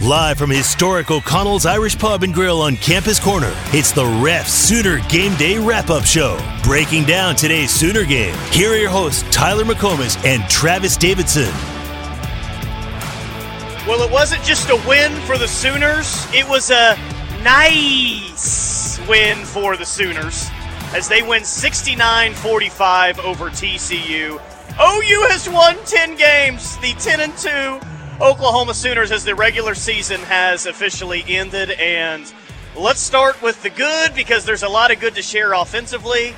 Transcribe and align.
Live 0.00 0.38
from 0.38 0.50
historic 0.50 1.10
O'Connell's 1.10 1.66
Irish 1.66 1.98
Pub 1.98 2.22
and 2.22 2.32
Grill 2.32 2.62
on 2.62 2.76
Campus 2.76 3.18
Corner, 3.18 3.52
it's 3.72 3.90
the 3.90 4.06
Ref 4.22 4.46
Sooner 4.46 5.00
Game 5.08 5.34
Day 5.34 5.58
Wrap 5.58 5.90
Up 5.90 6.04
Show. 6.04 6.38
Breaking 6.62 7.02
down 7.02 7.34
today's 7.34 7.72
Sooner 7.72 8.04
game, 8.04 8.36
here 8.52 8.70
are 8.70 8.76
your 8.76 8.90
hosts, 8.90 9.24
Tyler 9.32 9.64
McComas 9.64 10.24
and 10.24 10.48
Travis 10.48 10.96
Davidson. 10.96 11.52
Well, 13.88 14.00
it 14.06 14.12
wasn't 14.12 14.44
just 14.44 14.70
a 14.70 14.76
win 14.86 15.12
for 15.22 15.36
the 15.36 15.48
Sooners, 15.48 16.28
it 16.32 16.48
was 16.48 16.70
a 16.70 16.96
nice 17.42 19.00
win 19.08 19.44
for 19.44 19.76
the 19.76 19.84
Sooners 19.84 20.48
as 20.94 21.08
they 21.08 21.22
win 21.22 21.42
69 21.42 22.34
45 22.34 23.18
over 23.18 23.50
TCU. 23.50 24.34
OU 24.80 25.26
has 25.28 25.50
won 25.50 25.76
10 25.86 26.14
games, 26.14 26.76
the 26.78 26.92
10 26.92 27.18
and 27.18 27.36
2 27.36 27.97
Oklahoma 28.20 28.74
Sooners 28.74 29.12
as 29.12 29.24
the 29.24 29.36
regular 29.36 29.76
season 29.76 30.20
has 30.22 30.66
officially 30.66 31.22
ended. 31.28 31.70
And 31.70 32.32
let's 32.76 32.98
start 32.98 33.40
with 33.40 33.62
the 33.62 33.70
good 33.70 34.12
because 34.12 34.44
there's 34.44 34.64
a 34.64 34.68
lot 34.68 34.90
of 34.90 34.98
good 34.98 35.14
to 35.14 35.22
share 35.22 35.52
offensively. 35.52 36.34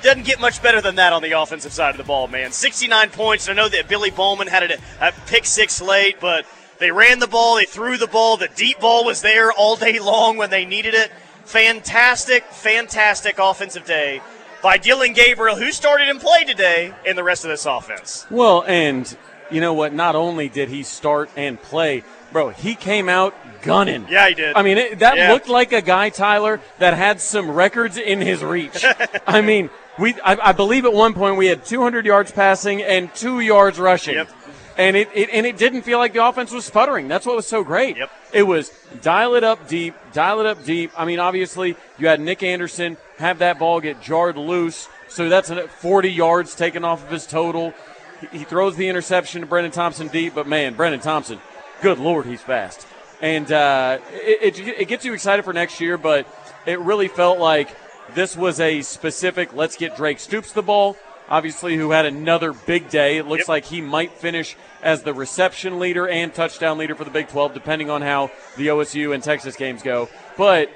Doesn't 0.00 0.24
get 0.24 0.40
much 0.40 0.62
better 0.62 0.80
than 0.80 0.94
that 0.94 1.12
on 1.12 1.20
the 1.20 1.32
offensive 1.32 1.72
side 1.72 1.90
of 1.90 1.98
the 1.98 2.04
ball, 2.04 2.28
man. 2.28 2.50
69 2.50 3.10
points. 3.10 3.46
I 3.50 3.52
know 3.52 3.68
that 3.68 3.88
Billy 3.88 4.10
Bowman 4.10 4.48
had 4.48 4.70
a, 4.70 4.78
a 5.06 5.12
pick 5.26 5.44
six 5.44 5.82
late, 5.82 6.16
but 6.18 6.46
they 6.78 6.90
ran 6.90 7.18
the 7.18 7.28
ball, 7.28 7.56
they 7.56 7.66
threw 7.66 7.98
the 7.98 8.06
ball. 8.06 8.38
The 8.38 8.48
deep 8.48 8.80
ball 8.80 9.04
was 9.04 9.20
there 9.20 9.52
all 9.52 9.76
day 9.76 10.00
long 10.00 10.38
when 10.38 10.48
they 10.48 10.64
needed 10.64 10.94
it. 10.94 11.12
Fantastic, 11.44 12.44
fantastic 12.44 13.38
offensive 13.38 13.84
day 13.84 14.22
by 14.62 14.78
Dillon 14.78 15.12
Gabriel, 15.12 15.56
who 15.56 15.72
started 15.72 16.08
and 16.08 16.18
played 16.18 16.46
today 16.46 16.94
in 17.04 17.16
the 17.16 17.22
rest 17.22 17.44
of 17.44 17.50
this 17.50 17.66
offense. 17.66 18.24
Well, 18.30 18.64
and 18.66 19.14
you 19.52 19.60
know 19.60 19.74
what? 19.74 19.92
Not 19.92 20.14
only 20.16 20.48
did 20.48 20.68
he 20.68 20.82
start 20.82 21.30
and 21.36 21.60
play, 21.60 22.04
bro, 22.32 22.50
he 22.50 22.74
came 22.74 23.08
out 23.08 23.34
gunning. 23.62 24.06
Yeah, 24.10 24.28
he 24.28 24.34
did. 24.34 24.56
I 24.56 24.62
mean, 24.62 24.78
it, 24.78 24.98
that 25.00 25.16
Yeah. 25.16 25.32
looked 25.32 25.48
like 25.48 25.72
a 25.72 25.80
guy, 25.82 26.08
Tyler, 26.10 26.60
that 26.78 26.94
had 26.94 27.20
some 27.20 27.50
records 27.50 27.96
in 27.96 28.20
his 28.20 28.42
reach. 28.42 28.84
I 29.26 29.40
mean, 29.40 29.70
we, 29.98 30.14
I, 30.24 30.48
I 30.48 30.52
believe 30.52 30.84
at 30.84 30.92
one 30.92 31.14
point 31.14 31.36
we 31.36 31.46
had 31.46 31.64
200 31.64 32.04
yards 32.06 32.32
passing 32.32 32.82
and 32.82 33.14
two 33.14 33.40
yards 33.40 33.78
rushing. 33.78 34.14
Yep. 34.14 34.30
And 34.78 34.96
it, 34.96 35.10
it 35.14 35.28
and 35.30 35.44
it 35.44 35.58
didn't 35.58 35.82
feel 35.82 35.98
like 35.98 36.14
the 36.14 36.26
offense 36.26 36.50
was 36.50 36.64
sputtering. 36.64 37.06
That's 37.06 37.26
what 37.26 37.36
was 37.36 37.46
so 37.46 37.62
great. 37.62 37.98
Yep. 37.98 38.10
It 38.32 38.42
was 38.44 38.70
dial 39.02 39.34
it 39.34 39.44
up 39.44 39.68
deep, 39.68 39.94
dial 40.14 40.40
it 40.40 40.46
up 40.46 40.64
deep. 40.64 40.90
I 40.96 41.04
mean, 41.04 41.18
obviously 41.18 41.76
you 41.98 42.06
had 42.06 42.20
Nick 42.20 42.42
Anderson 42.42 42.96
have 43.18 43.40
that 43.40 43.58
ball 43.58 43.80
get 43.82 44.00
jarred 44.00 44.38
loose, 44.38 44.88
so 45.08 45.28
that's 45.28 45.50
40 45.50 46.10
yards 46.10 46.54
taken 46.54 46.84
off 46.86 47.04
of 47.04 47.10
his 47.10 47.26
total. 47.26 47.74
He, 48.30 48.44
throws 48.44 48.76
the 48.76 48.88
interception 48.88 49.40
to 49.40 49.46
Brenen 49.46 49.72
Thompson 49.72 50.08
deep, 50.08 50.34
but 50.34 50.46
man, 50.46 50.74
Brenen 50.74 51.02
Thompson, 51.02 51.40
good 51.80 51.98
lord, 51.98 52.26
he's 52.26 52.40
fast. 52.42 52.86
And 53.20 53.50
uh, 53.50 53.98
it, 54.12 54.58
it, 54.58 54.68
it 54.82 54.88
gets 54.88 55.04
you 55.04 55.12
excited 55.12 55.44
for 55.44 55.52
next 55.52 55.80
year, 55.80 55.96
but 55.96 56.26
it 56.66 56.78
really 56.80 57.08
felt 57.08 57.38
like 57.38 57.76
this 58.14 58.36
was 58.36 58.60
a 58.60 58.82
specific 58.82 59.54
let's 59.54 59.76
get 59.76 59.96
Drake 59.96 60.18
Stoops 60.18 60.52
the 60.52 60.62
ball, 60.62 60.96
obviously, 61.28 61.76
who 61.76 61.90
had 61.92 62.04
another 62.06 62.52
big 62.52 62.88
day. 62.90 63.16
It 63.18 63.26
looks 63.26 63.42
Yep. 63.42 63.48
like 63.48 63.64
he 63.64 63.80
might 63.80 64.12
finish 64.12 64.56
as 64.82 65.02
the 65.02 65.14
reception 65.14 65.78
leader 65.78 66.08
and 66.08 66.34
touchdown 66.34 66.78
leader 66.78 66.94
for 66.94 67.04
the 67.04 67.10
Big 67.10 67.28
12, 67.28 67.54
depending 67.54 67.90
on 67.90 68.02
how 68.02 68.30
the 68.56 68.68
OSU 68.68 69.14
and 69.14 69.22
Texas 69.22 69.56
games 69.56 69.82
go. 69.82 70.08
But 70.36 70.68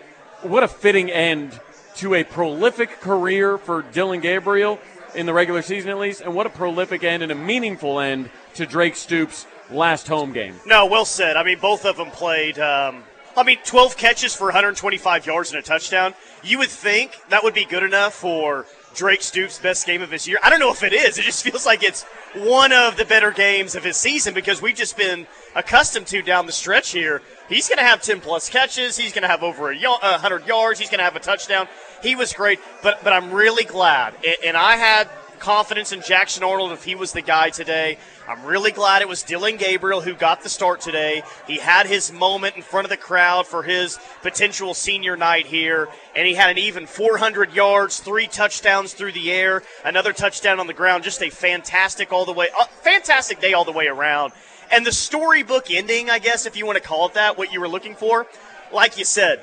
what 0.42 0.62
a 0.62 0.68
fitting 0.68 1.10
end 1.10 1.58
to 1.96 2.14
a 2.14 2.22
prolific 2.24 3.00
career 3.00 3.58
for 3.58 3.82
Dillon 3.82 4.20
Gabriel 4.20 4.78
in 5.16 5.26
the 5.26 5.32
regular 5.32 5.62
season, 5.62 5.90
at 5.90 5.98
least, 5.98 6.20
and 6.20 6.34
what 6.34 6.46
a 6.46 6.50
prolific 6.50 7.02
end 7.02 7.22
and 7.22 7.32
a 7.32 7.34
meaningful 7.34 7.98
end 8.00 8.30
to 8.54 8.66
Drake 8.66 8.96
Stoops' 8.96 9.46
last 9.70 10.06
home 10.08 10.32
game. 10.32 10.54
No, 10.66 10.86
well 10.86 11.04
said. 11.04 11.36
I 11.36 11.42
mean, 11.42 11.58
both 11.58 11.84
of 11.84 11.96
them 11.96 12.10
played. 12.10 12.58
Um, 12.58 13.02
I 13.36 13.42
mean, 13.42 13.58
12 13.64 13.96
catches 13.96 14.34
for 14.34 14.44
125 14.44 15.26
yards 15.26 15.52
and 15.52 15.58
a 15.58 15.62
touchdown. 15.62 16.14
You 16.42 16.58
would 16.58 16.70
think 16.70 17.12
that 17.28 17.42
would 17.42 17.54
be 17.54 17.64
good 17.64 17.82
enough 17.82 18.14
for 18.14 18.66
Drake 18.94 19.20
Stoops' 19.20 19.58
best 19.58 19.86
game 19.86 20.00
of 20.00 20.10
his 20.10 20.26
year. 20.26 20.38
I 20.42 20.48
don't 20.48 20.60
know 20.60 20.72
if 20.72 20.82
it 20.82 20.92
is. 20.94 21.18
It 21.18 21.22
just 21.22 21.42
feels 21.50 21.66
like 21.66 21.82
it's 21.82 22.04
one 22.34 22.72
of 22.72 22.96
the 22.96 23.04
better 23.04 23.30
games 23.30 23.74
of 23.74 23.84
his 23.84 23.96
season 23.96 24.32
because 24.32 24.62
we've 24.62 24.76
just 24.76 24.96
been 24.96 25.26
accustomed 25.54 26.06
to 26.08 26.22
down 26.22 26.46
the 26.46 26.52
stretch 26.52 26.92
here. 26.92 27.20
He's 27.48 27.68
going 27.68 27.78
to 27.78 27.84
have 27.84 28.02
10 28.02 28.20
plus 28.20 28.48
catches. 28.48 28.96
He's 28.96 29.12
going 29.12 29.22
to 29.22 29.28
have 29.28 29.42
over 29.42 29.70
a 29.70 29.74
y- 29.76 29.98
100 30.00 30.46
yards. 30.46 30.78
He's 30.80 30.88
going 30.88 30.98
to 30.98 31.04
have 31.04 31.16
a 31.16 31.20
touchdown. 31.20 31.68
He 32.02 32.14
was 32.14 32.32
great, 32.32 32.60
but 32.82 33.02
but 33.02 33.12
I'm 33.12 33.32
really 33.32 33.64
glad, 33.64 34.14
and 34.44 34.56
I 34.56 34.76
had 34.76 35.08
confidence 35.38 35.92
in 35.92 36.02
Jackson 36.02 36.42
Arnold 36.42 36.72
if 36.72 36.84
he 36.84 36.94
was 36.94 37.12
the 37.12 37.22
guy 37.22 37.50
today. 37.50 37.98
I'm 38.28 38.44
really 38.44 38.72
glad 38.72 39.02
it 39.02 39.08
was 39.08 39.22
Dillon 39.22 39.56
Gabriel 39.56 40.00
who 40.00 40.14
got 40.14 40.42
the 40.42 40.48
start 40.48 40.80
today. 40.80 41.22
He 41.46 41.58
had 41.58 41.86
his 41.86 42.12
moment 42.12 42.56
in 42.56 42.62
front 42.62 42.84
of 42.84 42.90
the 42.90 42.96
crowd 42.96 43.46
for 43.46 43.62
his 43.62 43.98
potential 44.22 44.74
senior 44.74 45.16
night 45.16 45.46
here, 45.46 45.88
and 46.14 46.26
he 46.26 46.34
had 46.34 46.50
an 46.50 46.58
even 46.58 46.86
400 46.86 47.52
yards, 47.52 48.00
three 48.00 48.26
touchdowns 48.26 48.92
through 48.92 49.12
the 49.12 49.30
air, 49.30 49.62
another 49.84 50.12
touchdown 50.12 50.58
on 50.58 50.66
the 50.66 50.74
ground. 50.74 51.04
Just 51.04 51.22
a 51.22 51.30
fantastic 51.30 52.12
all 52.12 52.24
the 52.24 52.32
way, 52.32 52.48
uh, 52.58 52.66
fantastic 52.82 53.40
day 53.40 53.52
all 53.52 53.64
the 53.64 53.72
way 53.72 53.86
around. 53.86 54.32
And 54.72 54.84
the 54.84 54.92
storybook 54.92 55.70
ending, 55.70 56.10
I 56.10 56.18
guess, 56.18 56.46
if 56.46 56.56
you 56.56 56.66
want 56.66 56.76
to 56.76 56.82
call 56.82 57.06
it 57.06 57.14
that, 57.14 57.38
what 57.38 57.52
you 57.52 57.60
were 57.60 57.68
looking 57.68 57.94
for, 57.94 58.26
like 58.72 58.98
you 58.98 59.04
said, 59.04 59.40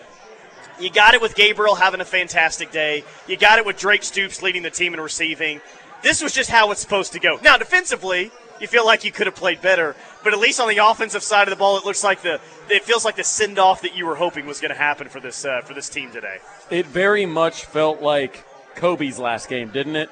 you 0.79 0.89
got 0.91 1.13
it 1.13 1.21
with 1.21 1.35
Gabriel 1.35 1.75
having 1.75 2.01
a 2.01 2.05
fantastic 2.05 2.71
day. 2.71 3.03
You 3.27 3.37
got 3.37 3.59
it 3.59 3.65
with 3.65 3.77
Drake 3.77 4.03
Stoops 4.03 4.41
leading 4.41 4.63
the 4.63 4.69
team 4.69 4.93
in 4.93 4.99
receiving. 4.99 5.61
This 6.01 6.21
was 6.21 6.33
just 6.33 6.49
how 6.49 6.71
it's 6.71 6.81
supposed 6.81 7.13
to 7.13 7.19
go. 7.19 7.39
Now, 7.41 7.57
defensively, 7.57 8.31
you 8.59 8.67
feel 8.67 8.85
like 8.85 9.03
you 9.03 9.11
could 9.11 9.25
have 9.27 9.35
played 9.35 9.61
better, 9.61 9.95
but 10.23 10.33
at 10.33 10.39
least 10.39 10.59
on 10.59 10.67
the 10.67 10.77
offensive 10.77 11.23
side 11.23 11.47
of 11.47 11.49
the 11.51 11.55
ball, 11.55 11.77
it 11.77 11.85
looks 11.85 12.03
like 12.03 12.21
the 12.21 12.39
it 12.69 12.83
feels 12.83 13.03
like 13.05 13.15
the 13.15 13.23
send 13.23 13.57
off 13.59 13.81
that 13.81 13.95
you 13.95 14.05
were 14.05 14.15
hoping 14.15 14.45
was 14.45 14.59
going 14.59 14.69
to 14.71 14.77
happen 14.77 15.07
for 15.09 15.19
this 15.19 15.45
uh, 15.45 15.61
for 15.61 15.73
this 15.73 15.89
team 15.89 16.11
today. 16.11 16.37
It 16.69 16.85
very 16.85 17.25
much 17.25 17.65
felt 17.65 18.01
like 18.01 18.43
Kobe's 18.75 19.17
last 19.19 19.47
game, 19.49 19.69
didn't 19.69 19.95
it? 19.95 20.09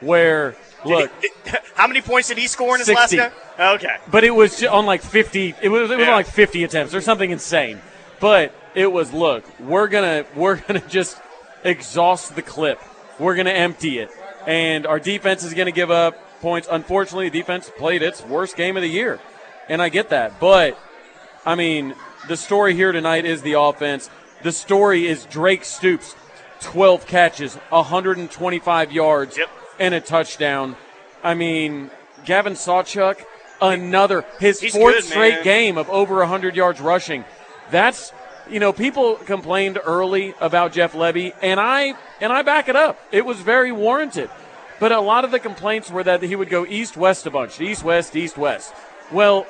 Where, 0.00 0.56
look, 0.84 1.10
Did 1.20 1.30
he- 1.44 1.50
how 1.74 1.86
many 1.86 2.00
points 2.00 2.28
did 2.28 2.38
he 2.38 2.46
score 2.46 2.74
in 2.74 2.80
his 2.80 2.88
last 2.88 3.12
game? 3.12 3.30
Okay. 3.58 3.96
but 4.10 4.24
it 4.24 4.30
was 4.30 4.64
on 4.64 4.86
like 4.86 5.02
50 5.02 5.54
it 5.62 5.68
was 5.68 5.90
it 5.90 5.96
was 5.98 6.06
Yeah. 6.06 6.12
on 6.12 6.16
like 6.16 6.26
50 6.26 6.64
attempts 6.64 6.94
or 6.94 7.02
something 7.02 7.30
insane 7.30 7.80
but 8.18 8.54
it 8.74 8.90
was 8.90 9.12
look 9.12 9.44
we're 9.60 9.88
gonna 9.88 10.24
we're 10.36 10.56
gonna 10.66 10.82
just 10.88 11.20
exhaust 11.64 12.34
the 12.34 12.42
clip. 12.42 12.80
We're 13.18 13.34
gonna 13.36 13.50
empty 13.50 13.98
it. 13.98 14.10
And 14.46 14.86
our 14.86 14.98
defense 14.98 15.44
is 15.44 15.52
gonna 15.54 15.72
give 15.72 15.90
up 15.90 16.16
points. 16.40 16.66
Unfortunately 16.70 17.28
the 17.28 17.38
defense 17.38 17.70
played 17.76 18.02
its 18.02 18.24
worst 18.24 18.56
game 18.56 18.76
of 18.76 18.82
the 18.82 18.88
year. 18.88 19.20
And 19.68 19.80
i 19.82 19.88
get 19.88 20.08
that. 20.10 20.40
But 20.40 20.78
i 21.44 21.54
mean 21.54 21.94
the 22.28 22.36
story 22.36 22.74
here 22.74 22.92
tonight 22.92 23.24
is 23.24 23.42
the 23.42 23.54
offense. 23.54 24.08
The 24.42 24.52
story 24.52 25.06
is 25.06 25.24
drake 25.26 25.64
stoops 25.64 26.14
12 26.60 27.06
catches 27.06 27.54
125 27.54 28.92
yards 28.92 29.36
Yep. 29.38 29.48
and 29.78 29.94
a 29.94 30.00
touchdown. 30.00 30.76
I 31.22 31.34
mean 31.34 31.90
gavin 32.24 32.54
sawchuk 32.54 33.22
another 33.62 34.24
his 34.38 34.60
He's 34.60 34.72
fourth 34.74 34.94
good, 34.94 35.04
straight 35.04 35.34
man. 35.36 35.44
game 35.44 35.78
of 35.78 35.88
over 35.90 36.16
100 36.16 36.56
yards 36.56 36.80
rushing. 36.80 37.24
That's 37.70 38.12
you 38.50 38.60
know 38.60 38.72
people 38.72 39.16
complained 39.16 39.78
early 39.84 40.34
about 40.40 40.72
Jeff 40.72 40.92
Lebby 40.92 41.32
and 41.42 41.60
I 41.60 41.94
and 42.20 42.32
I 42.32 42.42
back 42.42 42.68
it 42.68 42.76
up. 42.76 42.98
It 43.12 43.24
was 43.24 43.40
very 43.40 43.72
warranted. 43.72 44.30
But 44.78 44.92
a 44.92 45.00
lot 45.00 45.24
of 45.24 45.30
the 45.30 45.38
complaints 45.38 45.90
were 45.90 46.02
that 46.04 46.22
he 46.22 46.34
would 46.34 46.48
go 46.48 46.64
east 46.64 46.96
west 46.96 47.26
a 47.26 47.30
bunch, 47.30 47.60
east 47.60 47.84
west 47.84 48.16
east 48.16 48.38
west. 48.38 48.72
Well, 49.12 49.46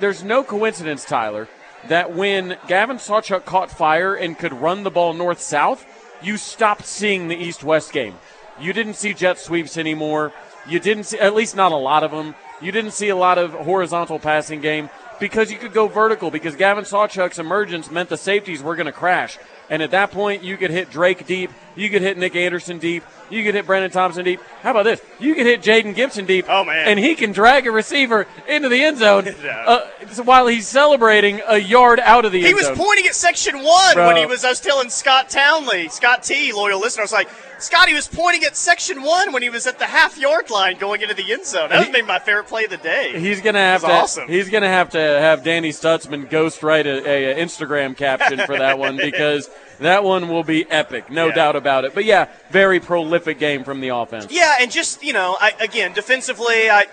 there's 0.00 0.22
no 0.22 0.44
coincidence, 0.44 1.04
Tyler, 1.04 1.48
that 1.88 2.14
when 2.14 2.58
Gavin 2.68 2.98
Sawchuk 2.98 3.44
caught 3.44 3.70
fire 3.70 4.14
and 4.14 4.38
could 4.38 4.52
run 4.52 4.82
the 4.82 4.90
ball 4.90 5.14
north 5.14 5.40
south, 5.40 5.86
you 6.22 6.36
stopped 6.36 6.84
seeing 6.84 7.28
the 7.28 7.36
east 7.36 7.64
west 7.64 7.92
game. 7.92 8.14
You 8.60 8.72
didn't 8.72 8.94
see 8.94 9.14
jet 9.14 9.38
sweeps 9.38 9.76
anymore. 9.76 10.32
You 10.68 10.78
didn't 10.78 11.04
see, 11.04 11.18
at 11.18 11.34
least 11.34 11.56
not 11.56 11.72
a 11.72 11.76
lot 11.76 12.04
of 12.04 12.10
them. 12.10 12.34
You 12.60 12.72
didn't 12.72 12.92
see 12.92 13.08
a 13.08 13.16
lot 13.16 13.38
of 13.38 13.52
horizontal 13.52 14.18
passing 14.18 14.60
game 14.60 14.88
because 15.24 15.50
you 15.50 15.56
could 15.56 15.72
go 15.72 15.88
vertical 15.88 16.30
because 16.30 16.54
Gavin 16.54 16.84
Sawchuk's 16.84 17.38
emergence 17.38 17.90
meant 17.90 18.10
the 18.10 18.16
safeties 18.18 18.62
were 18.62 18.76
going 18.76 18.84
to 18.84 18.92
crash. 18.92 19.38
And 19.70 19.82
at 19.82 19.92
that 19.92 20.10
point, 20.10 20.44
you 20.44 20.58
could 20.58 20.70
hit 20.70 20.90
Drake 20.90 21.26
deep. 21.26 21.50
You 21.76 21.90
could 21.90 22.02
hit 22.02 22.16
Nick 22.18 22.36
Anderson 22.36 22.78
deep. 22.78 23.02
You 23.30 23.42
could 23.42 23.54
hit 23.54 23.66
Brenen 23.66 23.90
Thompson 23.90 24.24
deep. 24.24 24.40
How 24.62 24.70
about 24.70 24.84
this? 24.84 25.00
You 25.18 25.34
could 25.34 25.46
hit 25.46 25.62
Jayden 25.62 25.94
Gibson 25.94 26.24
deep. 26.26 26.46
Oh, 26.48 26.62
man. 26.64 26.86
And 26.88 26.98
he 26.98 27.14
can 27.14 27.32
drag 27.32 27.66
a 27.66 27.72
receiver 27.72 28.26
into 28.46 28.68
the 28.68 28.82
end 28.84 28.98
zone 28.98 29.26
uh, 29.44 29.80
while 30.24 30.46
he's 30.46 30.68
celebrating 30.68 31.40
a 31.48 31.56
yard 31.58 32.00
out 32.00 32.24
of 32.24 32.32
the 32.32 32.40
He 32.42 32.48
end 32.48 32.58
zone. 32.58 32.64
He 32.64 32.70
was 32.70 32.78
pointing 32.86 33.06
at 33.06 33.14
section 33.14 33.62
one 33.62 33.94
Bro. 33.94 34.06
when 34.08 34.16
he 34.18 34.26
was. 34.26 34.44
I 34.44 34.50
was 34.50 34.60
telling 34.60 34.90
Scott 34.90 35.30
Townley, 35.30 35.88
Scott 35.88 36.22
T, 36.22 36.52
loyal 36.52 36.78
listener. 36.80 37.02
I 37.02 37.04
was 37.04 37.12
like, 37.12 37.28
Scott, 37.58 37.88
he 37.88 37.94
was 37.94 38.06
pointing 38.08 38.44
at 38.44 38.56
section 38.56 39.02
one 39.02 39.32
when 39.32 39.42
he 39.42 39.48
was 39.48 39.66
at 39.66 39.78
the 39.78 39.86
half 39.86 40.18
yard 40.18 40.50
line 40.50 40.76
going 40.76 41.00
into 41.00 41.14
the 41.14 41.32
end 41.32 41.46
zone. 41.46 41.70
That 41.70 41.78
was 41.78 41.86
He- 41.86 41.92
maybe 41.92 42.06
my 42.06 42.18
favorite 42.18 42.46
play 42.46 42.64
of 42.64 42.70
the 42.70 42.76
day. 42.76 43.18
He's 43.18 43.40
gonna 43.40 43.58
have 43.58 43.80
to. 43.80 43.90
Awesome. 43.90 44.28
He's 44.28 44.50
gonna 44.50 44.68
have 44.68 44.90
to 44.90 44.98
have 44.98 45.42
Danny 45.42 45.70
Stutsman 45.70 46.28
ghost 46.28 46.62
write 46.62 46.86
a, 46.86 47.08
a, 47.08 47.32
a 47.32 47.42
Instagram 47.44 47.96
caption 47.96 48.38
for 48.40 48.58
that 48.58 48.78
one 48.78 48.96
because 49.02 49.48
that 49.80 50.04
one 50.04 50.28
will 50.28 50.44
be 50.44 50.68
epic, 50.70 51.10
no 51.10 51.26
Yeah. 51.28 51.34
doubt 51.34 51.56
about 51.56 51.84
it. 51.84 51.94
But 51.94 52.04
yeah, 52.04 52.28
very 52.50 52.80
prolific 52.80 53.38
game 53.38 53.64
from 53.64 53.80
the 53.80 53.88
offense. 53.88 54.26
Yeah, 54.30 54.56
and 54.60 54.70
just 54.70 55.02
you 55.02 55.12
know, 55.12 55.36
I, 55.40 55.52
again, 55.60 55.92
defensively, 55.92 56.70
I 56.70 56.84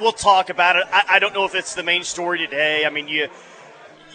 we'll 0.00 0.12
talk 0.12 0.48
about 0.50 0.76
it. 0.76 0.84
I, 0.92 1.02
I 1.10 1.18
don't 1.18 1.34
know 1.34 1.44
if 1.44 1.54
it's 1.54 1.74
the 1.74 1.82
main 1.82 2.02
story 2.02 2.38
today. 2.38 2.84
I 2.86 2.90
mean, 2.90 3.08
you 3.08 3.28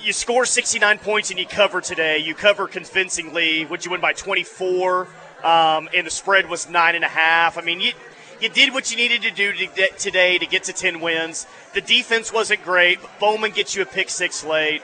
you 0.04 0.14
score 0.14 0.46
69 0.46 0.98
points 1.00 1.30
and 1.30 1.40
you 1.40 1.46
cover 1.46 1.80
today. 1.82 2.18
You 2.18 2.34
cover 2.34 2.68
convincingly. 2.68 3.66
Would 3.66 3.86
you 3.86 3.92
win 3.92 4.02
by 4.02 4.14
24? 4.14 5.08
Um, 5.44 5.90
and 5.96 6.06
the 6.08 6.12
spread 6.12 6.50
was 6.50 6.70
nine 6.70 6.96
and 6.96 7.04
a 7.04 7.08
half. 7.08 7.58
I 7.58 7.62
mean, 7.62 7.80
you 7.80 7.92
you 8.40 8.50
did 8.50 8.74
what 8.74 8.90
you 8.90 8.98
needed 8.98 9.22
to 9.22 9.32
do 9.32 9.54
to 9.54 9.88
today 10.00 10.40
to 10.40 10.46
get 10.48 10.64
to 10.64 10.74
10 10.74 11.00
wins. 11.00 11.46
The 11.76 11.82
defense 11.82 12.34
wasn't 12.34 12.64
great, 12.64 13.00
but 13.02 13.20
Bowman 13.20 13.52
gets 13.52 13.76
you 13.76 13.84
a 13.84 13.86
pick 13.86 14.10
six 14.10 14.44
late. 14.44 14.82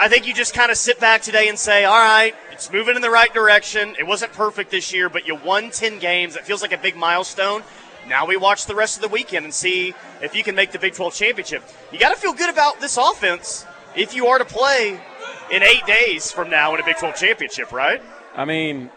I 0.00 0.08
think 0.08 0.26
you 0.26 0.32
just 0.32 0.54
kind 0.54 0.70
of 0.70 0.78
sit 0.78 0.98
back 0.98 1.20
today 1.20 1.48
and 1.48 1.58
say, 1.58 1.84
all 1.84 1.92
right, 1.92 2.34
it's 2.52 2.72
moving 2.72 2.96
in 2.96 3.02
the 3.02 3.10
right 3.10 3.32
direction. 3.34 3.94
It 3.98 4.06
wasn't 4.06 4.32
perfect 4.32 4.70
this 4.70 4.94
year, 4.94 5.10
but 5.10 5.26
you 5.26 5.34
won 5.34 5.70
10 5.70 5.98
games. 5.98 6.36
It 6.36 6.44
feels 6.44 6.62
like 6.62 6.72
a 6.72 6.78
big 6.78 6.96
milestone. 6.96 7.62
Now 8.08 8.26
we 8.26 8.38
watch 8.38 8.64
the 8.64 8.74
rest 8.74 8.96
of 8.96 9.02
the 9.02 9.08
weekend 9.08 9.44
and 9.44 9.52
see 9.52 9.94
if 10.22 10.34
you 10.34 10.42
can 10.42 10.54
make 10.54 10.72
the 10.72 10.78
Big 10.78 10.94
12 10.94 11.14
championship. 11.14 11.62
You 11.92 11.98
got 11.98 12.14
to 12.14 12.20
feel 12.20 12.32
good 12.32 12.48
about 12.48 12.80
this 12.80 12.96
offense 12.96 13.66
if 13.94 14.14
you 14.14 14.28
are 14.28 14.38
to 14.38 14.44
play 14.44 14.98
in 15.52 15.62
eight 15.62 15.84
days 15.86 16.32
from 16.32 16.48
now 16.48 16.74
in 16.74 16.80
a 16.80 16.84
Big 16.84 16.96
12 16.96 17.16
championship, 17.16 17.70
right? 17.70 18.00
I 18.34 18.46
mean, 18.46 18.88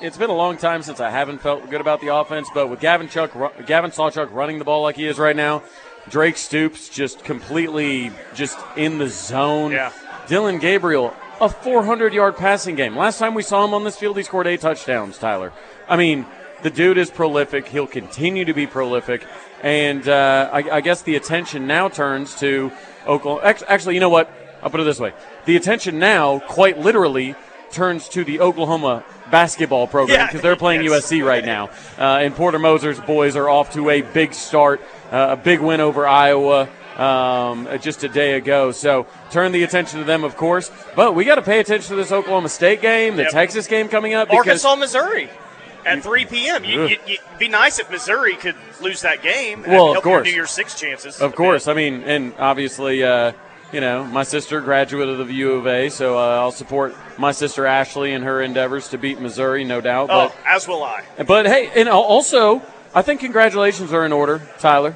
it's 0.00 0.16
been 0.16 0.30
a 0.30 0.34
long 0.34 0.56
time 0.56 0.82
since 0.82 0.98
I 0.98 1.10
haven't 1.10 1.38
felt 1.38 1.70
good 1.70 1.80
about 1.80 2.00
the 2.00 2.12
offense, 2.14 2.48
but 2.52 2.68
with 2.68 2.80
Gavin 2.80 3.08
Chuck, 3.08 3.32
Gavin 3.66 3.92
Sawchuk 3.92 4.32
running 4.32 4.58
the 4.58 4.64
ball 4.64 4.82
like 4.82 4.96
he 4.96 5.06
is 5.06 5.18
right 5.18 5.36
now, 5.36 5.62
Drake 6.08 6.36
Stoops 6.36 6.88
just 6.88 7.24
completely 7.24 8.10
just 8.34 8.58
in 8.76 8.98
the 8.98 9.08
zone. 9.08 9.70
Yeah. 9.70 9.92
Dillon 10.26 10.58
Gabriel, 10.58 11.14
a 11.40 11.48
400 11.48 12.14
yard 12.14 12.36
passing 12.36 12.74
game. 12.74 12.96
Last 12.96 13.18
time 13.18 13.34
we 13.34 13.42
saw 13.42 13.64
him 13.64 13.74
on 13.74 13.84
this 13.84 13.96
field, 13.96 14.16
he 14.16 14.22
scored 14.22 14.46
eight 14.46 14.60
touchdowns, 14.60 15.18
Tyler. 15.18 15.52
I 15.88 15.96
mean, 15.96 16.26
the 16.62 16.70
dude 16.70 16.98
is 16.98 17.10
prolific. 17.10 17.68
He'll 17.68 17.86
continue 17.86 18.44
to 18.46 18.54
be 18.54 18.66
prolific. 18.66 19.26
And 19.62 20.08
uh, 20.08 20.50
I, 20.52 20.76
I, 20.76 20.80
guess 20.80 21.02
the 21.02 21.16
attention 21.16 21.66
now 21.66 21.88
turns 21.88 22.34
to 22.40 22.72
Oklahoma. 23.06 23.54
Actually, 23.66 23.94
you 23.94 24.00
know 24.00 24.10
what? 24.10 24.30
I'll 24.62 24.70
put 24.70 24.80
it 24.80 24.84
this 24.84 24.98
way. 24.98 25.12
The 25.44 25.56
attention 25.56 25.98
now, 25.98 26.38
quite 26.38 26.78
literally, 26.78 27.34
turns 27.70 28.08
to 28.10 28.24
the 28.24 28.40
Oklahoma 28.40 29.04
basketball 29.30 29.86
program 29.86 30.26
because 30.26 30.38
yeah, 30.38 30.40
they're 30.42 30.56
playing 30.56 30.84
yes. 30.84 31.10
USC 31.10 31.24
right 31.24 31.44
now. 31.44 31.70
Uh, 31.98 32.20
and 32.22 32.34
Porter 32.34 32.58
Moser's 32.58 33.00
boys 33.00 33.36
are 33.36 33.48
off 33.48 33.72
to 33.74 33.90
a 33.90 34.02
big 34.02 34.32
start, 34.32 34.80
uh, 35.10 35.28
a 35.30 35.36
big 35.36 35.60
win 35.60 35.80
over 35.80 36.06
Iowa 36.06 36.68
um, 36.96 37.68
just 37.80 38.04
a 38.04 38.08
day 38.08 38.34
ago. 38.34 38.72
So 38.72 39.06
turn 39.30 39.52
the 39.52 39.62
attention 39.62 39.98
to 40.00 40.04
them, 40.04 40.24
of 40.24 40.36
course. 40.36 40.70
But 40.94 41.14
we 41.14 41.24
got 41.24 41.36
to 41.36 41.42
pay 41.42 41.60
attention 41.60 41.88
to 41.90 41.96
this 41.96 42.12
Oklahoma 42.12 42.48
State 42.48 42.80
game, 42.80 43.16
the 43.16 43.22
yep. 43.22 43.32
Texas 43.32 43.66
game 43.66 43.88
coming 43.88 44.14
up. 44.14 44.32
Arkansas, 44.32 44.76
Missouri. 44.76 45.28
At 45.86 46.02
3 46.02 46.24
p.m., 46.24 46.64
you, 46.64 46.80
would 46.80 46.98
be 47.38 47.48
nice 47.48 47.78
if 47.78 47.90
Missouri 47.90 48.36
could 48.36 48.56
lose 48.80 49.02
that 49.02 49.22
game. 49.22 49.64
well, 49.66 49.94
of 49.94 50.02
course, 50.02 50.26
New 50.26 50.32
Year's 50.32 50.50
Six 50.50 50.80
chances. 50.80 51.20
Of 51.20 51.34
course, 51.34 51.68
I 51.68 51.74
mean, 51.74 52.02
and 52.04 52.32
obviously, 52.38 53.04
uh, 53.04 53.32
you 53.70 53.82
know, 53.82 54.02
my 54.02 54.22
sister 54.22 54.62
graduated 54.62 55.20
of 55.20 55.28
the 55.28 55.34
U 55.34 55.52
of 55.52 55.66
A, 55.66 55.90
so 55.90 56.16
uh, 56.16 56.38
I'll 56.38 56.52
support 56.52 56.94
my 57.18 57.32
sister 57.32 57.66
Ashley 57.66 58.12
in 58.12 58.22
her 58.22 58.40
endeavors 58.40 58.88
to 58.90 58.98
beat 58.98 59.20
Missouri, 59.20 59.62
no 59.62 59.82
doubt. 59.82 60.08
Oh, 60.10 60.28
but, 60.28 60.36
as 60.46 60.66
will 60.66 60.82
I. 60.82 61.04
But 61.26 61.44
hey, 61.44 61.70
and 61.76 61.86
also, 61.90 62.62
I 62.94 63.02
think 63.02 63.20
congratulations 63.20 63.92
are 63.92 64.06
in 64.06 64.12
order, 64.12 64.40
Tyler 64.60 64.94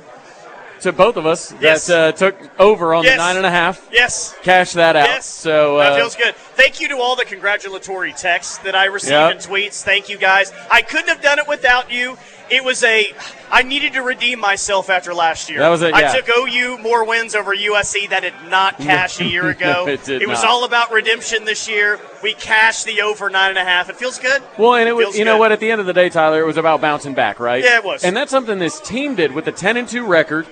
to 0.81 0.93
both 0.93 1.17
of 1.17 1.27
us 1.27 1.55
yes. 1.61 1.87
that 1.87 1.99
uh, 1.99 2.13
took 2.13 2.37
over 2.61 2.95
on 2.95 3.05
yes. 3.05 3.15
the 3.15 3.19
nine 3.19 3.37
and 3.37 3.47
a 3.47 3.51
half. 3.51 3.89
Yes. 3.93 4.35
Cash 4.43 4.73
that 4.73 4.97
out. 4.97 5.07
Yes. 5.07 5.27
So 5.27 5.79
uh, 5.79 5.91
that 5.91 5.99
feels 5.99 6.17
good. 6.17 6.35
Thank 6.35 6.81
you 6.81 6.89
to 6.89 6.97
all 6.97 7.17
the 7.17 7.25
congratulatory 7.25 8.13
texts 8.13 8.59
that 8.59 8.75
I 8.75 8.87
received 8.87 9.13
yep. 9.13 9.33
and 9.33 9.41
tweets. 9.41 9.83
Thank 9.83 10.09
you 10.09 10.19
guys. 10.19 10.53
I 10.71 10.83
couldn't 10.83 11.09
have 11.09 11.23
done 11.23 11.39
it 11.39 11.47
without 11.47 11.93
you. 11.93 12.17
It 12.51 12.65
was 12.65 12.83
a. 12.83 13.05
I 13.51 13.63
needed 13.63 13.93
to 13.95 14.03
redeem 14.03 14.41
myself 14.41 14.89
after 14.89 15.13
last 15.13 15.51
year. 15.51 15.59
That 15.59 15.69
was 15.69 15.83
it. 15.83 15.91
Yeah. 15.91 16.13
I 16.13 16.21
took 16.21 16.29
OU 16.37 16.79
more 16.79 17.05
wins 17.05 17.35
over 17.35 17.55
USC 17.55 18.09
that 18.09 18.21
did 18.21 18.35
not 18.49 18.79
cash 18.79 19.21
a 19.21 19.25
year 19.25 19.49
ago. 19.51 19.85
no, 19.85 19.89
it 19.93 20.05
did 20.05 20.23
it 20.23 20.29
was 20.29 20.45
all 20.45 20.65
about 20.65 20.91
redemption 20.91 21.45
this 21.45 21.69
year. 21.69 22.01
We 22.23 22.35
cashed 22.35 22.87
the 22.87 23.03
over 23.03 23.29
nine 23.29 23.51
and 23.51 23.59
a 23.59 23.65
half. 23.65 23.91
It 23.91 23.97
feels 23.97 24.19
good. 24.19 24.43
Well, 24.59 24.75
and 24.75 24.89
it, 24.89 24.97
was. 24.97 25.17
You 25.17 25.25
good. 25.25 25.31
know 25.31 25.39
what? 25.39 25.53
At 25.53 25.61
the 25.61 25.71
end 25.71 25.81
of 25.81 25.87
the 25.87 25.93
day, 25.93 26.09
Tyler, 26.09 26.41
it 26.41 26.47
was 26.47 26.57
about 26.57 26.81
bouncing 26.81 27.15
back, 27.15 27.39
right? 27.39 27.63
Yeah, 27.63 27.79
it 27.79 27.85
was. 27.85 28.03
And 28.03 28.17
that's 28.17 28.31
something 28.31 28.59
this 28.59 28.81
team 28.81 29.15
did 29.15 29.33
with 29.33 29.45
the 29.45 29.53
ten 29.53 29.77
and 29.77 29.87
two 29.87 30.07
record 30.07 30.47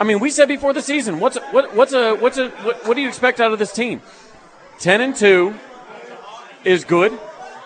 I 0.00 0.04
mean, 0.04 0.18
we 0.18 0.30
said 0.30 0.48
before 0.48 0.72
the 0.72 0.80
season, 0.80 1.20
what's 1.20 1.36
what, 1.52 1.76
what's 1.76 1.92
a 1.92 2.14
what's 2.14 2.38
a 2.38 2.48
what, 2.48 2.86
what 2.88 2.94
do 2.94 3.02
you 3.02 3.08
expect 3.08 3.38
out 3.38 3.52
of 3.52 3.58
this 3.58 3.70
team? 3.70 4.00
Ten 4.78 5.02
and 5.02 5.14
two 5.14 5.54
is 6.64 6.84
good. 6.84 7.16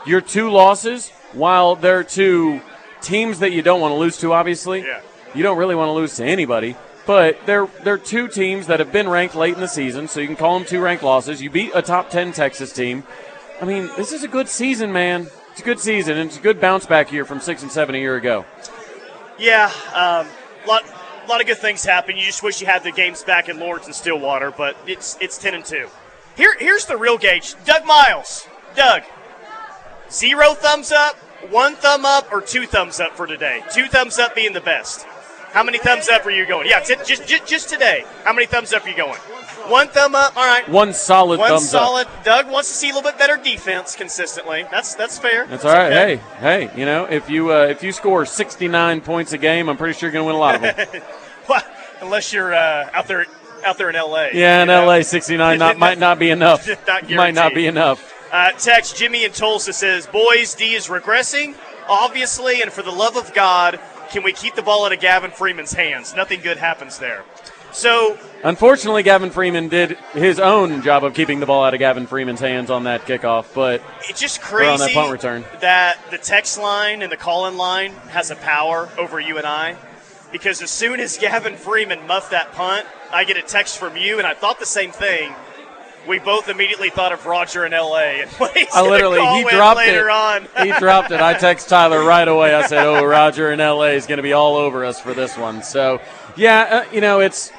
Your 0.04 0.20
two 0.20 0.50
losses, 0.50 1.10
while 1.32 1.76
they're 1.76 2.02
two 2.02 2.60
teams 3.00 3.38
that 3.38 3.52
you 3.52 3.62
don't 3.62 3.80
want 3.80 3.92
to 3.92 3.96
lose 3.96 4.18
to, 4.18 4.32
obviously, 4.32 4.80
yeah. 4.80 5.00
you 5.32 5.44
don't 5.44 5.56
really 5.56 5.76
want 5.76 5.88
to 5.88 5.92
lose 5.92 6.16
to 6.16 6.24
anybody. 6.24 6.76
But 7.06 7.46
they're 7.46 7.68
they're 7.84 7.98
two 7.98 8.26
teams 8.26 8.66
that 8.66 8.80
have 8.80 8.90
been 8.90 9.08
ranked 9.08 9.36
late 9.36 9.54
in 9.54 9.60
the 9.60 9.68
season, 9.68 10.08
so 10.08 10.18
you 10.18 10.26
can 10.26 10.36
call 10.36 10.58
them 10.58 10.66
two 10.66 10.80
ranked 10.80 11.04
losses. 11.04 11.40
You 11.40 11.50
beat 11.50 11.70
a 11.72 11.82
top 11.82 12.10
ten 12.10 12.32
Texas 12.32 12.72
team. 12.72 13.04
I 13.62 13.64
mean, 13.64 13.88
this 13.96 14.10
is 14.10 14.24
a 14.24 14.28
good 14.28 14.48
season, 14.48 14.92
man. 14.92 15.28
It's 15.52 15.60
a 15.60 15.64
good 15.64 15.78
season, 15.78 16.16
and 16.16 16.28
it's 16.28 16.38
a 16.38 16.42
good 16.42 16.60
bounce 16.60 16.84
back 16.84 17.12
year 17.12 17.24
from 17.24 17.38
six 17.38 17.62
and 17.62 17.70
seven 17.70 17.94
a 17.94 17.98
year 17.98 18.16
ago. 18.16 18.44
Yeah, 19.38 19.70
um, 19.94 20.26
lot 20.66 20.82
a 21.24 21.28
lot 21.28 21.40
of 21.40 21.46
good 21.46 21.58
things 21.58 21.84
happen. 21.84 22.16
You 22.16 22.24
just 22.24 22.42
wish 22.42 22.60
you 22.60 22.66
had 22.66 22.82
the 22.82 22.92
games 22.92 23.22
back 23.22 23.48
in 23.48 23.58
Lawrence 23.58 23.86
and 23.86 23.94
Stillwater, 23.94 24.50
but 24.50 24.76
it's 24.86 25.16
it's 25.20 25.38
ten 25.38 25.54
and 25.54 25.64
two. 25.64 25.88
Here 26.36 26.56
here's 26.58 26.86
the 26.86 26.96
real 26.96 27.18
gauge. 27.18 27.54
Doug 27.64 27.84
Miles. 27.84 28.46
Doug. 28.76 29.02
Zero 30.10 30.54
thumbs 30.54 30.92
up, 30.92 31.16
one 31.50 31.76
thumb 31.76 32.04
up, 32.04 32.32
or 32.32 32.40
two 32.40 32.66
thumbs 32.66 33.00
up 33.00 33.16
for 33.16 33.26
today. 33.26 33.62
Two 33.72 33.86
thumbs 33.86 34.18
up 34.18 34.34
being 34.34 34.52
the 34.52 34.60
best. 34.60 35.04
How 35.52 35.62
many 35.62 35.78
thumbs 35.78 36.08
up 36.08 36.26
are 36.26 36.30
you 36.30 36.46
going? 36.46 36.68
Yeah, 36.68 36.80
t- 36.80 36.96
just, 37.06 37.26
just 37.26 37.46
just 37.46 37.68
today. 37.68 38.04
How 38.24 38.32
many 38.32 38.46
thumbs 38.46 38.72
up 38.72 38.84
are 38.84 38.88
you 38.88 38.96
going? 38.96 39.18
One 39.68 39.88
thumb 39.88 40.14
up. 40.14 40.36
All 40.36 40.44
right. 40.44 40.68
One 40.68 40.92
solid 40.92 41.40
One 41.40 41.58
solid. 41.58 42.06
up. 42.06 42.24
Doug 42.24 42.50
wants 42.50 42.68
to 42.68 42.74
see 42.74 42.90
a 42.90 42.94
little 42.94 43.10
bit 43.10 43.18
better 43.18 43.36
defense 43.36 43.96
consistently. 43.96 44.66
That's 44.70 44.94
that's 44.94 45.18
fair. 45.18 45.46
That's, 45.46 45.62
that's 45.62 45.64
all 45.64 45.72
right. 45.72 45.92
Okay. 45.92 46.16
Hey, 46.16 46.66
hey, 46.68 46.78
you 46.78 46.86
know, 46.86 47.04
if 47.06 47.30
you 47.30 47.52
uh, 47.52 47.66
if 47.66 47.82
you 47.82 47.92
score 47.92 48.26
69 48.26 49.00
points 49.00 49.32
a 49.32 49.38
game, 49.38 49.68
I'm 49.68 49.76
pretty 49.76 49.98
sure 49.98 50.10
you're 50.10 50.12
going 50.12 50.24
to 50.24 50.26
win 50.26 50.36
a 50.36 50.38
lot 50.38 50.54
of 50.56 50.62
them. 50.62 51.02
well, 51.48 51.62
unless 52.00 52.32
you're 52.32 52.54
uh, 52.54 52.90
out 52.92 53.06
there 53.08 53.26
out 53.64 53.78
there 53.78 53.90
in 53.90 53.96
LA. 53.96 54.28
Yeah, 54.32 54.62
in 54.62 54.68
know? 54.68 54.86
LA, 54.86 55.02
69 55.02 55.58
not, 55.58 55.78
might 55.78 55.98
not 55.98 56.18
be 56.18 56.30
enough. 56.30 56.68
not 56.86 57.10
might 57.10 57.34
not 57.34 57.54
be 57.54 57.66
enough. 57.66 58.12
Uh, 58.30 58.50
text 58.52 58.96
Jimmy 58.96 59.24
in 59.24 59.32
Tulsa 59.32 59.72
says, 59.72 60.06
"Boys, 60.06 60.54
D 60.54 60.74
is 60.74 60.88
regressing, 60.88 61.54
obviously, 61.88 62.62
and 62.62 62.72
for 62.72 62.82
the 62.82 62.90
love 62.90 63.16
of 63.16 63.32
God, 63.32 63.80
can 64.10 64.22
we 64.22 64.32
keep 64.32 64.54
the 64.54 64.62
ball 64.62 64.84
out 64.84 64.92
of 64.92 65.00
Gavin 65.00 65.30
Freeman's 65.30 65.72
hands? 65.72 66.14
Nothing 66.14 66.40
good 66.40 66.58
happens 66.58 66.98
there." 66.98 67.24
So, 67.74 68.16
unfortunately, 68.44 69.02
Gavin 69.02 69.30
Freeman 69.30 69.68
did 69.68 69.98
his 70.12 70.38
own 70.38 70.80
job 70.82 71.02
of 71.02 71.12
keeping 71.12 71.40
the 71.40 71.46
ball 71.46 71.64
out 71.64 71.74
of 71.74 71.80
Gavin 71.80 72.06
Freeman's 72.06 72.38
hands 72.38 72.70
on 72.70 72.84
that 72.84 73.02
kickoff, 73.04 73.52
but 73.52 73.82
it's 74.08 74.20
just 74.20 74.40
crazy 74.40 74.70
on 74.70 74.78
that 74.78 74.92
punt 74.92 75.10
return 75.10 75.44
that 75.60 75.98
the 76.10 76.18
text 76.18 76.56
line 76.56 77.02
and 77.02 77.10
the 77.10 77.16
call-in 77.16 77.56
line 77.56 77.90
has 78.10 78.30
a 78.30 78.36
power 78.36 78.88
over 78.96 79.18
you 79.18 79.38
and 79.38 79.46
I. 79.46 79.76
Because 80.30 80.62
as 80.62 80.70
soon 80.70 80.98
as 80.98 81.18
Gavin 81.18 81.56
Freeman 81.56 82.06
muffed 82.06 82.30
that 82.32 82.52
punt, 82.52 82.86
I 83.12 83.24
get 83.24 83.36
a 83.36 83.42
text 83.42 83.78
from 83.78 83.96
you, 83.96 84.18
and 84.18 84.26
I 84.26 84.34
thought 84.34 84.58
the 84.58 84.66
same 84.66 84.90
thing. 84.90 85.32
We 86.08 86.18
both 86.18 86.48
immediately 86.48 86.90
thought 86.90 87.12
of 87.12 87.24
Roger 87.24 87.64
in 87.64 87.72
L.A. 87.72 88.22
And 88.22 88.30
I 88.74 88.82
literally 88.82 89.20
he 89.20 89.48
dropped 89.48 89.80
it. 89.80 90.08
On. 90.08 90.46
he 90.62 90.72
dropped 90.78 91.12
it. 91.12 91.20
I 91.20 91.34
text 91.34 91.68
Tyler 91.68 92.04
right 92.04 92.26
away. 92.26 92.54
I 92.54 92.66
said, 92.66 92.84
"Oh, 92.84 93.04
Roger 93.04 93.52
in 93.52 93.60
L.A. 93.60 93.92
is 93.92 94.06
going 94.06 94.18
to 94.18 94.22
be 94.22 94.32
all 94.32 94.56
over 94.56 94.84
us 94.84 95.00
for 95.00 95.14
this 95.14 95.38
one." 95.38 95.62
So, 95.62 96.00
yeah, 96.36 96.84
uh, 96.84 96.92
you 96.92 97.00
know, 97.00 97.20
it's 97.20 97.52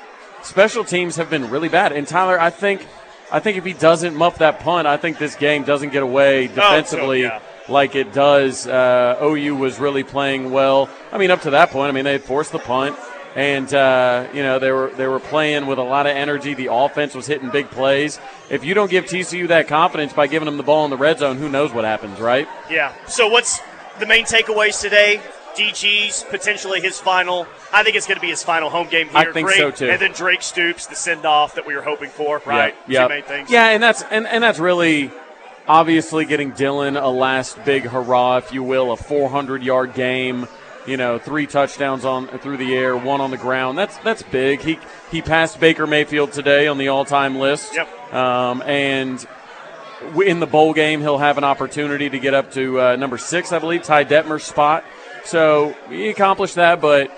special 0.45 0.83
teams 0.83 1.15
have 1.17 1.29
been 1.29 1.49
really 1.49 1.69
bad. 1.69 1.91
And 1.91 2.07
Tyler, 2.07 2.39
I 2.39 2.49
think, 2.49 2.85
I 3.31 3.39
think 3.39 3.57
if 3.57 3.65
he 3.65 3.73
doesn't 3.73 4.15
muff 4.15 4.37
that 4.39 4.59
punt, 4.59 4.87
I 4.87 4.97
think 4.97 5.17
this 5.17 5.35
game 5.35 5.63
doesn't 5.63 5.89
get 5.89 6.03
away 6.03 6.47
defensively. 6.47 7.25
Oh, 7.25 7.29
so, 7.29 7.35
yeah. 7.35 7.41
Like 7.67 7.95
it 7.95 8.13
does. 8.13 8.67
Uh, 8.67 9.17
OU 9.21 9.55
was 9.55 9.79
really 9.79 10.03
playing 10.03 10.51
well. 10.51 10.87
I 11.11 11.17
mean, 11.17 11.31
up 11.31 11.41
to 11.41 11.51
that 11.51 11.71
point, 11.71 11.89
I 11.89 11.93
mean, 11.93 12.03
they 12.03 12.11
had 12.11 12.23
forced 12.23 12.51
the 12.51 12.59
punt, 12.59 12.95
and 13.35 13.73
uh, 13.73 14.27
you 14.33 14.43
know 14.43 14.59
they 14.59 14.71
were 14.71 14.91
they 14.95 15.07
were 15.07 15.19
playing 15.19 15.65
with 15.65 15.79
a 15.79 15.83
lot 15.83 16.05
of 16.05 16.15
energy. 16.15 16.53
The 16.53 16.71
offense 16.71 17.15
was 17.15 17.25
hitting 17.25 17.49
big 17.49 17.71
plays. 17.71 18.19
If 18.51 18.63
you 18.63 18.75
don't 18.75 18.91
give 18.91 19.05
TCU 19.05 19.47
that 19.47 19.67
confidence 19.67 20.13
by 20.13 20.27
giving 20.27 20.45
them 20.45 20.57
the 20.57 20.63
ball 20.63 20.85
in 20.85 20.91
the 20.91 20.97
red 20.97 21.17
zone, 21.17 21.37
who 21.37 21.49
knows 21.49 21.73
what 21.73 21.85
happens, 21.85 22.19
right? 22.19 22.47
Yeah. 22.69 22.93
So 23.07 23.27
what's 23.27 23.59
the 23.99 24.05
main 24.05 24.25
takeaways 24.25 24.79
today? 24.79 25.21
DG's 25.55 26.23
potentially 26.23 26.81
his 26.81 26.99
final. 26.99 27.47
I 27.71 27.83
think 27.83 27.95
it's 27.95 28.07
going 28.07 28.17
to 28.17 28.21
be 28.21 28.29
his 28.29 28.43
final 28.43 28.69
home 28.69 28.87
game 28.87 29.07
here. 29.09 29.17
I 29.17 29.31
think 29.31 29.47
Great. 29.47 29.57
so 29.57 29.71
too. 29.71 29.89
And 29.89 30.01
then 30.01 30.11
Drake 30.11 30.41
Stoops, 30.41 30.87
the 30.87 30.95
send 30.95 31.25
off 31.25 31.55
that 31.55 31.65
we 31.65 31.75
were 31.75 31.81
hoping 31.81 32.09
for, 32.09 32.41
right? 32.45 32.75
Yeah. 32.87 33.07
Things. 33.21 33.49
Yeah, 33.49 33.69
and 33.69 33.81
that's 33.81 34.03
and, 34.03 34.27
and 34.27 34.43
that's 34.43 34.59
really 34.59 35.11
obviously 35.67 36.25
getting 36.25 36.51
Dillon 36.51 36.97
a 36.97 37.09
last 37.09 37.63
big 37.65 37.83
hurrah, 37.83 38.37
if 38.37 38.53
you 38.53 38.63
will, 38.63 38.91
a 38.91 38.97
400 38.97 39.63
yard 39.63 39.93
game. 39.93 40.47
You 40.85 40.97
know, 40.97 41.17
three 41.17 41.47
touchdowns 41.47 42.05
on 42.05 42.27
through 42.27 42.57
the 42.57 42.75
air, 42.75 42.95
one 42.95 43.19
on 43.19 43.31
the 43.31 43.37
ground. 43.37 43.75
That's 43.75 43.97
that's 43.97 44.21
big. 44.21 44.59
He 44.61 44.77
he 45.09 45.21
passed 45.23 45.59
Baker 45.59 45.87
Mayfield 45.87 46.31
today 46.31 46.67
on 46.67 46.77
the 46.77 46.89
all 46.89 47.05
time 47.05 47.37
list. 47.37 47.73
Yep. 47.73 48.13
Um, 48.13 48.61
and 48.61 49.25
in 50.23 50.39
the 50.39 50.45
bowl 50.45 50.73
game, 50.73 51.01
he'll 51.01 51.17
have 51.17 51.39
an 51.39 51.43
opportunity 51.43 52.09
to 52.09 52.19
get 52.19 52.33
up 52.33 52.51
to 52.51 52.79
uh, 52.79 52.95
number 52.97 53.17
six, 53.17 53.51
I 53.51 53.59
believe, 53.59 53.83
Ty 53.83 54.05
Detmer's 54.05 54.43
spot. 54.43 54.83
So 55.25 55.75
he 55.89 56.09
accomplished 56.09 56.55
that, 56.55 56.79
but 56.79 57.11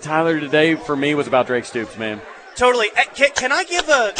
Tyler 0.00 0.40
today 0.40 0.74
for 0.74 0.96
me 0.96 1.14
was 1.14 1.28
about 1.28 1.46
Drake 1.46 1.64
Stoops, 1.64 1.96
man. 1.96 2.20
Totally. 2.56 2.88
Can, 3.14 3.30
can 3.30 3.52
I 3.52 3.64
give 3.64 3.88
a? 3.88 4.12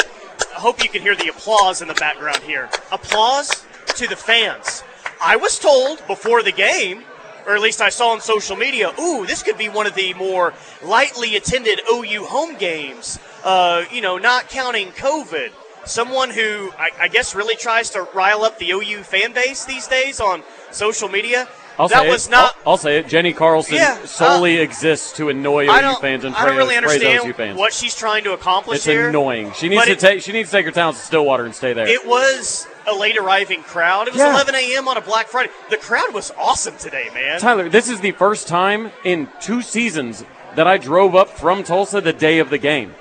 I 0.55 0.59
hope 0.59 0.81
you 0.81 0.89
can 0.89 1.01
hear 1.01 1.15
the 1.15 1.27
applause 1.27 1.81
in 1.81 1.87
the 1.87 1.93
background 1.95 2.39
here. 2.39 2.69
Applause 2.91 3.65
to 3.87 4.07
the 4.07 4.15
fans. 4.15 4.83
I 5.21 5.35
was 5.35 5.59
told 5.59 6.05
before 6.07 6.41
the 6.41 6.51
game, 6.51 7.03
or 7.45 7.55
at 7.55 7.61
least 7.61 7.81
I 7.81 7.89
saw 7.89 8.09
on 8.09 8.21
social 8.21 8.55
media, 8.55 8.91
ooh, 8.99 9.25
this 9.25 9.43
could 9.43 9.57
be 9.57 9.69
one 9.69 9.87
of 9.87 9.95
the 9.95 10.13
more 10.13 10.53
lightly 10.81 11.35
attended 11.35 11.81
OU 11.91 12.25
home 12.25 12.57
games. 12.57 13.19
Uh, 13.43 13.83
you 13.91 14.01
know, 14.01 14.17
not 14.17 14.49
counting 14.49 14.89
COVID. 14.91 15.51
Someone 15.85 16.29
who 16.29 16.71
I, 16.77 16.91
I 16.97 17.07
guess 17.09 17.35
really 17.35 17.55
tries 17.57 17.89
to 17.91 18.07
rile 18.13 18.43
up 18.43 18.57
the 18.57 18.71
OU 18.71 19.03
fan 19.03 19.33
base 19.33 19.65
these 19.65 19.87
days 19.87 20.21
on 20.21 20.43
social 20.71 21.09
media. 21.09 21.47
I'll 21.79 21.87
that 21.87 22.03
say 22.03 22.09
was 22.09 22.27
it. 22.27 22.31
not. 22.31 22.55
I'll, 22.65 22.71
I'll 22.73 22.77
say 22.77 22.97
it. 22.99 23.07
Jenni 23.07 23.35
Carlson 23.35 23.75
Yeah, 23.75 23.97
uh, 24.01 24.05
solely 24.05 24.57
exists 24.57 25.11
to 25.13 25.29
annoy 25.29 25.65
OU 25.67 25.95
fans 25.95 26.23
and 26.23 26.35
I 26.35 26.45
don't 26.45 26.57
really 26.57 26.75
understand 26.77 27.57
what 27.57 27.73
she's 27.73 27.95
trying 27.95 28.23
to 28.25 28.33
accomplish 28.33 28.77
it's 28.77 28.85
here. 28.85 29.09
annoying. 29.09 29.51
She 29.53 29.69
needs 29.69 29.85
to 29.85 29.91
it- 29.93 29.99
take. 29.99 30.21
She 30.21 30.31
needs 30.31 30.49
to 30.49 30.57
take 30.57 30.65
her 30.65 30.71
talents 30.71 30.99
to 30.99 31.05
Stillwater 31.07 31.45
and 31.45 31.55
stay 31.55 31.73
there. 31.73 31.87
It 31.87 32.05
was 32.05 32.67
a 32.87 32.93
late 32.93 33.17
arriving 33.17 33.63
crowd. 33.63 34.07
It 34.07 34.13
was 34.13 34.19
Yeah. 34.19 34.33
11 34.33 34.55
a.m. 34.55 34.87
on 34.87 34.97
a 34.97 35.01
Black 35.01 35.27
Friday. 35.27 35.49
The 35.69 35.77
crowd 35.77 36.13
was 36.13 36.31
awesome 36.37 36.77
today, 36.77 37.09
man. 37.13 37.39
Tyler, 37.39 37.69
this 37.69 37.89
is 37.89 38.01
the 38.01 38.11
first 38.11 38.47
time 38.47 38.91
in 39.03 39.27
two 39.41 39.61
seasons 39.61 40.23
that 40.55 40.67
I 40.67 40.77
drove 40.77 41.15
up 41.15 41.29
from 41.29 41.63
Tulsa 41.63 42.01
the 42.01 42.13
day 42.13 42.39
of 42.39 42.49
the 42.51 42.57
game. 42.59 42.93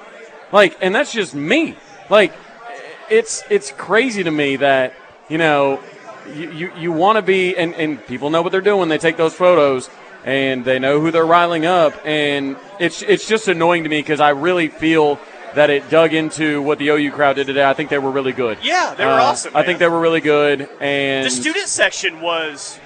Like, 0.51 0.77
and 0.81 0.95
that's 0.95 1.13
just 1.13 1.35
me. 1.35 1.77
Like, 2.09 2.33
it's 3.11 3.43
it's 3.51 3.71
crazy 3.73 4.23
to 4.23 4.31
me 4.31 4.57
that 4.57 4.95
you 5.29 5.37
know 5.37 5.81
you 6.35 6.51
you, 6.53 6.73
you 6.77 6.93
want 6.93 7.17
to 7.17 7.23
be 7.23 7.57
and 7.57 7.75
and 7.75 8.05
people 8.07 8.31
know 8.31 8.43
what 8.43 8.53
they're 8.53 8.61
doing. 8.61 8.89
They 8.89 8.99
take 8.99 9.17
those 9.17 9.35
photos 9.35 9.89
and 10.25 10.65
they 10.65 10.79
know 10.79 11.01
who 11.01 11.11
they're 11.11 11.27
riling 11.27 11.67
up, 11.67 11.95
and 12.05 12.57
it's 12.79 13.03
it's 13.03 13.27
just 13.27 13.49
annoying 13.49 13.83
to 13.85 13.89
me 13.89 14.01
because 14.01 14.21
I 14.21 14.31
really 14.31 14.69
feel. 14.69 15.19
That 15.55 15.69
it 15.69 15.91
dug 15.91 16.15
into 16.15 16.63
what 16.63 16.79
the 16.79 16.89
OU 16.89 17.13
crowd 17.13 17.37
did 17.37 17.47
today. 17.47 17.63
I 17.63 17.75
think 17.75 17.91
they 17.91 17.99
were 17.99 18.11
really 18.11 18.33
good. 18.33 18.57
Yeah, 18.63 18.95
they 18.97 19.05
were 19.05 19.11
Uh, 19.11 19.23
awesome, 19.25 19.55
I 19.55 19.63
think 19.63 19.81
they 19.81 19.87
were 19.87 20.01
really 20.01 20.23
good. 20.23 20.67
And 20.81 21.27
The 21.27 21.31
student 21.31 21.69
section 21.69 22.23
was, 22.23 22.81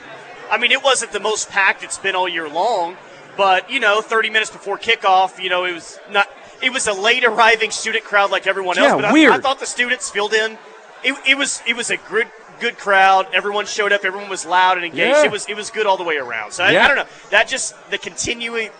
I 0.50 0.58
mean, 0.58 0.72
it 0.72 0.82
wasn't 0.82 1.12
the 1.12 1.20
most 1.20 1.48
packed 1.48 1.84
it's 1.84 1.96
been 1.96 2.16
all 2.16 2.28
year 2.28 2.48
long, 2.48 2.96
but 3.36 3.70
you 3.70 3.78
know, 3.78 4.00
30 4.00 4.30
minutes 4.30 4.50
before 4.50 4.78
kickoff, 4.78 5.40
you 5.40 5.48
know, 5.48 5.64
it 5.64 5.74
was 5.74 6.00
not. 6.10 6.28
It 6.60 6.72
was 6.72 6.88
a 6.88 6.92
late 6.92 7.22
arriving 7.22 7.70
student 7.70 8.02
crowd 8.02 8.32
like 8.32 8.48
everyone 8.48 8.78
else. 8.78 8.88
Yeah, 8.88 8.96
but 8.96 9.04
I- 9.04 9.12
weird. 9.12 9.32
I, 9.32 9.38
thought 9.38 9.60
the 9.60 9.66
students 9.66 10.10
filled 10.10 10.32
in. 10.34 10.58
It, 11.04 11.14
it 11.24 11.38
was 11.38 11.62
it 11.68 11.76
was 11.76 11.90
a 11.90 11.98
good 11.98 12.26
good 12.60 12.78
crowd. 12.78 13.26
Everyone 13.32 13.66
showed 13.66 13.92
up. 13.92 14.04
Everyone 14.04 14.28
was 14.28 14.44
loud 14.46 14.76
and 14.76 14.86
engaged. 14.86 15.16
Yeah. 15.16 15.24
It 15.24 15.32
was 15.32 15.46
it 15.48 15.56
was 15.56 15.70
good 15.70 15.86
all 15.86 15.96
the 15.96 16.04
way 16.04 16.16
around. 16.16 16.52
So 16.52 16.64
I, 16.64 16.72
Yeah. 16.72 16.84
I 16.84 16.88
don't 16.88 16.96
know. 16.96 17.06
That 17.30 17.48
just 17.48 17.74
the 17.90 17.98
continuing 17.98 18.70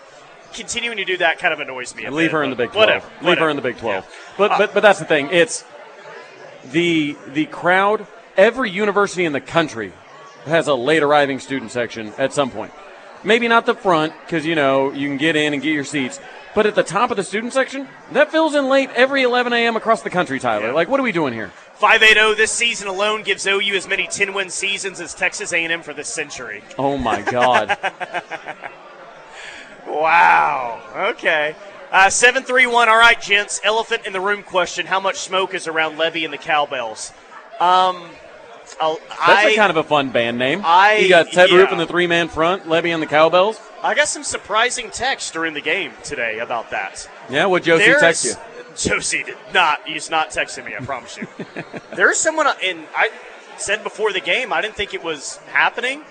continuing 0.53 0.97
to 0.97 1.05
do 1.05 1.17
that 1.19 1.39
kind 1.39 1.53
of 1.53 1.61
annoys 1.61 1.95
me. 1.95 2.09
Leave 2.09 2.27
bit, 2.27 2.33
her 2.33 2.43
in 2.43 2.51
the 2.51 2.57
Big 2.57 2.71
Twelve. 2.71 2.89
Whatever. 2.89 3.07
Leave 3.07 3.23
whatever. 3.23 3.45
her 3.45 3.51
in 3.51 3.57
the 3.57 3.63
Big 3.63 3.79
Twelve. 3.79 4.05
Yeah. 4.05 4.35
But 4.39 4.51
Uh, 4.53 4.59
but 4.59 4.75
but 4.75 4.81
that's 4.81 4.99
the 4.99 5.05
thing. 5.05 5.29
It's 5.31 5.65
the 6.65 7.17
the 7.29 7.47
crowd. 7.47 8.07
Every 8.37 8.71
university 8.71 9.25
in 9.25 9.33
the 9.33 9.41
country 9.41 9.93
has 10.45 10.69
a 10.69 10.75
late 10.75 11.03
arriving 11.03 11.41
student 11.41 11.71
section 11.71 12.13
at 12.19 12.33
some 12.33 12.51
point. 12.51 12.73
Maybe 13.25 13.49
not 13.49 13.67
the 13.67 13.75
front 13.75 14.13
because 14.25 14.45
you 14.47 14.55
know 14.55 14.93
you 14.93 15.09
can 15.09 15.17
get 15.17 15.37
in 15.37 15.53
and 15.53 15.63
get 15.63 15.73
your 15.73 15.85
seats. 15.85 16.21
But 16.57 16.65
at 16.65 16.75
the 16.75 16.83
top 16.83 17.11
of 17.11 17.19
the 17.19 17.23
student 17.23 17.53
section, 17.53 17.87
that 18.13 18.31
fills 18.33 18.55
in 18.55 18.71
late 18.71 18.89
every 18.97 19.23
11 19.23 19.53
a.m. 19.53 19.77
across 19.77 20.01
the 20.01 20.09
country. 20.09 20.41
Tyler, 20.41 20.69
Yeah. 20.69 20.73
like 20.73 20.89
what 20.89 20.99
are 20.99 21.03
we 21.03 21.13
doing 21.13 21.35
here? 21.35 21.53
580 21.75 22.35
this 22.35 22.51
season 22.51 22.89
alone 22.89 23.23
gives 23.23 23.47
OU 23.47 23.75
as 23.77 23.87
many 23.87 24.07
10 24.07 24.33
win 24.33 24.49
seasons 24.49 24.99
as 24.99 25.13
Texas 25.15 25.53
A&M 25.53 25.83
for 25.83 25.93
this 25.93 26.09
century. 26.09 26.65
Oh 26.79 26.97
my 26.97 27.21
God! 27.23 27.77
Wow. 29.87 30.81
Okay. 31.11 31.55
Uh, 31.93 32.11
731. 32.11 32.89
All 32.89 32.99
right, 32.99 33.21
gents. 33.21 33.61
Elephant 33.63 34.05
in 34.07 34.13
the 34.13 34.21
room 34.21 34.43
question. 34.43 34.85
How 34.85 34.99
much 34.99 35.17
smoke 35.21 35.55
is 35.55 35.69
around 35.69 35.97
Lebby 35.97 36.25
and 36.25 36.33
the 36.33 36.39
Cowbells? 36.39 37.13
Um, 37.61 38.11
I'll- 38.81 38.99
That's 39.09 39.21
I, 39.29 39.51
a 39.51 39.57
kind 39.57 39.71
of 39.71 39.77
a 39.77 39.85
fun 39.85 40.11
band 40.11 40.39
name. 40.39 40.63
I- 40.65 40.97
you 40.97 41.09
got 41.09 41.31
Ted 41.33 41.51
yeah. 41.51 41.57
Roof 41.59 41.73
in 41.73 41.79
the 41.79 41.87
three 41.87 42.07
man 42.07 42.29
front, 42.29 42.65
Lebby 42.65 42.93
and 42.93 43.03
the 43.03 43.07
Cowbells. 43.07 43.61
I 43.83 43.95
got 43.95 44.09
some 44.09 44.25
surprising 44.25 44.91
texts 44.91 45.31
during 45.31 45.55
the 45.55 45.61
game 45.61 45.93
today 46.03 46.39
about 46.41 46.71
that. 46.71 47.09
Yeah, 47.31 47.47
what 47.47 47.63
Josie 47.63 47.85
There's- 47.85 48.01
text 48.01 48.25
you? 48.25 48.33
Josie 48.77 49.23
did 49.23 49.37
not. 49.55 49.81
He's 49.87 50.11
not 50.11 50.31
texting 50.31 50.65
me. 50.67 50.75
I 50.79 50.85
promise 50.85 51.17
you. 51.17 51.27
There's 51.97 52.19
someone, 52.19 52.47
and 52.63 52.85
I 52.95 53.09
said 53.57 53.83
before 53.83 54.13
the 54.13 54.21
game, 54.21 54.53
I 54.53 54.61
didn't 54.61 54.75
think 54.77 54.93
it 54.93 55.03
was 55.03 55.39
happening 55.53 56.03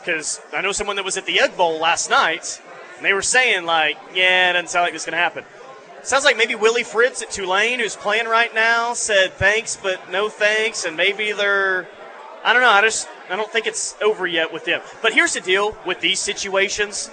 because 0.00 0.40
I 0.56 0.62
know 0.62 0.72
someone 0.72 0.96
that 0.96 1.04
was 1.04 1.16
at 1.18 1.26
the 1.26 1.40
Egg 1.40 1.54
Bowl 1.56 1.78
last 1.78 2.08
night, 2.08 2.62
and 2.96 3.04
they 3.04 3.12
were 3.12 3.20
saying 3.22 3.66
like, 3.66 3.98
"Yeah, 4.14 4.50
it 4.50 4.52
doesn't 4.54 4.68
sound 4.70 4.84
like 4.84 4.92
this 4.94 5.02
is 5.02 5.06
going 5.06 5.12
to 5.18 5.22
happen." 5.22 5.44
Sounds 6.02 6.24
like 6.24 6.36
maybe 6.38 6.54
Willie 6.54 6.82
Fritz 6.84 7.20
at 7.22 7.30
Tulane, 7.30 7.78
who's 7.78 7.96
playing 7.96 8.26
right 8.26 8.54
now, 8.54 8.92
said 8.94 9.32
thanks 9.34 9.76
but 9.82 10.10
no 10.10 10.28
thanks, 10.30 10.84
and 10.84 10.96
maybe 10.96 11.32
they're. 11.32 11.86
I 12.44 12.52
don't 12.52 12.62
know. 12.62 12.70
I 12.70 12.82
just 12.82 13.08
I 13.30 13.36
don't 13.36 13.50
think 13.50 13.66
it's 13.66 13.96
over 14.02 14.26
yet 14.26 14.52
with 14.52 14.64
them. 14.66 14.80
But 15.02 15.12
here's 15.14 15.32
the 15.34 15.40
deal 15.40 15.76
with 15.86 16.00
these 16.00 16.20
situations, 16.20 17.10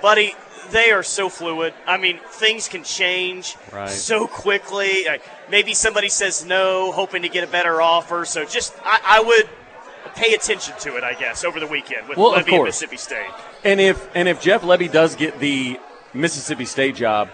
buddy. 0.00 0.34
They 0.70 0.90
are 0.90 1.02
so 1.02 1.30
fluid. 1.30 1.72
I 1.86 1.96
mean, 1.96 2.18
things 2.30 2.68
can 2.68 2.84
change 2.84 3.56
Right. 3.72 3.88
so 3.88 4.26
quickly. 4.26 5.04
Like, 5.06 5.22
maybe 5.50 5.72
somebody 5.72 6.10
says 6.10 6.44
no, 6.44 6.92
hoping 6.92 7.22
to 7.22 7.28
get 7.30 7.42
a 7.42 7.46
better 7.46 7.80
offer. 7.80 8.26
So 8.26 8.44
just 8.44 8.74
I, 8.84 9.00
I 9.02 9.20
would 9.20 9.48
pay 10.14 10.34
attention 10.34 10.74
to 10.80 10.96
it, 10.98 11.04
I 11.04 11.14
guess, 11.14 11.42
over 11.42 11.58
the 11.58 11.66
weekend 11.66 12.06
with 12.06 12.18
Well, 12.18 12.32
Lebby 12.34 12.52
and. 12.52 12.64
Mississippi 12.64 12.98
State. 12.98 13.30
And 13.64 13.80
if 13.80 14.08
and 14.14 14.28
if 14.28 14.40
Jeff 14.42 14.62
Lebby 14.62 14.92
does 14.92 15.16
get 15.16 15.38
the 15.40 15.80
Mississippi 16.12 16.66
State 16.66 16.96
job, 16.96 17.30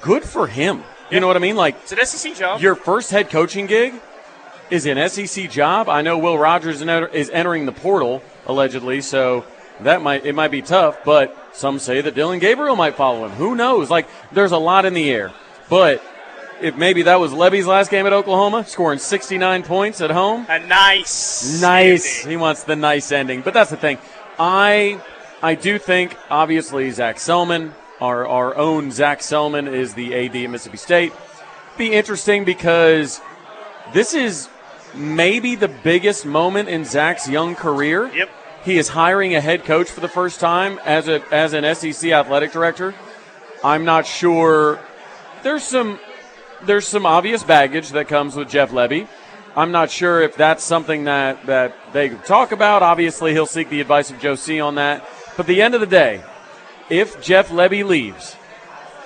good 0.00 0.24
for 0.24 0.46
him. 0.46 0.82
You 1.10 1.20
know 1.20 1.26
what 1.26 1.36
I 1.36 1.40
mean? 1.40 1.56
Like 1.56 1.76
It's 1.82 1.92
an 1.92 1.98
SEC 2.04 2.34
job. 2.34 2.60
your 2.62 2.74
first 2.76 3.10
head 3.10 3.28
coaching 3.30 3.66
gig 3.66 3.92
is 4.70 4.86
an 4.86 5.08
SEC 5.08 5.50
job. 5.50 5.88
I 5.88 6.02
know 6.02 6.18
Will 6.18 6.38
Rogers 6.38 6.80
is 6.80 7.30
entering 7.30 7.66
the 7.66 7.72
portal 7.72 8.22
allegedly, 8.46 9.00
so 9.00 9.44
that 9.80 10.02
might 10.02 10.24
it 10.24 10.34
might 10.34 10.50
be 10.50 10.62
tough. 10.62 11.04
But 11.04 11.36
some 11.52 11.78
say 11.78 12.00
that 12.00 12.14
Dillon 12.14 12.38
Gabriel 12.38 12.76
might 12.76 12.96
follow 12.96 13.26
him. 13.26 13.32
Who 13.32 13.54
knows? 13.54 13.90
Like 13.90 14.08
there's 14.32 14.52
a 14.52 14.58
lot 14.58 14.84
in 14.84 14.94
the 14.94 15.10
air. 15.10 15.32
But 15.68 16.02
if 16.60 16.76
maybe 16.76 17.02
that 17.02 17.20
was 17.20 17.32
Lebby's 17.32 17.66
last 17.66 17.90
game 17.90 18.06
at 18.06 18.12
Oklahoma, 18.12 18.64
scoring 18.66 18.98
69 18.98 19.62
points 19.62 20.00
at 20.00 20.10
home, 20.10 20.46
a 20.48 20.58
nice, 20.58 21.60
nice. 21.60 22.18
ending. 22.20 22.30
He 22.30 22.36
wants 22.36 22.64
the 22.64 22.76
nice 22.76 23.12
ending. 23.12 23.42
But 23.42 23.54
that's 23.54 23.70
the 23.70 23.76
thing. 23.76 23.98
I 24.38 25.00
I 25.42 25.54
do 25.54 25.78
think 25.78 26.16
obviously 26.28 26.90
Zac 26.90 27.16
Selmon, 27.16 27.72
our 28.00 28.26
our 28.26 28.56
own 28.56 28.90
Zac 28.90 29.20
Selmon, 29.20 29.72
is 29.72 29.94
the 29.94 30.14
AD 30.14 30.36
at 30.36 30.50
Mississippi 30.50 30.76
State. 30.76 31.12
Be 31.78 31.92
interesting 31.92 32.44
because 32.44 33.20
this 33.94 34.12
is 34.12 34.48
maybe 34.94 35.54
the 35.54 35.68
biggest 35.68 36.26
moment 36.26 36.68
in 36.68 36.84
Zach's 36.84 37.28
young 37.28 37.54
career. 37.54 38.10
Yep. 38.14 38.30
He 38.64 38.78
is 38.78 38.88
hiring 38.88 39.34
a 39.34 39.40
head 39.40 39.64
coach 39.64 39.90
for 39.90 40.00
the 40.00 40.08
first 40.08 40.38
time 40.40 40.78
as 40.84 41.08
a 41.08 41.22
as 41.32 41.54
an 41.54 41.74
SEC 41.74 42.10
athletic 42.10 42.52
director. 42.52 42.94
I'm 43.64 43.84
not 43.84 44.06
sure. 44.06 44.78
There's 45.42 45.62
some 45.62 45.98
there's 46.62 46.86
some 46.86 47.06
obvious 47.06 47.42
baggage 47.42 47.90
that 47.90 48.08
comes 48.08 48.36
with 48.36 48.48
Jeff 48.48 48.70
Lebby. 48.70 49.08
I'm 49.56 49.72
not 49.72 49.90
sure 49.90 50.22
if 50.22 50.36
that's 50.36 50.62
something 50.62 51.04
that, 51.04 51.46
that 51.46 51.74
they 51.92 52.10
talk 52.10 52.52
about. 52.52 52.82
Obviously, 52.82 53.32
he'll 53.32 53.46
seek 53.46 53.68
the 53.68 53.80
advice 53.80 54.10
of 54.10 54.20
Joe 54.20 54.36
C 54.36 54.60
on 54.60 54.76
that. 54.76 55.08
But 55.36 55.40
at 55.40 55.46
the 55.46 55.62
end 55.62 55.74
of 55.74 55.80
the 55.80 55.86
day, 55.86 56.22
if 56.88 57.20
Jeff 57.20 57.48
Lebby 57.48 57.84
leaves, 57.84 58.36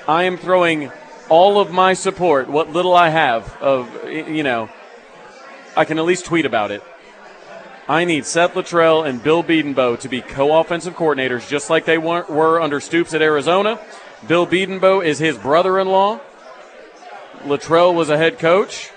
I 0.07 0.25
am 0.25 0.37
throwing 0.37 0.93
all 1.31 1.59
of 1.61 1.71
my 1.71 1.95
support, 1.95 2.49
what 2.49 2.71
little 2.71 2.95
I 2.95 3.09
have 3.09 3.57
of, 3.63 4.11
you 4.11 4.43
know, 4.43 4.69
I 5.77 5.85
can 5.85 5.99
at 5.99 6.05
least 6.05 6.25
tweet 6.25 6.47
about 6.47 6.71
it. 6.71 6.83
I 7.89 8.05
need 8.05 8.25
Seth 8.25 8.55
Littrell 8.55 9.07
and 9.07 9.23
Bill 9.23 9.43
Bedenbaugh 9.45 9.99
to 10.01 10.09
be 10.09 10.23
co-offensive 10.23 10.95
coordinators, 10.95 11.49
just 11.49 11.69
like 11.69 11.85
they 11.85 11.99
were, 11.99 12.61
under 12.61 12.81
Stoops 12.81 13.13
at 13.13 13.21
Arizona. 13.21 13.79
Bill 14.27 14.47
Bedenbaugh 14.47 15.05
is 15.05 15.19
his 15.19 15.37
brother-in-law. 15.37 16.19
Littrell 17.43 17.95
was 17.95 18.09
a 18.09 18.17
head 18.17 18.39
coach. 18.39 18.91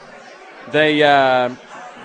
They 0.72 1.04
uh, 1.04 1.54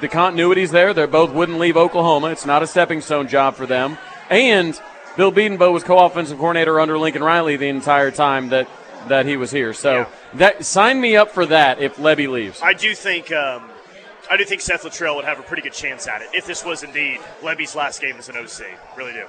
the 0.01 0.09
continuity's 0.09 0.73
there. 0.73 0.93
They 0.93 1.07
both 1.07 1.33
wouldn't 1.33 1.59
leave 1.59 1.77
Oklahoma. 1.77 2.29
It's 2.29 2.47
not 2.47 2.63
a 2.63 2.67
stepping 2.67 3.01
stone 3.01 3.29
job 3.29 3.55
for 3.55 3.67
them. 3.67 3.97
And 4.29 4.81
Bill 5.17 5.31
Bedenbaugh 5.31 5.73
was 5.73 5.85
co-offensive 5.85 6.39
coordinator 6.39 6.81
under 6.81 6.99
Lincoln 6.99 7.23
Riley 7.23 7.57
the 7.57 7.69
entire 7.69 8.11
time 8.11 8.49
that 8.49 8.69
that 9.09 9.27
he 9.27 9.37
was 9.37 9.51
here. 9.53 9.73
So 9.73 9.93
Yeah. 9.99 10.07
that 10.35 10.65
sign 10.65 11.01
me 11.01 11.17
up 11.17 11.31
for 11.31 11.47
that 11.47 11.81
if 11.81 11.97
Lebby 11.97 12.29
leaves. 12.29 12.61
I 12.63 12.73
do 12.73 12.95
think 12.95 13.31
um, 13.33 13.69
I 14.31 14.37
do 14.37 14.45
think 14.45 14.61
Seth 14.61 14.83
Littrell 14.83 15.17
would 15.17 15.25
have 15.25 15.39
a 15.39 15.43
pretty 15.43 15.63
good 15.63 15.73
chance 15.73 16.07
at 16.07 16.23
it 16.23 16.29
if 16.33 16.47
this 16.47 16.65
was 16.65 16.83
indeed 16.83 17.19
Lebby's 17.43 17.75
last 17.75 18.01
game 18.01 18.17
as 18.19 18.29
an 18.29 18.37
OC. 18.37 18.63
Really 18.97 19.13
do. 19.13 19.27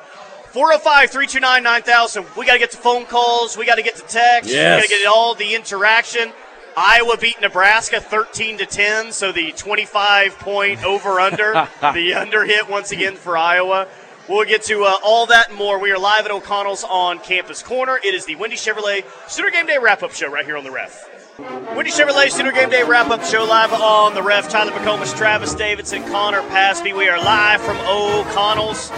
405 0.52 1.10
329 1.10 1.64
9000. 1.64 2.26
We 2.38 2.46
got 2.46 2.54
to 2.54 2.60
get 2.60 2.72
to 2.72 2.78
phone 2.78 3.06
calls. 3.06 3.58
We 3.58 3.66
got 3.66 3.76
to 3.76 3.82
get 3.84 3.96
to 3.96 4.04
text. 4.04 4.50
We 4.50 4.56
Yes. 4.56 4.82
got 4.84 4.84
to 4.84 4.90
get 5.04 5.08
all 5.08 5.36
the 5.36 5.56
interaction. 5.56 6.32
Iowa 6.78 7.18
beat 7.18 7.40
Nebraska 7.42 8.00
13 8.00 8.58
to 8.60 8.66
10, 8.66 9.12
so 9.12 9.32
the 9.32 9.52
25 9.52 10.38
point 10.40 10.84
over 10.86 11.20
under, 11.20 11.68
the 11.94 12.14
under 12.16 12.46
hit 12.46 12.68
once 12.70 12.92
again 12.92 13.16
for 13.16 13.38
Iowa. 13.38 13.88
We'll 14.30 14.46
get 14.46 14.64
to 14.66 14.84
uh, 14.86 14.94
all 15.04 15.26
that 15.28 15.50
and 15.50 15.58
more. 15.58 15.78
We 15.80 15.92
are 15.92 16.00
live 16.00 16.26
at 16.26 16.32
O'Connell's 16.32 16.84
on 16.84 17.20
Campus 17.20 17.62
Corner. 17.62 18.00
It 18.04 18.16
is 18.16 18.26
the 18.26 18.36
Wendy 18.36 18.56
Chevrolet 18.56 19.04
Sooner 19.28 19.50
Game 19.52 19.66
Day 19.68 19.78
wrap 19.82 20.02
up 20.02 20.14
show 20.14 20.30
right 20.32 20.46
here 20.46 20.56
on 20.56 20.64
the 20.64 20.72
ref. 20.72 21.10
Windy 21.40 21.90
Chevrolet 21.90 22.30
Sooner 22.30 22.52
Game 22.52 22.70
Day 22.70 22.84
wrap 22.84 23.10
up 23.10 23.24
show 23.24 23.44
live 23.44 23.74
on 23.74 24.14
the 24.14 24.22
ref. 24.22 24.50
Tyler 24.50 24.72
McComas, 24.72 25.18
Travis 25.18 25.56
Davidson, 25.56 26.04
Connor 26.04 26.44
Pasby. 26.50 26.94
We 26.94 27.10
are 27.10 27.18
live 27.18 27.60
from 27.60 27.76
O'Connell's 27.78 28.92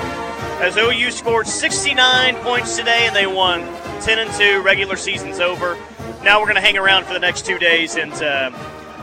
as 0.60 0.76
OU 0.76 1.12
scored 1.12 1.48
69 1.48 2.36
points 2.38 2.76
today 2.76 3.08
and 3.08 3.16
they 3.16 3.26
won 3.26 3.62
10 4.02 4.20
and 4.20 4.30
2. 4.34 4.62
Regular 4.64 4.98
season's 4.98 5.40
over. 5.40 5.78
Now 6.24 6.42
we're 6.42 6.48
going 6.48 6.56
to 6.56 6.62
hang 6.62 6.78
around 6.78 7.06
for 7.06 7.14
the 7.14 7.20
next 7.20 7.46
two 7.46 7.58
days 7.58 7.96
and 7.96 8.12
uh, 8.12 8.52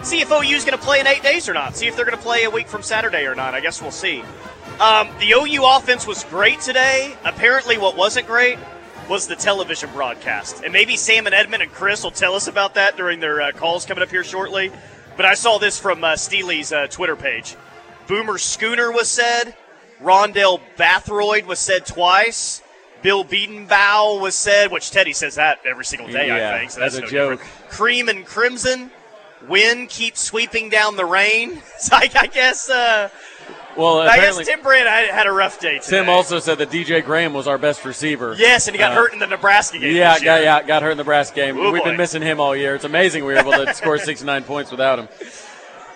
see 0.02 0.20
if 0.20 0.30
OU's 0.30 0.66
going 0.66 0.78
to 0.78 0.84
play 0.84 1.00
in 1.00 1.06
eight 1.06 1.22
days 1.22 1.48
or 1.48 1.54
not. 1.54 1.74
See 1.74 1.86
if 1.86 1.96
they're 1.96 2.04
going 2.04 2.18
to 2.18 2.22
play 2.22 2.44
a 2.44 2.50
week 2.50 2.68
from 2.68 2.82
Saturday 2.82 3.24
or 3.24 3.34
not. 3.34 3.54
I 3.54 3.60
guess 3.60 3.80
we'll 3.80 3.92
see. 3.92 4.22
Um, 4.78 5.08
the 5.20 5.32
OU 5.32 5.64
offense 5.64 6.06
was 6.06 6.22
great 6.24 6.60
today. 6.60 7.16
Apparently, 7.24 7.78
what 7.78 7.96
wasn't 7.96 8.26
great 8.26 8.58
was 9.08 9.26
the 9.26 9.36
television 9.36 9.90
broadcast. 9.92 10.62
And 10.64 10.72
maybe 10.72 10.96
Sam 10.96 11.26
and 11.26 11.34
Edmund 11.34 11.62
and 11.62 11.72
Chris 11.72 12.02
will 12.02 12.10
tell 12.10 12.34
us 12.34 12.46
about 12.46 12.74
that 12.74 12.96
during 12.96 13.20
their 13.20 13.40
uh, 13.40 13.52
calls 13.52 13.84
coming 13.84 14.02
up 14.02 14.10
here 14.10 14.24
shortly. 14.24 14.70
But 15.16 15.26
I 15.26 15.34
saw 15.34 15.58
this 15.58 15.78
from 15.78 16.02
uh, 16.02 16.16
Steely's 16.16 16.72
uh, 16.72 16.86
Twitter 16.86 17.16
page. 17.16 17.56
Boomer 18.06 18.38
Schooner 18.38 18.90
was 18.90 19.08
said. 19.08 19.54
Rondell 20.00 20.60
Bathroyd 20.76 21.44
was 21.44 21.58
said 21.58 21.86
twice. 21.86 22.62
Bill 23.02 23.24
Bedenbaugh 23.24 24.20
was 24.20 24.34
said, 24.34 24.70
which 24.70 24.90
Teddy 24.90 25.12
says 25.12 25.34
that 25.34 25.58
every 25.66 25.84
single 25.84 26.08
day, 26.08 26.28
yeah, 26.28 26.54
I 26.54 26.58
think. 26.58 26.70
So 26.70 26.80
that's, 26.80 26.94
that's 26.94 27.12
no 27.12 27.18
a 27.28 27.36
joke. 27.36 27.40
Different. 27.40 27.70
Cream 27.70 28.08
and 28.08 28.24
Crimson. 28.24 28.90
Wind 29.48 29.88
keeps 29.88 30.20
sweeping 30.20 30.68
down 30.68 30.96
the 30.96 31.04
rain. 31.04 31.60
So 31.78 31.96
I, 31.96 32.08
I 32.14 32.26
guess 32.28 32.70
uh, 32.70 33.08
well, 33.76 34.00
I 34.00 34.16
guess 34.16 34.38
Tim 34.46 34.62
Brand 34.62 34.88
had, 34.88 35.08
had 35.08 35.26
a 35.26 35.32
rough 35.32 35.58
day 35.60 35.78
today. 35.78 35.98
Tim 35.98 36.08
also 36.08 36.38
said 36.38 36.58
that 36.58 36.70
DJ 36.70 37.04
Graham 37.04 37.32
was 37.32 37.46
our 37.46 37.58
best 37.58 37.84
receiver. 37.84 38.34
Yes, 38.38 38.66
and 38.68 38.74
he 38.74 38.78
got 38.78 38.92
Uh, 38.92 38.96
hurt 38.96 39.12
in 39.12 39.18
the 39.18 39.26
Nebraska 39.26 39.78
game. 39.78 39.94
Yeah, 39.96 40.18
got, 40.20 40.42
yeah, 40.42 40.62
got 40.62 40.82
hurt 40.82 40.90
in 40.92 40.96
the 40.96 41.02
Nebraska 41.04 41.34
game. 41.36 41.58
Oh, 41.58 41.70
We've 41.72 41.82
boy. 41.82 41.90
been 41.90 41.96
missing 41.96 42.22
him 42.22 42.40
all 42.40 42.54
year. 42.56 42.74
It's 42.74 42.84
amazing 42.84 43.24
we 43.24 43.32
were 43.34 43.38
able 43.40 43.52
to 43.52 43.72
score 43.74 43.98
69 43.98 44.44
points 44.44 44.70
without 44.70 44.98
him. 44.98 45.08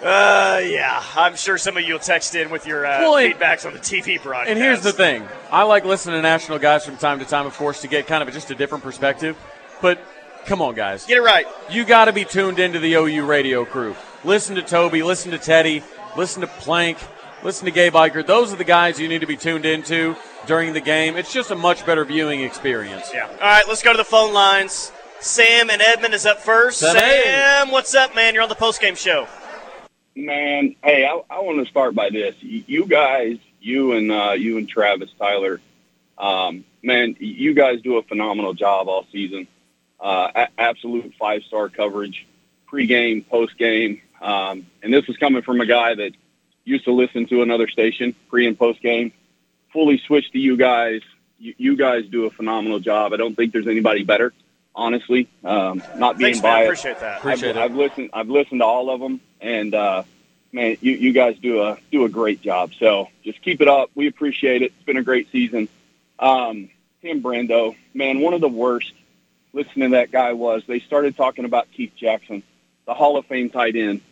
Uh, 0.03 0.61
yeah. 0.65 1.03
I'm 1.17 1.37
sure 1.37 1.57
some 1.59 1.77
of 1.77 1.83
you 1.85 1.95
will 1.95 2.01
text 2.01 2.35
in 2.35 2.51
with 2.51 2.67
your 2.67 2.85
uh, 2.85 3.01
Well, 3.01 3.17
and- 3.17 3.35
feedbacks 3.35 3.67
on 3.67 3.73
the 3.73 3.79
TV 3.79 4.23
broadcast. 4.23 4.51
And 4.51 4.59
here's 4.59 4.83
the 4.83 4.93
thing: 4.93 5.27
I 5.51 5.63
like 5.63 5.85
listening 5.85 6.17
to 6.17 6.23
national 6.23 6.59
guys 6.59 6.85
from 6.85 6.97
time 6.97 7.19
to 7.19 7.25
time, 7.25 7.47
of 7.47 7.57
course, 7.57 7.81
to 7.81 7.89
get 7.89 8.07
kind 8.07 8.23
of 8.23 8.33
just 8.33 8.51
a 8.51 8.55
different 8.55 8.85
perspective. 8.85 9.37
But 9.81 9.99
come 10.45 10.61
on, 10.63 10.75
guys, 10.75 11.07
Get 11.07 11.19
it 11.19 11.23
right. 11.23 11.47
you 11.71 11.85
got 11.85 12.05
to 12.07 12.13
be 12.13 12.25
tuned 12.25 12.59
into 12.59 12.79
the 12.79 12.95
OU 12.95 13.25
radio 13.27 13.65
crew. 13.65 13.97
Listen 14.23 14.55
to 14.57 14.63
Toby, 14.63 15.03
listen 15.03 15.31
to 15.33 15.39
Teddy, 15.39 15.83
listen 16.17 16.41
to 16.43 16.47
Plank, 16.47 16.99
listen 17.43 17.67
to 17.67 17.71
Gabe 17.71 17.95
Ikard. 17.95 18.27
Those 18.27 18.53
are 18.53 18.57
the 18.57 18.65
guys 18.65 19.01
you 19.01 19.09
need 19.09 19.21
to 19.21 19.27
be 19.27 19.37
tuned 19.37 19.65
into 19.67 20.17
during 20.47 20.73
the 20.73 20.81
game. 20.81 21.17
It's 21.17 21.33
just 21.33 21.51
a 21.51 21.57
much 21.57 21.85
better 21.87 22.05
viewing 22.05 22.41
experience. 22.43 23.11
Yeah. 23.13 23.27
All 23.29 23.37
right, 23.39 23.67
let's 23.69 23.83
go 23.83 23.93
to 23.93 23.97
the 23.97 24.05
phone 24.05 24.33
lines. 24.33 24.93
Sam 25.21 25.71
and 25.71 25.81
Edmund 25.83 26.15
is 26.15 26.27
up 26.27 26.41
first. 26.41 26.79
Sam. 26.81 26.97
Sam, 26.97 27.71
what's 27.71 27.95
up, 27.95 28.15
man? 28.15 28.35
You're 28.35 28.43
on 28.43 28.49
the 28.49 28.55
postgame 28.55 28.97
show. 28.97 29.27
Man, 30.15 30.77
hey, 30.83 31.05
I, 31.05 31.21
I 31.31 31.41
want 31.41 31.63
to 31.65 31.71
start 31.71 31.95
by 31.95 32.11
this. 32.11 32.35
You, 32.41 32.65
you 32.67 32.87
guys, 32.87 33.39
you 33.61 33.93
and 33.93 34.11
uh, 34.11 34.33
you 34.33 34.57
and 34.59 34.69
Travis 34.69 35.11
Tyler, 35.19 35.61
um, 36.17 36.65
man, 36.83 37.17
you 37.19 37.55
guys 37.55 37.83
do 37.83 37.97
a 37.99 38.03
phenomenal 38.03 38.55
job 38.55 38.89
all 38.89 39.07
season. 39.13 39.47
Uh, 40.01 40.31
a- 40.35 40.61
absolute 40.61 41.13
five 41.19 41.43
star 41.43 41.69
coverage, 41.69 42.27
pregame, 42.71 43.25
postgame, 43.27 44.01
um, 44.21 44.67
and 44.83 44.93
this 44.93 45.07
is 45.09 45.17
coming 45.17 45.43
from 45.43 45.61
a 45.61 45.67
guy 45.67 45.95
that 45.95 46.13
used 46.67 46.85
to 46.85 46.93
listen 46.93 47.27
to 47.29 47.41
another 47.43 47.69
station 47.69 48.15
pre 48.29 48.47
and 48.47 48.59
post 48.59 48.83
game. 48.83 49.13
Fully 49.73 50.03
switched 50.07 50.33
to 50.33 50.39
you 50.39 50.57
guys. 50.57 51.01
You, 51.39 51.55
you 51.57 51.77
guys 51.77 52.05
do 52.07 52.27
a 52.27 52.31
phenomenal 52.31 52.81
job. 52.81 53.13
I 53.13 53.17
don't 53.17 53.35
think 53.35 53.53
there's 53.53 53.69
anybody 53.69 54.05
better, 54.05 54.33
honestly. 54.75 55.29
Um, 55.45 55.83
not 55.97 56.19
being 56.19 56.35
Thanks, 56.35 56.43
man. 56.43 56.65
Appreciate 56.65 57.01
that. 57.01 57.19
Appreciate 57.19 57.51
I've, 57.51 57.57
it. 57.57 57.63
I've 57.63 57.75
listened. 57.75 58.11
I've 58.13 58.29
listened 58.29 58.61
to 58.61 58.67
all 58.67 58.91
of 58.91 59.01
them, 59.01 59.21
and 59.41 59.75
uh, 59.75 60.03
man, 60.53 60.77
you, 60.81 60.93
you 60.93 61.13
guys 61.13 61.39
do 61.39 61.63
a 61.63 61.79
do 61.91 62.05
a 62.05 62.09
great 62.09 62.43
job. 62.43 62.73
So 62.79 63.09
just 63.25 63.41
keep 63.43 63.61
it 63.61 63.69
up. 63.69 63.91
We 63.95 64.09
appreciate 64.09 64.63
it. 64.63 64.73
It's 64.77 64.85
been 64.85 64.97
a 64.97 65.03
great 65.05 65.31
season. 65.31 65.69
Um, 66.19 66.71
Tim 67.03 67.23
Brando, 67.23 67.77
man, 67.95 68.21
one 68.21 68.35
of 68.35 68.41
the 68.41 68.49
worst. 68.49 68.93
Listening 69.53 69.93
to 69.93 69.97
that 69.97 70.11
guy 70.11 70.35
was 70.35 70.63
they 70.67 70.81
started 70.81 71.17
talking 71.17 71.47
about 71.47 71.71
Keith 71.73 71.93
Jackson, 71.97 72.43
the 72.85 72.93
Hall 72.93 73.17
of 73.17 73.25
Fame 73.25 73.49
tight 73.49 73.75
end, 73.75 74.03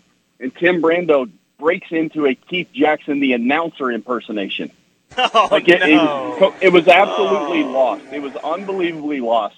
and 0.41 0.55
Tim 0.55 0.81
Brando 0.81 1.31
breaks 1.59 1.91
into 1.91 2.27
a 2.27 2.35
Keith 2.35 2.69
Jackson, 2.73 3.21
the 3.21 3.33
announcer 3.33 3.91
impersonation. 3.91 4.71
Oh, 5.17 5.49
Like 5.49 5.69
it, 5.69 5.79
no. 5.79 6.37
it, 6.41 6.55
it 6.61 6.69
was 6.73 6.89
absolutely 6.89 7.63
oh. 7.63 7.71
lost. 7.71 8.05
It 8.11 8.21
was 8.21 8.35
unbelievably 8.35 9.21
lost. 9.21 9.55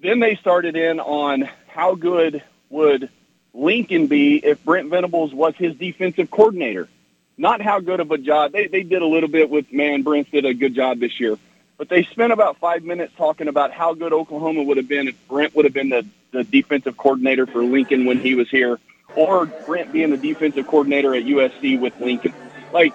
Then 0.00 0.20
they 0.20 0.36
started 0.36 0.74
in 0.74 1.00
on 1.00 1.50
how 1.66 1.96
good 1.96 2.42
would 2.70 3.10
Lincoln 3.52 4.06
be 4.06 4.36
if 4.36 4.64
Brent 4.64 4.88
Venables 4.88 5.34
was 5.34 5.54
his 5.56 5.74
defensive 5.74 6.30
coordinator. 6.30 6.88
Not 7.36 7.60
how 7.60 7.80
good 7.80 8.00
of 8.00 8.10
a 8.10 8.18
job. 8.18 8.52
They, 8.52 8.68
they 8.68 8.82
did 8.82 9.02
a 9.02 9.06
little 9.06 9.28
bit 9.28 9.50
with, 9.50 9.72
man, 9.72 10.02
Brent 10.02 10.30
did 10.30 10.44
a 10.44 10.54
good 10.54 10.74
job 10.74 10.98
this 10.98 11.18
year. 11.20 11.36
But 11.76 11.88
they 11.88 12.04
spent 12.04 12.32
about 12.32 12.58
five 12.58 12.84
minutes 12.84 13.12
talking 13.16 13.48
about 13.48 13.72
how 13.72 13.94
good 13.94 14.12
Oklahoma 14.12 14.62
would 14.62 14.76
have 14.76 14.88
been 14.88 15.08
if 15.08 15.28
Brent 15.28 15.54
would 15.56 15.64
have 15.64 15.74
been 15.74 15.88
the, 15.88 16.06
the 16.30 16.44
defensive 16.44 16.96
coordinator 16.96 17.46
for 17.46 17.64
Lincoln 17.64 18.04
when 18.04 18.18
he 18.18 18.34
was 18.34 18.48
here, 18.48 18.78
or 19.16 19.46
Brent 19.46 19.92
being 19.92 20.10
the 20.10 20.16
defensive 20.16 20.66
coordinator 20.66 21.14
at 21.14 21.24
USC 21.24 21.78
with 21.78 21.98
Lincoln. 22.00 22.34
Like, 22.72 22.94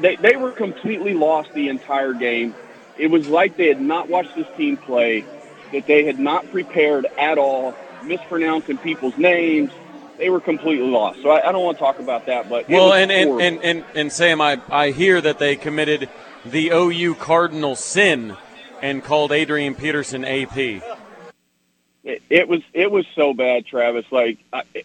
they, 0.00 0.16
they 0.16 0.36
were 0.36 0.52
completely 0.52 1.14
lost 1.14 1.52
the 1.52 1.68
entire 1.68 2.12
game. 2.12 2.54
It 2.96 3.08
was 3.08 3.28
like 3.28 3.56
they 3.56 3.68
had 3.68 3.80
not 3.80 4.08
watched 4.08 4.34
this 4.34 4.46
team 4.56 4.76
play, 4.76 5.24
that 5.72 5.86
they 5.86 6.04
had 6.04 6.18
not 6.18 6.50
prepared 6.50 7.06
at 7.18 7.38
all, 7.38 7.74
mispronouncing 8.04 8.78
people's 8.78 9.16
names. 9.16 9.70
They 10.18 10.30
were 10.30 10.40
completely 10.40 10.86
lost. 10.86 11.22
So 11.22 11.30
I, 11.30 11.48
I 11.48 11.52
don't 11.52 11.64
want 11.64 11.78
to 11.78 11.84
talk 11.84 11.98
about 11.98 12.26
that, 12.26 12.48
but 12.48 12.68
Well, 12.68 12.92
and, 12.92 13.10
and, 13.10 13.40
and, 13.40 13.64
and, 13.64 13.84
and 13.94 14.12
Sam, 14.12 14.40
I, 14.40 14.60
I 14.68 14.90
hear 14.90 15.20
that 15.20 15.38
they 15.38 15.56
committed 15.56 16.08
the 16.44 16.70
OU 16.70 17.14
Cardinal 17.16 17.74
sin 17.74 18.36
and 18.82 19.02
called 19.02 19.32
Adrian 19.32 19.74
Peterson 19.74 20.24
AP. 20.24 20.82
It, 22.02 22.48
was 22.48 22.62
it 22.72 22.90
was 22.90 23.06
so 23.14 23.34
bad, 23.34 23.66
Travis. 23.66 24.06
Like 24.10 24.38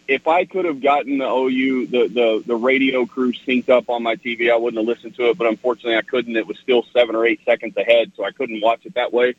if 0.07 0.27
I 0.27 0.43
could 0.43 0.65
have 0.65 0.81
gotten 0.81 1.17
the 1.17 1.29
OU 1.29 1.87
the, 1.87 2.07
the 2.07 2.43
the 2.45 2.55
radio 2.55 3.05
crew 3.05 3.31
synced 3.31 3.69
up 3.69 3.89
on 3.89 4.03
my 4.03 4.17
TV, 4.17 4.51
I 4.51 4.57
wouldn't 4.57 4.77
have 4.77 4.87
listened 4.87 5.15
to 5.15 5.29
it. 5.29 5.37
But 5.37 5.47
unfortunately, 5.47 5.95
I 5.95 6.01
couldn't. 6.01 6.35
It 6.35 6.45
was 6.45 6.59
still 6.59 6.83
seven 6.91 7.15
or 7.15 7.25
eight 7.25 7.39
seconds 7.45 7.77
ahead, 7.77 8.11
so 8.17 8.25
I 8.25 8.31
couldn't 8.31 8.59
watch 8.59 8.85
it 8.85 8.95
that 8.95 9.13
way. 9.13 9.35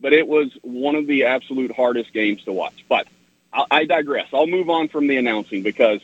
But 0.00 0.14
it 0.14 0.26
was 0.26 0.56
one 0.62 0.94
of 0.94 1.06
the 1.06 1.24
absolute 1.24 1.70
hardest 1.70 2.14
games 2.14 2.42
to 2.44 2.52
watch. 2.52 2.84
But 2.88 3.06
I, 3.52 3.64
I 3.70 3.84
digress. 3.84 4.28
I'll 4.32 4.46
move 4.46 4.70
on 4.70 4.88
from 4.88 5.06
the 5.06 5.18
announcing 5.18 5.62
because 5.62 6.00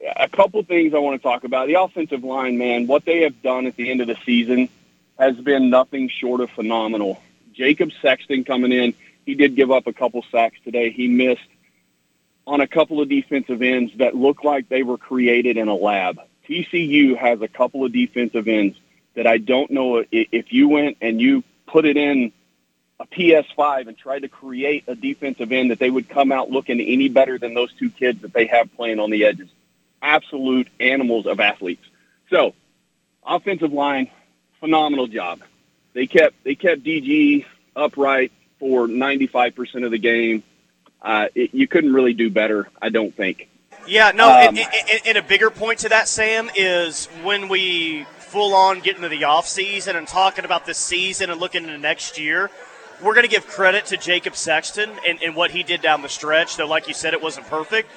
a 0.00 0.28
couple 0.28 0.62
things 0.62 0.94
I 0.94 0.98
want 0.98 1.20
to 1.20 1.22
talk 1.22 1.44
about. 1.44 1.66
The 1.66 1.80
offensive 1.80 2.24
line, 2.24 2.58
man, 2.58 2.86
what 2.86 3.04
they 3.04 3.22
have 3.22 3.42
done 3.42 3.66
at 3.66 3.76
the 3.76 3.90
end 3.90 4.00
of 4.00 4.06
the 4.06 4.16
season 4.24 4.68
has 5.18 5.36
been 5.36 5.70
nothing 5.70 6.08
short 6.08 6.40
of 6.40 6.50
phenomenal. 6.50 7.20
Jacob 7.52 7.90
Sexton 8.02 8.44
coming 8.44 8.72
in, 8.72 8.94
he 9.26 9.34
did 9.34 9.56
give 9.56 9.70
up 9.72 9.86
a 9.88 9.92
couple 9.92 10.24
sacks 10.30 10.56
today. 10.64 10.90
He 10.90 11.08
missed 11.08 11.40
on 12.46 12.60
a 12.60 12.66
couple 12.68 13.02
of 13.02 13.08
defensive 13.08 13.60
ends 13.60 13.92
that 13.98 14.14
looked 14.14 14.44
like 14.44 14.68
they 14.68 14.84
were 14.84 14.96
created 14.96 15.56
in 15.56 15.66
a 15.66 15.74
lab. 15.74 16.20
TCU 16.48 17.16
has 17.16 17.42
a 17.42 17.48
couple 17.48 17.84
of 17.84 17.92
defensive 17.92 18.46
ends 18.46 18.78
that 19.14 19.26
I 19.26 19.38
don't 19.38 19.70
know 19.70 20.04
if 20.12 20.52
you 20.52 20.68
went 20.68 20.98
and 21.00 21.20
you 21.20 21.42
put 21.66 21.84
it 21.84 21.96
in 21.96 22.32
a 23.00 23.06
PS5 23.06 23.88
and 23.88 23.98
tried 23.98 24.20
to 24.20 24.28
create 24.28 24.84
a 24.86 24.94
defensive 24.94 25.50
end 25.50 25.72
that 25.72 25.80
they 25.80 25.90
would 25.90 26.08
come 26.08 26.30
out 26.30 26.50
looking 26.50 26.80
any 26.80 27.08
better 27.08 27.36
than 27.36 27.52
those 27.52 27.72
two 27.72 27.90
kids 27.90 28.22
that 28.22 28.32
they 28.32 28.46
have 28.46 28.74
playing 28.76 29.00
on 29.00 29.10
the 29.10 29.24
edges. 29.24 29.48
Absolute 30.00 30.68
animals 30.78 31.26
of 31.26 31.40
athletes. 31.40 31.84
So, 32.30 32.54
offensive 33.26 33.72
line, 33.72 34.08
phenomenal 34.60 35.08
job. 35.08 35.40
They 35.94 36.06
kept 36.06 36.36
they 36.44 36.54
kept 36.54 36.84
DG 36.84 37.44
upright 37.74 38.30
for 38.66 38.88
95% 38.88 39.84
of 39.84 39.92
the 39.92 39.98
game. 39.98 40.42
Uh, 41.00 41.28
it, 41.36 41.54
you 41.54 41.68
couldn't 41.68 41.92
really 41.92 42.14
do 42.14 42.28
better, 42.30 42.68
I 42.82 42.88
don't 42.88 43.14
think. 43.14 43.48
Yeah, 43.86 44.10
no, 44.12 44.28
Um, 44.28 44.48
and, 44.48 44.58
and, 44.58 45.00
and- 45.06 45.18
a 45.18 45.22
bigger 45.22 45.50
point 45.50 45.78
to 45.80 45.88
that, 45.90 46.08
Sam, 46.08 46.50
is 46.56 47.06
when 47.22 47.46
we 47.48 48.04
full 48.18 48.56
on 48.56 48.80
get 48.80 48.96
into 48.96 49.08
the 49.08 49.22
off 49.22 49.46
season 49.46 49.94
and 49.94 50.08
talking 50.08 50.44
about 50.44 50.66
this 50.66 50.78
season 50.78 51.30
and 51.30 51.40
looking 51.40 51.62
into 51.62 51.78
next 51.78 52.18
year, 52.18 52.50
we're 53.00 53.14
going 53.14 53.22
to 53.26 53.32
give 53.32 53.46
credit 53.46 53.86
to 53.86 53.96
Jacob 53.96 54.34
Sexton 54.34 54.90
and, 55.08 55.22
and 55.22 55.36
what 55.36 55.52
he 55.52 55.62
did 55.62 55.80
down 55.80 56.02
the 56.02 56.08
stretch. 56.08 56.56
Though, 56.56 56.66
like 56.66 56.88
you 56.88 56.94
said, 56.94 57.12
it 57.14 57.22
wasn't 57.22 57.46
perfect. 57.46 57.88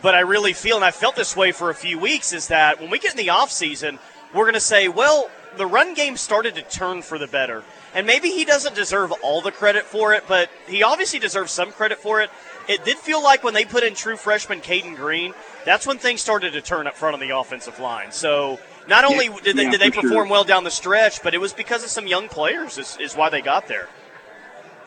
But 0.00 0.14
I 0.14 0.20
really 0.20 0.52
feel, 0.52 0.76
and 0.76 0.84
I 0.84 0.92
felt 0.92 1.16
this 1.16 1.34
way 1.34 1.50
for 1.50 1.70
a 1.70 1.74
few 1.74 1.98
weeks, 1.98 2.32
is 2.32 2.46
that 2.48 2.80
when 2.80 2.90
we 2.90 3.00
get 3.00 3.10
in 3.12 3.16
the 3.16 3.30
off 3.30 3.50
season, 3.50 3.98
we're 4.32 4.44
going 4.44 4.54
to 4.54 4.60
say, 4.60 4.86
well, 4.86 5.28
the 5.56 5.66
run 5.66 5.94
game 5.94 6.16
started 6.16 6.54
to 6.54 6.62
turn 6.62 7.02
for 7.02 7.18
the 7.18 7.26
better. 7.26 7.64
And 7.94 8.06
maybe 8.06 8.30
he 8.30 8.44
doesn't 8.44 8.74
deserve 8.74 9.12
all 9.22 9.42
the 9.42 9.52
credit 9.52 9.84
for 9.84 10.14
it, 10.14 10.24
but 10.26 10.50
he 10.66 10.82
obviously 10.82 11.18
deserves 11.18 11.52
some 11.52 11.72
credit 11.72 11.98
for 11.98 12.20
it. 12.22 12.30
It 12.68 12.84
did 12.84 12.96
feel 12.96 13.22
like 13.22 13.44
when 13.44 13.54
they 13.54 13.64
put 13.64 13.82
in 13.82 13.94
true 13.94 14.16
freshman 14.16 14.60
Caden 14.60 14.96
Green, 14.96 15.34
that's 15.64 15.86
when 15.86 15.98
things 15.98 16.20
started 16.20 16.52
to 16.54 16.62
turn 16.62 16.86
up 16.86 16.96
front 16.96 17.14
on 17.14 17.20
the 17.20 17.36
offensive 17.36 17.78
line. 17.80 18.12
So 18.12 18.58
not 18.88 19.04
only 19.04 19.26
Yeah, 19.26 19.38
did 19.42 19.56
they, 19.56 19.64
yeah, 19.64 19.70
did 19.72 19.80
they 19.80 19.90
perform 19.90 20.12
sure. 20.12 20.26
well 20.26 20.44
down 20.44 20.64
the 20.64 20.70
stretch, 20.70 21.22
but 21.22 21.34
it 21.34 21.38
was 21.38 21.52
because 21.52 21.84
of 21.84 21.90
some 21.90 22.06
young 22.06 22.28
players 22.28 22.78
is, 22.78 22.96
is 23.00 23.14
why 23.14 23.28
they 23.28 23.42
got 23.42 23.68
there. 23.68 23.88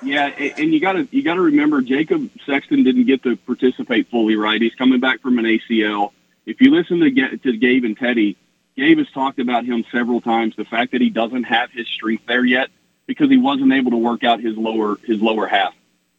Yeah, 0.02 0.28
and 0.28 0.74
you 0.74 0.80
got 0.80 0.94
to 0.94 1.08
you 1.12 1.24
got 1.24 1.36
to 1.36 1.41
remember 1.41 1.82
Jacob 1.82 2.30
Sexton 2.46 2.84
didn't 2.84 3.06
get 3.06 3.24
to 3.24 3.36
participate 3.38 4.10
fully. 4.10 4.36
Right, 4.36 4.62
he's 4.62 4.76
coming 4.76 5.00
back 5.00 5.22
from 5.22 5.39
an 5.39 5.46
ACL. 5.46 6.12
If 6.46 6.62
you 6.62 6.72
listen 6.72 7.00
to 7.00 7.38
to 7.38 7.58
Gabe 7.58 7.86
and 7.86 7.98
Teddy, 7.98 8.38
Gabe 8.76 9.00
has 9.00 9.10
talked 9.12 9.39
about 9.39 9.65
him 9.65 9.86
several 9.91 10.22
times. 10.22 10.56
The 10.56 10.65
fact 10.65 10.91
that 10.91 11.02
he 11.02 11.10
doesn't 11.10 11.44
have 11.44 11.72
his 11.72 11.88
strength 11.88 12.26
there 12.28 12.46
yet 12.46 12.70
because 13.08 13.30
he 13.30 13.38
wasn't 13.38 13.72
able 13.74 13.91
to 13.91 13.98
work 13.98 14.24
out 14.24 14.39
his 14.39 14.58
lower 14.58 14.98
his 15.04 15.22
lower 15.22 15.48
half. 15.48 15.74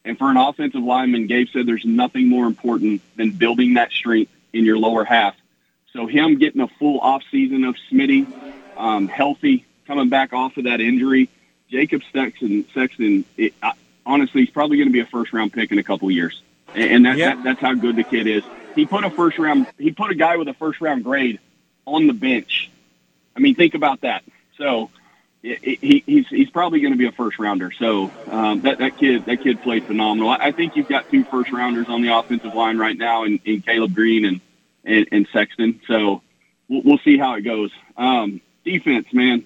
And 0.04 0.16
for 0.16 0.30
an 0.30 0.36
offensive 0.36 0.82
lineman, 0.82 1.26
Gabe 1.26 1.48
said 1.52 1.66
there's 1.66 1.84
nothing 1.84 2.28
more 2.28 2.46
important 2.46 3.02
than 3.16 3.32
building 3.32 3.74
that 3.74 3.90
strength 3.90 4.30
in 4.52 4.64
your 4.64 4.78
lower 4.78 5.04
half. 5.04 5.34
So 5.92 6.06
him 6.06 6.38
getting 6.38 6.60
a 6.60 6.68
full 6.68 7.00
off 7.00 7.22
season 7.30 7.64
of 7.64 7.74
Smitty, 7.90 8.26
um, 8.76 9.08
healthy, 9.08 9.64
coming 9.86 10.08
back 10.08 10.32
off 10.32 10.56
of 10.56 10.64
that 10.64 10.80
injury, 10.80 11.28
Jacob 11.70 12.02
Sexton, 12.12 12.66
Sexton 12.72 13.24
it, 13.36 13.54
uh, 13.62 13.72
honestly, 14.04 14.42
he's 14.42 14.50
probably 14.50 14.76
going 14.76 14.88
to 14.88 14.92
be 14.92 15.00
a 15.00 15.06
first 15.06 15.32
round 15.32 15.52
pick 15.52 15.72
in 15.72 15.78
a 15.78 15.82
couple 15.82 16.10
years, 16.10 16.42
and, 16.74 16.84
and 16.84 17.06
that, 17.06 17.16
yeah. 17.16 17.34
that, 17.34 17.44
that's 17.44 17.60
how 17.60 17.74
good 17.74 17.96
the 17.96 18.04
kid 18.04 18.26
is. 18.26 18.44
He 18.74 18.86
put 18.86 19.04
a 19.04 19.10
first 19.10 19.38
round, 19.38 19.66
he 19.78 19.90
put 19.90 20.10
a 20.10 20.14
guy 20.14 20.36
with 20.36 20.48
a 20.48 20.54
first 20.54 20.80
round 20.80 21.02
grade 21.02 21.40
on 21.86 22.06
the 22.06 22.12
bench. 22.12 22.70
I 23.34 23.40
mean, 23.40 23.54
think 23.54 23.74
about 23.74 24.02
that. 24.02 24.22
So 24.58 24.90
he, 25.46 26.02
he's 26.04 26.26
he's 26.28 26.50
probably 26.50 26.80
going 26.80 26.92
to 26.92 26.98
be 26.98 27.06
a 27.06 27.12
first 27.12 27.38
rounder. 27.38 27.70
So 27.70 28.10
um, 28.30 28.62
that 28.62 28.78
that 28.78 28.98
kid 28.98 29.26
that 29.26 29.42
kid 29.42 29.62
played 29.62 29.84
phenomenal. 29.84 30.30
I, 30.30 30.36
I 30.36 30.52
think 30.52 30.76
you've 30.76 30.88
got 30.88 31.10
two 31.10 31.24
first 31.24 31.52
rounders 31.52 31.88
on 31.88 32.02
the 32.02 32.16
offensive 32.16 32.54
line 32.54 32.78
right 32.78 32.96
now 32.96 33.24
in, 33.24 33.40
in 33.44 33.62
Caleb 33.62 33.94
Green 33.94 34.24
and, 34.24 34.40
and, 34.84 35.06
and 35.12 35.28
Sexton. 35.32 35.80
So 35.86 36.22
we'll, 36.68 36.82
we'll 36.82 36.98
see 36.98 37.16
how 37.16 37.34
it 37.34 37.42
goes. 37.42 37.70
Um, 37.96 38.40
defense, 38.64 39.06
man. 39.12 39.44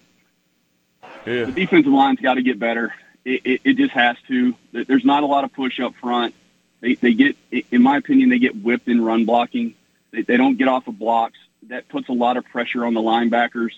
Yeah. 1.26 1.44
The 1.44 1.52
defensive 1.52 1.92
line's 1.92 2.20
got 2.20 2.34
to 2.34 2.42
get 2.42 2.58
better. 2.58 2.94
It, 3.24 3.42
it, 3.44 3.60
it 3.64 3.76
just 3.76 3.92
has 3.92 4.16
to. 4.28 4.54
There's 4.72 5.04
not 5.04 5.22
a 5.22 5.26
lot 5.26 5.44
of 5.44 5.52
push 5.52 5.80
up 5.80 5.94
front. 5.96 6.34
They, 6.80 6.94
they 6.94 7.12
get, 7.12 7.36
in 7.70 7.82
my 7.82 7.98
opinion, 7.98 8.30
they 8.30 8.38
get 8.38 8.56
whipped 8.56 8.88
in 8.88 9.04
run 9.04 9.26
blocking. 9.26 9.74
They, 10.12 10.22
they 10.22 10.38
don't 10.38 10.56
get 10.56 10.68
off 10.68 10.88
of 10.88 10.98
blocks. 10.98 11.38
That 11.64 11.88
puts 11.88 12.08
a 12.08 12.12
lot 12.12 12.38
of 12.38 12.46
pressure 12.46 12.86
on 12.86 12.94
the 12.94 13.02
linebackers. 13.02 13.72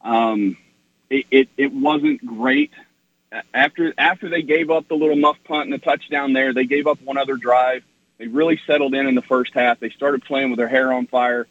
Um, 0.00 0.56
it, 1.10 1.26
it, 1.30 1.48
it 1.56 1.72
wasn't 1.72 2.24
great. 2.24 2.70
After 3.54 3.92
after 3.98 4.28
they 4.28 4.42
gave 4.42 4.70
up 4.70 4.88
the 4.88 4.96
little 4.96 5.16
muff 5.16 5.36
punt 5.44 5.64
and 5.64 5.72
the 5.72 5.78
touchdown 5.78 6.32
there, 6.32 6.52
they 6.52 6.64
gave 6.64 6.86
up 6.86 7.00
one 7.02 7.18
other 7.18 7.36
drive. 7.36 7.84
They 8.18 8.26
really 8.26 8.60
settled 8.66 8.94
in 8.94 9.06
in 9.06 9.14
the 9.14 9.22
first 9.22 9.54
half. 9.54 9.78
They 9.78 9.90
started 9.90 10.24
playing 10.24 10.50
with 10.50 10.58
their 10.58 10.68
hair 10.68 10.92
on 10.92 11.06
fire. 11.06 11.46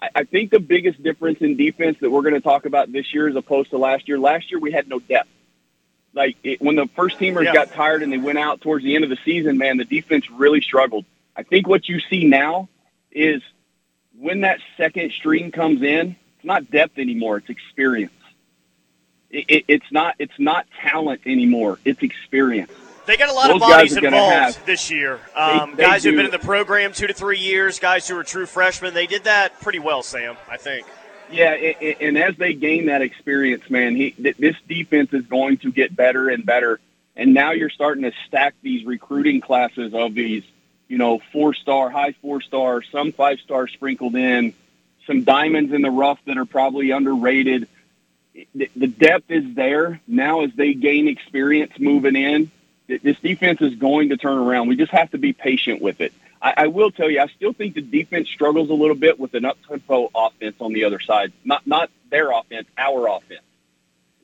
I, 0.00 0.08
I 0.14 0.24
think 0.24 0.50
the 0.50 0.60
biggest 0.60 1.02
difference 1.02 1.40
in 1.40 1.56
defense 1.56 1.98
that 2.00 2.10
we're 2.10 2.22
going 2.22 2.34
to 2.34 2.40
talk 2.40 2.66
about 2.66 2.92
this 2.92 3.14
year 3.14 3.28
as 3.28 3.36
opposed 3.36 3.70
to 3.70 3.78
last 3.78 4.08
year, 4.08 4.18
last 4.18 4.50
year 4.50 4.60
we 4.60 4.72
had 4.72 4.88
no 4.88 4.98
depth. 4.98 5.30
Like 6.12 6.36
it, 6.44 6.60
when 6.60 6.76
the 6.76 6.86
first 6.94 7.18
teamers 7.18 7.44
yeah. 7.44 7.54
got 7.54 7.72
tired 7.72 8.02
and 8.02 8.12
they 8.12 8.18
went 8.18 8.38
out 8.38 8.60
towards 8.60 8.84
the 8.84 8.94
end 8.94 9.04
of 9.04 9.10
the 9.10 9.18
season, 9.24 9.58
man, 9.58 9.78
the 9.78 9.84
defense 9.84 10.30
really 10.30 10.60
struggled. 10.60 11.04
I 11.34 11.42
think 11.42 11.66
what 11.66 11.88
you 11.88 12.00
see 12.00 12.24
now 12.24 12.68
is 13.10 13.42
when 14.18 14.42
that 14.42 14.60
second 14.76 15.12
string 15.12 15.50
comes 15.50 15.82
in, 15.82 16.16
it's 16.36 16.44
not 16.44 16.70
depth 16.70 16.98
anymore; 16.98 17.38
it's 17.38 17.50
experience. 17.50 18.12
It, 19.36 19.44
it, 19.48 19.64
it's 19.68 19.92
not 19.92 20.14
it's 20.18 20.38
not 20.38 20.66
talent 20.80 21.20
anymore; 21.26 21.78
it's 21.84 22.02
experience. 22.02 22.72
They 23.04 23.18
got 23.18 23.28
a 23.28 23.34
lot 23.34 23.48
Those 23.48 23.56
of 23.56 23.60
bodies 23.60 23.96
involved 23.96 24.34
have, 24.34 24.66
this 24.66 24.90
year. 24.90 25.20
Um, 25.34 25.72
they, 25.72 25.76
they 25.76 25.82
guys 25.82 26.04
who've 26.04 26.16
been 26.16 26.24
in 26.24 26.30
the 26.32 26.38
program 26.38 26.92
two 26.92 27.06
to 27.06 27.12
three 27.12 27.38
years, 27.38 27.78
guys 27.78 28.08
who 28.08 28.16
are 28.16 28.24
true 28.24 28.46
freshmen. 28.46 28.94
They 28.94 29.06
did 29.06 29.24
that 29.24 29.60
pretty 29.60 29.78
well, 29.78 30.02
Sam. 30.02 30.38
I 30.48 30.56
think. 30.56 30.86
Yeah, 31.30 31.50
and 31.50 32.16
as 32.16 32.36
they 32.36 32.54
gain 32.54 32.86
that 32.86 33.02
experience, 33.02 33.68
man, 33.68 33.94
he, 33.94 34.14
this 34.16 34.56
defense 34.68 35.12
is 35.12 35.26
going 35.26 35.58
to 35.58 35.72
get 35.72 35.94
better 35.94 36.28
and 36.28 36.46
better. 36.46 36.80
And 37.16 37.34
now 37.34 37.50
you're 37.50 37.70
starting 37.70 38.04
to 38.04 38.12
stack 38.26 38.54
these 38.62 38.86
recruiting 38.86 39.40
classes 39.40 39.92
of 39.92 40.14
these, 40.14 40.44
you 40.88 40.98
know, 40.98 41.20
four 41.32 41.52
star, 41.52 41.90
high 41.90 42.12
four 42.22 42.40
star, 42.40 42.82
some 42.82 43.12
five 43.12 43.40
star 43.40 43.66
sprinkled 43.68 44.14
in, 44.14 44.54
some 45.06 45.24
diamonds 45.24 45.72
in 45.72 45.82
the 45.82 45.90
rough 45.90 46.20
that 46.26 46.38
are 46.38 46.44
probably 46.44 46.92
underrated. 46.92 47.68
The 48.54 48.86
depth 48.86 49.30
is 49.30 49.54
there 49.54 50.00
now 50.06 50.42
as 50.42 50.50
they 50.54 50.74
gain 50.74 51.08
experience 51.08 51.72
moving 51.78 52.16
in 52.16 52.50
this 52.86 53.18
defense 53.18 53.60
is 53.60 53.74
going 53.74 54.10
to 54.10 54.16
turn 54.16 54.38
around. 54.38 54.68
We 54.68 54.76
just 54.76 54.92
have 54.92 55.10
to 55.10 55.18
be 55.18 55.32
patient 55.32 55.82
with 55.82 56.00
it. 56.00 56.12
I, 56.40 56.54
I 56.56 56.66
will 56.68 56.90
tell 56.90 57.10
you, 57.10 57.20
I 57.20 57.26
still 57.28 57.52
think 57.52 57.74
the 57.74 57.80
defense 57.80 58.28
struggles 58.28 58.70
a 58.70 58.74
little 58.74 58.96
bit 58.96 59.18
with 59.18 59.34
an 59.34 59.44
up 59.44 59.58
tempo 59.68 60.10
offense 60.14 60.56
on 60.60 60.72
the 60.72 60.84
other 60.84 61.00
side. 61.00 61.32
Not 61.44 61.66
not 61.66 61.90
their 62.10 62.30
offense, 62.30 62.68
our 62.78 63.08
offense. 63.08 63.40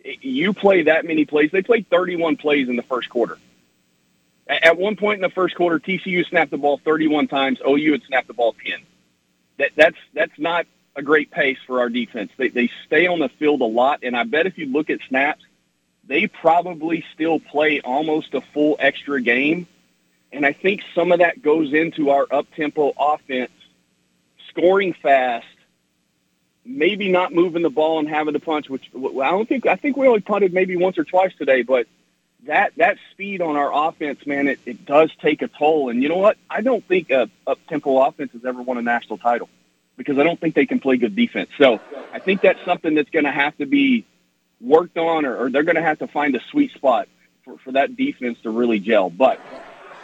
You 0.04 0.52
play 0.52 0.84
that 0.84 1.04
many 1.04 1.24
plays. 1.24 1.50
They 1.52 1.62
played 1.62 1.88
31 1.88 2.36
plays 2.36 2.68
in 2.68 2.76
the 2.76 2.82
first 2.82 3.08
quarter. 3.08 3.38
At 4.48 4.76
one 4.76 4.96
point 4.96 5.16
in 5.16 5.22
the 5.22 5.34
first 5.34 5.54
quarter, 5.54 5.78
TCU 5.78 6.28
snapped 6.28 6.50
the 6.50 6.58
ball 6.58 6.78
31 6.84 7.28
times. 7.28 7.60
OU 7.66 7.92
had 7.92 8.02
snapped 8.02 8.26
the 8.26 8.34
ball 8.34 8.54
10. 8.64 8.80
That, 9.58 9.70
that's 9.76 9.96
that's 10.12 10.38
not 10.38 10.66
a 10.94 11.02
great 11.02 11.30
pace 11.30 11.58
for 11.66 11.80
our 11.80 11.88
defense. 11.88 12.30
They, 12.36 12.48
they 12.48 12.70
stay 12.86 13.06
on 13.06 13.18
the 13.18 13.28
field 13.28 13.60
a 13.60 13.66
lot, 13.66 14.00
and 14.02 14.16
I 14.16 14.24
bet 14.24 14.46
if 14.46 14.58
you 14.58 14.66
look 14.66 14.90
at 14.90 15.00
snaps, 15.08 15.44
they 16.04 16.26
probably 16.26 17.04
still 17.14 17.38
play 17.40 17.80
almost 17.80 18.34
a 18.34 18.40
full 18.40 18.76
extra 18.78 19.20
game. 19.20 19.66
And 20.32 20.44
I 20.44 20.52
think 20.52 20.82
some 20.94 21.12
of 21.12 21.20
that 21.20 21.42
goes 21.42 21.72
into 21.72 22.10
our 22.10 22.26
up 22.30 22.46
tempo 22.54 22.92
offense, 22.98 23.52
scoring 24.48 24.94
fast, 24.94 25.46
maybe 26.64 27.10
not 27.10 27.32
moving 27.32 27.62
the 27.62 27.70
ball 27.70 27.98
and 27.98 28.08
having 28.08 28.34
to 28.34 28.40
punch, 28.40 28.68
which 28.68 28.90
I 28.94 29.30
don't 29.30 29.48
think, 29.48 29.66
I 29.66 29.76
think 29.76 29.96
we 29.96 30.06
only 30.06 30.20
punted 30.20 30.52
maybe 30.52 30.76
once 30.76 30.98
or 30.98 31.04
twice 31.04 31.34
today, 31.36 31.62
but 31.62 31.86
that, 32.44 32.72
that 32.76 32.98
speed 33.12 33.40
on 33.40 33.56
our 33.56 33.88
offense, 33.88 34.26
man, 34.26 34.48
it, 34.48 34.58
it 34.66 34.84
does 34.84 35.10
take 35.20 35.42
a 35.42 35.48
toll. 35.48 35.90
And 35.90 36.02
you 36.02 36.08
know 36.08 36.16
what? 36.16 36.36
I 36.50 36.60
don't 36.60 36.84
think 36.84 37.10
uh, 37.10 37.26
a 37.46 37.50
up 37.50 37.58
tempo 37.68 37.98
offense 38.04 38.32
has 38.32 38.44
ever 38.44 38.62
won 38.62 38.78
a 38.78 38.82
national 38.82 39.18
title 39.18 39.48
because 40.04 40.18
I 40.18 40.24
don't 40.24 40.40
think 40.40 40.54
they 40.54 40.66
can 40.66 40.80
play 40.80 40.96
good 40.96 41.16
defense. 41.16 41.50
So 41.58 41.80
I 42.12 42.18
think 42.18 42.40
that's 42.40 42.62
something 42.64 42.94
that's 42.94 43.10
going 43.10 43.24
to 43.24 43.32
have 43.32 43.56
to 43.58 43.66
be 43.66 44.04
worked 44.60 44.96
on, 44.98 45.24
or, 45.24 45.36
or 45.36 45.50
they're 45.50 45.62
going 45.62 45.76
to 45.76 45.82
have 45.82 45.98
to 46.00 46.06
find 46.06 46.34
a 46.36 46.40
sweet 46.50 46.72
spot 46.72 47.08
for, 47.44 47.58
for 47.58 47.72
that 47.72 47.96
defense 47.96 48.38
to 48.42 48.50
really 48.50 48.78
gel. 48.78 49.10
But 49.10 49.40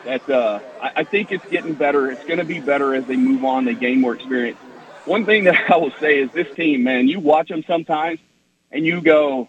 that 0.05 0.29
uh, 0.29 0.61
I, 0.81 0.93
I 0.97 1.05
think 1.05 1.33
it's 1.33 1.45
getting 1.47 1.75
better. 1.75 2.11
It's 2.11 2.25
going 2.25 2.39
to 2.39 2.45
be 2.45 2.61
better 2.61 2.95
as 2.95 3.07
they 3.07 3.17
move 3.17 3.45
on. 3.45 3.65
They 3.65 3.75
gain 3.75 4.01
more 4.01 4.15
experience. 4.15 4.59
One 5.05 5.25
thing 5.25 5.45
that 5.45 5.71
I 5.71 5.77
will 5.77 5.93
say 6.01 6.19
is 6.19 6.31
this 6.33 6.53
team, 6.55 6.85
man. 6.85 7.09
You 7.09 7.21
watch 7.21 7.49
them 7.49 7.65
sometimes, 7.67 8.21
and 8.71 8.85
you 8.85 9.01
go, 9.01 9.49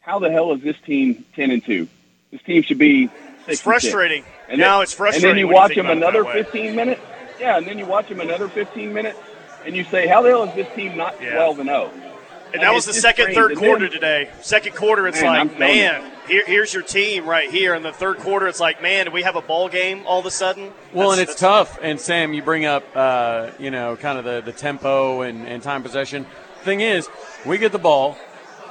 "How 0.00 0.18
the 0.18 0.30
hell 0.30 0.52
is 0.52 0.62
this 0.62 0.76
team 0.86 1.24
ten 1.34 1.50
and 1.50 1.64
two? 1.64 1.88
This 2.30 2.42
team 2.42 2.62
should 2.62 2.78
be." 2.78 3.10
It's 3.46 3.60
frustrating. 3.60 4.24
And 4.48 4.60
now 4.60 4.82
it's 4.82 4.92
frustrating. 4.92 5.30
And 5.30 5.38
then 5.38 5.46
you 5.46 5.52
watch 5.52 5.70
you 5.70 5.82
them 5.82 5.90
another 5.90 6.24
fifteen 6.24 6.76
minutes. 6.76 7.00
Yeah, 7.38 7.56
and 7.56 7.66
then 7.66 7.78
you 7.78 7.86
watch 7.86 8.08
them 8.08 8.20
another 8.20 8.48
fifteen 8.48 8.92
minutes, 8.92 9.18
and 9.64 9.76
you 9.76 9.84
say, 9.84 10.06
"How 10.06 10.22
the 10.22 10.30
hell 10.30 10.44
is 10.44 10.54
this 10.54 10.74
team 10.74 10.96
not 10.96 11.16
twelve 11.18 11.56
yeah. 11.56 11.60
and 11.60 11.68
zero?" 11.68 11.90
Oh? 11.94 12.10
And 12.52 12.62
that 12.62 12.74
was 12.74 12.84
the 12.84 12.92
second, 12.92 13.34
third 13.34 13.56
quarter 13.56 13.88
today. 13.88 14.30
Second 14.42 14.74
quarter, 14.74 15.06
it's 15.06 15.20
man, 15.20 15.48
like, 15.48 15.58
man, 15.58 16.10
here, 16.26 16.44
here's 16.46 16.74
your 16.74 16.82
team 16.82 17.26
right 17.28 17.50
here. 17.50 17.74
In 17.74 17.82
the 17.82 17.92
third 17.92 18.18
quarter, 18.18 18.48
it's 18.48 18.60
like, 18.60 18.82
man, 18.82 19.06
do 19.06 19.12
we 19.12 19.22
have 19.22 19.36
a 19.36 19.40
ball 19.40 19.68
game 19.68 20.02
all 20.06 20.20
of 20.20 20.26
a 20.26 20.30
sudden? 20.30 20.72
Well, 20.92 21.10
that's, 21.10 21.20
and 21.20 21.30
it's 21.30 21.38
tough. 21.38 21.78
And 21.80 22.00
Sam, 22.00 22.32
you 22.32 22.42
bring 22.42 22.64
up, 22.64 22.84
uh, 22.94 23.50
you 23.58 23.70
know, 23.70 23.96
kind 23.96 24.18
of 24.18 24.24
the, 24.24 24.40
the 24.40 24.52
tempo 24.52 25.22
and, 25.22 25.46
and 25.46 25.62
time 25.62 25.82
possession. 25.82 26.26
Thing 26.62 26.80
is, 26.80 27.08
we 27.46 27.58
get 27.58 27.72
the 27.72 27.78
ball, 27.78 28.16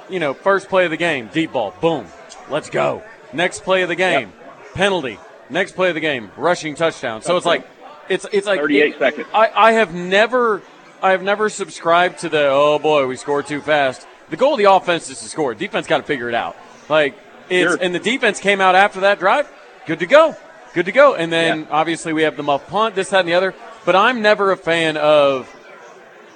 you 0.09 0.19
know, 0.19 0.33
first 0.33 0.67
play 0.69 0.85
of 0.85 0.91
the 0.91 0.97
game, 0.97 1.29
deep 1.31 1.53
ball, 1.53 1.73
boom, 1.81 2.05
let's 2.49 2.69
go. 2.69 3.01
Next 3.33 3.63
play 3.63 3.83
of 3.83 3.89
the 3.89 3.95
game, 3.95 4.29
yep. 4.29 4.73
penalty. 4.73 5.17
Next 5.49 5.71
play 5.71 5.89
of 5.89 5.95
the 5.95 6.01
game, 6.01 6.31
rushing 6.37 6.75
touchdown. 6.75 7.21
So 7.21 7.35
it's 7.37 7.45
like, 7.45 7.65
it's 8.09 8.25
it's 8.31 8.45
like 8.45 8.59
38 8.59 8.93
it, 8.95 8.99
seconds. 8.99 9.27
I, 9.33 9.49
I 9.55 9.71
have 9.73 9.93
never 9.93 10.61
I've 11.01 11.23
never 11.23 11.49
subscribed 11.49 12.19
to 12.19 12.29
the 12.29 12.49
oh 12.49 12.79
boy 12.79 13.05
we 13.07 13.15
scored 13.15 13.47
too 13.47 13.61
fast. 13.61 14.05
The 14.29 14.37
goal 14.37 14.53
of 14.53 14.57
the 14.57 14.71
offense 14.71 15.09
is 15.09 15.19
to 15.19 15.29
score. 15.29 15.55
Defense 15.55 15.87
got 15.87 15.97
to 15.97 16.03
figure 16.03 16.29
it 16.29 16.35
out. 16.35 16.55
Like 16.89 17.17
it's 17.49 17.71
sure. 17.71 17.79
and 17.81 17.93
the 17.93 17.99
defense 17.99 18.39
came 18.39 18.61
out 18.61 18.75
after 18.75 19.01
that 19.01 19.19
drive, 19.19 19.51
good 19.85 19.99
to 19.99 20.05
go, 20.05 20.35
good 20.73 20.85
to 20.85 20.91
go. 20.91 21.15
And 21.15 21.31
then 21.31 21.61
yeah. 21.61 21.67
obviously 21.71 22.13
we 22.13 22.23
have 22.23 22.37
the 22.37 22.43
muff 22.43 22.67
punt, 22.67 22.95
this 22.95 23.09
that 23.09 23.21
and 23.21 23.29
the 23.29 23.33
other. 23.33 23.55
But 23.85 23.95
I'm 23.95 24.21
never 24.21 24.51
a 24.51 24.57
fan 24.57 24.97
of 24.97 25.53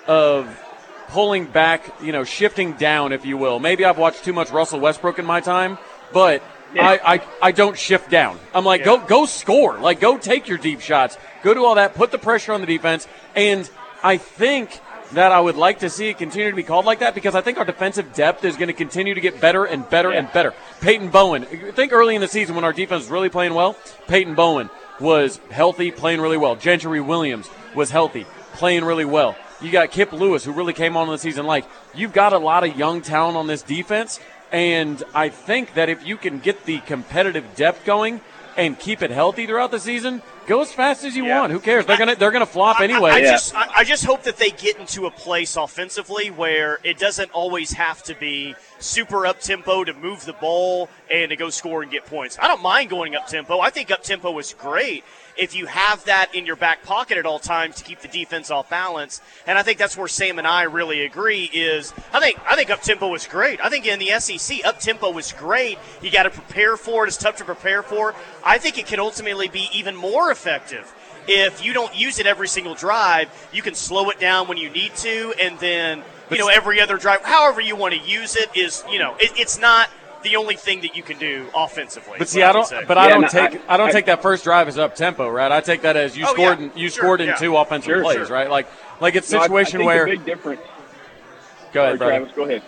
of 0.07 0.59
pulling 1.09 1.45
back, 1.45 2.01
you 2.01 2.11
know, 2.11 2.23
shifting 2.23 2.73
down, 2.73 3.11
if 3.11 3.25
you 3.25 3.37
will. 3.37 3.59
Maybe 3.59 3.85
I've 3.85 3.97
watched 3.97 4.23
too 4.23 4.33
much 4.33 4.51
Russell 4.51 4.79
Westbrook 4.79 5.19
in 5.19 5.25
my 5.25 5.41
time, 5.41 5.77
but 6.11 6.41
yeah. 6.73 6.87
I, 6.87 7.13
I, 7.13 7.21
I 7.41 7.51
don't 7.51 7.77
shift 7.77 8.09
down. 8.09 8.39
I'm 8.53 8.65
like, 8.65 8.79
yeah. 8.79 8.85
go 8.85 9.05
go 9.05 9.25
score. 9.25 9.77
Like 9.77 9.99
go 9.99 10.17
take 10.17 10.47
your 10.47 10.57
deep 10.57 10.79
shots. 10.79 11.17
Go 11.43 11.53
do 11.53 11.65
all 11.65 11.75
that, 11.75 11.93
put 11.93 12.11
the 12.11 12.17
pressure 12.17 12.53
on 12.53 12.61
the 12.61 12.67
defense 12.67 13.07
and 13.35 13.69
I 14.03 14.17
think 14.17 14.79
that 15.13 15.31
I 15.31 15.39
would 15.39 15.55
like 15.55 15.79
to 15.79 15.89
see 15.89 16.09
it 16.09 16.17
continue 16.17 16.49
to 16.49 16.55
be 16.55 16.63
called 16.63 16.85
like 16.85 16.99
that 16.99 17.15
because 17.15 17.35
I 17.35 17.41
think 17.41 17.57
our 17.57 17.65
defensive 17.65 18.13
depth 18.13 18.43
is 18.43 18.57
going 18.57 18.67
to 18.67 18.73
continue 18.73 19.13
to 19.13 19.21
get 19.21 19.39
better 19.39 19.63
and 19.63 19.89
better 19.89 20.11
yeah. 20.11 20.19
and 20.19 20.31
better. 20.31 20.53
Peyton 20.81 21.09
Bowen, 21.09 21.43
I 21.45 21.71
think 21.71 21.93
early 21.93 22.15
in 22.15 22.21
the 22.21 22.27
season 22.27 22.55
when 22.55 22.63
our 22.63 22.73
defense 22.73 23.03
was 23.03 23.11
really 23.11 23.29
playing 23.29 23.53
well, 23.53 23.77
Peyton 24.07 24.35
Bowen 24.35 24.69
was 24.99 25.37
healthy, 25.51 25.91
playing 25.91 26.21
really 26.21 26.37
well. 26.37 26.55
Gentry 26.55 27.01
Williams 27.01 27.49
was 27.75 27.91
healthy, 27.91 28.25
playing 28.53 28.83
really 28.83 29.05
well. 29.05 29.35
You 29.61 29.71
got 29.71 29.91
Kip 29.91 30.11
Lewis, 30.11 30.43
who 30.43 30.51
really 30.51 30.73
came 30.73 30.97
on 30.97 31.07
in 31.07 31.13
the 31.13 31.17
season 31.17 31.45
like. 31.45 31.65
You've 31.95 32.13
got 32.13 32.33
a 32.33 32.37
lot 32.37 32.63
of 32.63 32.75
young 32.77 33.01
talent 33.01 33.37
on 33.37 33.47
this 33.47 33.61
defense, 33.61 34.19
and 34.51 35.01
I 35.13 35.29
think 35.29 35.75
that 35.75 35.89
if 35.89 36.05
you 36.05 36.17
can 36.17 36.39
get 36.39 36.65
the 36.65 36.79
competitive 36.79 37.55
depth 37.55 37.85
going, 37.85 38.19
and 38.57 38.77
keep 38.77 39.01
it 39.01 39.11
healthy 39.11 39.45
throughout 39.45 39.71
the 39.71 39.79
season, 39.79 40.21
go 40.47 40.61
as 40.61 40.71
fast 40.71 41.03
as 41.03 41.15
you 41.15 41.25
Yeah. 41.25 41.39
want. 41.39 41.51
Who 41.51 41.59
cares? 41.59 41.85
They're 41.85 41.97
gonna 41.97 42.15
they're 42.15 42.31
gonna 42.31 42.45
flop 42.45 42.79
I- 42.79 42.83
anyway. 42.85 43.11
I, 43.11 43.15
I 43.15 43.17
Yeah. 43.19 43.31
just 43.31 43.55
I, 43.55 43.67
I 43.77 43.83
just 43.83 44.05
hope 44.05 44.23
that 44.23 44.37
they 44.37 44.49
get 44.51 44.77
into 44.77 45.05
a 45.05 45.11
place 45.11 45.55
offensively 45.55 46.29
where 46.29 46.79
it 46.83 46.97
doesn't 46.97 47.31
always 47.31 47.73
have 47.73 48.03
to 48.03 48.15
be 48.15 48.55
super 48.79 49.25
up 49.25 49.39
tempo 49.39 49.83
to 49.83 49.93
move 49.93 50.25
the 50.25 50.33
ball 50.33 50.89
and 51.11 51.29
to 51.29 51.35
go 51.35 51.49
score 51.49 51.81
and 51.83 51.91
get 51.91 52.05
points. 52.05 52.37
I 52.41 52.47
don't 52.47 52.61
mind 52.61 52.89
going 52.89 53.15
up 53.15 53.27
tempo. 53.27 53.59
I 53.59 53.69
think 53.69 53.91
up 53.91 54.03
tempo 54.03 54.37
is 54.39 54.53
great 54.57 55.03
if 55.35 55.55
you 55.55 55.65
have 55.65 56.03
that 56.05 56.33
in 56.35 56.45
your 56.45 56.55
back 56.55 56.83
pocket 56.83 57.17
at 57.17 57.25
all 57.25 57.39
times 57.39 57.77
to 57.77 57.83
keep 57.83 57.99
the 58.01 58.07
defense 58.07 58.51
off 58.51 58.69
balance. 58.69 59.19
And 59.47 59.57
I 59.57 59.63
think 59.63 59.79
that's 59.79 59.97
where 59.97 60.07
Sam 60.07 60.37
and 60.37 60.47
I 60.47 60.63
really 60.63 61.03
agree. 61.05 61.49
Is 61.53 61.93
I 62.13 62.19
think 62.19 62.39
I 62.45 62.55
think 62.55 62.69
up 62.69 62.81
tempo 62.81 63.13
is 63.15 63.25
great. 63.25 63.59
I 63.63 63.69
think 63.69 63.85
in 63.87 63.97
the 63.99 64.11
SEC 64.19 64.63
up 64.65 64.79
tempo 64.79 65.17
is 65.17 65.31
great. 65.31 65.79
You 66.01 66.11
got 66.11 66.23
to 66.23 66.29
prepare 66.29 66.75
for 66.77 67.05
it. 67.05 67.07
It's 67.07 67.17
tough 67.17 67.37
to 67.37 67.45
prepare 67.45 67.81
for. 67.83 68.13
I 68.43 68.57
think 68.57 68.77
it 68.77 68.85
can 68.85 68.99
ultimately 68.99 69.47
be 69.47 69.69
even 69.73 69.95
more 69.95 70.29
effective 70.33 70.91
if 71.25 71.63
you 71.63 71.71
don't 71.71 71.95
use 71.97 72.19
it 72.19 72.25
every 72.27 72.49
single 72.49 72.75
drive, 72.75 73.29
you 73.53 73.61
can 73.61 73.73
slow 73.75 74.09
it 74.09 74.19
down 74.19 74.49
when 74.49 74.57
you 74.57 74.69
need 74.69 74.93
to, 74.95 75.33
and 75.41 75.57
then 75.59 76.03
you 76.29 76.37
know 76.37 76.49
every 76.49 76.81
other 76.81 76.97
drive, 76.97 77.21
however 77.23 77.61
you 77.61 77.77
want 77.77 77.93
to 77.93 77.99
use 78.01 78.35
it, 78.35 78.49
is 78.57 78.83
you 78.91 78.99
know 78.99 79.15
it, 79.21 79.31
it's 79.37 79.57
not 79.57 79.89
the 80.23 80.35
only 80.35 80.57
thing 80.57 80.81
that 80.81 80.97
you 80.97 81.01
can 81.03 81.17
do 81.17 81.45
offensively. 81.55 82.15
But 82.19 82.27
see, 82.27 82.43
I 82.43 82.51
don't. 82.51 82.67
say. 82.67 82.83
But 82.85 82.97
I 82.97 83.05
Yeah, 83.05 83.09
don't 83.13 83.21
no, 83.21 83.27
take. 83.29 83.55
I- 83.69 83.73
I, 83.75 83.77
don't 83.77 83.87
I- 83.87 83.91
take 83.93 84.05
that 84.07 84.21
first 84.21 84.43
drive 84.43 84.67
as 84.67 84.77
up 84.77 84.95
tempo, 84.95 85.29
right? 85.29 85.49
I 85.49 85.61
take 85.61 85.83
that 85.83 85.95
as 85.95 86.17
you 86.17 86.25
Oh, 86.27 86.33
scored. 86.33 86.59
yeah, 86.59 86.65
in, 86.65 86.71
you 86.75 86.89
sure, 86.89 87.03
scored 87.03 87.21
in 87.21 87.27
yeah. 87.27 87.35
two 87.35 87.55
offensive 87.55 87.85
Sure, 87.93 88.03
plays, 88.03 88.27
sure. 88.27 88.35
right? 88.35 88.49
Like, 88.49 88.67
like 88.99 89.15
it's 89.15 89.31
a 89.31 89.35
No, 89.35 89.39
I- 89.39 89.43
I 89.43 89.47
situation 89.47 89.77
think 89.79 89.87
where. 89.87 90.03
the 90.05 90.11
big 90.17 90.25
difference. 90.25 90.61
go 91.71 91.83
ahead, 91.85 91.99
Sorry. 91.99 92.17
Travis, 92.17 92.35
go 92.35 92.43
ahead. 92.43 92.63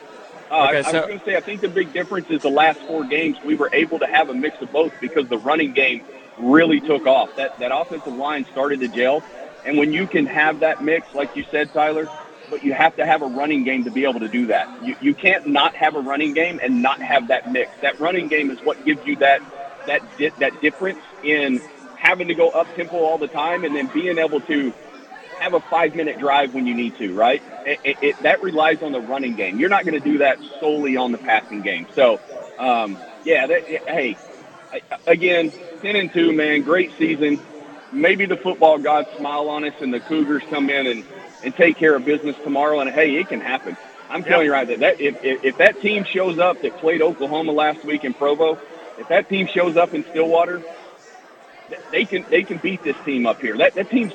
Uh, 0.50 0.68
Okay, 0.70 0.78
I, 0.78 0.80
I 0.80 0.82
so- 0.84 0.98
was 1.00 1.08
going 1.08 1.20
to 1.20 1.26
say, 1.26 1.36
I 1.36 1.42
think 1.42 1.60
the 1.62 1.68
big 1.68 1.92
difference 1.92 2.30
is 2.30 2.42
the 2.42 2.50
last 2.50 2.80
four 2.82 3.04
games 3.04 3.36
we 3.44 3.56
were 3.56 3.70
able 3.74 4.00
to 4.00 4.06
have 4.08 4.30
a 4.30 4.34
mix 4.34 4.62
of 4.62 4.72
both 4.72 4.94
because 5.02 5.28
the 5.28 5.40
running 5.40 5.74
game 5.74 6.06
really 6.38 6.82
took 6.82 7.06
off. 7.08 7.32
That 7.38 7.54
that 7.58 7.72
offensive 7.76 8.14
line 8.16 8.46
started 8.50 8.82
to 8.82 8.90
gel, 8.90 9.26
and 9.64 9.78
when 9.78 9.94
you 9.94 10.08
can 10.08 10.26
have 10.28 10.60
that 10.62 10.82
mix, 10.82 11.10
like 11.14 11.32
you 11.34 11.46
said, 11.52 11.74
Tyler, 11.74 12.10
but 12.50 12.64
you 12.64 12.74
have 12.74 12.96
to 12.96 13.06
have 13.06 13.22
a 13.22 13.28
running 13.28 13.64
game 13.64 13.86
to 13.86 13.92
be 13.92 14.06
able 14.06 14.22
to 14.22 14.30
do 14.30 14.48
that. 14.48 14.70
You 14.80 14.96
you 15.00 15.16
can't 15.16 15.48
not 15.48 15.76
have 15.76 15.96
a 15.96 16.02
running 16.02 16.34
game 16.34 16.60
and 16.64 16.82
not 16.82 17.02
have 17.02 17.28
that 17.30 17.46
mix. 17.46 17.78
That 17.82 18.00
running 18.00 18.30
game 18.30 18.52
is 18.52 18.60
what 18.64 18.84
gives 18.84 19.06
you 19.06 19.18
that 19.18 19.42
that 19.86 20.16
di- 20.18 20.34
that 20.38 20.60
difference 20.62 21.02
in 21.24 21.62
having 21.96 22.28
to 22.30 22.36
go 22.36 22.50
up 22.52 22.74
tempo 22.74 22.98
all 22.98 23.18
the 23.20 23.28
time 23.30 23.64
and 23.66 23.76
then 23.76 23.88
being 23.94 24.18
able 24.20 24.42
to 24.44 24.74
have 25.34 25.54
a 25.54 25.62
five 25.70 25.96
minute 25.96 26.18
drive 26.20 26.54
when 26.54 26.66
you 26.66 26.76
need 26.76 26.96
to, 26.98 27.14
right? 27.14 27.44
It, 27.64 27.80
it, 27.84 27.98
it, 28.02 28.18
that 28.24 28.42
relies 28.42 28.80
on 28.82 28.92
the 28.92 29.02
running 29.02 29.36
game. 29.36 29.60
You're 29.60 29.70
not 29.70 29.86
going 29.86 29.96
to 29.96 30.02
do 30.02 30.20
that 30.20 30.40
solely 30.60 30.98
on 30.98 31.12
the 31.12 31.20
passing 31.20 31.62
game. 31.62 31.88
So, 31.96 32.22
um, 32.58 33.02
yeah, 33.24 33.48
that, 33.48 33.64
hey, 33.88 34.20
again, 35.08 35.54
10 35.86 35.96
and 35.96 36.12
2, 36.12 36.34
man, 36.34 36.64
great 36.64 36.92
season. 36.98 37.40
Maybe 37.94 38.26
the 38.26 38.38
football 38.38 38.80
gods 38.80 39.08
smile 39.18 39.50
on 39.50 39.64
us 39.66 39.74
and 39.82 39.94
the 39.94 40.00
Cougars 40.00 40.42
come 40.50 40.72
in 40.72 40.88
and, 40.88 41.06
and 41.44 41.56
take 41.56 41.78
care 41.78 41.96
of 41.96 42.04
business 42.04 42.36
tomorrow. 42.44 42.80
And 42.80 42.90
hey, 42.90 43.16
it 43.18 43.30
can 43.30 43.40
happen. 43.40 43.78
I'm 44.10 44.24
telling 44.24 44.48
you 44.48 44.52
right 44.52 44.68
that, 44.68 44.80
that 44.80 45.00
if, 45.00 45.24
if, 45.24 45.46
if 45.46 45.58
that 45.60 45.80
team 45.82 46.04
shows 46.04 46.40
up 46.40 46.60
that 46.64 46.76
played 46.80 47.04
Oklahoma 47.04 47.52
last 47.52 47.86
week 47.86 48.04
in 48.04 48.16
Provo, 48.16 48.58
if 48.98 49.08
that 49.10 49.30
team 49.30 49.46
shows 49.46 49.78
up 49.78 49.94
in 49.94 50.04
Stillwater, 50.10 50.64
they 51.92 52.06
can 52.06 52.26
they 52.32 52.42
can 52.42 52.58
beat 52.58 52.84
this 52.84 52.96
team 53.06 53.28
up 53.28 53.40
here. 53.40 53.56
That 53.56 53.76
that 53.76 53.92
team's 53.92 54.14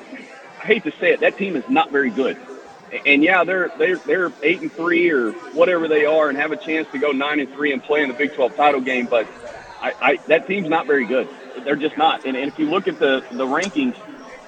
I 0.61 0.67
hate 0.67 0.83
to 0.83 0.93
say 0.99 1.13
it, 1.13 1.21
that 1.21 1.39
team 1.39 1.55
is 1.55 1.69
not 1.69 1.93
very 1.93 2.11
good. 2.11 2.37
And 3.07 3.23
yeah, 3.23 3.45
they're 3.45 3.71
they're 3.79 3.99
they're 3.99 4.33
eight 4.43 4.61
and 4.61 4.73
three 4.73 5.09
or 5.13 5.31
whatever 5.53 5.87
they 5.87 6.05
are, 6.05 6.29
and 6.31 6.37
have 6.37 6.51
a 6.51 6.57
chance 6.57 6.89
to 6.91 6.99
go 6.99 7.13
nine 7.13 7.39
and 7.39 7.49
three 7.53 7.73
and 7.73 7.81
play 7.81 8.03
in 8.03 8.09
the 8.09 8.15
Big 8.15 8.35
Twelve 8.35 8.57
title 8.57 8.81
game. 8.81 9.07
But 9.07 9.29
I, 9.81 9.95
I 10.01 10.17
that 10.27 10.49
team's 10.49 10.69
not 10.69 10.89
very 10.89 11.07
good. 11.07 11.29
They're 11.65 11.77
just 11.77 11.97
not. 11.97 12.21
And, 12.25 12.37
and 12.37 12.51
if 12.51 12.59
you 12.59 12.69
look 12.71 12.89
at 12.89 12.99
the 12.99 13.23
the 13.31 13.45
rankings, 13.47 13.97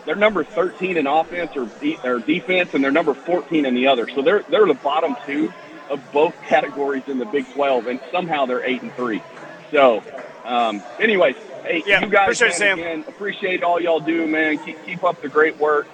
they're 0.04 0.16
number 0.16 0.44
thirteen 0.44 0.96
in 0.96 1.06
offense 1.06 1.52
or, 1.56 1.66
de- 1.80 2.00
or 2.04 2.20
defense, 2.20 2.70
and 2.72 2.82
they're 2.82 2.90
number 2.92 3.14
fourteen 3.26 3.66
in 3.66 3.74
the 3.74 3.86
other. 3.88 4.08
So 4.14 4.22
they're 4.22 4.44
they're 4.48 4.66
the 4.66 4.74
bottom 4.74 5.16
two 5.26 5.54
of 5.88 6.10
both 6.12 6.34
categories 6.48 7.04
in 7.06 7.18
the 7.18 7.26
Big 7.26 7.50
Twelve, 7.50 7.86
and 7.86 8.00
somehow 8.10 8.46
they're 8.46 8.64
eight 8.64 8.82
and 8.82 8.94
three. 8.94 9.22
So, 9.70 10.04
um, 10.44 10.84
anyways, 10.98 11.36
hey, 11.64 11.82
Yeah, 11.86 12.00
you 12.00 12.08
guys, 12.08 12.34
appreciate 12.40 12.60
man, 12.60 12.78
again, 12.78 13.04
appreciate 13.08 13.62
all 13.62 13.80
y'all 13.80 14.00
do, 14.00 14.26
man. 14.26 14.58
Keep 14.58 14.84
keep 14.84 15.04
up 15.04 15.20
the 15.20 15.28
great 15.28 15.58
work. 15.58 15.88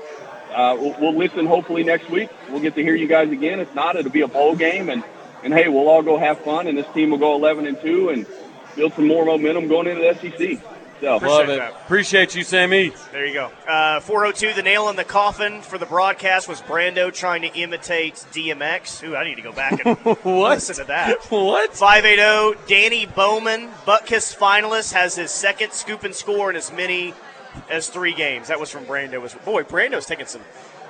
Uh, 0.54 0.74
we'll, 0.78 0.94
we'll 0.98 1.18
listen 1.18 1.46
hopefully 1.46 1.84
next 1.84 2.08
week. 2.08 2.30
We'll 2.48 2.60
get 2.60 2.74
to 2.76 2.82
hear 2.82 2.94
you 2.96 3.06
guys 3.08 3.30
again. 3.30 3.60
If 3.60 3.74
not, 3.74 3.96
it'll 3.96 4.10
be 4.12 4.22
a 4.22 4.28
bowl 4.28 4.56
game, 4.56 4.88
and 4.88 5.04
and 5.42 5.52
hey, 5.54 5.68
we'll 5.68 5.88
all 5.88 6.02
go 6.02 6.18
have 6.18 6.38
fun, 6.40 6.66
and 6.66 6.76
this 6.76 6.86
team 6.94 7.10
will 7.10 7.18
go 7.18 7.34
11 7.36 7.66
and 7.66 7.80
two 7.80 8.08
and 8.10 8.26
build 8.76 8.94
some 8.94 9.06
more 9.06 9.24
momentum 9.24 9.68
going 9.68 9.86
into 9.86 10.00
the 10.02 10.30
SEC. 10.30 10.58
Love 11.02 11.22
Appreciate 11.22 11.48
it. 11.54 11.58
that. 11.58 11.72
Appreciate 11.72 12.34
you, 12.34 12.42
Sammy. 12.44 12.92
There 13.12 13.24
you 13.26 13.34
go. 13.34 13.50
Uh, 13.68 14.00
402, 14.00 14.54
the 14.54 14.62
nail 14.62 14.88
in 14.88 14.96
the 14.96 15.04
coffin 15.04 15.62
for 15.62 15.78
the 15.78 15.86
broadcast 15.86 16.48
was 16.48 16.60
Brando 16.60 17.12
trying 17.12 17.42
to 17.42 17.48
imitate 17.54 18.14
DMX. 18.32 19.02
Ooh, 19.04 19.14
I 19.16 19.24
need 19.24 19.36
to 19.36 19.42
go 19.42 19.52
back 19.52 19.84
and 19.84 19.96
What? 20.24 20.50
listen 20.54 20.76
to 20.76 20.84
that. 20.84 21.24
What? 21.30 21.74
580, 21.74 22.58
Danny 22.66 23.06
Bowman, 23.06 23.68
Butkus 23.86 24.36
finalist, 24.36 24.92
has 24.92 25.14
his 25.16 25.30
second 25.30 25.72
scoop 25.72 26.04
and 26.04 26.14
score 26.14 26.50
in 26.50 26.56
as 26.56 26.72
many 26.72 27.14
as 27.70 27.88
three 27.88 28.14
games. 28.14 28.48
That 28.48 28.58
was 28.60 28.70
from 28.70 28.84
Brando. 28.84 29.20
Was 29.20 29.34
Boy, 29.34 29.62
Brando's 29.62 30.06
taking 30.06 30.26
some 30.26 30.42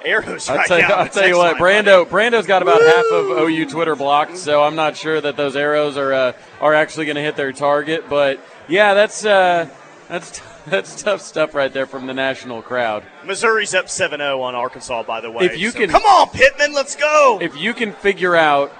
arrows 0.05 0.49
I'll 0.49 0.63
tell, 0.65 0.79
you, 0.79 0.89
now. 0.89 0.95
I'll 0.95 1.09
tell 1.09 1.27
you 1.27 1.37
what. 1.37 1.57
Brando. 1.57 2.07
Brando's 2.07 2.47
got 2.47 2.63
about 2.63 2.81
half 2.81 3.05
of 3.13 3.27
OU 3.49 3.67
Twitter 3.69 3.97
blocked, 3.97 4.37
so 4.39 4.63
I'm 4.63 4.75
not 4.77 4.97
sure 4.97 5.21
that 5.21 5.37
those 5.37 5.57
arrows 5.57 5.97
are 5.97 6.13
uh, 6.13 6.33
are 6.61 6.75
actually 6.75 7.07
going 7.07 7.17
to 7.17 7.23
hit 7.23 7.37
their 7.37 7.53
target. 7.53 8.09
But 8.09 8.41
yeah, 8.69 8.95
that's 8.95 9.25
uh, 9.25 9.69
that's 10.09 10.41
that's 10.67 11.03
tough 11.03 11.21
stuff 11.21 11.55
right 11.55 11.73
there 11.73 11.87
from 11.87 12.07
the 12.07 12.15
national 12.15 12.63
crowd. 12.63 13.05
Missouri's 13.25 13.75
up 13.75 13.89
7 13.89 14.19
0 14.21 14.41
on 14.43 14.55
Arkansas, 14.55 15.03
by 15.05 15.21
the 15.21 15.31
way. 15.31 15.45
If 15.45 15.59
you 15.59 15.71
So 15.71 15.81
can- 15.81 15.91
Come 15.91 16.03
on, 16.03 16.29
Pittman, 16.31 16.73
let's 16.73 16.97
go. 16.97 17.39
If 17.41 17.57
you 17.57 17.75
can 17.75 17.93
figure 17.93 18.35
out, 18.35 18.73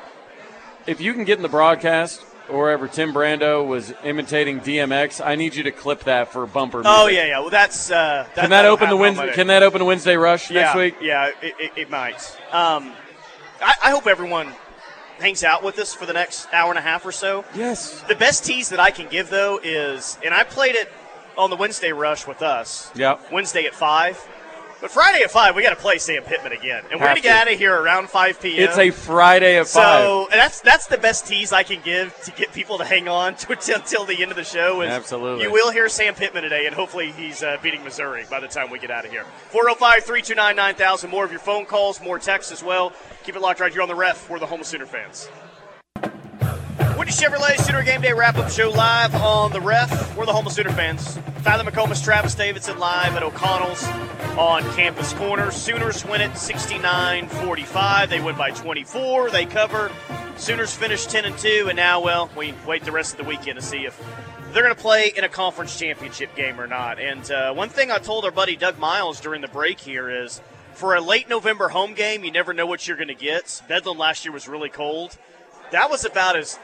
if 0.87 1.01
you 1.01 1.13
can 1.13 1.25
get 1.25 1.37
in 1.37 1.43
the 1.43 1.49
broadcast 1.49 2.25
or 2.49 2.59
wherever 2.59 2.89
Tim 2.89 3.13
Brando 3.13 3.67
was 3.67 3.93
imitating 4.05 4.61
DMX, 4.61 5.25
I 5.25 5.35
need 5.35 5.55
you 5.55 5.63
to 5.65 5.71
clip 5.71 6.05
that 6.05 6.33
for 6.33 6.47
bumper. 6.47 6.83
oh, 6.85 7.07
yeah, 7.09 7.27
yeah. 7.27 7.41
Well, 7.41 7.51
that's. 7.51 7.91
Uh, 7.91 8.27
that, 8.35 8.41
Can 8.41 8.51
that 8.51 8.65
open 8.65 8.89
the 8.89 8.97
Wednesday? 8.97 9.33
Can 9.33 9.49
that 9.49 9.63
open 9.63 9.85
Wednesday 9.85 10.17
rush 10.17 10.51
yeah, 10.51 10.63
next 10.63 10.77
week? 10.77 10.95
Yeah, 11.03 11.31
it, 11.43 11.55
it, 11.59 11.73
it 11.77 11.91
might. 11.91 12.17
Um, 12.53 12.93
I, 13.61 13.75
I 13.85 13.91
hope 13.91 14.07
everyone 14.07 14.55
hangs 15.19 15.45
out 15.45 15.63
with 15.63 15.79
us 15.79 15.93
for 15.93 16.07
the 16.07 16.13
next 16.13 16.49
hour 16.53 16.71
and 16.71 16.79
a 16.79 16.83
half 16.83 17.05
or 17.05 17.13
so. 17.13 17.45
Yes. 17.55 18.01
The 18.03 18.15
best 18.15 18.45
tease 18.45 18.69
that 18.71 18.81
I 18.81 18.91
can 18.91 19.09
give 19.09 19.31
though 19.31 19.59
is, 19.63 20.17
and 20.25 20.33
I 20.33 20.45
played 20.45 20.75
it 20.75 20.91
on 21.39 21.51
the 21.51 21.57
Wednesday 21.57 21.93
rush 21.93 22.27
with 22.27 22.43
us. 22.43 22.91
Yep. 22.95 23.33
Wednesday 23.33 23.65
at 23.65 23.75
five, 23.75 24.23
but 24.81 24.91
Friday 24.91 25.23
at 25.25 25.31
five 25.31 25.57
we 25.57 25.63
got 25.63 25.71
to 25.71 25.77
play 25.77 25.99
Sam 25.99 26.23
Pittman 26.25 26.53
again, 26.53 26.85
and 26.91 27.01
we're 27.01 27.07
gonna 27.07 27.21
get 27.21 27.47
out 27.49 27.53
of 27.53 27.59
here 27.59 27.75
around 27.75 28.09
five 28.11 28.41
p.m. 28.41 28.69
It's 28.69 28.79
a 28.79 28.91
Friday 28.91 29.59
at 29.59 29.67
five. 29.69 30.03
so 30.03 30.29
that's 30.31 30.61
that's 30.61 30.87
the 30.87 30.99
best 30.99 31.27
tease 31.27 31.53
I 31.53 31.63
can 31.63 31.81
give 31.83 32.15
to 32.25 32.31
get 32.33 32.53
people 32.53 32.79
to 32.79 32.85
hang 32.85 33.09
on 33.09 33.35
to 33.37 33.75
until 33.75 34.05
the 34.05 34.21
end 34.21 34.31
of 34.31 34.37
the 34.37 34.45
show. 34.45 34.83
Is 34.83 34.91
Absolutely. 34.91 35.45
you 35.45 35.53
will 35.53 35.71
hear 35.73 35.89
Sam 35.89 36.15
Pittman 36.15 36.43
today, 36.43 36.67
and 36.67 36.75
hopefully 36.75 37.13
he's 37.13 37.43
uh, 37.43 37.57
beating 37.63 37.83
Missouri 37.85 38.25
by 38.31 38.41
the 38.41 38.49
time 38.49 38.71
we 38.71 38.79
get 38.79 38.91
out 38.91 39.05
of 39.05 39.11
here. 39.11 39.25
405-329-9000. 39.53 41.11
More 41.11 41.25
of 41.25 41.31
your 41.31 41.41
phone 41.41 41.65
calls, 41.67 42.01
more 42.01 42.19
texts 42.19 42.53
as 42.53 42.63
well. 42.63 42.93
Keep 43.25 43.37
it 43.37 43.41
locked 43.43 43.61
right 43.61 43.73
here 43.73 43.83
on 43.83 43.89
the 43.89 43.95
ref. 43.95 44.29
We're 44.29 44.39
the 44.39 44.47
home 44.47 44.61
of 44.61 44.67
Sooner 44.67 44.87
fans. 44.87 45.29
Chevrolet 47.09 47.59
Sooner 47.59 47.83
Game 47.83 48.03
Day 48.03 48.13
wrap 48.13 48.37
up 48.37 48.51
show 48.51 48.71
live 48.71 49.15
on 49.15 49.51
the 49.51 49.61
ref. 49.63 50.15
We're 50.15 50.27
the 50.27 50.33
home 50.33 50.47
of 50.47 50.53
Sooner 50.53 50.71
fans. 50.73 51.19
Tyler 51.43 51.65
McComas, 51.65 52.05
Travis 52.05 52.35
Davidson 52.35 52.79
live 52.79 53.17
at 53.17 53.23
O'Connell's 53.23 53.83
on 54.37 54.63
Campus 54.75 55.15
Corner. 55.15 55.51
Sooners 55.51 56.05
win 56.05 56.21
it 56.21 56.37
69 56.37 57.29
45. 57.29 58.11
They 58.11 58.21
win 58.21 58.37
by 58.37 58.51
24. 58.51 59.31
They 59.31 59.47
cover. 59.47 59.91
Sooners 60.37 60.75
finish 60.75 61.07
10 61.07 61.25
and 61.25 61.39
2, 61.39 61.67
and 61.69 61.77
now, 61.77 62.01
well, 62.01 62.31
we 62.37 62.53
wait 62.67 62.85
the 62.85 62.93
rest 62.93 63.13
of 63.13 63.19
the 63.19 63.25
weekend 63.25 63.59
to 63.59 63.65
see 63.65 63.87
if 63.87 63.99
they're 64.53 64.63
going 64.63 64.75
to 64.75 64.81
play 64.81 65.11
in 65.17 65.25
a 65.25 65.31
conference 65.31 65.79
championship 65.79 66.35
game 66.37 66.61
or 66.61 66.67
not. 66.67 67.01
And 67.01 67.31
uh, 67.31 67.55
one 67.55 67.71
thing 67.71 67.91
I 67.91 67.99
told 67.99 68.27
our 68.27 68.31
buddy 68.31 68.55
Doug 68.55 68.79
Miles 68.79 69.19
during 69.19 69.41
the 69.41 69.49
break 69.49 69.81
here 69.81 70.11
is 70.11 70.43
for 70.75 70.95
a 70.95 71.01
late 71.01 71.29
November 71.29 71.69
home 71.71 71.95
game, 71.95 72.23
you 72.23 72.31
never 72.31 72.53
know 72.53 72.67
what 72.67 72.87
you're 72.87 72.99
going 72.99 73.09
to 73.09 73.15
get. 73.15 73.63
Bedlam 73.67 73.97
last 73.97 74.27
year 74.27 74.33
was 74.33 74.47
really 74.47 74.69
cold. 74.69 75.17
That 75.71 75.91
was 75.91 76.05
about 76.05 76.37
as 76.37 76.59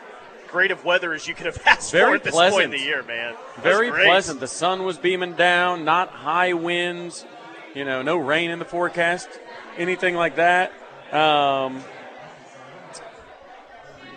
great 0.54 0.70
of 0.70 0.84
weather 0.84 1.12
as 1.12 1.26
you 1.26 1.34
could 1.34 1.46
have 1.46 1.60
asked 1.66 1.90
for 1.90 1.96
Very 1.96 2.14
at 2.14 2.22
this 2.22 2.32
point 2.32 2.62
in 2.62 2.70
the 2.70 2.78
year, 2.78 3.02
man. 3.02 3.34
Very 3.60 3.90
pleasant. 3.90 4.38
The 4.38 4.46
sun 4.46 4.84
was 4.84 4.96
beaming 4.96 5.32
down, 5.32 5.84
not 5.84 6.10
high 6.10 6.52
winds, 6.52 7.26
you 7.74 7.84
know, 7.84 8.02
no 8.02 8.16
rain 8.16 8.52
in 8.52 8.60
the 8.60 8.64
forecast, 8.64 9.28
anything 9.76 10.14
like 10.14 10.36
that. 10.36 10.70
Um, 11.12 11.82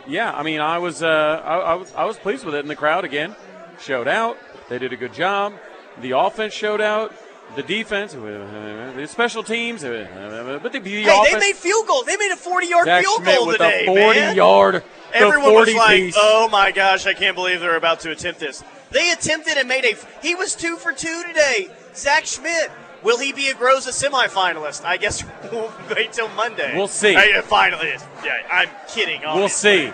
yeah, 0.06 0.32
I 0.32 0.44
mean, 0.44 0.60
I 0.60 0.78
was, 0.78 1.02
uh, 1.02 1.08
I, 1.44 1.58
I 1.58 1.74
was, 1.74 1.92
I 1.96 2.06
was 2.06 2.18
pleased 2.18 2.46
with 2.46 2.54
it, 2.54 2.60
and 2.60 2.70
the 2.70 2.76
crowd 2.76 3.04
again 3.04 3.36
showed 3.80 4.08
out. 4.08 4.38
They 4.70 4.78
did 4.78 4.94
a 4.94 4.98
good 4.98 5.14
job. 5.14 5.54
The 6.02 6.12
offense 6.12 6.54
showed 6.54 6.82
out. 6.82 7.16
The 7.56 7.64
defense, 7.64 8.14
uh, 8.14 8.94
the 8.96 9.08
special 9.08 9.42
teams, 9.42 9.84
uh, 9.84 10.60
but 10.62 10.72
the, 10.72 10.80
the 10.80 10.90
Hey, 11.04 11.10
offense. 11.10 11.32
they 11.32 11.40
made 11.40 11.56
field 11.56 11.88
goals. 11.88 12.06
They 12.06 12.16
made 12.18 12.32
a 12.32 12.36
40 12.36 12.68
yard 12.68 12.86
Zach 12.86 13.04
field 13.04 13.22
Schmit 13.22 13.36
goal 13.38 13.48
with 13.48 13.58
today, 13.58 13.84
a 13.84 13.86
40 13.88 14.20
man. 14.20 14.36
yard, 14.36 14.84
Everyone 15.14 15.50
40 15.52 15.74
was 15.74 15.80
like, 15.80 15.98
piece. 15.98 16.16
"Oh 16.22 16.48
my 16.52 16.72
gosh, 16.72 17.08
I 17.08 17.14
can't 17.14 17.36
believe 17.36 17.60
they're 17.62 17.76
about 17.76 18.02
to 18.02 18.12
attempt 18.12 18.40
this." 18.40 18.64
They 18.92 19.10
attempted 19.12 19.58
and 19.58 19.68
made 19.68 19.86
a. 19.86 19.96
He 20.22 20.36
was 20.36 20.56
two 20.56 20.76
for 20.78 20.92
two 20.92 21.24
today. 21.28 21.70
Zach 21.96 22.26
Schmit. 22.26 22.70
Will 23.04 23.18
he 23.20 23.32
be 23.32 23.48
a 23.50 23.54
Groza 23.54 23.90
semifinalist? 23.90 24.84
I 24.86 24.98
guess 24.98 25.24
we'll 25.52 25.72
wait 25.96 26.14
till 26.14 26.30
Monday. 26.30 26.74
We'll 26.76 26.88
see. 26.88 27.16
Uh, 27.16 27.42
finally, 27.44 27.94
yeah, 28.24 28.34
I'm 28.52 28.70
kidding. 28.88 29.24
Obviously. 29.26 29.40
We'll 29.40 29.92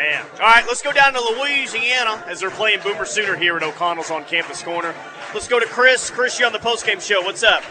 Man. 0.00 0.24
All 0.32 0.38
right, 0.38 0.64
let's 0.66 0.80
go 0.80 0.92
down 0.92 1.12
to 1.12 1.20
Louisiana 1.20 2.24
as 2.26 2.40
they're 2.40 2.48
playing 2.48 2.78
Boomer 2.82 3.04
Sooner 3.04 3.36
here 3.36 3.58
at 3.58 3.62
O'Connell's 3.62 4.10
on 4.10 4.24
Campus 4.24 4.62
Corner. 4.62 4.94
Let's 5.34 5.46
go 5.46 5.60
to 5.60 5.66
Chris. 5.66 6.08
Chris, 6.08 6.40
you 6.40 6.46
on 6.46 6.54
the 6.54 6.58
postgame 6.58 7.06
show. 7.06 7.20
What's 7.20 7.42
up? 7.42 7.62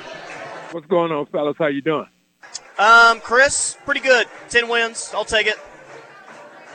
What's 0.71 0.85
going 0.85 1.11
on, 1.11 1.25
fellas? 1.25 1.55
How 1.57 1.65
you 1.65 1.81
doing? 1.81 2.05
Um, 2.77 3.19
Chris, 3.21 3.77
pretty 3.83 4.01
good. 4.01 4.27
Ten 4.47 4.67
wins. 4.67 5.09
I'll 5.11 5.25
take 5.25 5.47
it. 5.47 5.55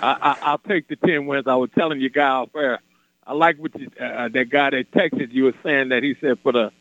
I, 0.03 0.37
I, 0.43 0.51
will 0.51 0.59
take 0.59 0.89
the 0.89 0.97
ten 0.97 1.27
wins. 1.27 1.47
I 1.47 1.55
was 1.55 1.71
telling 1.79 2.01
you, 2.01 2.11
guy 2.11 2.27
off 2.31 2.49
air. 2.57 2.81
I 3.25 3.35
like 3.35 3.57
what 3.59 3.79
you, 3.79 3.89
uh, 4.01 4.31
that 4.31 4.51
guy 4.51 4.71
that 4.71 4.91
texted 4.91 5.31
you 5.31 5.45
was 5.45 5.55
saying 5.63 5.91
that 5.91 6.03
he 6.03 6.17
said 6.21 6.41
for 6.43 6.51
the 6.51 6.73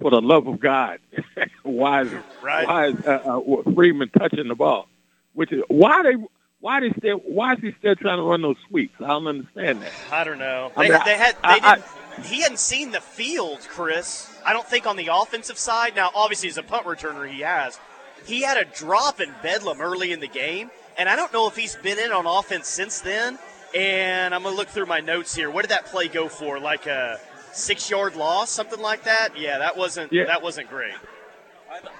for 0.00 0.12
the 0.12 0.22
love 0.22 0.46
of 0.46 0.60
God, 0.60 1.00
why 1.64 2.02
is 2.02 2.12
right. 2.44 2.64
why 2.64 2.86
is 2.90 3.04
uh, 3.04 3.40
uh, 3.40 3.72
Freeman 3.74 4.08
touching 4.10 4.46
the 4.46 4.54
ball? 4.54 4.86
Which 5.32 5.50
is 5.50 5.64
why 5.66 6.04
they 6.04 6.14
why 6.60 6.80
they 6.80 6.90
still 6.98 7.18
why 7.18 7.54
is 7.54 7.60
he 7.60 7.72
still 7.78 7.96
trying 7.96 8.18
to 8.18 8.22
run 8.22 8.42
those 8.42 8.56
sweeps? 8.68 8.94
I 9.00 9.08
don't 9.08 9.26
understand 9.26 9.82
that. 9.82 9.92
I 10.12 10.24
don't 10.24 10.38
know. 10.38 10.70
I 10.76 10.84
they, 10.84 10.90
mean, 10.92 11.00
they 11.04 11.16
had 11.16 11.36
they 11.36 11.48
I, 11.48 11.54
didn't. 11.74 11.84
I, 12.18 12.22
he 12.22 12.40
hadn't 12.42 12.58
seen 12.58 12.90
the 12.90 13.00
field, 13.00 13.60
Chris. 13.68 14.30
I 14.44 14.52
don't 14.52 14.66
think 14.66 14.86
on 14.86 14.96
the 14.96 15.08
offensive 15.12 15.58
side. 15.58 15.96
Now, 15.96 16.10
obviously, 16.14 16.48
as 16.48 16.58
a 16.58 16.62
punt 16.62 16.84
returner, 16.84 17.28
he 17.30 17.40
has. 17.40 17.78
He 18.26 18.42
had 18.42 18.58
a 18.58 18.64
drop 18.64 19.20
in 19.20 19.32
Bedlam 19.42 19.80
early 19.80 20.12
in 20.12 20.20
the 20.20 20.28
game, 20.28 20.70
and 20.98 21.08
I 21.08 21.16
don't 21.16 21.32
know 21.32 21.48
if 21.48 21.56
he's 21.56 21.76
been 21.76 21.98
in 21.98 22.12
on 22.12 22.26
offense 22.26 22.68
since 22.68 23.00
then. 23.00 23.38
And 23.74 24.34
I'm 24.34 24.42
gonna 24.42 24.56
look 24.56 24.68
through 24.68 24.86
my 24.86 25.00
notes 25.00 25.34
here. 25.34 25.50
What 25.50 25.62
did 25.62 25.70
that 25.70 25.86
play 25.86 26.08
go 26.08 26.28
for? 26.28 26.58
Like 26.58 26.86
a 26.86 27.20
six 27.52 27.88
yard 27.88 28.16
loss, 28.16 28.50
something 28.50 28.80
like 28.80 29.04
that? 29.04 29.38
Yeah, 29.38 29.58
that 29.58 29.76
wasn't 29.76 30.12
yeah. 30.12 30.26
that 30.26 30.42
wasn't 30.42 30.68
great. 30.68 30.94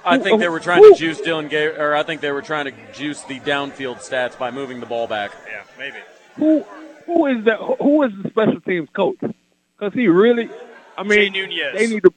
I 0.04 0.18
think 0.18 0.40
they 0.40 0.48
were 0.48 0.60
trying 0.60 0.82
to 0.82 0.98
juice 0.98 1.20
Dillon 1.20 1.48
Gay, 1.48 1.66
or 1.66 1.94
I 1.94 2.02
think 2.02 2.20
they 2.20 2.32
were 2.32 2.42
trying 2.42 2.66
to 2.66 2.72
juice 2.92 3.22
the 3.22 3.40
downfield 3.40 3.98
stats 3.98 4.38
by 4.38 4.50
moving 4.50 4.80
the 4.80 4.86
ball 4.86 5.06
back. 5.06 5.32
Yeah, 5.48 5.62
maybe. 5.78 5.98
Who 6.36 6.64
who 7.06 7.26
is 7.26 7.44
the 7.44 7.56
who 7.56 8.02
is 8.02 8.12
the 8.22 8.30
special 8.30 8.60
teams 8.60 8.88
coach? 8.94 9.18
Because 9.20 9.94
he 9.94 10.08
really, 10.08 10.48
I 10.96 11.02
mean, 11.02 11.32
they 11.32 11.86
need 11.86 12.02
to. 12.02 12.14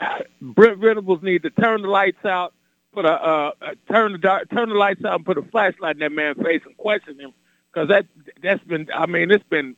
Uh, 0.00 0.18
Brent 0.40 0.78
Venables 0.78 1.22
need 1.22 1.42
to 1.42 1.50
turn 1.50 1.82
the 1.82 1.88
lights 1.88 2.24
out, 2.24 2.54
put 2.92 3.04
a 3.04 3.12
uh, 3.12 3.52
turn 3.90 4.12
the 4.12 4.18
dark, 4.18 4.48
turn 4.50 4.68
the 4.70 4.74
lights 4.74 5.04
out, 5.04 5.16
and 5.16 5.26
put 5.26 5.38
a 5.38 5.42
flashlight 5.42 5.96
in 5.96 6.00
that 6.00 6.12
man's 6.12 6.38
face 6.42 6.62
and 6.64 6.76
question 6.76 7.18
him 7.20 7.32
because 7.72 7.88
that 7.88 8.06
that's 8.42 8.62
been. 8.64 8.88
I 8.94 9.06
mean, 9.06 9.30
it's 9.30 9.44
been. 9.44 9.76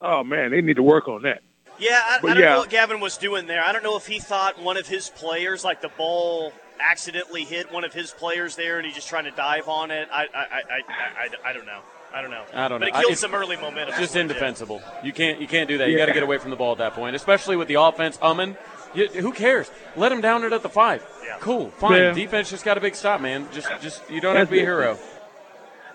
Oh 0.00 0.24
man, 0.24 0.50
they 0.50 0.60
need 0.60 0.76
to 0.76 0.82
work 0.82 1.08
on 1.08 1.22
that. 1.22 1.42
Yeah, 1.78 2.00
I, 2.02 2.18
I 2.18 2.20
don't 2.20 2.38
yeah. 2.38 2.50
know 2.50 2.58
what 2.60 2.70
Gavin 2.70 3.00
was 3.00 3.16
doing 3.16 3.46
there. 3.46 3.64
I 3.64 3.72
don't 3.72 3.82
know 3.82 3.96
if 3.96 4.06
he 4.06 4.20
thought 4.20 4.60
one 4.60 4.76
of 4.76 4.86
his 4.86 5.10
players, 5.10 5.64
like 5.64 5.80
the 5.80 5.88
ball, 5.88 6.52
accidentally 6.80 7.44
hit 7.44 7.72
one 7.72 7.84
of 7.84 7.92
his 7.92 8.12
players 8.12 8.56
there, 8.56 8.76
and 8.78 8.86
he's 8.86 8.94
just 8.94 9.08
trying 9.08 9.24
to 9.24 9.30
dive 9.32 9.68
on 9.68 9.90
it. 9.90 10.08
I, 10.12 10.22
I, 10.22 10.38
I, 10.38 10.46
I, 10.88 11.50
I, 11.50 11.52
don't 11.52 11.66
know. 11.66 11.80
I 12.12 12.22
don't 12.22 12.30
know. 12.30 12.44
I 12.52 12.68
don't 12.68 12.80
know. 12.80 12.86
But 12.90 13.00
it 13.00 13.06
killed 13.06 13.18
some 13.18 13.34
early 13.34 13.56
momentum. 13.56 13.88
It's 13.88 13.98
Just 13.98 14.16
indefensible. 14.16 14.82
You 15.02 15.12
can't 15.12 15.40
you 15.40 15.48
can't 15.48 15.68
do 15.68 15.78
that. 15.78 15.88
You 15.88 15.96
got 15.96 16.06
to 16.06 16.12
get 16.12 16.22
away 16.22 16.38
from 16.38 16.50
the 16.50 16.56
ball 16.56 16.72
at 16.72 16.78
that 16.78 16.94
point, 16.94 17.16
especially 17.16 17.56
with 17.56 17.68
the 17.68 17.74
offense 17.74 18.16
umming. 18.18 18.56
You, 18.94 19.08
who 19.08 19.32
cares? 19.32 19.70
Let 19.96 20.12
him 20.12 20.20
down 20.20 20.44
it 20.44 20.52
at 20.52 20.62
the 20.62 20.68
five. 20.68 21.04
Yeah. 21.24 21.38
Cool, 21.40 21.70
fine. 21.72 22.00
Yeah. 22.00 22.12
Defense 22.12 22.50
just 22.50 22.64
got 22.64 22.78
a 22.78 22.80
big 22.80 22.94
stop, 22.94 23.20
man. 23.20 23.48
Just 23.52 23.68
just 23.80 24.08
you 24.08 24.20
don't 24.20 24.34
That's 24.34 24.42
have 24.42 24.48
to 24.48 24.52
be 24.52 24.58
it. 24.60 24.62
a 24.62 24.66
hero. 24.66 24.98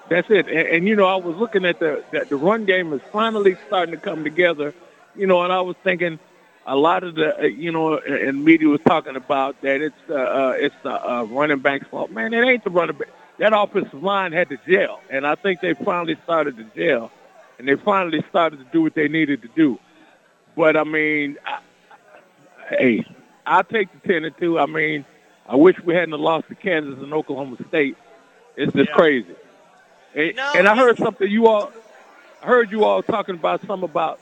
That's 0.09 0.29
it. 0.31 0.47
And, 0.47 0.67
and, 0.67 0.87
you 0.87 0.95
know, 0.95 1.05
I 1.05 1.15
was 1.15 1.37
looking 1.37 1.65
at 1.65 1.79
the 1.79 2.03
that 2.11 2.29
the 2.29 2.35
run 2.35 2.65
game 2.65 2.91
is 2.93 3.01
finally 3.11 3.55
starting 3.67 3.93
to 3.93 4.01
come 4.01 4.23
together. 4.23 4.73
You 5.15 5.27
know, 5.27 5.43
and 5.43 5.51
I 5.51 5.61
was 5.61 5.75
thinking 5.83 6.19
a 6.65 6.75
lot 6.75 7.03
of 7.03 7.15
the 7.15 7.37
uh, 7.39 7.43
you 7.43 7.71
know 7.71 7.97
and 7.97 8.43
media 8.43 8.67
was 8.67 8.81
talking 8.81 9.15
about 9.15 9.59
that 9.61 9.81
it's 9.81 9.95
uh, 10.09 10.13
uh 10.13 10.53
it's 10.57 10.75
the 10.83 10.91
uh, 10.91 11.23
running 11.23 11.59
back's 11.59 11.87
fault. 11.87 12.11
Man, 12.11 12.33
it 12.33 12.47
ain't 12.47 12.63
the 12.63 12.69
running 12.69 12.95
back. 12.95 13.09
That 13.37 13.57
offensive 13.57 14.03
line 14.03 14.33
had 14.33 14.49
to 14.49 14.57
gel, 14.67 15.01
and 15.09 15.25
I 15.25 15.35
think 15.35 15.61
they 15.61 15.73
finally 15.73 16.17
started 16.23 16.57
to 16.57 16.65
gel, 16.75 17.11
and 17.57 17.67
they 17.67 17.75
finally 17.75 18.23
started 18.29 18.59
to 18.59 18.65
do 18.65 18.81
what 18.81 18.93
they 18.93 19.07
needed 19.07 19.41
to 19.41 19.47
do. 19.49 19.79
But 20.55 20.75
I 20.77 20.83
mean, 20.83 21.37
I, 21.45 21.59
hey, 22.69 23.05
I'll 23.45 23.63
take 23.63 23.89
the 23.91 24.07
ten 24.07 24.25
and 24.25 24.37
two. 24.37 24.59
I 24.59 24.65
mean, 24.65 25.05
I 25.47 25.55
wish 25.55 25.79
we 25.83 25.95
hadn't 25.95 26.19
lost 26.19 26.49
to 26.49 26.55
Kansas 26.55 27.01
and 27.01 27.13
Oklahoma 27.13 27.57
State. 27.67 27.97
It's 28.55 28.73
just 28.73 28.89
yeah. 28.89 28.95
crazy. 28.95 29.35
And, 30.13 30.35
no, 30.35 30.51
and 30.55 30.67
I 30.67 30.75
heard 30.75 30.97
something 30.97 31.29
you 31.29 31.47
all 31.47 31.71
I 32.43 32.45
heard 32.45 32.71
you 32.71 32.83
all 32.83 33.01
talking 33.01 33.35
about 33.35 33.65
some 33.65 33.83
about 33.83 34.19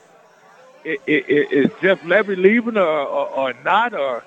is 1.05 1.71
Jeff 1.81 2.01
Lebby 2.01 2.37
leaving 2.37 2.77
or, 2.77 2.83
or, 2.83 3.27
or 3.27 3.53
not? 3.63 3.93
Or 3.93 4.23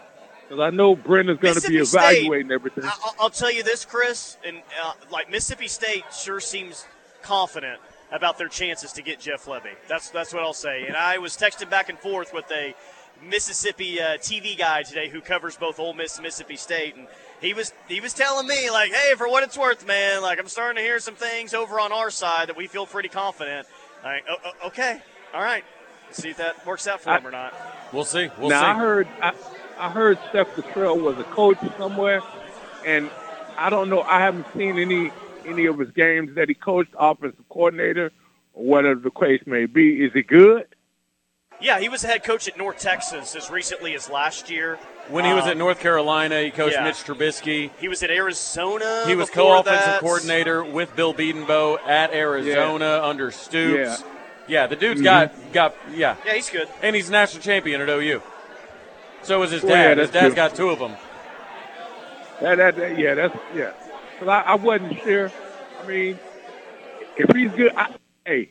because 0.48 0.60
I 0.60 0.70
know 0.70 0.96
Brendan's 0.96 1.38
going 1.38 1.54
to 1.54 1.68
be 1.68 1.78
evaluating 1.78 2.48
State, 2.48 2.54
everything. 2.54 2.84
I'll, 2.84 3.14
I'll, 3.20 3.30
tell 3.30 3.52
you 3.52 3.62
this, 3.62 3.84
Chris, 3.84 4.36
and 4.44 4.58
uh, 4.82 4.92
like 5.10 5.30
Mississippi 5.30 5.68
State 5.68 6.04
sure 6.12 6.40
seems 6.40 6.86
confident 7.22 7.80
about 8.12 8.38
their 8.38 8.48
chances 8.48 8.92
to 8.92 9.02
get 9.02 9.20
Jeff 9.20 9.46
Lebby. 9.46 9.74
That's 9.88 10.10
that's 10.10 10.34
what 10.34 10.42
I'll 10.42 10.52
say. 10.52 10.86
And 10.86 10.96
I 10.96 11.18
was 11.18 11.36
texting 11.36 11.70
back 11.70 11.88
and 11.88 11.98
forth 11.98 12.34
with 12.34 12.50
a 12.50 12.74
Mississippi 13.22 14.00
uh, 14.00 14.16
TV 14.18 14.58
guy 14.58 14.82
today 14.82 15.08
who 15.08 15.20
covers 15.20 15.56
both 15.56 15.78
Ole 15.78 15.94
Miss 15.94 16.16
and 16.16 16.24
Mississippi 16.24 16.56
State, 16.56 16.96
and 16.96 17.06
he 17.40 17.54
was 17.54 17.72
he 17.88 18.00
was 18.00 18.12
telling 18.12 18.46
me 18.46 18.70
like, 18.70 18.92
hey, 18.92 19.14
for 19.14 19.28
what 19.28 19.44
it's 19.44 19.56
worth, 19.56 19.86
man, 19.86 20.22
like 20.22 20.38
I'm 20.38 20.48
starting 20.48 20.76
to 20.76 20.82
hear 20.82 20.98
some 20.98 21.14
things 21.14 21.54
over 21.54 21.78
on 21.78 21.92
our 21.92 22.10
side 22.10 22.48
that 22.48 22.56
we 22.56 22.66
feel 22.66 22.86
pretty 22.86 23.08
confident. 23.08 23.66
Like, 24.02 24.24
oh, 24.28 24.68
okay, 24.68 25.00
all 25.34 25.42
right, 25.42 25.64
see 26.14 26.30
if 26.30 26.36
that 26.38 26.64
works 26.66 26.86
out 26.86 27.00
for 27.00 27.10
I, 27.10 27.18
him 27.18 27.26
or 27.26 27.30
not. 27.30 27.54
We'll 27.92 28.04
see. 28.04 28.28
We'll 28.38 28.50
now 28.50 28.60
see. 28.60 28.66
I 28.66 28.74
heard 28.78 29.08
I, 29.20 29.32
I 29.78 29.90
heard 29.90 30.18
Seth 30.32 30.54
Littrell 30.56 31.00
was 31.00 31.18
a 31.18 31.24
coach 31.24 31.58
somewhere, 31.78 32.20
and 32.86 33.10
I 33.56 33.70
don't 33.70 33.88
know. 33.88 34.02
I 34.02 34.20
haven't 34.20 34.46
seen 34.56 34.78
any 34.78 35.10
any 35.46 35.66
of 35.66 35.78
his 35.78 35.90
games 35.90 36.34
that 36.34 36.48
he 36.48 36.54
coached, 36.54 36.94
offensive 36.98 37.48
coordinator, 37.48 38.12
or 38.54 38.64
whatever 38.64 39.00
the 39.00 39.10
case 39.10 39.42
may 39.46 39.66
be. 39.66 40.04
Is 40.04 40.12
he 40.12 40.22
good? 40.22 40.66
Yeah, 41.60 41.78
he 41.78 41.90
was 41.90 42.00
the 42.00 42.08
head 42.08 42.24
coach 42.24 42.48
at 42.48 42.56
North 42.56 42.78
Texas 42.78 43.36
as 43.36 43.50
recently 43.50 43.94
as 43.94 44.08
last 44.08 44.50
year. 44.50 44.78
When 45.08 45.26
he 45.26 45.34
was 45.34 45.44
um, 45.44 45.50
at 45.50 45.56
North 45.58 45.78
Carolina, 45.80 46.40
he 46.40 46.50
coached 46.50 46.76
yeah. 46.76 46.84
Mitch 46.84 47.04
Trubisky. 47.04 47.70
He 47.78 47.88
was 47.88 48.02
at 48.02 48.10
Arizona. 48.10 49.04
He 49.06 49.14
was 49.14 49.28
co-offensive 49.28 50.00
coordinator 50.00 50.64
with 50.64 50.94
Bill 50.96 51.12
Bedenbaugh 51.12 51.80
at 51.86 52.14
Arizona 52.14 52.84
yeah. 52.84 53.04
under 53.04 53.30
Stoops. 53.30 54.00
Yeah. 54.00 54.06
Yeah, 54.50 54.66
the 54.66 54.74
dude's 54.74 55.00
mm-hmm. 55.00 55.52
got 55.52 55.52
got 55.52 55.76
yeah. 55.94 56.16
Yeah, 56.26 56.34
he's 56.34 56.50
good. 56.50 56.68
And 56.82 56.96
he's 56.96 57.08
national 57.08 57.42
champion 57.42 57.80
at 57.80 57.88
OU. 57.88 58.20
So 59.22 59.42
is 59.44 59.52
his 59.52 59.62
dad. 59.62 59.68
Well, 59.68 59.96
yeah, 59.96 60.02
his 60.02 60.10
dad's 60.10 60.26
true. 60.26 60.34
got 60.34 60.54
two 60.56 60.68
of 60.70 60.80
them. 60.80 60.96
That, 62.40 62.56
that, 62.56 62.76
that 62.76 62.98
yeah, 62.98 63.14
that's 63.14 63.36
yeah. 63.54 63.72
Cause 64.18 64.28
I, 64.28 64.40
I 64.40 64.54
wasn't 64.56 65.00
sure. 65.02 65.30
I 65.80 65.86
mean, 65.86 66.18
if 67.16 67.34
he's 67.34 67.52
good, 67.52 67.72
I, 67.76 67.94
hey, 68.26 68.50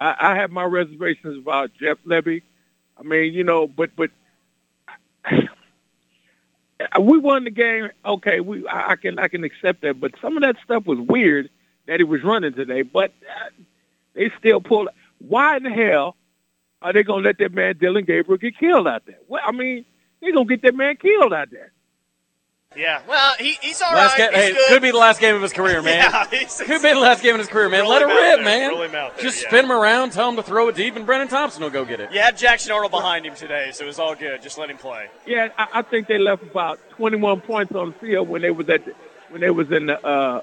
I, 0.00 0.16
I 0.18 0.34
have 0.36 0.50
my 0.50 0.64
reservations 0.64 1.38
about 1.38 1.70
Jeff 1.80 1.98
Lebby. 2.04 2.42
I 2.98 3.02
mean, 3.04 3.32
you 3.32 3.44
know, 3.44 3.68
but 3.68 3.90
but 3.94 4.10
we 7.00 7.18
won 7.18 7.44
the 7.44 7.50
game. 7.50 7.90
Okay, 8.04 8.40
we 8.40 8.66
I 8.68 8.96
can 8.96 9.20
I 9.20 9.28
can 9.28 9.44
accept 9.44 9.82
that, 9.82 10.00
but 10.00 10.14
some 10.20 10.36
of 10.36 10.42
that 10.42 10.56
stuff 10.64 10.84
was 10.84 10.98
weird 10.98 11.48
that 11.86 12.00
he 12.00 12.04
was 12.04 12.24
running 12.24 12.54
today. 12.54 12.82
But 12.82 13.12
uh, 13.22 13.50
they 14.14 14.32
still 14.38 14.60
pulled. 14.60 14.88
Why 15.26 15.56
in 15.56 15.62
the 15.62 15.70
hell 15.70 16.16
are 16.80 16.92
they 16.92 17.02
gonna 17.02 17.22
let 17.22 17.38
that 17.38 17.52
man 17.52 17.76
Dillon 17.78 18.04
Gabriel 18.04 18.38
get 18.38 18.58
killed 18.58 18.86
out 18.86 19.06
there? 19.06 19.18
Well, 19.28 19.42
I 19.44 19.52
mean, 19.52 19.84
they're 20.20 20.32
gonna 20.32 20.44
get 20.46 20.62
that 20.62 20.74
man 20.74 20.96
killed 20.96 21.32
out 21.32 21.50
there. 21.50 21.72
Yeah, 22.74 23.02
well, 23.06 23.34
he, 23.38 23.52
he's 23.60 23.82
all 23.82 23.92
last 23.92 24.18
right. 24.18 24.30
Ga- 24.30 24.36
hey, 24.38 24.52
good. 24.52 24.68
could 24.68 24.82
be 24.82 24.90
the 24.92 24.96
last 24.96 25.20
game 25.20 25.36
of 25.36 25.42
his 25.42 25.52
career, 25.52 25.82
man. 25.82 25.98
yeah, 26.10 26.26
he's, 26.30 26.56
could 26.56 26.80
be 26.80 26.88
the 26.92 26.98
last 27.00 27.22
game 27.22 27.34
of 27.34 27.38
his 27.38 27.48
career, 27.48 27.68
man. 27.68 27.86
Let 27.86 28.00
him 28.00 28.08
rip, 28.08 28.18
there. 28.18 28.42
man. 28.42 28.74
Him 28.74 28.92
there, 28.92 29.10
Just 29.20 29.42
yeah. 29.42 29.48
spin 29.48 29.66
him 29.66 29.72
around, 29.72 30.12
tell 30.12 30.28
him 30.30 30.36
to 30.36 30.42
throw 30.42 30.68
it 30.68 30.76
deep, 30.76 30.96
and 30.96 31.06
Brenen 31.06 31.28
Thompson 31.28 31.62
will 31.62 31.70
go 31.70 31.84
get 31.84 32.00
it. 32.00 32.10
You 32.12 32.20
had 32.20 32.38
Jackson 32.38 32.72
Arnold 32.72 32.90
behind 32.90 33.26
him 33.26 33.34
today, 33.34 33.70
so 33.74 33.84
it 33.84 33.88
was 33.88 33.98
all 33.98 34.14
good. 34.14 34.40
Just 34.40 34.56
let 34.56 34.70
him 34.70 34.78
play. 34.78 35.08
Yeah, 35.26 35.48
I, 35.58 35.68
I 35.74 35.82
think 35.82 36.08
they 36.08 36.16
left 36.18 36.44
about 36.44 36.80
21 36.92 37.42
points 37.42 37.74
on 37.74 37.88
the 37.92 37.98
field 37.98 38.28
when 38.30 38.40
they 38.40 38.50
was 38.50 38.66
at 38.70 38.86
the, 38.86 38.94
when 39.28 39.42
they 39.42 39.50
was 39.50 39.70
in 39.70 39.86
the 39.86 40.02
uh, 40.06 40.40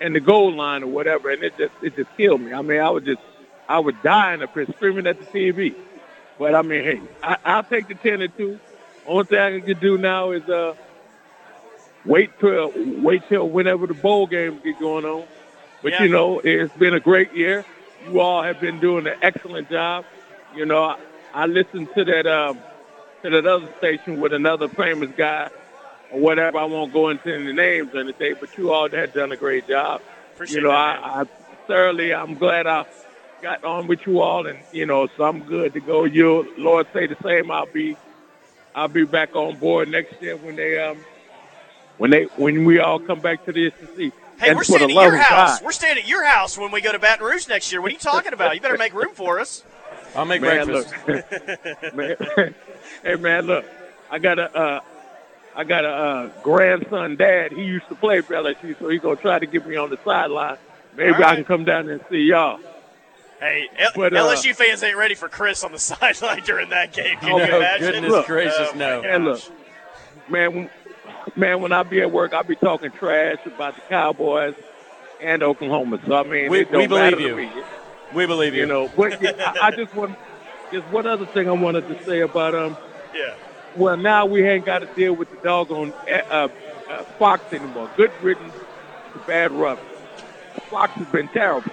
in 0.00 0.12
the 0.12 0.20
goal 0.20 0.52
line 0.52 0.82
or 0.82 0.88
whatever, 0.88 1.30
and 1.30 1.42
it 1.44 1.56
just 1.56 1.74
it 1.82 1.94
just 1.94 2.10
killed 2.16 2.40
me. 2.40 2.52
I 2.52 2.62
mean, 2.62 2.80
I 2.80 2.90
was 2.90 3.04
just 3.04 3.20
I 3.68 3.78
was 3.80 3.94
dying 4.02 4.42
up 4.42 4.54
here 4.54 4.66
screaming 4.76 5.06
at 5.06 5.18
the 5.18 5.26
TV. 5.26 5.74
But 6.38 6.54
I 6.54 6.62
mean, 6.62 6.84
hey, 6.84 7.00
I, 7.22 7.36
I'll 7.44 7.64
take 7.64 7.88
the 7.88 7.94
10 7.94 8.22
and 8.22 8.36
two. 8.36 8.58
Only 9.06 9.24
thing 9.24 9.38
I 9.38 9.60
can 9.60 9.80
do 9.80 9.98
now 9.98 10.32
is 10.32 10.48
uh 10.48 10.74
wait 12.04 12.30
till 12.40 12.72
wait 13.02 13.22
till 13.28 13.48
whenever 13.48 13.86
the 13.86 13.94
bowl 13.94 14.26
games 14.26 14.60
get 14.64 14.78
going 14.80 15.04
on. 15.04 15.26
But 15.82 15.92
Yeah. 15.92 16.04
you 16.04 16.08
know, 16.10 16.40
it's 16.44 16.74
been 16.76 16.94
a 16.94 17.00
great 17.00 17.32
year. 17.34 17.64
You 18.06 18.20
all 18.20 18.42
have 18.42 18.60
been 18.60 18.80
doing 18.80 19.06
an 19.06 19.16
excellent 19.22 19.70
job. 19.70 20.04
You 20.56 20.66
know, 20.66 20.84
I, 20.84 20.96
I 21.34 21.46
listened 21.46 21.88
to 21.96 22.04
that 22.04 22.26
um, 22.26 22.58
to 23.22 23.30
that 23.30 23.46
other 23.46 23.68
station 23.78 24.20
with 24.20 24.32
another 24.32 24.68
famous 24.68 25.10
guy 25.16 25.50
or 26.12 26.20
whatever. 26.20 26.58
I 26.58 26.64
won't 26.64 26.92
go 26.92 27.10
into 27.10 27.34
any 27.34 27.52
names 27.52 27.94
or 27.94 28.00
anything, 28.00 28.34
but 28.40 28.56
you 28.58 28.72
all 28.72 28.90
have 28.90 29.14
done 29.14 29.32
a 29.32 29.36
great 29.36 29.68
job. 29.68 30.02
Appreciate 30.34 30.56
you 30.56 30.62
know, 30.62 30.70
that. 30.70 31.04
I, 31.04 31.22
I 31.22 31.24
thoroughly, 31.66 32.14
I'm 32.14 32.34
glad 32.34 32.66
I 32.66 32.84
got 33.44 33.62
on 33.62 33.86
with 33.86 34.06
you 34.06 34.22
all, 34.22 34.46
and 34.46 34.58
you 34.72 34.86
know, 34.86 35.06
so 35.18 35.24
I'm 35.24 35.40
good 35.40 35.74
to 35.74 35.80
go. 35.80 36.04
You, 36.04 36.50
Lord, 36.56 36.86
say 36.94 37.06
the 37.06 37.16
same. 37.22 37.50
I'll 37.50 37.66
be, 37.66 37.94
I'll 38.74 38.88
be 38.88 39.04
back 39.04 39.36
on 39.36 39.58
board 39.58 39.90
next 39.90 40.20
year 40.22 40.34
when 40.38 40.56
they 40.56 40.78
um, 40.78 40.96
when 41.98 42.10
they 42.10 42.22
when 42.38 42.64
we 42.64 42.78
all 42.80 42.98
come 42.98 43.20
back 43.20 43.44
to 43.44 43.52
the 43.52 43.70
SEC. 43.70 43.96
Hey, 43.96 44.12
And 44.48 44.56
we're 44.56 44.64
for 44.64 44.78
the 44.78 44.86
staying 44.86 44.90
at 44.90 44.94
love 44.96 45.04
your 45.12 45.16
of 45.16 45.20
house. 45.20 45.58
God, 45.58 45.64
We're 45.66 45.72
staying 45.72 45.98
at 45.98 46.08
your 46.08 46.24
house 46.24 46.56
when 46.56 46.70
we 46.72 46.80
go 46.80 46.90
to 46.90 46.98
Baton 46.98 47.24
Rouge 47.24 47.46
next 47.46 47.70
year. 47.70 47.82
What 47.82 47.90
are 47.90 47.92
you 47.92 47.98
talking 47.98 48.32
about? 48.32 48.54
You 48.54 48.62
better 48.62 48.78
make 48.78 48.94
room 48.94 49.14
for 49.14 49.38
us. 49.38 49.62
I'll 50.16 50.24
make 50.24 50.40
man, 50.40 50.66
breakfast. 50.66 50.94
look, 51.06 51.94
man, 51.94 52.16
hey 53.02 53.16
man, 53.16 53.46
look, 53.46 53.66
I 54.10 54.18
got 54.18 54.38
a, 54.38 54.56
uh, 54.58 54.80
I 55.54 55.64
got 55.64 55.84
a 55.84 55.88
uh, 55.88 56.30
grandson, 56.42 57.16
dad. 57.16 57.52
He 57.52 57.62
used 57.62 57.88
to 57.90 57.94
play 57.94 58.22
for 58.22 58.34
LSU, 58.34 58.78
so 58.78 58.88
he's 58.88 59.02
gonna 59.02 59.16
try 59.16 59.38
to 59.38 59.46
get 59.46 59.66
me 59.66 59.76
on 59.76 59.90
the 59.90 59.98
sideline. 60.02 60.56
Maybe 60.96 61.12
All 61.12 61.24
I 61.24 61.34
can 61.34 61.44
come 61.44 61.64
down 61.64 61.86
there 61.86 61.96
and 61.96 62.04
see 62.08 62.22
y'all. 62.22 62.58
Hey, 63.40 63.68
L- 63.78 63.90
But, 63.94 64.14
uh, 64.14 64.24
LSU 64.24 64.54
fans 64.54 64.82
ain't 64.82 64.96
ready 64.96 65.14
for 65.14 65.28
Chris 65.28 65.64
on 65.64 65.72
the 65.72 65.78
sideline 65.90 66.42
during 66.42 66.70
that 66.70 66.92
game. 66.92 67.18
Can 67.18 67.32
Oh, 67.32 67.38
you 67.38 67.56
imagine? 67.56 67.92
goodness 67.92 68.10
Look. 68.12 68.26
gracious, 68.26 68.68
Oh, 68.72 68.76
no. 68.76 69.02
my 69.02 69.08
And 69.08 69.24
look, 69.24 69.42
man, 70.28 70.54
when, 70.54 70.70
man, 71.36 71.60
when 71.60 71.72
I 71.72 71.82
be 71.82 72.00
at 72.00 72.10
work, 72.10 72.32
I 72.32 72.42
be 72.42 72.56
talking 72.56 72.90
trash 72.92 73.38
about 73.46 73.74
the 73.74 73.82
Cowboys 73.88 74.54
and 75.20 75.42
Oklahoma. 75.42 75.98
So 76.06 76.14
I 76.14 76.22
mean, 76.22 76.50
We- 76.50 76.60
it 76.60 76.70
don't 76.70 76.82
we 76.82 76.86
believe 76.86 77.04
matter 77.04 77.16
to 77.16 77.22
you. 77.22 77.36
me, 77.36 77.62
We 78.12 78.26
believe 78.26 78.54
you. 78.54 78.60
you 78.62 78.66
know. 78.66 78.88
But 78.88 79.20
yeah, 79.20 79.32
I, 79.62 79.68
I 79.68 79.70
just 79.72 79.94
want, 79.94 80.16
just 80.72 80.86
one 80.88 81.06
other 81.06 81.26
thing 81.26 81.48
I 81.48 81.52
wanted 81.52 81.86
to 81.88 81.96
say 82.06 82.20
about 82.20 82.54
um. 82.54 82.76
Yeah. 83.12 83.34
Well, 83.76 83.96
now 83.96 84.24
we 84.26 84.46
ain't 84.48 84.64
got 84.64 84.80
to 84.80 84.86
deal 84.94 85.14
with 85.14 85.28
the 85.30 85.36
doggone 85.38 85.92
uh, 86.30 86.48
uh, 86.88 87.04
Fox 87.18 87.42
anymore. 87.52 87.88
Good 87.96 88.10
riddance 88.22 88.54
to 89.12 89.18
bad 89.26 89.50
rough. 89.50 89.80
Fox 90.70 90.92
has 90.96 91.08
been 91.08 91.28
terrible. 91.28 91.72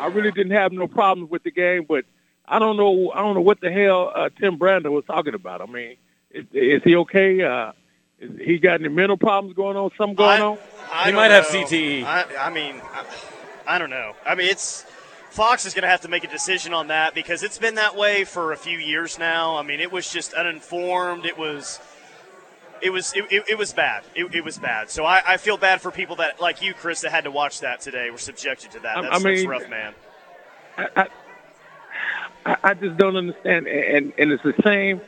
I 0.00 0.06
really 0.06 0.30
didn't 0.32 0.52
have 0.52 0.72
no 0.72 0.88
problems 0.88 1.30
with 1.30 1.42
the 1.42 1.50
game, 1.50 1.84
but 1.88 2.04
I 2.46 2.58
don't 2.58 2.76
know. 2.76 3.12
I 3.12 3.20
don't 3.20 3.34
know 3.34 3.40
what 3.42 3.60
the 3.60 3.70
hell 3.70 4.10
uh, 4.14 4.28
Tim 4.40 4.58
Brando 4.58 4.90
was 4.90 5.04
talking 5.04 5.34
about. 5.34 5.60
I 5.60 5.66
mean, 5.66 5.96
is, 6.30 6.46
is 6.52 6.82
he 6.82 6.96
okay? 6.96 7.42
Uh, 7.42 7.72
is 8.18 8.30
he 8.44 8.58
got 8.58 8.80
any 8.80 8.88
mental 8.88 9.16
problems 9.16 9.54
going 9.54 9.76
on? 9.76 9.90
Something 9.96 10.16
going 10.16 10.40
I- 10.40 10.44
on? 10.44 10.58
I 10.92 11.04
He 11.04 11.10
don't 11.12 11.16
might 11.20 11.30
have. 11.30 11.46
CTE. 11.46 12.04
I, 12.04 12.24
I 12.40 12.50
mean, 12.50 12.80
I, 12.92 13.04
I 13.66 13.78
don't 13.78 13.90
know. 13.90 14.14
I 14.26 14.34
mean, 14.34 14.48
it's 14.48 14.82
Fox 15.30 15.64
is 15.66 15.74
going 15.74 15.82
to 15.84 15.88
have 15.88 16.00
to 16.00 16.08
make 16.08 16.24
a 16.24 16.28
decision 16.28 16.74
on 16.74 16.88
that 16.88 17.14
because 17.14 17.42
it's 17.44 17.58
been 17.58 17.76
that 17.76 17.94
way 17.96 18.24
for 18.24 18.52
a 18.52 18.56
few 18.56 18.78
years 18.78 19.18
now. 19.18 19.56
I 19.56 19.62
mean, 19.62 19.78
it 19.80 19.92
was 19.92 20.10
just 20.12 20.32
uninformed. 20.34 21.24
It 21.26 21.38
was. 21.38 21.78
It 22.82 22.90
was 22.90 23.12
it, 23.14 23.24
it, 23.30 23.44
it 23.50 23.58
was 23.58 23.72
bad. 23.72 24.04
It, 24.14 24.34
it 24.34 24.44
was 24.44 24.58
bad. 24.58 24.90
So 24.90 25.04
I, 25.04 25.20
I 25.26 25.36
feel 25.36 25.56
bad 25.56 25.80
for 25.80 25.90
people 25.90 26.16
that 26.16 26.40
like 26.40 26.62
you, 26.62 26.72
Chris, 26.74 27.02
that 27.02 27.10
had 27.12 27.24
to 27.24 27.30
watch 27.30 27.60
that 27.60 27.80
today. 27.80 28.10
Were 28.10 28.18
subjected 28.18 28.70
to 28.72 28.80
that. 28.80 29.02
That's, 29.02 29.24
I 29.24 29.30
that's 29.30 29.44
rough, 29.46 29.68
man. 29.68 29.94
I, 30.78 31.08
I, 32.46 32.56
I- 32.64 32.74
just 32.74 32.96
don't 32.96 33.16
understand, 33.16 33.66
and 33.66 34.12
and 34.18 34.32
it's 34.32 34.42
the 34.42 34.54
same. 34.64 35.00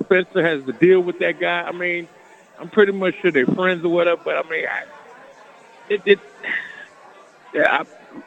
Spencer 0.00 0.42
has 0.42 0.64
to 0.64 0.72
deal 0.72 1.00
with 1.00 1.20
that 1.20 1.38
guy. 1.38 1.62
I 1.62 1.70
mean, 1.72 2.08
I'm 2.58 2.68
pretty 2.68 2.90
much 2.92 3.14
sure 3.20 3.30
they're 3.30 3.46
friends 3.46 3.84
or 3.84 3.90
whatever, 3.90 4.20
but 4.24 4.44
I 4.44 4.50
mean, 4.50 4.64
I, 4.66 4.84
it, 5.88 6.02
it, 6.04 6.18
yeah, 7.54 7.84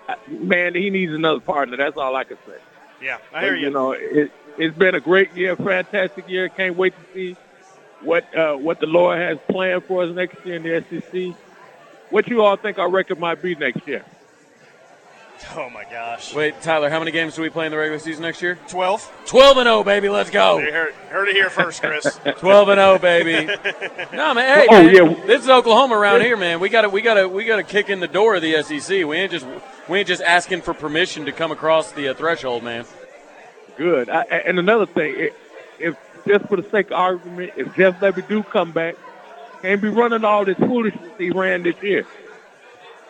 I, 0.07 0.13
I, 0.13 0.15
man, 0.29 0.75
he 0.75 0.89
needs 0.89 1.11
another 1.11 1.41
partner. 1.41 1.75
That's 1.75 1.97
all 1.97 2.15
I 2.15 2.23
can 2.23 2.37
say. 2.47 2.53
Yeah, 3.01 3.17
I 3.33 3.41
But, 3.41 3.43
hear 3.43 3.55
you. 3.55 3.69
know, 3.69 3.91
it, 3.91 4.31
it's 4.57 4.77
been 4.77 4.95
a 4.95 5.01
great 5.01 5.33
year, 5.33 5.57
fantastic 5.57 6.29
year. 6.29 6.47
Can't 6.47 6.77
wait 6.77 6.93
to 6.93 7.13
see 7.13 7.35
what 8.01 8.35
uh, 8.35 8.55
what 8.55 8.79
the 8.79 8.85
Lord 8.87 9.17
has 9.19 9.37
planned 9.49 9.83
for 9.85 10.03
us 10.03 10.13
next 10.15 10.45
year 10.45 10.55
in 10.55 10.63
the 10.63 11.01
SEC. 11.01 11.35
What 12.09 12.27
you 12.27 12.41
all 12.43 12.55
think 12.55 12.77
our 12.79 12.89
record 12.89 13.19
might 13.19 13.41
be 13.41 13.55
next 13.55 13.87
year? 13.87 14.05
Oh 15.55 15.69
my 15.69 15.83
gosh. 15.83 16.33
Wait, 16.33 16.59
Tyler, 16.63 16.89
how 16.89 16.97
many 16.97 17.11
games 17.11 17.35
do 17.35 17.43
we 17.43 17.49
play 17.49 17.67
in 17.67 17.71
the 17.71 17.77
regular 17.77 17.99
season 17.99 18.23
next 18.23 18.41
year? 18.41 18.57
Twelve. 18.67 19.07
12 19.27 19.57
and 19.57 19.67
0, 19.67 19.83
baby. 19.83 20.09
Let's 20.09 20.31
go. 20.31 20.57
You 20.57 20.71
heard, 20.71 20.93
heard 21.09 21.27
it 21.27 21.35
here 21.35 21.51
first, 21.51 21.79
Chris. 21.81 22.19
12 22.39 22.69
and 22.69 22.79
0, 22.79 22.97
baby. 22.97 23.45
No, 24.13 24.33
man. 24.33 24.59
Hey, 24.61 24.67
Oh, 24.69 24.83
man, 24.83 24.95
yeah. 24.95 25.25
This 25.27 25.43
is 25.43 25.49
Oklahoma 25.49 25.95
around 25.95 26.21
here, 26.21 26.37
man. 26.37 26.59
We 26.59 26.69
got 26.69 26.81
to 26.83 26.89
we 26.89 27.01
got 27.01 27.15
to 27.15 27.27
we 27.29 27.45
got 27.45 27.57
to 27.57 27.63
kick 27.63 27.89
in 27.89 27.99
the 27.99 28.07
door 28.07 28.35
of 28.35 28.41
the 28.41 28.63
SEC. 28.63 29.05
We 29.05 29.15
ain't 29.17 29.31
just 29.31 29.45
we 29.87 29.99
ain't 29.99 30.07
just 30.07 30.23
asking 30.23 30.61
for 30.63 30.73
permission 30.73 31.25
to 31.25 31.31
come 31.31 31.51
across 31.51 31.91
the 31.91 32.07
uh, 32.09 32.13
threshold, 32.15 32.63
man. 32.63 32.85
Good. 33.77 34.09
I, 34.09 34.23
and 34.23 34.57
another 34.57 34.87
thing, 34.87 35.13
if, 35.17 35.33
if 35.77 36.06
just 36.27 36.45
for 36.47 36.57
the 36.57 36.69
sake 36.69 36.87
of 36.87 36.93
argument, 36.93 37.53
if 37.55 37.75
Jeff 37.75 37.99
Lebby 37.99 38.27
do 38.27 38.43
come 38.43 38.71
back, 38.71 38.95
can't 39.61 39.81
be 39.81 39.89
running 39.89 40.23
all 40.23 40.45
this 40.45 40.57
foolishness 40.57 41.11
he 41.17 41.31
ran 41.31 41.63
this 41.63 41.81
year. 41.81 42.05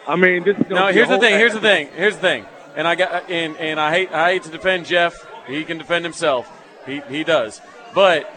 I 0.08 0.16
mean, 0.16 0.44
this 0.44 0.58
is 0.58 0.70
No, 0.70 0.88
be 0.88 0.92
a 0.92 0.94
here's 0.94 1.10
the 1.10 1.20
thing. 1.20 1.38
Here's 1.38 1.54
the 1.54 1.60
thing. 1.60 1.90
Here's 1.96 2.16
the 2.16 2.22
thing. 2.22 2.46
And 2.76 2.88
I 2.88 2.96
got 2.96 3.30
and 3.30 3.58
and 3.58 3.80
I 3.80 3.92
hate 3.92 4.12
I 4.12 4.32
hate 4.34 4.44
to 4.44 4.50
defend 4.50 4.86
Jeff. 4.86 5.28
He 5.48 5.64
can 5.66 5.78
defend 5.78 6.06
himself. 6.06 6.50
He 6.86 7.02
he 7.10 7.24
does. 7.24 7.60
But 7.94 8.32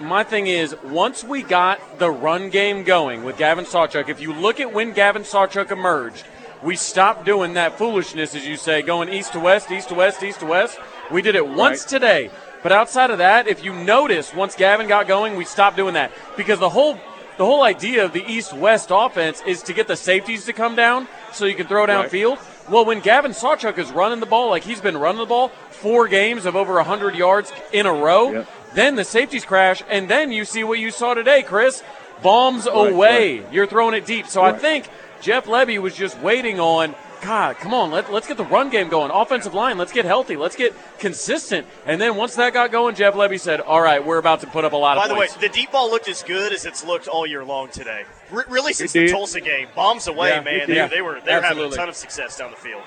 my 0.00 0.24
thing 0.24 0.46
is, 0.48 0.74
once 0.82 1.22
we 1.22 1.42
got 1.42 1.98
the 1.98 2.10
run 2.10 2.50
game 2.50 2.82
going 2.82 3.22
with 3.22 3.36
Gavin 3.36 3.64
Sawchuk, 3.64 4.08
if 4.08 4.20
you 4.20 4.32
look 4.32 4.58
at 4.58 4.72
when 4.72 4.92
Gavin 4.92 5.22
Sawchuk 5.22 5.70
emerged, 5.70 6.24
we 6.62 6.74
stopped 6.74 7.24
doing 7.24 7.54
that 7.54 7.78
foolishness, 7.78 8.34
as 8.34 8.46
you 8.46 8.56
say, 8.56 8.82
going 8.82 9.08
east 9.08 9.32
to 9.34 9.40
west, 9.40 9.70
east 9.70 9.90
to 9.90 9.94
west, 9.94 10.22
east 10.22 10.40
to 10.40 10.46
west. 10.46 10.78
We 11.10 11.22
did 11.22 11.36
it 11.36 11.46
once 11.46 11.82
Right. 11.82 11.88
today. 11.88 12.30
But 12.62 12.72
outside 12.72 13.10
of 13.10 13.18
that, 13.18 13.48
if 13.48 13.64
you 13.64 13.72
notice, 13.72 14.32
once 14.34 14.54
Gavin 14.54 14.86
got 14.88 15.08
going, 15.08 15.36
we 15.36 15.44
stopped 15.44 15.76
doing 15.76 15.94
that 15.94 16.12
because 16.36 16.58
the 16.58 16.68
whole 16.70 16.98
the 17.38 17.46
whole 17.46 17.62
idea 17.62 18.04
of 18.04 18.12
the 18.12 18.22
east-west 18.30 18.90
offense 18.92 19.42
is 19.46 19.62
to 19.62 19.72
get 19.72 19.86
the 19.88 19.96
safeties 19.96 20.44
to 20.44 20.52
come 20.52 20.76
down 20.76 21.08
so 21.32 21.46
you 21.46 21.54
can 21.54 21.66
throw 21.66 21.86
Right. 21.86 22.08
downfield. 22.10 22.38
Well, 22.70 22.84
when 22.84 23.00
Gavin 23.00 23.32
Sawchuk 23.32 23.78
is 23.78 23.90
running 23.90 24.20
the 24.20 24.26
ball 24.26 24.50
like 24.50 24.64
he's 24.64 24.82
been 24.82 24.98
running 24.98 25.18
the 25.18 25.26
ball, 25.26 25.48
four 25.70 26.08
games 26.08 26.44
of 26.44 26.54
over 26.56 26.74
100 26.78 27.14
yards 27.14 27.50
in 27.72 27.86
a 27.86 27.92
row, 27.92 28.32
Yep. 28.32 28.46
then 28.74 28.96
the 28.96 29.04
safeties 29.04 29.46
crash, 29.46 29.82
and 29.88 30.08
then 30.10 30.30
you 30.30 30.44
see 30.44 30.62
what 30.62 30.78
you 30.78 30.90
saw 30.90 31.14
today, 31.14 31.42
Chris. 31.42 31.82
Bombs 32.22 32.66
Right, 32.66 32.92
away. 32.92 33.42
You're 33.50 33.66
throwing 33.66 33.94
it 33.94 34.04
deep. 34.04 34.28
So 34.28 34.42
I 34.44 34.52
think 34.52 34.84
Jeff 35.22 35.46
Lebby 35.46 35.78
was 35.78 35.96
just 35.96 36.18
waiting 36.20 36.60
on, 36.60 36.94
God, 37.22 37.56
come 37.58 37.72
on, 37.72 37.92
let, 37.92 38.12
let's 38.12 38.26
get 38.26 38.36
the 38.36 38.44
run 38.44 38.68
game 38.68 38.88
going. 38.88 39.12
Offensive 39.12 39.54
line, 39.54 39.78
let's 39.78 39.92
get 39.92 40.04
healthy. 40.04 40.34
Let's 40.36 40.56
get 40.56 40.74
consistent. 40.98 41.68
And 41.86 42.00
then 42.00 42.16
once 42.16 42.34
that 42.34 42.52
got 42.52 42.72
going, 42.72 42.96
Jeff 42.96 43.14
Lebby 43.14 43.38
said, 43.38 43.60
all 43.60 43.80
right, 43.80 44.04
we're 44.04 44.18
about 44.18 44.40
to 44.40 44.48
put 44.48 44.64
up 44.64 44.72
a 44.72 44.76
lot 44.76 44.96
By 44.96 45.04
of 45.04 45.08
the 45.08 45.14
way, 45.14 45.20
points. 45.28 45.36
the 45.36 45.48
deep 45.48 45.70
ball 45.70 45.88
looked 45.88 46.08
as 46.08 46.24
good 46.24 46.52
as 46.52 46.64
it's 46.64 46.84
looked 46.84 47.06
all 47.06 47.24
year 47.24 47.44
long 47.44 47.68
today. 47.68 48.04
R- 48.32 48.44
really, 48.48 48.72
since 48.72 48.92
the. 48.92 49.08
Tulsa 49.08 49.40
game, 49.40 49.68
bombs 49.76 50.08
away, 50.08 50.30
Yeah, 50.30 50.40
man. 50.40 50.54
it 50.62 50.66
They, 50.66 50.74
did. 50.74 50.90
they 50.90 51.00
were 51.00 51.20
they 51.24 51.34
were 51.36 51.40
having 51.42 51.64
a 51.64 51.70
ton 51.70 51.88
of 51.88 51.94
success 51.94 52.36
down 52.36 52.50
the 52.50 52.56
field. 52.56 52.82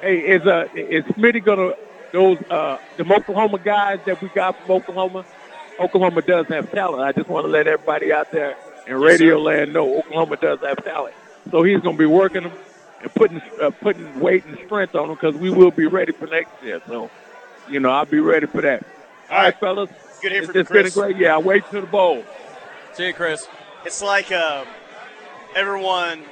Hey, 0.00 0.18
is 0.18 0.42
uh 0.46 0.66
is 0.74 1.04
Smitty 1.04 1.44
gonna 1.44 1.72
those 2.12 2.38
uh 2.50 2.78
the 2.96 3.04
Oklahoma 3.14 3.58
guys 3.58 4.00
that 4.06 4.20
we 4.20 4.28
got 4.30 4.60
from 4.62 4.72
Oklahoma? 4.76 5.24
Oklahoma 5.78 6.22
does 6.22 6.46
have 6.48 6.72
talent. 6.72 7.02
I 7.04 7.12
just 7.12 7.28
want 7.28 7.44
to 7.44 7.50
let 7.50 7.66
everybody 7.68 8.12
out 8.12 8.32
there 8.32 8.56
in 8.88 8.94
radio 8.96 9.38
land 9.38 9.72
know 9.72 9.98
Oklahoma 9.98 10.36
does 10.38 10.58
have 10.60 10.82
talent. 10.84 11.14
So 11.52 11.62
he's 11.62 11.80
gonna 11.80 11.96
be 11.96 12.06
working 12.06 12.42
them 12.44 12.52
and 13.02 13.14
putting 13.14 13.40
uh, 13.60 13.70
putting 13.70 14.18
weight 14.20 14.44
and 14.46 14.58
strength 14.66 14.94
on 14.94 15.08
them 15.08 15.16
because 15.20 15.34
we 15.36 15.50
will 15.50 15.70
be 15.70 15.86
ready 15.86 16.12
for 16.12 16.26
next 16.26 16.62
year. 16.62 16.80
So, 16.86 17.10
you 17.68 17.80
know, 17.80 17.90
I'll 17.90 18.04
be 18.06 18.20
ready 18.20 18.46
for 18.46 18.60
that. 18.62 18.84
All 19.30 19.38
right, 19.38 19.58
fellas. 19.58 19.90
Good 20.22 20.28
to 20.30 20.34
hear 20.34 20.38
it's 20.42 20.46
from 20.46 20.54
you, 20.54 20.60
it's 20.60 20.70
been 20.70 20.78
a 20.78 20.82
Chris. 20.82 20.94
great 20.94 21.16
year. 21.16 21.32
I 21.32 21.38
wait 21.38 21.68
to 21.70 21.80
the 21.80 21.86
bowl. 21.86 22.24
See 22.94 23.06
you, 23.08 23.12
Chris. 23.14 23.46
It's 23.84 24.02
like 24.02 24.32
um, 24.32 24.66
everyone 25.54 26.22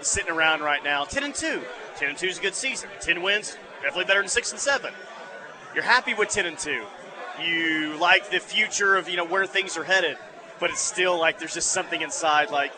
is 0.00 0.06
sitting 0.06 0.30
around 0.32 0.60
right 0.62 0.82
now, 0.84 1.04
ten 1.04 1.24
and 1.24 1.34
two. 1.34 1.62
Ten 1.96 2.10
and 2.10 2.18
two 2.18 2.28
is 2.28 2.38
a 2.38 2.42
good 2.42 2.54
season. 2.54 2.88
Ten 3.00 3.22
wins, 3.22 3.56
definitely 3.82 4.04
better 4.04 4.20
than 4.20 4.28
six 4.28 4.52
and 4.52 4.60
seven. 4.60 4.92
You're 5.74 5.84
happy 5.84 6.14
with 6.14 6.28
ten 6.28 6.46
and 6.46 6.58
two. 6.58 6.84
You 7.42 7.96
like 7.98 8.30
the 8.30 8.38
future 8.38 8.96
of 8.96 9.08
you 9.08 9.16
know 9.16 9.24
where 9.24 9.46
things 9.46 9.76
are 9.76 9.84
headed, 9.84 10.16
but 10.60 10.70
it's 10.70 10.80
still 10.80 11.18
like 11.18 11.38
there's 11.38 11.54
just 11.54 11.72
something 11.72 12.00
inside 12.02 12.50
like, 12.50 12.72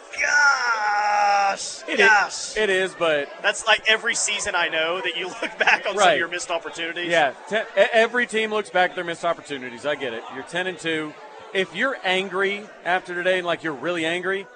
gosh, 1.52 1.88
It 1.88 1.98
gosh. 1.98 2.50
is, 2.52 2.56
it 2.56 2.70
is, 2.70 2.94
but 2.94 3.28
That's 3.42 3.66
like 3.66 3.82
every 3.88 4.14
season 4.14 4.54
I 4.56 4.68
know 4.68 5.00
that 5.00 5.16
you 5.16 5.28
look 5.28 5.58
back 5.58 5.86
on 5.88 5.96
some 5.96 6.12
of 6.12 6.18
your 6.18 6.28
missed 6.28 6.50
opportunities. 6.50 7.08
Yeah, 7.10 7.32
ten, 7.48 7.64
every 7.92 8.26
team 8.26 8.50
looks 8.50 8.70
back 8.70 8.90
at 8.90 8.96
their 8.96 9.04
missed 9.04 9.24
opportunities. 9.24 9.86
I 9.86 9.94
get 9.94 10.12
it. 10.14 10.22
You're 10.34 10.44
ten 10.44 10.66
and 10.66 10.78
two. 10.78 11.12
If 11.54 11.74
you're 11.76 11.96
angry 12.04 12.64
after 12.84 13.14
today, 13.14 13.38
and 13.38 13.46
like 13.46 13.62
you're 13.62 13.74
really 13.74 14.06
angry, 14.06 14.46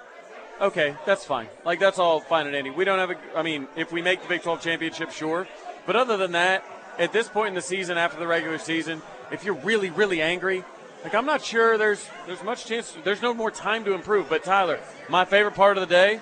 okay, 0.59 0.95
that's 1.05 1.23
fine. 1.25 1.47
Like 1.63 1.79
that's 1.79 1.99
all 1.99 2.19
fine 2.19 2.45
and 2.47 2.53
dandy. 2.53 2.71
We 2.71 2.85
don't 2.85 2.99
have 2.99 3.11
a. 3.11 3.15
I 3.35 3.43
mean, 3.43 3.67
if 3.75 3.91
we 3.91 4.01
make 4.01 4.21
the 4.21 4.27
Big 4.27 4.41
12 4.41 4.61
championship, 4.61 5.11
sure. 5.11 5.47
But 5.85 5.95
other 5.95 6.17
than 6.17 6.31
that, 6.31 6.65
at 6.97 7.13
this 7.13 7.27
point 7.27 7.49
in 7.49 7.53
the 7.53 7.61
season, 7.61 7.97
after 7.97 8.19
the 8.19 8.27
regular 8.27 8.57
season, 8.57 9.01
if 9.31 9.45
you're 9.45 9.53
really, 9.55 9.89
really 9.91 10.21
angry, 10.21 10.63
like 11.03 11.13
I'm 11.13 11.25
not 11.25 11.43
sure 11.43 11.77
there's 11.77 12.07
there's 12.25 12.43
much 12.43 12.65
chance. 12.65 12.95
There's 13.03 13.21
no 13.21 13.33
more 13.33 13.51
time 13.51 13.85
to 13.85 13.93
improve. 13.93 14.27
But 14.29 14.43
Tyler, 14.43 14.79
my 15.07 15.23
favorite 15.25 15.53
part 15.53 15.77
of 15.77 15.87
the 15.87 15.93
day 15.93 16.19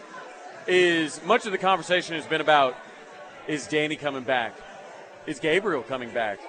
is 0.68 1.24
much 1.24 1.46
of 1.46 1.52
the 1.52 1.58
conversation 1.58 2.16
has 2.16 2.26
been 2.26 2.42
about 2.42 2.76
is 3.48 3.68
Danny 3.68 3.96
coming 3.96 4.24
back? 4.24 4.56
Is 5.28 5.40
Gabriel 5.40 5.84
coming 5.84 6.10
back? 6.10 6.40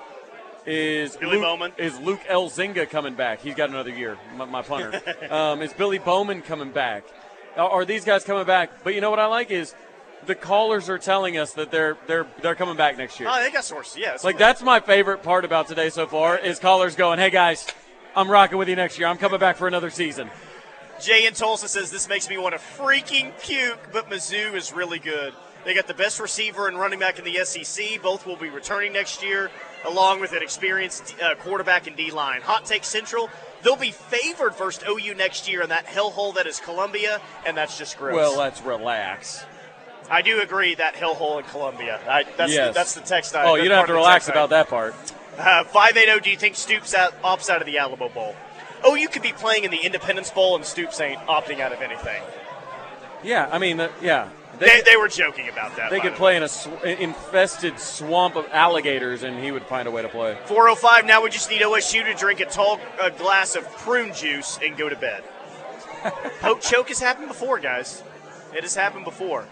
Is 0.66 1.16
Billy 1.16 1.36
Luke, 1.36 1.42
Bowman. 1.42 1.72
Is 1.78 1.98
Luke 2.00 2.20
Elzinga 2.28 2.90
coming 2.90 3.14
back? 3.14 3.40
He's 3.40 3.54
got 3.54 3.70
another 3.70 3.90
year, 3.90 4.18
my, 4.36 4.44
my 4.46 4.62
punter. 4.62 5.00
um, 5.30 5.62
is 5.62 5.72
Billy 5.72 5.98
Bowman 5.98 6.42
coming 6.42 6.72
back? 6.72 7.04
Are, 7.56 7.84
these 7.84 8.04
guys 8.04 8.24
coming 8.24 8.44
back? 8.44 8.84
But 8.84 8.94
you 8.94 9.00
know 9.00 9.08
what 9.08 9.20
I 9.20 9.26
like 9.26 9.50
is 9.50 9.74
the 10.26 10.34
callers 10.34 10.90
are 10.90 10.98
telling 10.98 11.38
us 11.38 11.54
that 11.54 11.70
they're 11.70 11.96
they're 12.06 12.26
they're 12.42 12.54
coming 12.54 12.76
back 12.76 12.98
next 12.98 13.18
year. 13.20 13.28
Oh, 13.32 13.42
they 13.42 13.50
got 13.50 13.64
sources. 13.64 13.96
Yeah, 13.96 14.16
like 14.24 14.38
that's 14.38 14.62
my 14.62 14.80
favorite 14.80 15.22
part 15.22 15.44
about 15.44 15.68
today 15.68 15.88
so 15.88 16.06
far 16.06 16.36
is 16.36 16.58
callers 16.58 16.96
going, 16.96 17.18
"Hey 17.18 17.30
guys, 17.30 17.66
I'm 18.14 18.30
rocking 18.30 18.58
with 18.58 18.68
you 18.68 18.76
next 18.76 18.98
year. 18.98 19.08
I'm 19.08 19.16
coming 19.16 19.40
back 19.40 19.56
for 19.56 19.68
another 19.68 19.88
season." 19.88 20.30
Jay 21.00 21.26
in 21.26 21.34
Tulsa 21.34 21.68
says 21.68 21.90
this 21.90 22.08
makes 22.08 22.28
me 22.28 22.38
want 22.38 22.54
to 22.54 22.60
freaking 22.60 23.32
puke, 23.42 23.78
but 23.92 24.08
Mizzou 24.10 24.54
is 24.54 24.72
really 24.72 24.98
good. 24.98 25.34
They 25.64 25.74
got 25.74 25.88
the 25.88 25.94
best 25.94 26.20
receiver 26.20 26.68
and 26.68 26.78
running 26.78 27.00
back 27.00 27.18
in 27.18 27.24
the 27.24 27.44
SEC. 27.44 28.00
Both 28.00 28.24
will 28.24 28.36
be 28.36 28.48
returning 28.48 28.92
next 28.92 29.22
year, 29.22 29.50
along 29.86 30.20
with 30.20 30.32
an 30.32 30.42
experienced 30.42 31.16
uh, 31.20 31.34
quarterback 31.34 31.86
and 31.88 31.96
D 31.96 32.10
line. 32.12 32.40
Hot 32.42 32.64
take 32.64 32.84
Central. 32.84 33.28
They'll 33.62 33.74
be 33.76 33.90
favored 33.90 34.54
versus 34.54 34.84
OU 34.88 35.14
next 35.14 35.50
year 35.50 35.62
in 35.62 35.68
that 35.70 35.86
hellhole 35.86 36.34
that 36.36 36.46
is 36.46 36.60
Columbia, 36.60 37.20
and 37.44 37.56
that's 37.56 37.76
just 37.76 37.98
gross. 37.98 38.14
Well, 38.14 38.38
let's 38.38 38.62
relax. 38.62 39.44
I 40.08 40.22
do 40.22 40.40
agree 40.40 40.76
that 40.76 40.94
hellhole 40.94 41.38
in 41.40 41.44
Columbia. 41.46 41.98
I, 42.08 42.22
that's, 42.36 42.52
Yes. 42.52 42.68
the, 42.68 42.72
that's 42.78 42.94
the 42.94 43.00
text 43.00 43.34
I 43.34 43.44
Oh, 43.44 43.54
you 43.56 43.68
don't 43.68 43.78
have 43.78 43.86
to 43.88 43.92
relax 43.94 44.28
I- 44.28 44.32
about 44.32 44.50
that 44.50 44.68
part. 44.68 44.94
Uh, 45.36 45.64
580, 45.64 46.20
do 46.20 46.30
you 46.30 46.36
think 46.36 46.54
Stoops 46.54 46.94
out, 46.94 47.20
opts 47.22 47.50
out 47.50 47.60
of 47.60 47.66
the 47.66 47.76
Alamo 47.78 48.08
Bowl? 48.08 48.34
Oh, 48.84 48.94
you 48.94 49.08
could 49.08 49.22
be 49.22 49.32
playing 49.32 49.64
in 49.64 49.70
the 49.70 49.84
Independence 49.84 50.30
Bowl 50.30 50.56
and 50.56 50.64
Stoops 50.64 51.00
ain't 51.00 51.20
opting 51.20 51.60
out 51.60 51.72
of 51.72 51.80
anything. 51.80 52.22
Yeah, 53.22 53.48
I 53.50 53.58
mean, 53.58 53.80
uh, 53.80 53.90
yeah. 54.00 54.28
They, 54.58 54.80
they 54.82 54.96
were 54.96 55.08
joking 55.08 55.48
about 55.48 55.76
that. 55.76 55.90
They 55.90 56.00
could 56.00 56.12
the 56.12 56.16
play 56.16 56.36
in 56.36 56.42
a 56.42 56.48
sw- 56.48 56.82
infested 56.84 57.78
swamp 57.78 58.36
of 58.36 58.46
alligators, 58.52 59.22
and 59.22 59.42
he 59.42 59.50
would 59.50 59.64
find 59.64 59.86
a 59.86 59.90
way 59.90 60.02
to 60.02 60.08
play. 60.08 60.38
405. 60.46 61.04
Now 61.04 61.22
we 61.22 61.30
just 61.30 61.50
need 61.50 61.60
OSU 61.60 62.04
to 62.04 62.14
drink 62.14 62.40
a 62.40 62.46
tall 62.46 62.80
uh, 63.00 63.10
glass 63.10 63.54
of 63.54 63.70
prune 63.78 64.14
juice 64.14 64.58
and 64.64 64.76
go 64.76 64.88
to 64.88 64.96
bed. 64.96 65.24
Poke 66.40 66.60
choke 66.60 66.88
has 66.88 67.00
happened 67.00 67.28
before, 67.28 67.58
guys. 67.58 68.02
It 68.54 68.62
has 68.62 68.74
happened 68.74 69.04
before. 69.04 69.46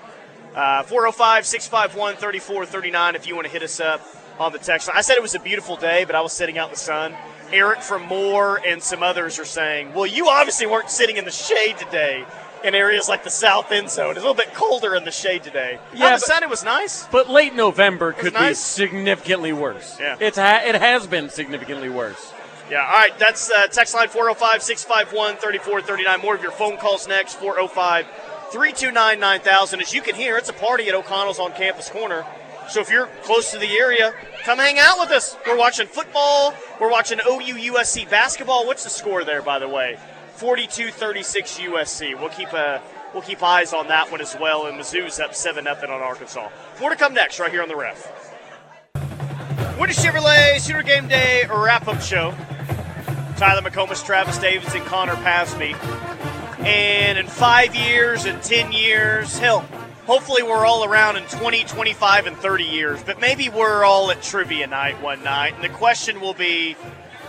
Uh, 0.54 0.84
405 0.84 1.46
651 1.46 2.14
3439 2.14 3.14
if 3.16 3.26
you 3.26 3.34
want 3.34 3.46
to 3.46 3.52
hit 3.52 3.62
us 3.62 3.80
up 3.80 4.00
on 4.38 4.52
the 4.52 4.58
text 4.58 4.88
line. 4.88 4.96
I 4.96 5.00
said 5.00 5.16
it 5.16 5.22
was 5.22 5.34
a 5.34 5.40
beautiful 5.40 5.76
day, 5.76 6.04
but 6.04 6.14
I 6.14 6.20
was 6.20 6.32
sitting 6.32 6.58
out 6.58 6.68
in 6.68 6.74
the 6.74 6.78
sun. 6.78 7.14
Eric 7.54 7.80
from 7.82 8.02
Moore 8.02 8.60
and 8.66 8.82
some 8.82 9.02
others 9.02 9.38
are 9.38 9.44
saying, 9.44 9.94
well, 9.94 10.06
you 10.06 10.28
obviously 10.28 10.66
weren't 10.66 10.90
sitting 10.90 11.16
in 11.16 11.24
the 11.24 11.30
shade 11.30 11.78
today 11.78 12.24
in 12.64 12.74
areas 12.74 13.08
like 13.08 13.22
the 13.22 13.30
south 13.30 13.70
end 13.70 13.88
zone. 13.90 14.10
It's 14.10 14.18
a 14.18 14.22
little 14.28 14.34
bit 14.34 14.52
colder 14.54 14.94
in 14.96 15.04
the 15.04 15.10
shade 15.12 15.44
today. 15.44 15.78
Yeah, 15.92 16.10
the 16.10 16.14
but- 16.14 16.20
sun, 16.22 16.42
it 16.42 16.50
was 16.50 16.64
nice. 16.64 17.06
But 17.06 17.30
late 17.30 17.54
November 17.54 18.12
could 18.12 18.34
be 18.34 18.54
significantly 18.54 19.52
worse. 19.52 19.98
Yeah. 20.00 20.16
It's 20.18 20.36
ha- 20.36 20.62
it 20.64 20.74
has 20.74 21.06
been 21.06 21.30
significantly 21.30 21.88
worse. 21.90 22.32
Yeah, 22.70 22.78
all 22.86 22.92
right. 22.92 23.16
That's 23.18 23.50
uh, 23.50 23.66
text 23.66 23.94
line 23.94 24.08
405 24.08 24.62
651 24.62 25.36
3439. 25.36 26.20
More 26.22 26.34
of 26.34 26.42
your 26.42 26.50
phone 26.50 26.76
calls 26.78 27.06
next 27.06 27.34
405 27.34 28.06
329 28.50 29.20
9000. 29.20 29.80
As 29.80 29.92
you 29.92 30.00
can 30.00 30.14
hear, 30.14 30.36
it's 30.38 30.48
a 30.48 30.54
party 30.54 30.88
at 30.88 30.94
O'Connell's 30.94 31.38
on 31.38 31.52
Campus 31.52 31.90
Corner. 31.90 32.24
So 32.68 32.80
if 32.80 32.90
you're 32.90 33.06
close 33.22 33.50
to 33.52 33.58
the 33.58 33.78
area, 33.78 34.14
come 34.44 34.58
hang 34.58 34.78
out 34.78 34.98
with 34.98 35.10
us. 35.10 35.36
We're 35.46 35.58
watching 35.58 35.86
football. 35.86 36.54
We're 36.80 36.90
watching 36.90 37.20
OU 37.26 37.72
USC 37.72 38.08
basketball. 38.08 38.66
What's 38.66 38.84
the 38.84 38.90
score 38.90 39.24
there, 39.24 39.42
by 39.42 39.58
the 39.58 39.68
way? 39.68 39.98
42 40.36 40.90
36 40.90 41.58
USC. 41.58 42.18
We'll 42.18 42.30
keep 42.30 42.52
uh, 42.52 42.78
We'll 43.14 43.22
keep 43.22 43.44
eyes 43.44 43.72
on 43.72 43.86
that 43.88 44.10
one 44.10 44.20
as 44.20 44.36
well. 44.38 44.66
And 44.66 44.76
Mizzou's 44.76 45.20
up 45.20 45.36
7 45.36 45.64
0 45.64 45.76
on 45.82 46.02
Arkansas. 46.02 46.50
More 46.80 46.90
to 46.90 46.96
come 46.96 47.14
next, 47.14 47.38
right 47.38 47.50
here 47.50 47.62
on 47.62 47.68
the 47.68 47.76
ref. 47.76 48.10
Winter 49.78 49.94
Chevrolet 49.94 50.58
Sooner 50.58 50.82
Game 50.82 51.06
Day 51.06 51.44
wrap 51.48 51.86
up 51.86 52.00
show. 52.02 52.34
Tyler 53.36 53.62
McComas, 53.62 54.04
Travis 54.04 54.38
Davis, 54.38 54.74
and 54.74 54.84
Connor 54.84 55.14
Pasby. 55.16 55.74
And 56.66 57.16
in 57.16 57.26
five 57.28 57.76
years 57.76 58.24
and 58.24 58.42
10 58.42 58.72
years, 58.72 59.38
hell, 59.38 59.64
hopefully 60.06 60.42
we're 60.42 60.66
all 60.66 60.84
around 60.84 61.16
in 61.16 61.24
20, 61.24 61.64
25, 61.64 62.26
and 62.26 62.36
30 62.36 62.64
years, 62.64 63.02
but 63.02 63.20
maybe 63.20 63.48
we're 63.48 63.84
all 63.84 64.10
at 64.10 64.22
trivia 64.22 64.66
night 64.66 65.00
one 65.02 65.22
night. 65.22 65.54
And 65.54 65.64
the 65.64 65.68
question 65.68 66.20
will 66.20 66.34
be 66.34 66.76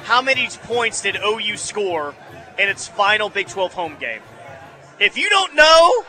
how 0.03 0.21
many 0.21 0.47
points 0.63 1.01
did 1.01 1.17
OU 1.17 1.57
score 1.57 2.13
in 2.59 2.69
its 2.69 2.87
final 2.87 3.29
Big 3.29 3.47
12 3.47 3.73
home 3.73 3.95
game? 3.99 4.21
If 4.99 5.17
you 5.17 5.29
don't 5.29 5.55
know, 5.55 6.05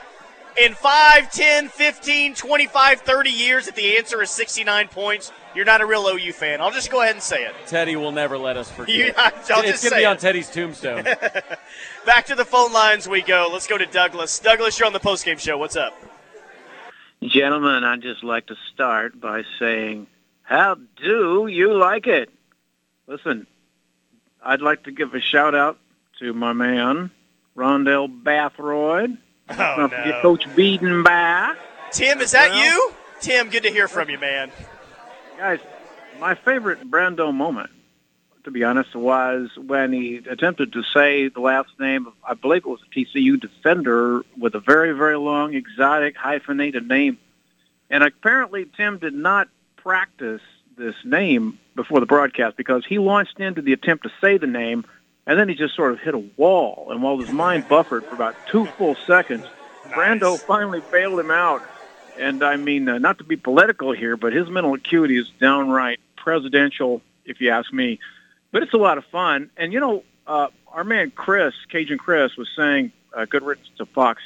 in 0.60 0.74
5, 0.74 1.30
10, 1.32 1.68
15, 1.68 2.34
25, 2.34 3.00
30 3.00 3.30
years, 3.30 3.68
if 3.68 3.74
the 3.74 3.98
answer 3.98 4.22
is 4.22 4.30
69 4.30 4.88
points, 4.88 5.32
you're 5.54 5.64
not 5.64 5.80
a 5.80 5.86
real 5.86 6.06
OU 6.06 6.32
fan. 6.32 6.60
I'll 6.60 6.70
just 6.70 6.90
go 6.90 7.02
ahead 7.02 7.14
and 7.14 7.22
say 7.22 7.44
it. 7.44 7.54
Teddy 7.66 7.96
will 7.96 8.12
never 8.12 8.38
let 8.38 8.56
us 8.56 8.70
forget. 8.70 8.94
You- 8.94 9.12
I'll 9.16 9.32
it's 9.64 9.82
going 9.82 9.92
to 9.92 9.96
be 9.96 10.04
on. 10.04 10.16
Teddy's 10.18 10.48
tombstone. 10.50 11.04
Back 12.06 12.26
to 12.26 12.34
the 12.34 12.44
phone 12.44 12.72
lines 12.72 13.08
we 13.08 13.22
go. 13.22 13.48
Let's 13.52 13.66
go 13.66 13.76
to 13.76 13.86
Douglas. 13.86 14.38
Douglas, 14.38 14.78
you're 14.78 14.86
on 14.86 14.92
the 14.92 15.00
postgame 15.00 15.38
show. 15.38 15.58
What's 15.58 15.76
up? 15.76 15.94
Gentlemen, 17.22 17.82
I'd 17.84 18.02
just 18.02 18.22
like 18.22 18.46
to 18.46 18.56
start 18.72 19.20
by 19.20 19.42
saying, 19.58 20.06
how 20.42 20.76
do 21.02 21.46
you 21.48 21.74
like 21.74 22.06
it? 22.06 22.30
Listen, 23.06 23.46
I'd 24.44 24.60
like 24.60 24.84
to 24.84 24.92
give 24.92 25.14
a 25.14 25.20
shout 25.20 25.54
out 25.54 25.78
to 26.20 26.32
my 26.32 26.52
man, 26.52 27.10
Rondell 27.56 28.08
Bathroyd. 28.22 29.16
Oh, 29.48 29.54
Don't 29.76 29.90
no. 29.90 30.18
Coach 30.22 30.44
Bedenbaugh. 30.56 31.56
Tim, 31.92 32.20
is 32.20 32.32
that 32.32 32.50
Well- 32.50 32.64
you? 32.64 32.92
Tim, 33.20 33.48
good 33.48 33.62
to 33.62 33.70
hear 33.70 33.88
from 33.88 34.10
you, 34.10 34.18
man. 34.18 34.50
Guys, 35.38 35.60
my 36.20 36.34
favorite 36.34 36.90
Brando 36.90 37.32
moment, 37.32 37.70
to 38.46 38.52
be 38.52 38.62
honest, 38.62 38.94
was 38.94 39.50
when 39.56 39.92
he 39.92 40.18
attempted 40.18 40.72
to 40.72 40.82
say 40.94 41.28
the 41.28 41.40
last 41.40 41.68
name 41.80 42.06
of, 42.06 42.12
I 42.22 42.34
believe 42.34 42.62
it 42.64 42.68
was 42.68 42.80
a 42.80 42.94
TCU 42.94 43.40
defender 43.40 44.22
with 44.38 44.54
a 44.54 44.60
very, 44.60 44.92
very 44.92 45.18
long, 45.18 45.54
exotic, 45.54 46.16
hyphenated 46.16 46.86
name. 46.86 47.18
And 47.90 48.04
apparently 48.04 48.64
Tim 48.76 48.98
did 48.98 49.14
not 49.14 49.48
practice 49.74 50.42
this 50.78 50.94
name 51.04 51.58
before 51.74 51.98
the 51.98 52.06
broadcast 52.06 52.56
because 52.56 52.86
he 52.86 52.98
launched 52.98 53.40
into 53.40 53.62
the 53.62 53.72
attempt 53.72 54.04
to 54.04 54.12
say 54.20 54.38
the 54.38 54.46
name, 54.46 54.84
and 55.26 55.36
then 55.36 55.48
he 55.48 55.56
just 55.56 55.74
sort 55.74 55.90
of 55.90 55.98
hit 55.98 56.14
a 56.14 56.24
wall. 56.36 56.86
And 56.90 57.02
while 57.02 57.18
his 57.18 57.32
mind 57.32 57.68
buffered 57.68 58.04
for 58.04 58.14
about 58.14 58.36
two 58.46 58.66
full 58.78 58.94
seconds, 58.94 59.44
Brando 59.88 60.38
finally 60.38 60.82
bailed 60.92 61.18
him 61.18 61.32
out. 61.32 61.62
And 62.16 62.44
I 62.44 62.54
mean, 62.54 62.88
uh, 62.88 62.98
not 62.98 63.18
to 63.18 63.24
be 63.24 63.36
political 63.36 63.90
here, 63.90 64.16
but 64.16 64.32
his 64.32 64.48
mental 64.48 64.72
acuity 64.74 65.18
is 65.18 65.28
downright 65.40 65.98
presidential, 66.16 67.02
if 67.24 67.40
you 67.40 67.50
ask 67.50 67.72
me. 67.72 67.98
But 68.56 68.62
it's 68.62 68.72
a 68.72 68.78
lot 68.78 68.96
of 68.96 69.04
fun. 69.12 69.50
And 69.58 69.70
you 69.70 69.80
know, 69.80 70.02
uh, 70.26 70.46
our 70.68 70.82
man 70.82 71.12
Chris, 71.14 71.52
Cajun 71.70 71.98
Chris, 71.98 72.38
was 72.38 72.48
saying, 72.56 72.90
uh, 73.14 73.26
"Good 73.26 73.42
riddance 73.42 73.68
to 73.76 73.84
Fox." 73.84 74.22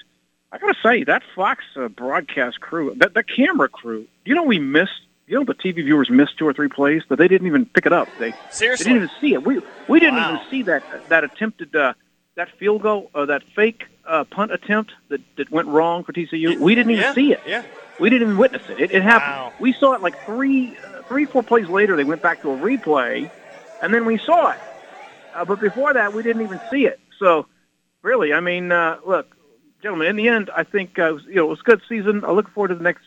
I 0.53 0.59
gotta 0.59 0.77
say, 0.81 1.03
that 1.03 1.25
Fox 1.35 1.65
uh, 1.75 1.89
broadcast 1.89 2.61
crew, 2.61 2.95
that 2.99 3.15
the 3.15 3.25
camera 3.25 3.69
crew, 3.69 4.07
you 4.25 4.37
know, 4.37 4.45
we 4.45 4.61
missed. 4.61 5.01
You 5.27 5.37
know, 5.41 5.45
the 5.45 5.55
TV 5.55 5.83
viewers 5.85 6.11
missed 6.11 6.39
two 6.39 6.47
or 6.47 6.53
three 6.53 6.69
plays, 6.69 7.03
but 7.09 7.19
they 7.19 7.27
didn't 7.27 7.49
even 7.49 7.67
pick 7.67 7.87
it 7.87 7.93
up. 7.93 8.07
They 8.21 8.33
Seriously? 8.51 8.85
they 8.85 8.91
didn't 8.91 9.03
even 9.03 9.11
see 9.21 9.33
it. 9.35 9.45
We 9.45 9.61
we 9.89 9.99
didn't 9.99 10.15
Wow. 10.15 10.29
even 10.35 10.41
see 10.49 10.63
that 10.63 10.85
that 11.09 11.25
attempted 11.25 11.75
uh, 11.75 11.95
that 12.37 12.51
field 12.57 12.83
goal 12.83 13.11
or 13.13 13.27
that 13.27 13.43
fake 13.57 13.83
uh, 14.07 14.23
punt 14.23 14.53
attempt 14.53 14.93
that, 15.09 15.21
that 15.39 15.51
went 15.51 15.67
wrong 15.67 16.05
for 16.05 16.13
TCU. 16.13 16.57
We 16.57 16.77
didn't 16.77 16.93
even 16.93 17.03
Yeah, 17.03 17.15
see 17.15 17.33
it. 17.33 17.41
yeah. 17.45 17.65
We 17.99 18.11
didn't 18.11 18.29
even 18.29 18.39
witness 18.39 18.63
it. 18.69 18.79
It, 18.81 18.93
it 18.93 19.03
happened. 19.03 19.33
Wow. 19.35 19.55
We 19.59 19.73
saw 19.73 19.95
it 19.95 20.01
like 20.03 20.15
three, 20.25 20.79
uh, 20.95 21.03
three, 21.09 21.27
four 21.27 21.43
plays 21.43 21.69
later. 21.69 21.97
They 21.97 22.05
went 22.05 22.23
back 22.23 22.41
to 22.43 22.51
a 22.53 22.57
replay, 22.57 23.29
and 23.83 23.93
then 23.95 24.05
we 24.05 24.19
saw 24.19 24.51
it. 24.51 24.59
Uh, 25.35 25.45
but 25.45 25.61
before 25.61 25.93
that, 25.95 26.13
we 26.13 26.23
didn't 26.23 26.43
even 26.43 26.61
see 26.71 26.87
it. 26.87 26.99
So, 27.19 27.47
really, 28.03 28.33
I 28.33 28.41
mean, 28.41 28.73
uh, 28.73 28.99
look, 29.07 29.37
gentlemen. 29.83 30.09
In 30.09 30.17
the 30.17 30.29
end, 30.29 30.51
I 30.55 30.65
think 30.65 30.99
uh, 30.99 31.05
it 31.11 31.13
was, 31.13 31.25
you 31.25 31.35
know 31.37 31.45
it 31.47 31.51
was 31.51 31.61
a 31.61 31.65
good 31.65 31.83
season. 31.89 32.25
I 32.25 32.33
look 32.33 32.49
forward 32.51 32.69
to 32.69 32.75
the 32.75 32.83
next, 32.83 33.03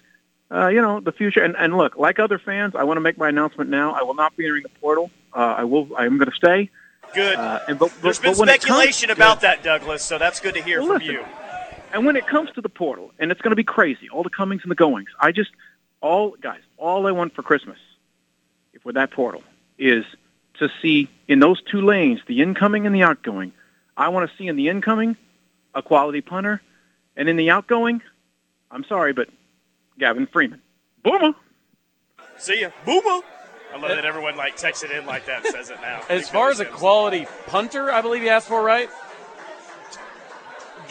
uh, 0.52 0.68
you 0.68 0.82
know, 0.82 1.00
the 1.00 1.12
future. 1.12 1.44
And, 1.44 1.56
and 1.58 1.76
look, 1.78 1.98
like 1.98 2.20
other 2.20 2.40
fans, 2.40 2.76
I 2.76 2.84
want 2.84 2.98
to 2.98 3.02
make 3.02 3.18
my 3.18 3.30
announcement 3.30 3.70
now. 3.70 3.94
I 3.94 4.04
will 4.04 4.14
not 4.14 4.36
be 4.38 4.46
entering 4.46 4.64
the 4.64 4.70
portal. 4.80 5.12
Uh, 5.34 5.56
I 5.58 5.64
will. 5.64 5.90
I 5.98 6.06
am 6.06 6.18
going 6.18 6.30
to 6.30 6.36
stay. 6.36 6.70
Good. 7.14 7.36
Uh, 7.36 7.60
and 7.68 7.78
but, 7.78 7.92
There's 8.02 8.20
but, 8.20 8.24
been 8.24 8.38
but 8.38 8.50
it 8.50 8.62
comes- 8.62 8.64
speculation 8.64 9.10
about 9.12 9.42
that, 9.42 9.62
Douglas, 9.64 10.04
so 10.04 10.18
that's 10.18 10.40
good 10.40 10.56
to 10.56 10.64
hear 10.64 10.80
Well, 10.80 10.88
from 10.88 10.98
listen. 11.00 11.14
you. 11.16 11.26
And 11.92 12.06
when 12.08 12.16
it 12.16 12.26
comes 12.26 12.50
to 12.54 12.62
the 12.62 12.70
portal, 12.70 13.12
and 13.20 13.32
it's 13.32 13.42
going 13.42 13.52
to 13.52 13.56
be 13.56 13.64
crazy, 13.64 14.10
all 14.10 14.24
the 14.24 14.30
comings 14.32 14.64
and 14.64 14.72
the 14.72 14.76
goings. 14.76 15.10
I 15.20 15.32
just, 15.32 15.52
all 16.02 16.32
guys, 16.42 16.62
all 16.78 17.06
I 17.06 17.12
want 17.12 17.36
for 17.36 17.44
Christmas, 17.44 17.78
if 18.74 18.84
with 18.84 18.96
that 18.96 19.12
portal, 19.12 19.44
is 19.78 20.04
to 20.68 20.74
see 20.82 21.10
in 21.28 21.40
those 21.40 21.62
two 21.62 21.82
lanes, 21.82 22.20
the 22.28 22.42
incoming 22.42 22.86
and 22.86 22.96
the 22.96 23.04
outgoing. 23.04 23.54
I 23.96 24.10
want 24.10 24.30
to 24.30 24.38
see 24.38 24.48
in 24.48 24.56
the 24.56 24.70
incoming 24.70 25.18
a 25.76 25.82
quality 25.82 26.22
punter, 26.22 26.62
and 27.16 27.30
in 27.30 27.36
the 27.36 27.50
outgoing, 27.50 28.02
I'm 28.72 28.84
sorry, 28.86 29.14
but 29.14 29.30
Gavin 30.00 30.28
Freeman. 30.28 30.62
Boomer. 31.04 31.34
See 32.38 32.62
ya. 32.62 32.70
Boomer. 32.86 33.22
I 33.74 33.78
love 33.78 33.90
that 33.90 34.06
everyone 34.06 34.36
like 34.38 34.56
texts 34.56 34.84
it 34.84 34.92
in 34.92 35.06
like 35.06 35.26
that 35.26 35.46
and 35.46 35.54
says 35.54 35.70
it 35.70 35.82
now. 35.82 36.02
as 36.10 36.30
far 36.30 36.52
as 36.52 36.60
a 36.60 36.66
quality 36.66 37.26
punter, 37.48 37.92
I 37.92 38.02
believe 38.02 38.22
you 38.22 38.30
asked 38.30 38.48
for, 38.48 38.64
right? 38.64 38.90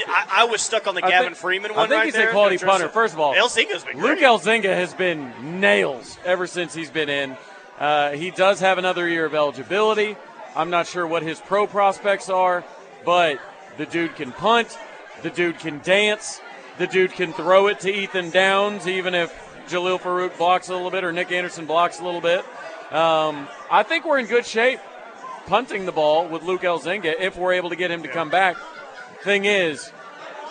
I, 0.08 0.26
I 0.30 0.44
was 0.44 0.60
stuck 0.62 0.86
on 0.86 0.94
the 0.94 1.04
I 1.04 1.08
Gavin 1.10 1.28
think- 1.30 1.36
Freeman 1.36 1.74
one. 1.74 1.80
I 1.80 1.88
think 1.88 1.96
right 1.98 2.04
he 2.06 2.10
said 2.12 2.20
there. 2.22 2.32
quality 2.32 2.58
punter. 2.58 2.88
First 2.88 3.14
of 3.14 3.20
all, 3.20 3.34
Elzinga's 3.34 3.84
been 3.84 4.00
Luke 4.00 4.18
great. 4.18 4.22
Elzinga 4.22 4.64
has 4.64 4.94
been 4.94 5.60
nails 5.60 6.18
ever 6.24 6.46
since 6.46 6.74
he's 6.74 6.90
been 6.90 7.08
in. 7.08 7.36
Uh, 7.82 8.12
he 8.12 8.30
does 8.30 8.60
have 8.60 8.78
another 8.78 9.08
year 9.08 9.24
of 9.24 9.34
eligibility. 9.34 10.16
I'm 10.54 10.70
not 10.70 10.86
sure 10.86 11.04
what 11.04 11.24
his 11.24 11.40
pro 11.40 11.66
prospects 11.66 12.30
are, 12.30 12.62
but 13.04 13.40
the 13.76 13.86
dude 13.86 14.14
can 14.14 14.30
punt, 14.30 14.78
the 15.24 15.30
dude 15.30 15.58
can 15.58 15.80
dance, 15.80 16.40
the 16.78 16.86
dude 16.86 17.10
can 17.10 17.32
throw 17.32 17.66
it 17.66 17.80
to 17.80 17.92
Ethan 17.92 18.30
Downs, 18.30 18.86
even 18.86 19.16
if 19.16 19.34
Jalil 19.66 20.00
Farooq 20.00 20.38
blocks 20.38 20.68
a 20.68 20.74
little 20.74 20.92
bit 20.92 21.02
or 21.02 21.10
Nick 21.10 21.32
Anderson 21.32 21.66
blocks 21.66 21.98
a 21.98 22.04
little 22.04 22.20
bit. 22.20 22.44
Um, 22.92 23.48
I 23.68 23.82
think 23.82 24.04
we're 24.04 24.20
in 24.20 24.26
good 24.26 24.46
shape 24.46 24.78
punting 25.46 25.84
the 25.84 25.90
ball 25.90 26.28
with 26.28 26.44
Luke 26.44 26.62
Elzinga 26.62 27.14
if 27.18 27.36
we're 27.36 27.54
able 27.54 27.70
to 27.70 27.76
get 27.76 27.90
him 27.90 28.04
to 28.04 28.08
come 28.08 28.30
back. 28.30 28.56
Thing 29.24 29.44
is, 29.44 29.90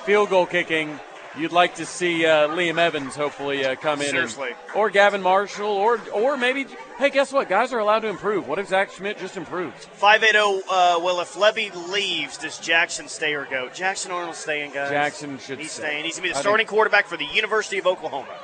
field 0.04 0.30
goal 0.32 0.46
kicking 0.46 1.00
you'd 1.38 1.52
like 1.52 1.76
to 1.76 1.86
see 1.86 2.26
uh, 2.26 2.48
Liam 2.50 2.78
Evans 2.78 3.16
hopefully 3.16 3.66
uh, 3.66 3.76
come 3.76 4.02
in, 4.02 4.08
Seriously. 4.08 4.50
and, 4.50 4.76
or 4.76 4.90
Gavin 4.90 5.22
Marshall, 5.22 5.66
or 5.68 6.00
or 6.14 6.38
maybe 6.38 6.66
hey, 6.98 7.10
guess 7.10 7.32
what? 7.34 7.50
Guys 7.50 7.74
are 7.74 7.80
allowed 7.80 8.00
to 8.00 8.08
improve. 8.08 8.48
What 8.48 8.60
if 8.60 8.68
Zach 8.68 8.92
Schmit 8.92 9.20
just 9.20 9.38
improves? 9.38 9.86
580, 9.86 10.64
uh, 10.70 11.00
well, 11.04 11.20
if 11.22 11.34
Lebby 11.34 11.74
leaves, 11.92 12.38
does 12.38 12.58
Jackson 12.60 13.08
stay 13.08 13.34
or 13.34 13.46
go? 13.46 13.70
Jackson 13.74 14.12
Arnold's 14.12 14.38
staying, 14.40 14.72
guys. 14.74 14.90
Jackson 14.90 15.38
should 15.40 15.60
He's 15.60 15.72
stay. 15.72 15.84
staying. 15.84 16.06
He's 16.06 16.16
going 16.16 16.24
to 16.24 16.30
be 16.30 16.34
the 16.34 16.38
I 16.38 16.42
starting 16.42 16.66
think- 16.68 16.70
quarterback 16.76 17.08
for 17.08 17.18
the 17.18 17.26
University 17.26 17.78
of 17.80 17.88
Oklahoma. 17.88 18.38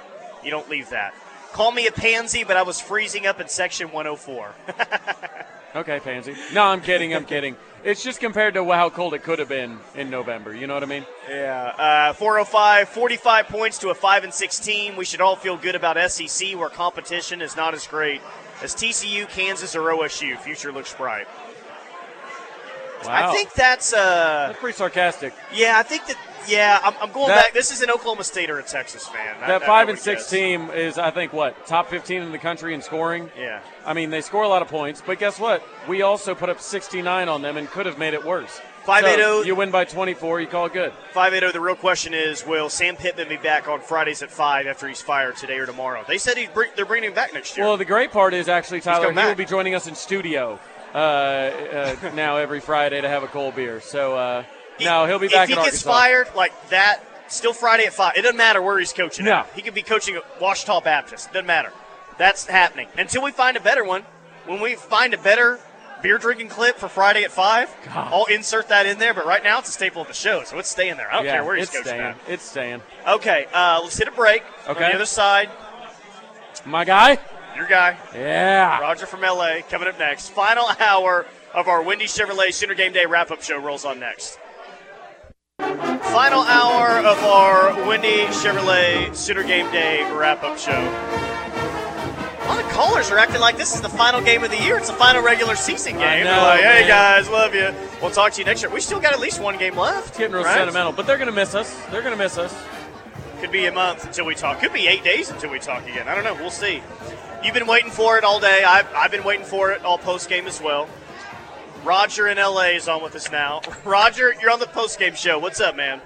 You 0.44 0.52
don't 0.52 0.70
leave 0.70 0.90
that. 0.90 1.14
Call 1.54 1.72
me 1.72 1.88
a 1.88 1.92
pansy, 1.92 2.44
but 2.44 2.58
I 2.58 2.62
was 2.64 2.80
freezing 2.80 3.26
up 3.26 3.40
in 3.42 3.48
section 3.48 3.92
104. 3.92 4.54
Okay, 5.76 6.00
Pansy. 6.00 6.34
No, 6.54 6.64
I'm 6.64 6.82
kidding. 6.82 7.14
I'm 7.14 7.26
kidding. 7.26 7.56
It's 7.84 8.04
just 8.04 8.20
compared 8.20 8.56
to 8.56 8.66
how 8.66 8.90
cold 8.90 9.14
it 9.14 9.24
could 9.24 9.40
have 9.40 9.50
been 9.50 9.80
in 9.96 10.10
November. 10.10 10.54
You 10.54 10.68
know 10.68 10.74
what 10.74 10.84
I 10.84 10.88
mean? 10.88 11.06
Yeah, 11.30 12.10
uh, 12.10 12.14
405, 12.14 12.90
45 12.90 13.48
points 13.48 13.78
to 13.80 13.90
a 13.90 13.96
5 13.96 14.24
and 14.26 14.34
6 14.34 14.60
team. 14.60 14.96
We 14.96 15.06
should 15.06 15.22
all 15.22 15.36
feel 15.36 15.58
good 15.58 15.76
about 15.76 15.98
SEC, 16.12 16.58
where 16.58 16.70
competition 16.70 17.42
is 17.42 17.56
not 17.56 17.74
as 17.74 17.88
great 17.88 18.22
as 18.62 18.74
TCU, 18.76 19.30
Kansas, 19.30 19.76
or 19.76 19.82
OSU. 19.82 20.38
Future 20.40 20.72
looks 20.72 20.94
bright. 20.94 21.28
Wow. 23.06 23.30
I 23.30 23.34
think 23.34 23.54
that's 23.54 23.94
uh, 23.94 24.48
that's 24.48 24.60
pretty 24.60 24.78
sarcastic. 24.78 25.34
yeah. 25.54 25.74
I 25.78 25.84
think 25.84 26.06
that 26.08 26.18
yeah. 26.48 26.80
I'm, 26.84 26.94
I'm 27.02 27.12
going 27.12 27.28
That- 27.28 27.46
back. 27.46 27.54
This 27.54 27.72
is 27.72 27.82
an 27.82 27.90
Oklahoma 27.90 28.24
State 28.24 28.50
or 28.50 28.60
a 28.60 28.64
Texas 28.64 29.08
fan. 29.08 29.36
I- 29.44 29.48
That 29.48 29.64
I- 29.64 29.66
five 29.66 29.90
and 29.90 29.98
six 30.00 30.24
guess. 30.24 30.30
team 30.30 30.70
is, 30.72 30.98
I 30.98 31.12
think, 31.12 31.34
what 31.34 31.66
top 31.68 31.90
15 31.90 32.22
in 32.22 32.32
the 32.32 32.38
country 32.40 32.74
in 32.74 32.82
scoring. 32.82 33.30
Yeah. 33.38 33.60
I 33.86 33.94
mean, 33.94 34.10
they 34.10 34.22
score 34.22 34.44
a 34.44 34.48
lot 34.48 34.62
of 34.62 34.68
points, 34.68 35.02
but 35.06 35.20
guess 35.20 35.40
what? 35.40 35.64
We 35.88 36.02
also 36.02 36.34
put 36.36 36.50
up 36.50 36.60
69 36.60 37.30
on 37.30 37.42
them 37.42 37.58
and 37.58 37.70
could 37.70 37.86
have 37.86 37.98
made 37.98 38.14
it 38.14 38.24
worse. 38.26 38.62
580 38.86 39.46
you 39.46 39.54
win 39.54 39.70
by 39.70 39.84
24, 39.84 40.40
you 40.40 40.48
call 40.48 40.68
it 40.68 40.74
good. 40.74 40.94
580. 41.12 41.52
The 41.52 41.60
real 41.60 41.76
question 41.76 42.14
is, 42.14 42.46
will 42.46 42.70
Sam 42.70 42.96
Pittman 42.96 43.28
be 43.28 43.36
back 43.36 43.68
on 43.68 43.82
Fridays 43.82 44.24
at 44.24 44.32
five 44.32 44.66
after 44.66 44.88
he's 44.88 45.02
fired 45.02 45.36
today 45.36 45.58
or 45.58 45.66
tomorrow? 45.66 46.06
They 46.08 46.18
said 46.18 46.38
bring, 46.54 46.72
they're 46.78 46.86
bringing 46.86 47.10
him 47.10 47.14
back 47.14 47.34
next 47.34 47.58
year. 47.58 47.66
Well, 47.66 47.76
the 47.76 47.84
great 47.84 48.12
part 48.12 48.34
is 48.34 48.48
actually 48.48 48.80
Tyler. 48.80 49.12
He 49.12 49.20
will 49.20 49.36
be 49.36 49.44
joining 49.44 49.76
us 49.76 49.88
in 49.88 49.96
studio 49.96 50.58
now 50.94 52.38
every 52.38 52.60
Friday 52.60 53.02
to 53.02 53.10
have 53.10 53.24
a 53.24 53.28
cold 53.28 53.56
beer. 53.56 53.82
So 53.82 54.16
uh, 54.16 54.44
no, 54.80 55.06
he'll 55.06 55.20
be 55.20 55.28
back. 55.28 55.50
if 55.50 55.58
he 55.58 55.64
gets 55.64 55.82
fired 55.82 56.28
like 56.36 56.70
that, 56.70 57.02
still 57.28 57.54
Friday 57.54 57.86
at 57.86 57.94
five. 57.94 58.14
It 58.18 58.22
doesn't 58.22 58.38
matter 58.38 58.62
where 58.62 58.80
he's 58.80 58.94
coaching. 58.94 59.26
No. 59.26 59.34
at. 59.38 59.54
he 59.54 59.62
could 59.62 59.74
be 59.74 59.82
coaching 59.84 60.16
at 60.16 60.24
Ouachita 60.40 60.82
Baptist. 60.84 61.32
Doesn't 61.34 61.46
matter. 61.46 61.72
That's 62.18 62.48
happening 62.48 62.88
until 62.98 63.24
we 63.24 63.32
find 63.32 63.58
a 63.58 63.62
better 63.62 63.84
one. 63.84 64.04
When 64.46 64.62
we 64.62 64.76
find 64.76 65.14
a 65.14 65.18
better 65.18 65.60
beer 66.02 66.18
drinking 66.18 66.48
clip 66.50 66.78
for 66.78 66.88
Friday 66.88 67.24
at 67.24 67.32
five, 67.32 67.76
God. 67.86 68.14
I'll 68.14 68.26
insert 68.26 68.70
that 68.70 68.86
in 68.86 68.98
there. 68.98 69.14
But 69.14 69.26
right 69.26 69.44
now, 69.44 69.60
it's 69.60 69.70
a 69.70 69.72
staple 69.72 70.02
of 70.02 70.08
the 70.08 70.14
show, 70.14 70.44
so 70.44 70.58
it's 70.58 70.70
staying 70.70 70.96
there. 70.98 71.12
I 71.12 71.18
don't 71.18 71.26
yeah, 71.26 71.34
care 71.34 71.44
where 71.44 71.56
he's 71.56 71.66
it's 71.66 71.72
coaching 71.78 71.90
staying. 71.90 72.02
at. 72.02 72.18
It's 72.28 72.44
staying. 72.44 72.82
Okay, 73.08 73.48
uh, 73.54 73.82
let's 73.84 73.98
hit 73.98 74.08
a 74.08 74.12
break. 74.12 74.44
On 74.68 74.76
Okay. 74.76 74.88
the 74.90 74.96
other 74.96 75.06
side, 75.06 75.50
My 76.66 76.86
guy. 76.86 77.20
Your 77.58 77.68
guy. 77.68 77.98
Yeah. 78.14 78.80
Roger 78.80 79.06
from 79.06 79.22
LA 79.22 79.60
coming 79.70 79.88
up 79.88 80.00
next. 80.00 80.30
Final 80.30 80.68
hour 80.80 81.26
of 81.54 81.68
our 81.68 81.82
Wendy 81.82 82.06
Chevrolet 82.06 82.54
Sooner 82.54 82.76
Game 82.76 82.94
Day 82.94 83.06
wrap 83.06 83.32
up 83.32 83.42
show 83.42 83.60
rolls 83.60 83.84
on 83.84 84.00
next. 84.00 84.40
Final 85.60 86.42
hour 86.44 87.00
of 87.06 87.18
our 87.24 87.88
Wendy 87.88 88.26
Chevrolet 88.28 89.16
Sooner 89.16 89.44
Game 89.44 89.70
Day 89.72 90.10
wrap 90.14 90.44
up 90.44 90.58
show. 90.58 90.72
A 90.72 92.48
lot 92.48 92.64
of 92.64 92.70
callers 92.72 93.12
are 93.12 93.18
acting 93.18 93.42
like 93.42 93.58
this 93.58 93.76
is 93.76 93.82
the 93.82 93.90
final 93.90 94.22
game 94.22 94.44
of 94.44 94.52
the 94.52 94.62
year. 94.62 94.78
It's 94.78 94.88
the 94.88 94.94
final 94.94 95.22
regular 95.24 95.56
season 95.56 95.98
game. 95.98 96.26
Know, 96.26 96.38
like, 96.44 96.62
hey 96.62 96.82
man. 96.82 96.88
guys, 96.88 97.30
love 97.30 97.54
you. 97.54 97.74
We'll 98.02 98.12
talk 98.12 98.34
to 98.34 98.40
you 98.40 98.46
next 98.46 98.62
year. 98.62 98.72
We 98.72 98.80
still 98.80 99.00
got 99.00 99.14
at 99.14 99.20
least 99.20 99.42
one 99.42 99.58
game 99.58 99.76
left. 99.76 100.10
It's 100.10 100.18
getting 100.18 100.34
real 100.34 100.44
right? 100.44 100.58
sentimental, 100.58 100.92
but 100.92 101.08
they're 101.08 101.18
going 101.18 101.30
to 101.30 101.36
miss 101.36 101.56
us. 101.56 101.76
They're 101.88 102.02
going 102.02 102.16
to 102.16 102.24
miss 102.24 102.38
us. 102.38 102.56
Could 103.42 103.52
be 103.52 103.66
a 103.66 103.72
month 103.72 104.06
until 104.06 104.26
we 104.26 104.34
talk. 104.34 104.60
Could 104.60 104.74
be 104.74 104.88
eight 104.88 105.04
days 105.04 105.30
until 105.30 105.52
we 105.52 105.60
talk 105.60 105.84
again. 105.88 106.08
I 106.08 106.16
don't 106.16 106.24
know. 106.24 106.34
We'll 106.36 106.50
see. 106.50 106.82
You've 107.44 107.54
been 107.54 107.68
waiting 107.68 107.92
for 107.92 108.18
it 108.18 108.24
all 108.24 108.40
day. 108.40 108.64
I've, 108.64 108.92
I've 108.96 109.12
been 109.12 109.24
waiting 109.24 109.46
for 109.46 109.72
it 109.72 109.84
all 109.86 109.98
post 109.98 110.28
game 110.28 110.48
as 110.48 110.60
well. 110.60 110.90
Roger 111.84 112.28
in 112.28 112.38
LA 112.38 112.72
is 112.72 112.88
on 112.88 113.04
with 113.04 113.16
us 113.16 113.32
now. 113.32 113.62
Roger, 113.86 114.34
you're 114.42 114.52
on 114.52 114.60
the 114.60 114.68
post 114.68 115.00
game 115.00 115.14
show. 115.14 115.38
What's 115.38 115.62
up, 115.62 115.76
man? 115.76 116.02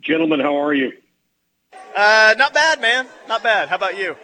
Gentlemen, 0.00 0.40
how 0.40 0.60
are 0.60 0.74
you? 0.74 0.92
Uh, 1.96 2.34
not 2.36 2.52
bad, 2.52 2.80
man. 2.80 3.06
Not 3.28 3.42
bad. 3.42 3.68
How 3.68 3.76
about 3.76 3.96
you? 3.96 4.16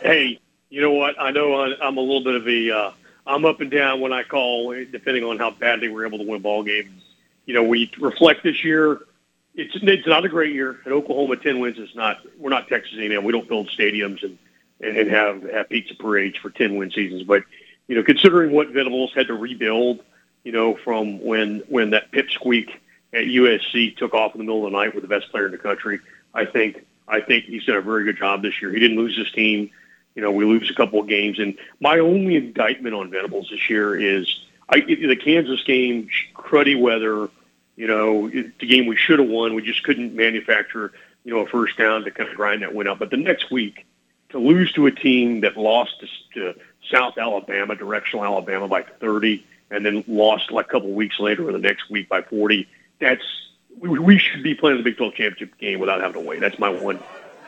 Hey, 0.00 0.40
you 0.70 0.80
know 0.80 0.92
what? 0.92 1.20
I 1.20 1.30
know 1.30 1.54
I'm 1.54 1.96
a 1.96 2.00
little 2.00 2.24
bit 2.24 2.34
of 2.34 2.48
a. 2.48 2.70
Uh, 2.70 2.92
I'm 3.26 3.44
up 3.44 3.60
and 3.60 3.70
down 3.70 4.00
when 4.00 4.12
I 4.12 4.22
call, 4.22 4.72
depending 4.90 5.22
on 5.24 5.38
how 5.38 5.50
badly 5.50 5.88
we're 5.88 6.06
able 6.06 6.18
to 6.18 6.24
win 6.24 6.40
ball 6.40 6.62
games. 6.62 7.02
You 7.44 7.54
know, 7.54 7.62
we 7.62 7.92
reflect 8.00 8.42
this 8.42 8.64
year. 8.64 9.00
It's 9.54 9.76
it's 9.82 10.06
not 10.06 10.24
a 10.24 10.28
great 10.28 10.54
year. 10.54 10.80
At 10.86 10.92
Oklahoma, 10.92 11.36
ten 11.36 11.60
wins 11.60 11.78
is 11.78 11.94
not. 11.94 12.20
We're 12.38 12.50
not 12.50 12.68
Texas 12.68 12.94
A&M. 12.98 13.22
We 13.22 13.32
don't 13.32 13.48
build 13.48 13.68
stadiums 13.68 14.22
and 14.22 14.38
and, 14.80 14.96
and 14.96 15.10
have 15.10 15.42
have 15.50 15.68
pizza 15.68 15.94
parades 15.94 16.36
for 16.38 16.50
ten 16.50 16.76
win 16.76 16.90
seasons. 16.90 17.22
But 17.24 17.44
you 17.86 17.96
know, 17.96 18.02
considering 18.02 18.52
what 18.52 18.68
Venables 18.68 19.12
had 19.14 19.28
to 19.28 19.34
rebuild, 19.34 20.00
you 20.44 20.52
know, 20.52 20.76
from 20.76 21.20
when 21.24 21.62
when 21.68 21.90
that 21.90 22.12
pipsqueak 22.12 22.70
at 23.12 23.24
USC 23.24 23.96
took 23.96 24.14
off 24.14 24.34
in 24.34 24.38
the 24.38 24.44
middle 24.44 24.66
of 24.66 24.72
the 24.72 24.78
night 24.78 24.94
with 24.94 25.02
the 25.02 25.08
best 25.08 25.30
player 25.30 25.46
in 25.46 25.52
the 25.52 25.58
country, 25.58 26.00
I 26.34 26.44
think 26.44 26.84
I 27.08 27.20
think 27.20 27.44
he's 27.44 27.64
done 27.64 27.76
a 27.76 27.82
very 27.82 28.04
good 28.04 28.18
job 28.18 28.42
this 28.42 28.60
year. 28.60 28.72
He 28.72 28.80
didn't 28.80 28.98
lose 28.98 29.16
his 29.16 29.30
team. 29.32 29.70
You 30.14 30.22
know, 30.22 30.30
we 30.30 30.44
lose 30.44 30.70
a 30.70 30.74
couple 30.74 31.00
of 31.00 31.06
games, 31.06 31.38
and 31.38 31.56
my 31.80 31.98
only 32.00 32.36
indictment 32.36 32.94
on 32.94 33.10
Venables 33.10 33.48
this 33.50 33.70
year 33.70 33.96
is 33.96 34.40
I, 34.68 34.80
the 34.80 35.16
Kansas 35.16 35.62
game, 35.64 36.08
cruddy 36.34 36.78
weather. 36.78 37.28
You 37.76 37.86
know, 37.86 38.28
the 38.28 38.66
game 38.66 38.86
we 38.86 38.96
should 38.96 39.20
have 39.20 39.28
won, 39.28 39.54
we 39.54 39.62
just 39.62 39.84
couldn't 39.84 40.14
manufacture, 40.14 40.92
you 41.24 41.32
know, 41.32 41.40
a 41.40 41.46
first 41.46 41.78
down 41.78 42.02
to 42.02 42.10
kind 42.10 42.28
of 42.28 42.34
grind 42.34 42.62
that 42.62 42.74
win 42.74 42.88
out. 42.88 42.98
But 42.98 43.10
the 43.10 43.16
next 43.16 43.52
week, 43.52 43.86
to 44.30 44.38
lose 44.38 44.72
to 44.72 44.86
a 44.86 44.90
team 44.90 45.40
that 45.40 45.56
lost 45.56 45.92
to, 46.00 46.06
to 46.54 46.60
South 46.92 47.16
Alabama, 47.18 47.74
directional 47.74 48.24
Alabama 48.24 48.68
by 48.68 48.82
30, 48.82 49.44
and 49.70 49.84
then 49.84 50.04
lost 50.06 50.50
like 50.50 50.66
a 50.66 50.68
couple 50.68 50.90
weeks 50.92 51.18
later 51.20 51.48
or 51.48 51.52
the 51.52 51.58
next 51.58 51.90
week 51.90 52.08
by 52.08 52.22
40, 52.22 52.66
that's 53.00 53.22
we, 53.80 53.98
we 53.98 54.18
should 54.18 54.42
be 54.42 54.54
playing 54.54 54.78
the 54.78 54.82
Big 54.82 54.96
12 54.96 55.14
championship 55.14 55.58
game 55.58 55.78
without 55.78 56.00
having 56.00 56.20
to 56.22 56.26
wait. 56.28 56.40
That's 56.40 56.58
my 56.58 56.68
one 56.68 56.98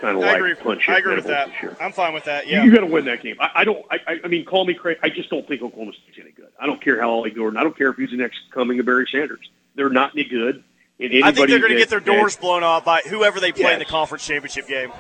kind 0.01 0.17
of 0.17 0.23
I 0.23 0.27
like 0.29 0.37
agree. 0.37 0.55
punch. 0.55 0.89
I 0.89 0.99
agree 0.99 1.15
with 1.17 1.25
that. 1.27 1.49
Venables 1.49 1.55
This 1.61 1.63
year. 1.63 1.77
I'm 1.81 1.93
fine 1.93 2.15
with 2.15 2.25
that. 2.25 2.47
You- 2.47 2.53
Yeah. 2.57 2.65
You 2.65 2.73
got 2.73 2.81
to 2.81 2.87
win 2.87 3.05
that 3.07 3.23
game. 3.23 3.37
I, 3.41 3.51
I 3.57 3.65
don't. 3.65 3.85
I, 3.91 4.21
I- 4.25 4.29
mean, 4.29 4.45
call 4.45 4.65
me 4.65 4.75
crazy. 4.75 5.01
I 5.03 5.09
just 5.11 5.29
don't 5.29 5.47
think 5.47 5.61
Oklahoma 5.63 5.93
State's 5.93 6.19
any 6.21 6.31
good. 6.31 6.49
I 6.59 6.67
don't 6.67 6.81
care 6.81 7.01
how 7.01 7.11
Ollie 7.11 7.31
Gordon. 7.31 7.59
I 7.59 7.63
don't 7.63 7.77
care 7.77 7.91
if 7.91 7.97
he's 7.97 8.11
the 8.11 8.17
next 8.17 8.39
coming 8.53 8.79
of 8.81 8.87
Barry 8.87 9.07
Sanders. 9.11 9.51
They're 9.75 9.91
not 9.91 10.13
any 10.15 10.25
good. 10.25 10.63
I 11.03 11.33
think 11.33 11.49
they're 11.49 11.59
going 11.59 11.73
to 11.73 11.79
get 11.79 11.89
their 11.89 12.01
doors 12.01 12.37
blown 12.37 12.63
off 12.63 12.85
by 12.85 13.01
whoever 13.09 13.41
they 13.41 13.53
play 13.53 13.73
in 13.73 13.79
the 13.79 13.85
conference 13.87 14.27
championship 14.27 14.67
game. 14.69 14.93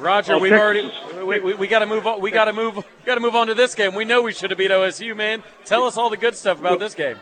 Roger, 0.00 0.38
we've 0.38 0.50
Texas 0.50 0.92
already 1.12 1.24
we, 1.24 1.40
we, 1.40 1.54
we 1.54 1.68
got 1.68 1.80
to 1.80 1.86
move 1.86 2.06
on. 2.06 2.20
We 2.20 2.30
got 2.30 2.46
to 2.46 2.52
move. 2.52 2.84
Got 3.04 3.16
to 3.16 3.20
move 3.20 3.36
on 3.36 3.48
to 3.48 3.54
this 3.54 3.74
game. 3.74 3.94
We 3.94 4.04
know 4.04 4.22
we 4.22 4.32
should 4.32 4.50
have 4.50 4.58
beat 4.58 4.70
OSU, 4.70 5.16
man. 5.16 5.42
Tell 5.64 5.84
us 5.84 5.96
all 5.96 6.10
the 6.10 6.16
good 6.16 6.34
stuff 6.34 6.58
about 6.60 6.78
this 6.78 6.94
game. 6.94 7.16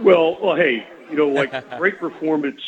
Well, 0.00 0.38
well, 0.40 0.56
hey, 0.56 0.86
you 1.10 1.16
know, 1.16 1.28
like 1.28 1.52
great 1.78 1.98
performance 1.98 2.60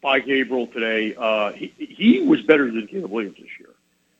by 0.00 0.20
Gabriel 0.20 0.66
today. 0.66 1.14
Uh, 1.16 1.52
he, 1.52 1.72
he 1.78 2.22
was 2.22 2.42
better 2.42 2.66
than 2.70 2.86
Caleb 2.86 3.10
Williams 3.10 3.36
this 3.36 3.50
year, 3.58 3.70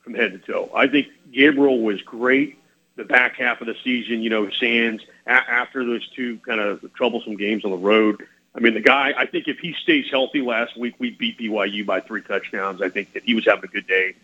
from 0.03 0.15
head 0.15 0.33
to 0.33 0.39
toe. 0.39 0.71
I 0.75 0.87
think 0.87 1.09
Gabriel 1.33 1.81
was 1.81 2.01
great. 2.03 2.59
The 2.97 3.05
back 3.05 3.37
half 3.37 3.63
of 3.63 3.67
the 3.67 3.77
season, 3.83 4.23
you 4.23 4.29
know, 4.29 4.51
Sands 4.51 5.03
a- 5.27 5.31
after 5.31 5.85
those 5.85 6.07
two 6.11 6.39
kind 6.39 6.61
of 6.61 6.85
troublesome 6.95 7.37
games 7.37 7.65
on 7.65 7.71
the 7.71 7.77
road. 7.79 8.27
I 8.55 8.61
mean, 8.61 8.75
the 8.75 8.81
guy. 8.81 9.15
I 9.17 9.25
think 9.25 9.49
if 9.49 9.59
he 9.59 9.75
stays 9.83 10.07
healthy, 10.11 10.43
last 10.43 10.77
week 10.77 10.95
we 10.99 11.11
beat 11.11 11.39
BYU 11.39 11.87
by 11.87 12.01
three 12.01 12.21
touchdowns. 12.21 12.83
I 12.83 12.91
think 12.91 13.15
that 13.15 13.23
he 13.23 13.35
was 13.35 13.47
having 13.47 13.65
a 13.65 13.69
good 13.69 13.87
day. 13.87 14.15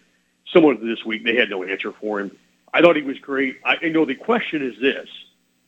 Similar 0.52 0.76
to 0.76 0.86
this 0.86 1.04
week, 1.04 1.24
they 1.24 1.36
had 1.36 1.50
no 1.50 1.62
answer 1.64 1.92
for 1.92 2.20
him. 2.20 2.36
I 2.72 2.80
thought 2.80 2.96
he 2.96 3.02
was 3.02 3.18
great. 3.18 3.58
I 3.64 3.76
you 3.82 3.90
know 3.90 4.04
the 4.04 4.14
question 4.14 4.62
is 4.62 4.78
this, 4.80 5.08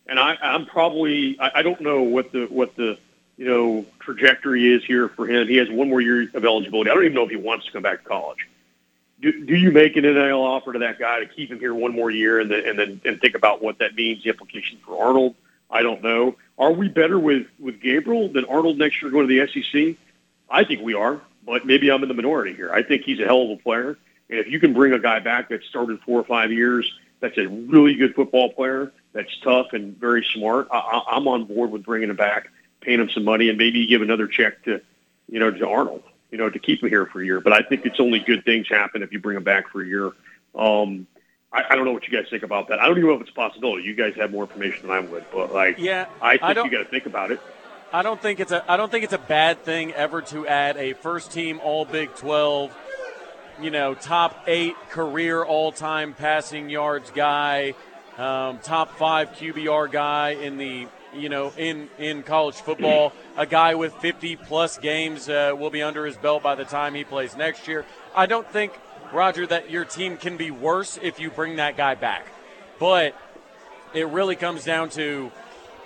and 0.07 0.19
I, 0.19 0.37
I'm 0.41 0.67
probably 0.67 1.39
I, 1.41 1.51
I 1.57 1.63
don't 1.63 1.81
know 1.81 2.03
what 2.03 2.33
the 2.33 2.47
what 2.47 2.77
the 2.77 2.99
you 3.37 3.47
know 3.47 3.87
trajectory 4.01 4.73
is 4.73 4.85
here 4.85 5.09
for 5.09 5.27
him. 5.27 5.49
He 5.49 5.57
has 5.57 5.69
one 5.71 5.89
more 5.89 6.01
year 6.01 6.29
of 6.35 6.45
eligibility. 6.45 6.91
I 6.91 6.95
don't 6.95 7.05
even 7.05 7.15
know 7.15 7.25
if 7.25 7.31
he 7.31 7.37
wants 7.37 7.67
to 7.67 7.73
come 7.73 7.83
back 7.83 8.03
to 8.03 8.09
college. 8.09 8.49
Do, 9.21 9.45
do 9.45 9.55
you 9.55 9.71
make 9.71 9.97
an 9.97 10.05
NIL 10.05 10.41
offer 10.41 10.73
to 10.73 10.79
that 10.79 10.99
guy 10.99 11.21
to 11.21 11.27
keep 11.27 11.51
him 11.51 11.59
here 11.59 11.75
one 11.75 11.93
more 11.93 12.11
year 12.11 12.41
and 12.41 12.51
then 12.51 12.67
and 12.67 12.79
then 12.79 13.01
and 13.05 13.21
think 13.21 13.35
about 13.35 13.63
what 13.63 13.79
that 13.79 13.95
means, 13.95 14.23
the 14.23 14.31
implications 14.31 14.81
for 14.85 15.03
Arnold? 15.03 15.35
I 15.71 15.83
don't 15.83 16.03
know. 16.03 16.37
Are 16.59 16.73
we 16.73 16.89
better 16.89 17.19
with 17.19 17.47
with 17.59 17.81
Gabriel 17.81 18.29
than 18.29 18.45
Arnold 18.47 18.79
next 18.79 19.01
year 19.01 19.11
going 19.11 19.29
to 19.29 19.47
the 19.47 19.47
SEC? 19.47 19.97
I 20.51 20.65
think 20.65 20.83
we 20.83 20.95
are, 20.95 21.21
but 21.47 21.65
maybe 21.65 21.91
I'm 21.91 22.03
in 22.03 22.09
the 22.09 22.15
minority 22.15 22.55
here. 22.55 22.73
I 22.73 22.83
think 22.83 23.05
he's 23.05 23.21
a 23.21 23.25
hell 23.25 23.43
of 23.43 23.51
a 23.51 23.57
player, 23.57 23.97
and 24.31 24.39
if 24.39 24.47
you 24.49 24.59
can 24.61 24.73
bring 24.73 24.93
a 24.93 24.99
guy 24.99 25.19
back 25.19 25.49
that 25.51 25.63
started 25.65 26.01
four 26.03 26.21
or 26.21 26.25
five 26.25 26.53
years, 26.53 26.91
that's 27.21 27.37
a 27.39 27.47
really 27.49 27.95
good 27.95 28.15
football 28.15 28.53
player, 28.53 28.93
that's 29.13 29.37
tough 29.43 29.73
and 29.73 29.97
very 29.99 30.25
smart. 30.33 30.69
I, 30.71 30.79
I, 30.79 31.17
I'm 31.17 31.29
on 31.29 31.45
board 31.45 31.71
with 31.71 31.85
bringing 31.85 32.09
him 32.11 32.17
back, 32.17 32.49
paying 32.81 33.01
him 33.01 33.11
some 33.11 33.25
money, 33.25 33.49
and 33.49 33.59
maybe 33.59 33.87
give 33.87 34.03
another 34.03 34.27
check 34.27 34.63
to, 34.65 34.81
you 35.29 35.39
know, 35.41 35.51
to 35.51 35.69
Arnold. 35.69 36.03
you 36.31 36.39
know, 36.39 36.49
to 36.49 36.59
keep 36.59 36.83
him 36.83 36.89
here 36.89 37.07
for 37.07 37.21
a 37.21 37.25
year. 37.25 37.41
But 37.41 37.53
I 37.53 37.63
think 37.63 37.85
it's 37.85 37.99
only 38.01 38.21
good 38.21 38.45
things 38.45 38.69
happen 38.69 39.03
if 39.03 39.13
you 39.13 39.19
bring 39.19 39.37
him 39.37 39.43
back 39.45 39.69
for 39.69 39.83
a 39.83 39.87
year. 39.87 40.13
Um, 40.55 41.07
I, 41.53 41.65
I 41.71 41.75
don't 41.77 41.85
know 41.85 41.93
what 41.93 42.07
you 42.07 42.17
guys 42.17 42.31
think 42.31 42.45
about 42.45 42.69
that. 42.69 42.79
I 42.79 42.87
don't 42.87 42.97
even 42.97 43.11
know 43.11 43.17
if 43.17 43.23
it's 43.23 43.31
a 43.31 43.35
possibility. 43.35 43.83
You 43.83 43.95
guys 43.97 44.15
have 44.15 44.31
more 44.31 44.45
information 44.45 44.83
than 44.87 44.91
I 44.93 45.01
would, 45.01 45.25
but 45.33 45.53
like, 45.53 45.79
Yeah, 45.79 46.07
I 46.23 46.35
I 46.35 46.37
think 46.39 46.55
don't- 46.55 46.65
you 46.67 46.79
got 46.79 46.85
to 46.85 46.89
think 46.91 47.07
about 47.07 47.33
it. 47.33 47.41
I 47.93 48.03
don't 48.03 48.23
think 48.23 48.39
it's 48.39 48.53
a 48.53 48.65
I 48.71 48.77
don't 48.77 48.89
think 48.93 49.03
it's 49.03 49.13
a 49.13 49.19
bad 49.19 49.65
thing 49.65 49.93
ever 49.95 50.23
to 50.23 50.47
add 50.47 50.77
a 50.77 50.93
first 50.93 51.33
team 51.33 51.59
All 51.65 51.85
Big 51.85 52.15
12, 52.15 52.73
you 53.63 53.71
know, 53.71 53.95
top 53.95 54.45
eight 54.47 54.75
career 54.91 55.43
all 55.45 55.73
time 55.73 56.15
passing 56.15 56.71
yards 56.71 57.11
guy, 57.11 57.75
um, 58.19 58.59
top 58.59 58.97
five 58.97 59.31
QBR 59.33 59.91
guy 59.91 60.31
in 60.31 60.57
the 60.57 60.87
you 61.15 61.29
know 61.29 61.53
in 61.57 61.89
in 61.99 62.23
college 62.23 62.57
football, 62.57 63.13
a 63.37 63.47
guy 63.47 63.75
with 63.75 63.95
50 63.95 64.37
plus 64.37 64.79
games 64.79 65.29
uh, 65.29 65.53
will 65.57 65.71
be 65.71 65.83
under 65.83 66.07
his 66.07 66.17
belt 66.17 66.43
by 66.43 66.55
the 66.55 66.65
time 66.65 66.95
he 66.95 67.05
plays 67.05 67.37
next 67.37 67.69
year. 67.69 67.85
I 68.15 68.27
don't 68.27 68.51
think 68.51 68.73
Roger 69.13 69.47
that 69.47 69.71
your 69.71 69.85
team 69.85 70.17
can 70.17 70.37
be 70.37 70.51
worse 70.51 70.99
if 71.03 71.21
you 71.21 71.31
bring 71.31 71.57
that 71.57 71.77
guy 71.77 71.95
back, 71.95 72.27
but 72.79 73.15
it 73.93 74.07
really 74.09 74.37
comes 74.37 74.65
down 74.65 74.89
to, 74.91 75.33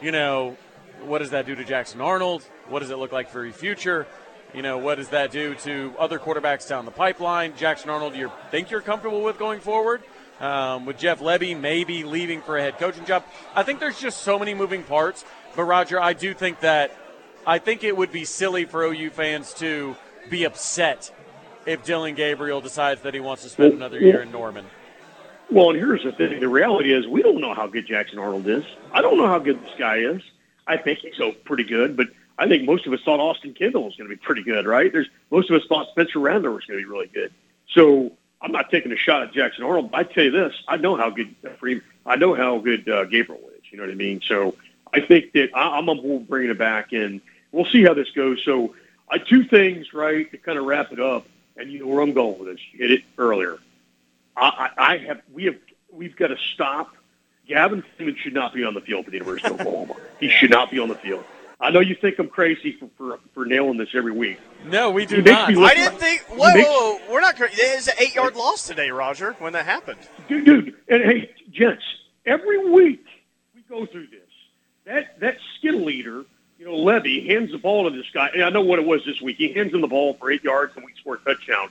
you 0.03 0.13
know, 0.13 0.57
what 1.03 1.19
does 1.19 1.31
that 1.31 1.47
do 1.47 1.55
to 1.55 1.65
Jackson 1.65 2.01
Arnold? 2.01 2.43
What 2.69 2.81
does 2.81 2.91
it 2.91 2.99
look 2.99 3.13
like 3.13 3.31
for 3.31 3.45
your 3.45 3.55
future? 3.55 4.07
You 4.55 4.63
know, 4.63 4.79
what 4.79 4.99
does 4.99 5.09
that 5.09 5.33
do 5.33 5.57
to 5.57 5.93
other 5.99 6.21
quarterbacks 6.21 6.69
down 6.69 6.85
the 6.85 6.93
pipeline? 6.93 7.57
Jackson 7.57 7.91
Arnold, 7.91 8.15
you 8.15 8.31
think 8.53 8.71
you're 8.71 8.81
comfortable 8.81 9.23
with 9.23 9.37
going 9.37 9.59
forward? 9.59 10.03
Um, 10.41 10.87
with 10.87 10.97
Jeff 10.99 11.21
Lebby 11.21 11.59
maybe 11.59 12.05
leaving 12.05 12.41
for 12.41 12.57
a 12.57 12.63
head 12.63 12.79
coaching 12.79 13.05
job. 13.05 13.25
I 13.55 13.65
think 13.65 13.81
there's 13.81 13.99
just 13.99 14.23
so 14.23 14.39
many 14.39 14.55
moving 14.55 14.85
parts. 14.85 15.25
But 15.57 15.65
Roger, 15.65 16.01
I 16.01 16.13
do 16.13 16.35
think 16.35 16.61
that 16.61 16.97
I 17.47 17.59
think 17.59 17.83
it 17.83 17.97
would 17.97 18.13
be 18.13 18.25
silly 18.25 18.65
for 18.65 18.85
OU 18.85 19.11
fans 19.11 19.55
to 19.55 19.97
be 20.31 20.45
upset 20.45 21.11
if 21.67 21.85
Dillon 21.85 22.15
Gabriel 22.15 22.61
decides 22.61 23.03
that 23.03 23.15
he 23.15 23.21
wants 23.21 23.43
to 23.43 23.49
spend 23.49 23.75
another 23.75 23.99
year 24.01 24.23
in 24.23 24.31
Norman. 24.31 24.67
Well, 25.51 25.71
and 25.71 25.79
here's 25.79 26.03
the 26.03 26.13
thing: 26.13 26.41
the 26.41 26.49
reality 26.49 26.93
is, 26.93 27.07
we 27.07 27.23
don't 27.23 27.41
know 27.41 27.55
how 27.55 27.67
good 27.67 27.87
Jackson 27.87 28.19
Arnold 28.19 28.49
is. 28.49 28.65
I 28.93 29.03
don't 29.03 29.17
know 29.17 29.27
how 29.27 29.39
good 29.39 29.63
this 29.63 29.75
guy 29.79 29.99
is. 29.99 30.23
I 30.67 30.77
think 30.79 31.01
he's 31.01 31.17
so 31.17 31.33
pretty 31.45 31.65
good, 31.65 31.97
but 31.97 32.09
I 32.39 32.49
think 32.49 32.65
most 32.65 32.87
of 32.87 32.93
us 32.93 33.01
thought 33.05 33.21
Austin 33.21 33.55
Kendall 33.55 33.85
was 33.85 33.97
going 33.97 34.09
to 34.09 34.15
be 34.15 34.21
pretty 34.21 34.43
good, 34.43 34.67
right? 34.67 34.93
There's 34.93 35.09
most 35.31 35.51
of 35.51 35.61
us 35.61 35.67
thought 35.69 35.89
Spencer 35.91 36.19
Rattler 36.19 36.51
was 36.51 36.65
going 36.65 36.81
to 36.81 36.85
be 36.85 36.91
really 36.91 37.07
good. 37.07 37.33
So 37.71 38.13
I'm 38.41 38.53
not 38.53 38.71
taking 38.71 38.93
a 38.93 38.97
shot 38.97 39.23
at 39.23 39.33
Jackson 39.33 39.65
Arnold. 39.65 39.91
But 39.91 39.99
I 39.99 40.03
tell 40.05 40.25
you 40.25 40.31
this: 40.31 40.55
I 40.67 40.77
know 40.77 40.97
how 40.97 41.11
good 41.11 41.35
Freeman, 41.59 41.85
I 42.05 42.17
know 42.17 42.35
how 42.35 42.59
good 42.59 42.89
uh, 42.89 43.05
Gabriel 43.05 43.41
is. 43.57 43.63
You 43.71 43.79
know 43.79 43.85
what 43.85 43.93
I 43.93 43.97
mean? 43.97 44.21
So 44.27 44.57
I 44.93 45.01
think 45.01 45.33
that 45.33 45.51
I, 45.55 45.79
I'm 45.79 45.89
on 45.89 46.03
board 46.03 46.29
bringing 46.29 46.51
it 46.51 46.59
back, 46.59 46.93
and 46.93 47.21
we'll 47.53 47.67
see 47.67 47.85
how 47.85 47.95
this 47.95 48.11
goes. 48.11 48.43
So 48.45 48.75
I 49.09 49.19
two 49.19 49.45
things, 49.45 49.95
right, 49.95 50.31
to 50.31 50.39
kind 50.39 50.59
of 50.59 50.65
wrap 50.65 50.93
it 50.93 51.01
up, 51.01 51.27
and 51.57 51.71
you 51.71 51.81
know 51.81 51.87
where 51.87 52.01
I'm 52.01 52.13
going 52.13 52.39
with 52.39 52.49
this. 52.49 52.61
You 52.73 52.81
hit 52.81 52.91
it 52.91 53.05
earlier. 53.17 53.59
I, 54.37 54.71
I 54.77 54.93
I 54.93 54.99
have 54.99 55.23
we 55.33 55.45
have 55.45 55.57
we've 55.93 56.17
got 56.17 56.29
to 56.29 56.37
stop. 56.55 56.95
Gavin 57.47 57.85
Freeman 57.97 58.17
should 58.17 58.33
not 58.33 58.55
be 58.55 58.65
on 58.65 58.73
the 58.73 58.81
field 58.81 59.05
for 59.05 59.11
the 59.11 59.19
University 59.19 59.49
of 59.49 59.61
Oklahoma. 59.61 59.97
He 60.19 60.31
should 60.31 60.51
not 60.51 60.71
be 60.71 60.79
on 60.79 60.89
the 60.89 60.95
field. 60.95 61.25
I 61.65 61.71
know 61.71 61.81
you 61.81 61.95
think 61.95 62.19
I'm 62.19 62.29
crazy 62.29 62.73
for 62.79 62.89
for, 62.99 63.19
for 63.33 63.45
nailing 63.47 63.79
this 63.79 63.89
every 63.95 64.13
week. 64.13 64.39
No, 64.67 64.91
we 64.91 65.07
do 65.07 65.23
not. 65.23 65.49
I 65.57 65.75
didn't 65.75 65.99
think. 65.99 66.21
Whoa, 66.29 66.53
makes- 66.53 66.69
whoa, 66.69 66.93
whoa, 66.99 67.13
we're 67.13 67.21
not. 67.21 67.37
cra- 67.37 67.49
It 67.51 67.77
was 67.77 67.89
an 67.89 67.95
eight-yard 67.99 68.37
loss 68.37 68.67
today, 68.67 68.91
Roger. 68.91 69.33
When 69.39 69.53
that 69.55 69.65
happened. 69.65 69.99
dude, 70.29 70.45
dude, 70.45 70.75
and 70.89 71.03
hey, 71.03 71.31
gents, 71.51 71.83
every 72.27 72.71
week 72.71 73.05
we 73.55 73.63
go 73.63 73.87
through 73.87 74.09
this. 74.09 74.21
That 74.85 75.19
that 75.21 75.37
skin 75.59 75.85
leader, 75.87 76.25
you 76.59 76.67
know, 76.67 76.73
Lebby 76.73 77.27
hands 77.27 77.51
the 77.53 77.59
ball 77.59 77.91
to 77.91 77.97
this 77.97 78.07
guy. 78.13 78.29
And 78.35 78.43
I 78.45 78.51
know 78.51 78.61
what 78.63 78.79
it 78.79 78.85
was 78.85 79.03
this 79.07 79.21
week. 79.23 79.39
He 79.39 79.53
hands 79.55 79.73
him 79.73 79.81
the 79.81 79.87
ball 79.89 80.15
for 80.21 80.31
eight 80.31 80.45
yards, 80.45 80.75
and 80.77 80.85
we 80.85 80.93
score 81.01 81.15
a 81.15 81.19
touchdown, 81.19 81.71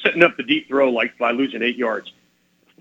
setting 0.00 0.22
up 0.22 0.36
the 0.36 0.44
deep 0.44 0.68
throw 0.68 0.90
like 0.90 1.18
by 1.18 1.32
losing 1.32 1.60
eight 1.62 1.76
yards. 1.76 2.12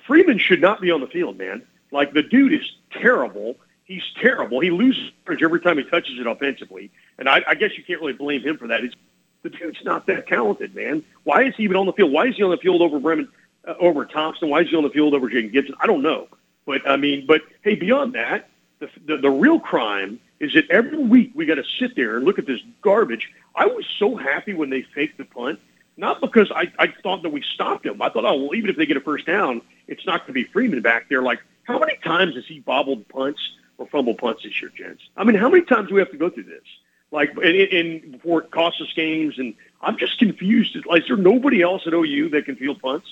Freeman 0.05 0.37
should 0.37 0.61
not 0.61 0.81
be 0.81 0.91
on 0.91 1.01
the 1.01 1.07
field, 1.07 1.37
man. 1.37 1.63
Like 1.91 2.13
the 2.13 2.21
dude 2.23 2.53
is 2.53 2.71
terrible. 2.91 3.55
He's 3.93 4.01
terrible. 4.19 4.59
He 4.59 4.71
loses 4.71 5.11
every 5.27 5.59
time 5.59 5.77
he 5.77 5.83
touches 5.83 6.19
it 6.19 6.25
offensively, 6.25 6.89
and 7.19 7.29
I, 7.29 7.43
I 7.47 7.53
guess 7.53 7.77
you 7.77 7.83
can't 7.83 8.01
really 8.01 8.13
blame 8.13 8.41
him 8.41 8.57
for 8.57 8.65
that. 8.65 8.83
It's, 8.83 8.95
the 9.43 9.51
dude's 9.51 9.83
not 9.83 10.07
that 10.07 10.25
talented, 10.25 10.73
man. 10.73 11.03
Why 11.25 11.43
is 11.43 11.53
he 11.55 11.61
even 11.61 11.77
on 11.77 11.85
the 11.85 11.93
field? 11.93 12.11
Why 12.11 12.25
is 12.25 12.35
he 12.35 12.41
on 12.41 12.49
the 12.49 12.57
field 12.57 12.81
over 12.81 12.99
Brenen, 12.99 13.27
uh, 13.67 13.75
over 13.79 14.03
Thompson? 14.05 14.49
Why 14.49 14.61
is 14.61 14.69
he 14.71 14.75
on 14.75 14.81
the 14.81 14.89
field 14.89 15.13
over 15.13 15.29
Jayden 15.29 15.51
Gibson? 15.51 15.75
I 15.79 15.85
don't 15.85 16.01
know. 16.01 16.27
But 16.65 16.89
I 16.89 16.97
mean, 16.97 17.27
but 17.27 17.43
hey, 17.61 17.75
beyond 17.75 18.13
that, 18.13 18.49
the 18.79 18.89
the, 19.05 19.17
the 19.17 19.29
real 19.29 19.59
crime 19.59 20.19
is 20.39 20.53
that 20.55 20.67
every 20.71 20.97
week 20.97 21.33
we 21.35 21.45
got 21.45 21.55
to 21.55 21.63
sit 21.77 21.95
there 21.95 22.17
and 22.17 22.25
look 22.25 22.39
at 22.39 22.47
this 22.47 22.61
garbage. 22.81 23.31
I 23.55 23.67
was 23.67 23.85
so 23.99 24.15
happy 24.15 24.55
when 24.55 24.71
they 24.71 24.81
faked 24.81 25.19
the 25.19 25.25
punt, 25.25 25.59
not 25.97 26.19
because 26.19 26.51
I, 26.51 26.71
I 26.79 26.87
thought 27.03 27.21
that 27.21 27.29
we 27.29 27.43
stopped 27.43 27.83
them. 27.83 28.01
I 28.01 28.09
thought, 28.09 28.25
oh, 28.25 28.41
well, 28.41 28.55
even 28.55 28.71
if 28.71 28.75
they 28.75 28.87
get 28.87 28.97
a 28.97 29.01
first 29.01 29.27
down, 29.27 29.61
it's 29.87 30.03
not 30.07 30.21
going 30.21 30.33
to 30.33 30.33
be 30.33 30.45
Freeman 30.45 30.81
back 30.81 31.09
there. 31.09 31.21
Like, 31.21 31.43
how 31.65 31.77
many 31.77 31.95
times 32.03 32.33
has 32.35 32.45
he 32.47 32.59
bobbled 32.59 33.07
punts 33.07 33.39
or 33.77 33.87
fumble 33.87 34.15
punts 34.15 34.43
this 34.43 34.61
year, 34.61 34.71
gents? 34.75 35.03
I 35.17 35.23
mean, 35.23 35.35
how 35.35 35.49
many 35.49 35.63
times 35.63 35.89
do 35.89 35.95
we 35.95 36.01
have 36.01 36.11
to 36.11 36.17
go 36.17 36.29
through 36.29 36.43
this? 36.43 36.63
Like, 37.11 37.31
and, 37.37 37.55
and 37.55 38.11
before 38.13 38.41
it 38.41 38.51
costs 38.51 38.81
us 38.81 38.91
games, 38.95 39.35
and 39.37 39.53
I'm 39.81 39.97
just 39.97 40.17
confused. 40.17 40.75
Like, 40.85 41.03
is 41.03 41.07
there 41.07 41.17
nobody 41.17 41.61
else 41.61 41.83
at 41.85 41.93
OU 41.93 42.29
that 42.29 42.45
can 42.45 42.55
field 42.55 42.81
punts? 42.81 43.07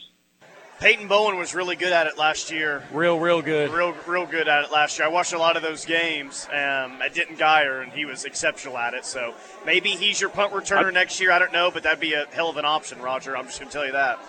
Peyton 0.82 1.07
Bowen 1.07 1.38
was 1.38 1.53
really 1.53 1.76
good 1.76 1.93
at 1.93 2.07
it 2.07 2.18
last 2.18 2.49
year. 2.49 2.84
Real, 2.91 3.20
real 3.20 3.43
good. 3.43 3.70
Real, 3.70 3.95
real 4.07 4.26
good 4.26 4.47
at 4.47 4.66
it 4.66 4.72
last 4.72 4.97
year. 4.97 5.07
I 5.07 5.12
watched 5.12 5.32
a 5.32 5.38
lot 5.38 5.55
of 5.55 5.62
those 5.62 5.86
games 5.86 6.47
um, 6.49 6.99
at 7.03 7.14
Denton 7.14 7.36
Guyer, 7.36 7.84
and 7.84 7.91
he 7.91 8.05
was 8.05 8.26
exceptional 8.26 8.76
at 8.80 8.95
it. 8.95 9.05
So 9.05 9.36
maybe 9.64 9.89
he's 9.89 10.20
your 10.20 10.32
punt 10.32 10.53
returner 10.53 10.91
next 10.91 11.20
year. 11.20 11.32
I 11.32 11.38
don't 11.38 11.53
know, 11.53 11.70
but 11.70 11.84
that'd 11.84 11.99
be 11.99 12.14
a 12.14 12.26
hell 12.32 12.49
of 12.49 12.57
an 12.57 12.66
option, 12.66 12.99
Roger. 12.99 13.38
I'm 13.38 13.45
just 13.45 13.59
going 13.59 13.70
to 13.70 13.74
tell 13.74 13.86
you 13.86 13.91
that. 13.91 14.20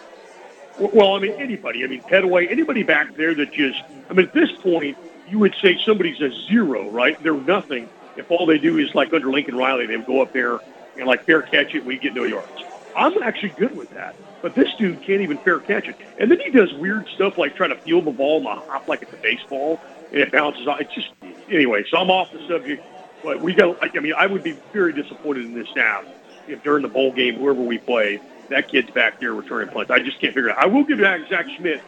Well, 0.78 1.14
I 1.14 1.20
mean, 1.20 1.32
anybody. 1.32 1.84
I 1.84 1.86
mean, 1.86 2.02
Petaway, 2.02 2.50
anybody 2.50 2.82
back 2.82 3.16
there 3.16 3.34
that 3.34 3.50
just, 3.52 3.82
I 4.10 4.12
mean, 4.12 4.26
at 4.26 4.34
this 4.34 4.52
point, 4.52 4.98
you 5.32 5.38
would 5.38 5.54
say 5.62 5.78
somebody's 5.84 6.20
a 6.20 6.30
zero, 6.46 6.90
right? 6.90 7.20
They're 7.22 7.32
nothing 7.32 7.88
if 8.16 8.30
all 8.30 8.44
they 8.44 8.58
do 8.58 8.76
is 8.78 8.94
like 8.94 9.12
under 9.12 9.30
Lincoln 9.30 9.56
Riley, 9.56 9.86
they 9.86 9.96
go 9.96 10.20
up 10.20 10.32
there 10.34 10.60
and 10.98 11.06
like 11.06 11.24
fair 11.24 11.40
catch 11.40 11.74
it, 11.74 11.84
we 11.84 11.98
get 11.98 12.14
no 12.14 12.24
yards. 12.24 12.62
I'm 12.94 13.22
actually 13.22 13.50
good 13.50 13.74
with 13.74 13.90
that. 13.90 14.14
But 14.42 14.54
this 14.54 14.68
dude 14.74 15.02
can't 15.02 15.22
even 15.22 15.38
fair 15.38 15.60
catch 15.60 15.88
it. 15.88 15.96
And 16.18 16.30
then 16.30 16.38
he 16.38 16.50
does 16.50 16.74
weird 16.74 17.08
stuff 17.08 17.38
like 17.38 17.56
trying 17.56 17.70
to 17.70 17.76
field 17.76 18.04
the 18.04 18.10
ball 18.10 18.38
and 18.38 18.46
hop 18.46 18.88
like 18.88 19.00
it's 19.00 19.12
a 19.12 19.16
baseball 19.16 19.80
and 20.10 20.20
it 20.20 20.30
bounces 20.30 20.66
off. 20.66 20.80
It's 20.80 20.92
just, 20.94 21.08
anyway, 21.48 21.84
so 21.88 21.96
I'm 21.96 22.10
off 22.10 22.30
the 22.30 22.46
subject. 22.46 22.84
But 23.24 23.40
we 23.40 23.54
got, 23.54 23.78
I 23.80 24.00
mean, 24.00 24.12
I 24.14 24.26
would 24.26 24.42
be 24.42 24.52
very 24.72 24.92
disappointed 24.92 25.46
in 25.46 25.54
this 25.54 25.68
staff 25.68 26.04
if 26.48 26.62
during 26.62 26.82
the 26.82 26.88
bowl 26.88 27.12
game, 27.12 27.36
whoever 27.36 27.62
we 27.62 27.78
play, 27.78 28.20
that 28.50 28.68
kid's 28.68 28.90
back 28.90 29.20
there 29.20 29.32
returning 29.32 29.72
punts. 29.72 29.90
I 29.90 30.00
just 30.00 30.20
can't 30.20 30.34
figure 30.34 30.50
it 30.50 30.58
out. 30.58 30.62
I 30.62 30.66
will 30.66 30.84
give 30.84 30.98
Zach 30.98 31.46
Schmit 31.46 31.80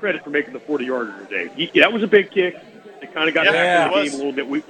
credit 0.00 0.24
for 0.24 0.30
making 0.30 0.52
the 0.52 0.60
40 0.60 0.84
yarder 0.84 1.26
today. 1.26 1.50
He, 1.54 1.80
that 1.80 1.92
was 1.92 2.02
a 2.02 2.08
big 2.08 2.30
kick. 2.30 2.56
It 3.00 3.12
kind 3.14 3.28
of 3.28 3.34
got 3.34 3.46
Yeah, 3.46 3.52
back 3.52 3.92
in 3.92 3.98
the 3.98 4.04
game 4.04 4.14
a 4.14 4.16
little 4.16 4.32
bit. 4.32 4.48
We, 4.48 4.62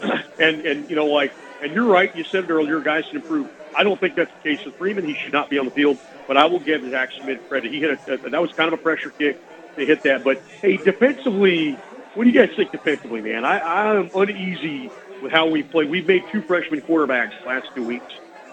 and 0.38 0.66
and 0.66 0.90
you 0.90 0.96
know 0.96 1.06
like 1.06 1.32
and 1.62 1.72
you're 1.72 1.86
right. 1.86 2.14
You 2.14 2.24
said 2.24 2.44
it 2.44 2.50
earlier. 2.50 2.80
Guys 2.80 3.04
can 3.06 3.16
improve. 3.16 3.48
I 3.76 3.82
don't 3.82 3.98
think 3.98 4.14
that's 4.14 4.30
the 4.42 4.56
case 4.56 4.64
with 4.64 4.74
Freeman. 4.76 5.04
He 5.04 5.14
should 5.14 5.32
not 5.32 5.50
be 5.50 5.58
on 5.58 5.64
the 5.64 5.70
field. 5.70 5.98
But 6.26 6.36
I 6.36 6.46
will 6.46 6.60
give 6.60 6.88
Zach 6.90 7.10
Schmit 7.12 7.48
credit. 7.48 7.72
He 7.72 7.80
hit 7.80 7.98
a, 8.06 8.16
that 8.28 8.42
was 8.42 8.52
kind 8.52 8.72
of 8.72 8.78
a 8.78 8.82
pressure 8.82 9.10
kick. 9.10 9.40
to 9.76 9.86
hit 9.86 10.02
that. 10.02 10.24
But 10.24 10.42
hey, 10.60 10.76
defensively, 10.76 11.72
what 12.14 12.24
do 12.24 12.30
you 12.30 12.46
guys 12.46 12.54
think 12.54 12.70
defensively, 12.70 13.22
man? 13.22 13.44
I, 13.44 13.60
I'm 13.60 14.10
uneasy 14.14 14.90
with 15.22 15.32
how 15.32 15.48
we 15.48 15.62
play. 15.62 15.84
We've 15.86 16.06
made 16.06 16.24
two 16.30 16.42
freshman 16.42 16.82
quarterbacks 16.82 17.32
last 17.46 17.68
two 17.74 17.84
weeks 17.84 18.12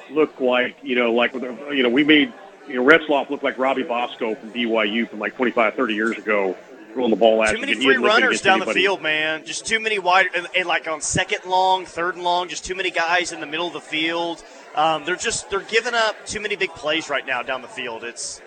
look 0.09 0.39
like 0.39 0.75
you 0.83 0.95
know 0.95 1.13
like 1.13 1.33
you 1.33 1.83
know 1.83 1.89
we 1.89 2.03
made 2.03 2.31
you 2.67 2.75
know 2.75 2.86
Retzlaff 2.86 3.29
look 3.29 3.43
like 3.43 3.57
Robbie 3.57 3.83
Bosco 3.83 4.36
from 4.36 4.51
BYU 4.51 5.09
from 5.09 5.19
like 5.19 5.36
25, 5.36 5.75
30 5.75 5.93
years 5.93 6.17
ago, 6.17 6.55
throwing 6.95 7.09
the 7.11 7.15
ball 7.17 7.43
at 7.43 7.53
Too 7.53 7.59
many 7.59 7.75
free 7.75 7.97
runners 7.97 8.41
down 8.41 8.59
the 8.59 8.73
field, 8.73 9.01
man. 9.01 9.45
Just 9.45 9.67
too 9.67 9.79
many 9.79 9.99
wide, 9.99 10.27
and, 10.35 10.47
and 10.57 10.65
like 10.65 10.87
on 10.87 11.01
second 11.01 11.39
long, 11.45 11.85
third 11.85 12.15
and 12.15 12.23
long, 12.23 12.47
just 12.47 12.65
too 12.65 12.73
many 12.73 12.89
guys 12.89 13.33
in 13.33 13.41
the 13.41 13.45
middle 13.45 13.67
of 13.67 13.73
the 13.73 13.81
field. 13.81 14.43
Um, 14.75 15.03
they're 15.05 15.15
just 15.17 15.49
they're 15.49 15.59
giving 15.59 15.93
up 15.93 16.25
too 16.25 16.39
many 16.39 16.55
big 16.55 16.71
plays 16.71 17.09
right 17.09 17.25
now 17.25 17.43
down 17.43 17.61
the 17.61 17.67
field. 17.67 18.03
It's 18.05 18.41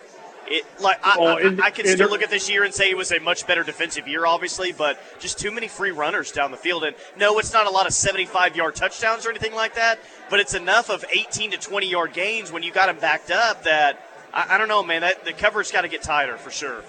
it 0.47 0.65
like 0.81 0.99
I, 1.05 1.17
Oh, 1.19 1.25
I, 1.27 1.41
and- 1.43 1.63
I 1.63 1.71
can 1.71 1.87
still 1.87 2.09
look 2.09 2.23
at 2.23 2.31
this 2.31 2.49
year 2.49 2.65
and 2.65 2.73
say 2.73 2.89
it 2.89 2.97
was 2.97 3.13
a 3.13 3.21
much 3.21 3.47
better 3.47 3.63
defensive 3.63 4.09
year, 4.09 4.25
obviously, 4.25 4.73
but 4.73 4.99
just 5.21 5.39
too 5.39 5.51
many 5.51 5.69
free 5.69 5.91
runners 5.91 6.33
down 6.33 6.51
the 6.51 6.57
field. 6.57 6.85
And 6.85 6.97
no, 7.19 7.39
it's 7.39 7.53
not 7.53 7.67
a 7.67 7.71
lot 7.71 7.87
of 7.87 7.93
75 7.93 8.57
yard 8.57 8.75
touchdowns 8.75 9.27
or 9.27 9.31
anything 9.31 9.55
like 9.55 9.75
that, 9.75 9.99
but 10.31 10.41
it's 10.41 10.55
enough 10.55 10.89
of 10.89 11.05
18 11.15 11.51
to 11.51 11.59
20 11.59 11.91
yard 11.91 12.15
gains 12.15 12.51
when 12.51 12.63
you 12.63 12.73
got 12.73 12.87
them 12.87 12.97
backed 12.99 13.31
up 13.31 13.65
that 13.65 14.03
I, 14.33 14.55
I 14.55 14.59
don't 14.59 14.69
know, 14.69 14.83
man. 14.83 15.03
That 15.03 15.27
the 15.27 15.35
cover's 15.35 15.71
got 15.71 15.83
to 15.83 15.89
get 15.89 16.01
tighter 16.01 16.39
for 16.39 16.51
sure. 16.51 16.83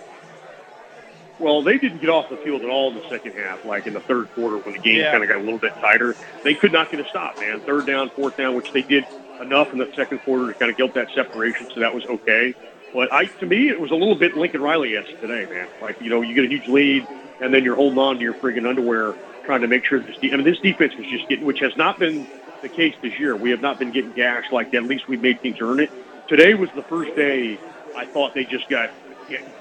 Well, 1.40 1.62
they 1.62 1.78
didn't 1.78 2.00
get 2.02 2.10
off 2.10 2.30
the 2.30 2.36
field 2.38 2.62
at 2.64 2.70
all 2.70 2.90
in 2.92 2.96
the 2.96 3.08
second 3.10 3.32
half, 3.34 3.64
like 3.64 3.88
in 3.88 3.94
the 3.94 4.02
third 4.02 4.28
quarter 4.36 4.58
when 4.58 4.74
the 4.76 4.80
game 4.82 4.98
Yeah. 4.98 5.12
kind 5.12 5.24
of 5.24 5.30
got 5.30 5.38
a 5.38 5.44
little 5.44 5.58
bit 5.58 5.74
tighter. 5.76 6.16
They 6.44 6.54
could 6.54 6.74
not 6.74 6.92
get 6.92 7.00
a 7.00 7.06
stop, 7.08 7.40
man. 7.40 7.62
Third 7.62 7.86
down, 7.86 8.10
fourth 8.10 8.36
down, 8.38 8.56
which 8.56 8.72
they 8.74 8.82
did 8.82 9.06
enough 9.42 9.72
in 9.72 9.80
the 9.80 9.90
second 9.96 10.20
quarter 10.20 10.52
to 10.52 10.54
kind 10.60 10.70
of 10.70 10.78
get 10.78 10.94
that 10.96 11.08
separation, 11.16 11.68
so 11.74 11.80
that 11.80 11.96
was 11.96 12.06
okay. 12.06 12.54
But 12.94 13.14
I, 13.14 13.26
to 13.26 13.46
me, 13.46 13.70
it 13.70 13.80
was 13.80 13.92
a 13.92 13.96
little 13.96 14.16
bit 14.16 14.36
Lincoln 14.36 14.62
Riley-esque 14.62 15.22
today, 15.22 15.46
man. 15.50 15.68
Like, 15.82 16.02
you 16.02 16.10
know, 16.10 16.22
you 16.22 16.34
get 16.36 16.44
a 16.44 16.48
huge 16.48 16.68
lead, 16.68 17.08
and 17.40 17.54
then 17.54 17.64
you're 17.64 17.76
holding 17.76 18.00
on 18.00 18.16
to 18.18 18.22
your 18.22 18.34
friggin' 18.34 18.68
underwear, 18.68 19.14
trying 19.46 19.62
to 19.62 19.68
make 19.68 19.86
sure 19.86 20.00
this. 20.00 20.18
De- 20.18 20.34
I 20.34 20.36
mean, 20.36 20.44
this 20.44 20.60
defense 20.60 20.94
was 20.98 21.08
just 21.08 21.30
getting, 21.30 21.46
which 21.46 21.60
has 21.60 21.78
not 21.78 22.00
been 22.00 22.28
the 22.62 22.68
case 22.70 22.96
this 23.02 23.18
year. 23.18 23.36
We 23.36 23.52
have 23.52 23.62
not 23.62 23.80
been 23.80 23.92
getting 23.92 24.12
gashed 24.12 24.52
like 24.52 24.72
that. 24.72 24.78
At 24.84 24.90
least 24.90 25.08
we 25.08 25.16
made 25.16 25.42
teams 25.42 25.62
earn 25.62 25.80
it. 25.80 25.90
today 26.28 26.54
was 26.54 26.70
the 26.76 26.84
first 26.84 27.16
day 27.16 27.58
I 27.96 28.06
thought 28.06 28.34
they 28.36 28.44
just 28.44 28.68
got, 28.70 28.90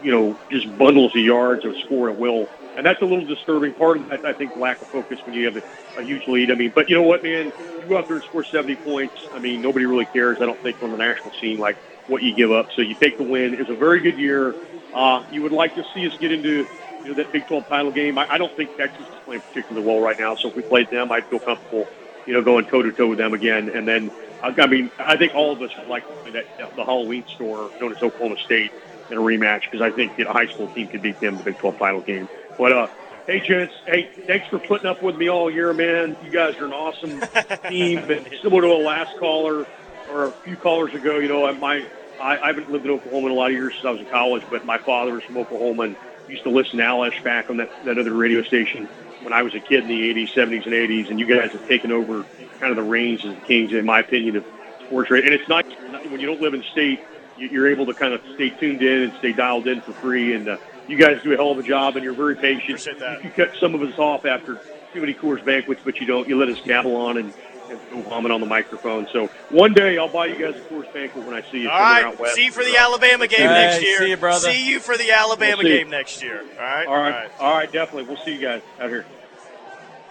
you 0.02 0.10
know, 0.10 0.38
just 0.50 0.76
bundles 0.78 1.14
of 1.14 1.22
yards 1.22 1.64
of 1.64 1.76
score 1.78 2.10
at 2.10 2.18
will. 2.18 2.48
And 2.76 2.86
that's 2.86 3.02
a 3.02 3.04
little 3.04 3.24
disturbing. 3.24 3.74
Part 3.74 3.96
of 3.96 4.08
that, 4.10 4.24
I 4.24 4.32
think, 4.32 4.56
lack 4.56 4.80
of 4.80 4.86
focus 4.86 5.18
when 5.24 5.34
you 5.34 5.46
have 5.46 5.56
a, 5.56 5.62
a 6.00 6.02
huge 6.04 6.28
lead. 6.28 6.50
I 6.50 6.54
mean, 6.54 6.70
but 6.72 6.88
you 6.88 6.94
know 6.94 7.02
what, 7.02 7.24
man? 7.24 7.46
You 7.80 7.88
go 7.88 7.98
out 7.98 8.06
there 8.06 8.18
and 8.18 8.24
score 8.24 8.44
70 8.44 8.76
points. 8.76 9.14
I 9.32 9.40
mean, 9.40 9.60
nobody 9.60 9.84
really 9.84 10.04
cares, 10.04 10.40
I 10.40 10.46
don't 10.46 10.60
think, 10.60 10.80
on 10.82 10.92
the 10.92 10.96
national 10.96 11.32
scene, 11.40 11.58
like 11.58 11.76
what 12.06 12.22
you 12.22 12.34
give 12.34 12.52
up. 12.52 12.70
So 12.76 12.82
you 12.82 12.94
take 12.94 13.18
the 13.18 13.24
win. 13.24 13.52
It 13.54 13.58
was 13.58 13.70
a 13.70 13.74
very 13.74 13.98
good 14.00 14.16
year. 14.16 14.54
Uh, 14.94 15.24
you 15.32 15.42
would 15.42 15.52
like 15.52 15.74
to 15.74 15.84
see 15.92 16.06
us 16.06 16.16
get 16.18 16.30
into 16.30 16.68
you 17.02 17.08
know, 17.08 17.14
that 17.14 17.32
Big 17.32 17.46
12 17.46 17.66
title 17.66 17.90
game. 17.90 18.16
I, 18.16 18.32
I 18.32 18.38
don't 18.38 18.54
think 18.56 18.76
Texas 18.76 19.06
is 19.06 19.14
playing 19.24 19.42
particularly 19.42 19.86
well 19.86 20.00
right 20.00 20.18
now. 20.18 20.36
So 20.36 20.48
if 20.48 20.56
we 20.56 20.62
played 20.62 20.88
them, 20.90 21.10
I'd 21.10 21.26
feel 21.26 21.38
comfortable, 21.40 21.88
you 22.26 22.32
know, 22.32 22.42
going 22.42 22.64
toe 22.66 22.82
to 22.82 22.92
toe 22.92 23.08
with 23.08 23.18
them 23.18 23.34
again. 23.34 23.70
And 23.70 23.86
then, 23.86 24.10
I 24.42 24.66
mean, 24.66 24.90
I 24.98 25.16
think 25.16 25.34
all 25.34 25.52
of 25.52 25.60
us 25.62 25.76
would 25.76 25.88
like 25.88 26.04
that, 26.32 26.46
the 26.76 26.84
Halloween 26.84 27.24
store 27.26 27.70
known 27.80 27.92
as 27.92 28.02
Oklahoma 28.02 28.36
State 28.44 28.72
in 29.10 29.18
a 29.18 29.20
rematch 29.20 29.62
because 29.62 29.80
I 29.80 29.90
think 29.90 30.18
you 30.18 30.24
know, 30.24 30.30
a 30.30 30.32
high 30.32 30.46
school 30.46 30.68
team 30.68 30.88
could 30.88 31.02
beat 31.02 31.20
them 31.20 31.34
in 31.34 31.38
the 31.38 31.44
Big 31.44 31.58
12 31.58 31.78
title 31.78 32.00
game. 32.00 32.28
But 32.56 32.72
uh, 32.72 32.88
hey, 33.26 33.40
gents, 33.40 33.74
hey, 33.86 34.10
thanks 34.26 34.48
for 34.48 34.58
putting 34.58 34.86
up 34.86 35.02
with 35.02 35.16
me 35.16 35.28
all 35.28 35.50
year, 35.50 35.72
man. 35.72 36.16
You 36.24 36.30
guys 36.30 36.56
are 36.58 36.66
an 36.66 36.72
awesome 36.72 37.20
team. 37.68 37.98
And 37.98 38.28
similar 38.42 38.62
to 38.62 38.68
a 38.68 38.82
last 38.82 39.16
caller 39.18 39.66
or 40.10 40.24
a 40.24 40.32
few 40.32 40.56
callers 40.56 40.94
ago, 40.94 41.18
you 41.18 41.28
know, 41.28 41.52
my 41.54 41.86
I, 42.20 42.38
I 42.38 42.46
haven't 42.48 42.70
lived 42.70 42.84
in 42.84 42.90
Oklahoma 42.90 43.26
in 43.26 43.32
a 43.32 43.36
lot 43.36 43.50
of 43.50 43.56
years 43.56 43.74
since 43.74 43.84
I 43.84 43.90
was 43.90 44.00
in 44.00 44.06
college, 44.06 44.42
but 44.50 44.64
my 44.64 44.78
father 44.78 45.12
was 45.12 45.22
from 45.24 45.36
Oklahoma 45.36 45.84
and 45.84 45.96
used 46.28 46.42
to 46.42 46.50
listen 46.50 46.78
to 46.78 46.84
Al 46.84 47.08
back 47.22 47.48
on 47.50 47.58
that, 47.58 47.70
that 47.84 47.98
other 47.98 48.12
radio 48.12 48.42
station 48.42 48.86
when 49.22 49.32
I 49.32 49.42
was 49.42 49.54
a 49.54 49.60
kid 49.60 49.82
in 49.82 49.88
the 49.88 50.14
80s, 50.14 50.32
70s, 50.32 50.64
and 50.64 50.74
80s. 50.74 51.10
And 51.10 51.18
you 51.20 51.26
guys 51.26 51.52
have 51.52 51.66
taken 51.68 51.92
over 51.92 52.24
kind 52.60 52.70
of 52.70 52.76
the 52.76 52.82
reins 52.82 53.24
as 53.24 53.34
the 53.34 53.40
kings, 53.42 53.72
in 53.72 53.86
my 53.86 54.00
opinion, 54.00 54.36
of 54.36 54.44
sports 54.86 55.10
radio. 55.10 55.30
And 55.30 55.40
it's 55.40 55.48
nice 55.48 55.64
when 56.10 56.20
you 56.20 56.26
don't 56.26 56.40
live 56.40 56.54
in 56.54 56.62
state, 56.72 57.00
you're 57.38 57.68
able 57.68 57.86
to 57.86 57.94
kind 57.94 58.12
of 58.12 58.20
stay 58.34 58.50
tuned 58.50 58.82
in 58.82 59.02
and 59.04 59.12
stay 59.18 59.32
dialed 59.32 59.66
in 59.66 59.80
for 59.80 59.92
free. 59.92 60.34
And 60.34 60.48
uh, 60.48 60.56
you 60.86 60.96
guys 60.96 61.22
do 61.22 61.32
a 61.32 61.36
hell 61.36 61.50
of 61.50 61.58
a 61.58 61.62
job, 61.62 61.96
and 61.96 62.04
you're 62.04 62.14
very 62.14 62.36
patient. 62.36 62.86
You 63.22 63.30
cut 63.30 63.52
some 63.60 63.74
of 63.74 63.82
us 63.82 63.98
off 63.98 64.24
after 64.24 64.60
too 64.92 65.00
many 65.00 65.14
Coors 65.14 65.44
banquets, 65.44 65.80
but 65.84 66.00
you 66.00 66.06
don't. 66.06 66.28
You 66.28 66.38
let 66.38 66.48
us 66.48 66.60
gabble 66.64 66.96
on 66.96 67.18
and 67.18 67.32
and 67.70 67.80
go 67.90 68.00
vomit 68.02 68.32
on 68.32 68.40
the 68.40 68.46
microphone. 68.46 69.06
So 69.12 69.26
one 69.50 69.72
day 69.72 69.98
I'll 69.98 70.08
buy 70.08 70.26
you 70.26 70.38
guys 70.38 70.56
a 70.56 70.64
Coors 70.64 70.92
banquet 70.92 71.24
when 71.24 71.34
I 71.34 71.42
see 71.50 71.62
you. 71.62 71.70
All 71.70 71.78
right, 71.78 72.28
see 72.28 72.46
you 72.46 72.52
for 72.52 72.64
the 72.64 72.76
Alabama 72.76 73.26
game 73.26 73.40
hey, 73.40 73.46
next 73.46 73.82
year. 73.82 73.98
See 73.98 74.10
you, 74.10 74.16
brother. 74.16 74.52
See 74.52 74.68
you 74.68 74.80
for 74.80 74.96
the 74.96 75.10
Alabama 75.12 75.62
we'll 75.62 75.72
game 75.76 75.90
next 75.90 76.22
year. 76.22 76.40
All 76.40 76.64
right. 76.64 76.86
All 76.86 76.96
right. 76.96 77.04
All 77.04 77.10
right. 77.10 77.30
All 77.40 77.54
right. 77.54 77.72
Definitely. 77.72 78.04
We'll 78.04 78.24
see 78.24 78.34
you 78.34 78.40
guys 78.40 78.62
out 78.80 78.88
here. 78.88 79.06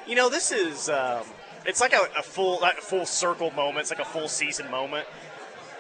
You 0.08 0.16
know, 0.16 0.30
this 0.30 0.52
is 0.52 0.90
um, 0.90 1.24
it's 1.66 1.82
like 1.82 1.94
a, 1.94 2.02
a 2.18 2.24
full 2.24 2.60
like 2.62 2.78
a 2.78 2.82
full 2.82 3.06
circle 3.06 3.52
moment. 3.52 3.80
It's 3.80 3.92
like 3.92 4.00
a 4.00 4.06
full 4.06 4.28
season 4.28 4.70
moment. 4.72 5.08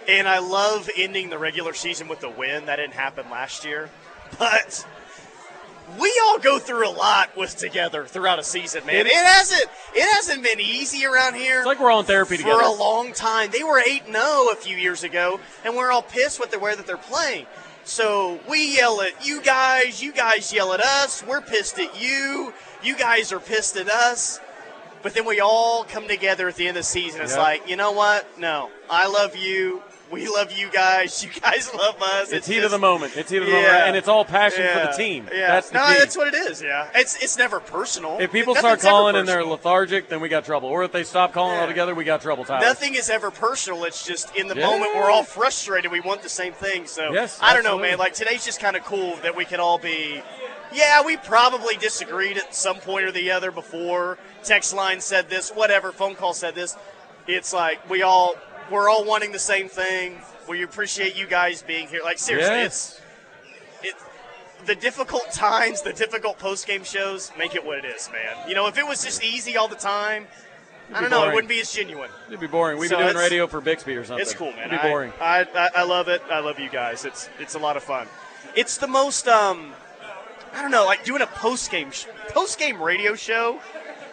And 0.07 0.27
I 0.27 0.39
love 0.39 0.89
ending 0.95 1.29
the 1.29 1.37
regular 1.37 1.73
season 1.73 2.07
with 2.07 2.23
a 2.23 2.29
win. 2.29 2.67
That 2.67 2.77
didn't 2.77 2.93
happen 2.93 3.29
last 3.29 3.65
year, 3.65 3.89
but 4.39 4.85
we 5.99 6.13
all 6.25 6.39
go 6.39 6.59
through 6.59 6.87
a 6.87 6.91
lot 6.91 7.35
with 7.37 7.55
together 7.57 8.05
throughout 8.05 8.39
a 8.39 8.43
season, 8.43 8.85
man. 8.85 9.05
It 9.05 9.13
hasn't 9.13 9.65
it 9.93 10.07
hasn't 10.15 10.43
been 10.43 10.59
easy 10.59 11.05
around 11.05 11.35
here. 11.35 11.57
It's 11.59 11.65
like 11.67 11.79
we're 11.79 11.91
all 11.91 12.01
in 12.01 12.05
therapy 12.05 12.37
together. 12.37 12.55
for 12.55 12.59
together 12.63 12.75
a 12.77 12.79
long 12.79 13.13
time. 13.13 13.51
They 13.51 13.63
were 13.63 13.79
eight 13.79 14.05
0 14.05 14.15
a 14.51 14.55
few 14.55 14.77
years 14.77 15.03
ago, 15.03 15.39
and 15.65 15.75
we're 15.75 15.91
all 15.91 16.01
pissed 16.03 16.39
with 16.39 16.51
the 16.51 16.59
way 16.59 16.75
that 16.75 16.85
they're 16.87 16.97
playing. 16.97 17.45
So 17.83 18.39
we 18.49 18.75
yell 18.75 19.01
at 19.01 19.25
you 19.25 19.41
guys, 19.41 20.01
you 20.03 20.11
guys 20.11 20.51
yell 20.51 20.73
at 20.73 20.81
us. 20.81 21.23
We're 21.25 21.39
pissed 21.41 21.79
at 21.79 22.01
you. 22.01 22.53
You 22.83 22.97
guys 22.97 23.31
are 23.31 23.39
pissed 23.39 23.77
at 23.77 23.89
us. 23.89 24.41
But 25.03 25.13
then 25.13 25.25
we 25.25 25.39
all 25.39 25.85
come 25.85 26.05
together 26.07 26.49
at 26.49 26.55
the 26.55 26.67
end 26.67 26.75
of 26.75 26.81
the 26.81 26.87
season. 26.87 27.21
It's 27.21 27.31
Yep. 27.31 27.39
like, 27.39 27.69
you 27.69 27.77
know 27.77 27.91
what? 27.93 28.27
No, 28.37 28.69
I 28.89 29.07
love 29.07 29.37
you. 29.37 29.81
We 30.11 30.27
love 30.27 30.51
you 30.57 30.69
guys. 30.71 31.23
You 31.23 31.29
guys 31.41 31.69
love 31.77 32.01
us. 32.01 32.31
It's, 32.31 32.47
heat 32.47 32.63
of 32.63 32.71
the 32.71 32.77
moment. 32.77 33.17
It's 33.17 33.29
heat 33.29 33.37
of 33.39 33.45
the 33.45 33.51
Yeah. 33.51 33.61
moment, 33.63 33.83
and 33.87 33.95
it's 33.97 34.07
all 34.07 34.23
passion 34.23 34.65
for 34.73 34.79
the 34.87 34.93
team. 34.97 35.27
Yeah, 35.33 35.47
That's 35.47 35.69
the 35.69 35.79
no, 35.79 35.85
key. 35.87 35.95
that's 35.99 36.15
what 36.17 36.33
it 36.33 36.35
is. 36.49 36.61
Yeah, 36.61 36.89
it's 36.95 37.21
it's 37.21 37.37
never 37.37 37.59
personal. 37.59 38.17
if 38.19 38.31
people 38.31 38.53
Nothing's 38.53 38.79
start 38.81 38.93
calling 38.93 39.15
and 39.15 39.27
they're 39.27 39.43
lethargic, 39.43 40.07
then 40.09 40.21
we 40.21 40.29
got 40.29 40.45
trouble. 40.45 40.69
Or 40.69 40.83
if 40.83 40.91
they 40.91 41.03
stop 41.03 41.33
calling 41.33 41.55
Yeah. 41.55 41.61
altogether, 41.61 41.93
we 41.95 42.03
got 42.05 42.21
trouble. 42.21 42.45
Tyler. 42.45 42.65
Nothing 42.65 42.95
is 42.95 43.09
ever 43.09 43.31
personal. 43.31 43.83
It's 43.83 44.05
just 44.05 44.35
in 44.35 44.47
the 44.47 44.55
Yeah. 44.55 44.65
moment 44.67 44.95
we're 44.95 45.09
all 45.11 45.23
frustrated. 45.23 45.91
We 45.91 45.99
want 45.99 46.21
the 46.21 46.29
same 46.29 46.53
thing. 46.53 46.87
So 46.87 47.11
Yes, 47.11 47.37
I 47.41 47.53
don't 47.53 47.63
know, 47.63 47.77
man. 47.77 47.97
Like 47.97 48.13
today's 48.13 48.45
just 48.45 48.59
kind 48.59 48.75
of 48.75 48.83
cool 48.85 49.15
that 49.23 49.35
we 49.35 49.45
can 49.45 49.59
all 49.59 49.77
be. 49.77 50.21
Yeah, 50.71 51.01
we 51.03 51.15
probably 51.17 51.75
disagreed 51.77 52.37
at 52.37 52.53
some 52.53 52.77
point 52.77 53.05
or 53.05 53.11
the 53.11 53.31
other 53.31 53.51
before. 53.51 54.17
Text 54.43 54.73
line 54.73 54.99
said 55.01 55.29
this, 55.29 55.49
whatever. 55.49 55.91
Phone 55.91 56.15
call 56.15 56.33
said 56.33 56.55
this. 56.55 56.75
It's 57.25 57.51
like 57.53 57.89
we 57.89 58.03
all 58.03 58.35
we're 58.71 58.89
all 58.89 59.05
wanting 59.05 59.31
the 59.31 59.39
same 59.39 59.69
thing. 59.69 60.19
We 60.47 60.63
appreciate 60.63 61.15
you 61.15 61.27
guys 61.27 61.61
being 61.61 61.87
here. 61.87 62.01
Like 62.03 62.17
seriously, 62.19 62.55
Yes. 62.55 63.01
it's 63.83 63.89
it. 63.89 63.95
The 64.65 64.75
difficult 64.75 65.31
times, 65.31 65.81
the 65.81 65.93
difficult 65.93 66.39
post 66.39 66.65
game 66.67 66.83
shows 66.83 67.31
make 67.37 67.53
it 67.55 67.63
what 67.65 67.77
it 67.79 67.85
is, 67.85 68.09
man. 68.11 68.47
You 68.49 68.55
know, 68.55 68.67
if 68.67 68.77
it 68.77 68.87
was 68.87 69.03
just 69.03 69.23
easy 69.23 69.55
all 69.55 69.67
the 69.67 69.75
time, 69.75 70.25
I 70.93 71.01
don't 71.01 71.09
know, 71.11 71.29
it 71.29 71.33
wouldn't 71.33 71.49
be 71.49 71.59
as 71.59 71.71
genuine. 71.71 72.09
It'd 72.27 72.39
be 72.39 72.47
boring. 72.47 72.79
We'd 72.79 72.89
So 72.89 72.97
be 72.97 73.03
doing 73.03 73.15
radio 73.17 73.45
for 73.47 73.61
Bixby 73.61 73.95
or 73.95 74.03
something. 74.05 74.21
It's 74.21 74.33
cool, 74.33 74.51
man. 74.53 74.67
It'd 74.69 74.81
be 74.81 74.87
boring. 74.89 75.11
I, 75.21 75.45
I, 75.53 75.69
I 75.77 75.83
love 75.83 76.07
it. 76.07 76.21
I 76.29 76.39
love 76.39 76.59
you 76.59 76.69
guys. 76.69 77.05
It's 77.05 77.29
it's 77.39 77.55
a 77.55 77.59
lot 77.59 77.77
of 77.77 77.83
fun. 77.83 78.07
It's 78.55 78.77
the 78.77 78.87
most 78.87 79.27
um, 79.27 79.73
I 80.53 80.61
don't 80.61 80.71
know, 80.71 80.85
like 80.85 81.03
doing 81.03 81.21
a 81.21 81.27
post 81.27 81.69
game 81.69 81.91
sh- 81.91 82.05
post 82.29 82.57
game 82.57 82.81
radio 82.81 83.15
show 83.15 83.59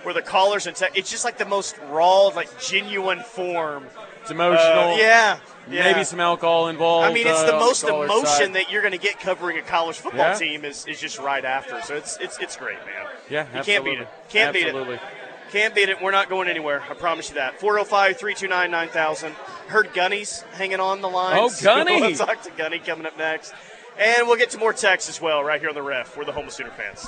where 0.02 0.12
the 0.12 0.20
callers 0.22 0.66
and 0.66 0.76
tech. 0.76 0.96
It's 0.98 1.10
just 1.10 1.24
like 1.24 1.38
the 1.38 1.46
most 1.46 1.78
raw, 1.88 2.26
like 2.26 2.60
genuine 2.60 3.20
form. 3.20 3.86
It's 4.24 4.30
emotional. 4.30 4.94
Uh, 4.94 4.96
yeah, 4.96 5.38
yeah. 5.70 5.92
Maybe 5.92 6.02
some 6.04 6.18
alcohol 6.20 6.68
involved. 6.68 7.08
I 7.08 7.12
mean, 7.12 7.26
it's 7.26 7.42
the 7.42 7.54
uh, 7.56 7.60
most 7.60 7.84
emotion 7.84 8.24
side. 8.26 8.52
that 8.54 8.70
you're 8.70 8.80
going 8.80 8.92
to 8.92 8.98
get 8.98 9.20
covering 9.20 9.58
a 9.58 9.62
college 9.62 9.96
football 9.96 10.28
Yeah. 10.30 10.34
team 10.34 10.64
is, 10.64 10.86
is 10.86 10.98
just 10.98 11.18
right 11.18 11.44
after. 11.44 11.80
So 11.82 11.94
it's 11.94 12.16
it's 12.20 12.38
it's 12.38 12.56
great, 12.56 12.78
man. 12.78 13.06
Yeah, 13.28 13.46
you 13.56 13.62
can't 13.62 13.84
beat 13.84 14.00
it. 14.00 14.08
Can't 14.30 14.56
Absolutely. 14.56 14.94
beat 14.96 15.02
it. 15.02 15.52
Can't 15.52 15.74
beat 15.74 15.88
it. 15.90 16.02
We're 16.02 16.10
not 16.10 16.28
going 16.30 16.48
anywhere. 16.48 16.82
I 16.90 16.94
promise 16.94 17.28
you 17.28 17.34
that. 17.36 17.60
405 17.60 18.16
329 18.16 18.70
9000. 18.70 19.32
Heard 19.68 19.92
Gunny's 19.94 20.40
hanging 20.54 20.80
on 20.80 21.00
the 21.02 21.08
line. 21.08 21.36
Oh, 21.38 21.50
Gunny. 21.62 22.00
we'll 22.00 22.14
talk 22.16 22.42
to 22.42 22.50
Gunny 22.56 22.78
coming 22.78 23.06
up 23.06 23.16
next. 23.18 23.52
And 23.98 24.26
we'll 24.26 24.38
get 24.38 24.50
to 24.50 24.58
more 24.58 24.72
texts 24.72 25.08
as 25.10 25.20
well 25.20 25.44
right 25.44 25.60
here 25.60 25.68
on 25.68 25.74
the 25.76 25.82
ref. 25.82 26.16
We're 26.16 26.24
the 26.24 26.32
home 26.32 26.46
of 26.46 26.52
Sooner 26.52 26.70
fans. 26.70 27.06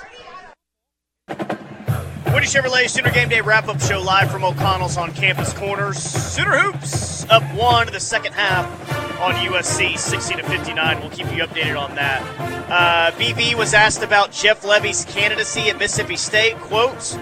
Woody 2.37 2.49
Chevrolet 2.49 2.87
Sooner 2.87 3.11
Game 3.13 3.31
Day 3.31 3.41
wrap 3.41 3.67
up 3.67 3.81
show 3.81 3.99
live 3.99 4.31
from 4.31 4.45
O'Connell's 4.45 4.99
on 4.99 5.11
Campus 5.15 5.55
Corners. 5.55 5.97
Sooner 5.97 6.59
Hoops 6.59 7.25
up 7.31 7.43
one 7.55 7.87
in 7.87 7.95
the 7.95 7.99
second 7.99 8.35
half 8.35 8.67
on 9.23 9.33
USC 9.37 9.97
60 9.97 10.35
to 10.35 10.43
59. 10.43 11.01
We'll 11.01 11.09
keep 11.09 11.33
you 11.35 11.43
updated 11.43 11.81
on 11.81 11.95
that. 11.95 12.21
Uh, 12.71 13.17
BV 13.17 13.55
was 13.55 13.73
asked 13.73 14.03
about 14.03 14.33
Jeff 14.33 14.65
Lebby's 14.65 15.07
candidacy 15.07 15.71
at 15.71 15.79
Mississippi 15.79 16.17
State. 16.17 16.57
Quote, 16.57 17.19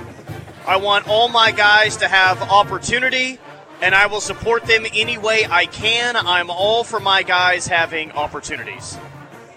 I 0.66 0.78
want 0.78 1.06
all 1.06 1.28
my 1.28 1.52
guys 1.52 1.96
to 1.98 2.08
have 2.08 2.42
opportunity, 2.42 3.38
and 3.80 3.94
I 3.94 4.06
will 4.06 4.20
support 4.20 4.64
them 4.64 4.84
any 4.92 5.16
way 5.16 5.46
I 5.48 5.66
can. 5.66 6.16
I'm 6.16 6.50
all 6.50 6.82
for 6.82 6.98
my 6.98 7.22
guys 7.22 7.68
having 7.68 8.10
opportunities. 8.10 8.98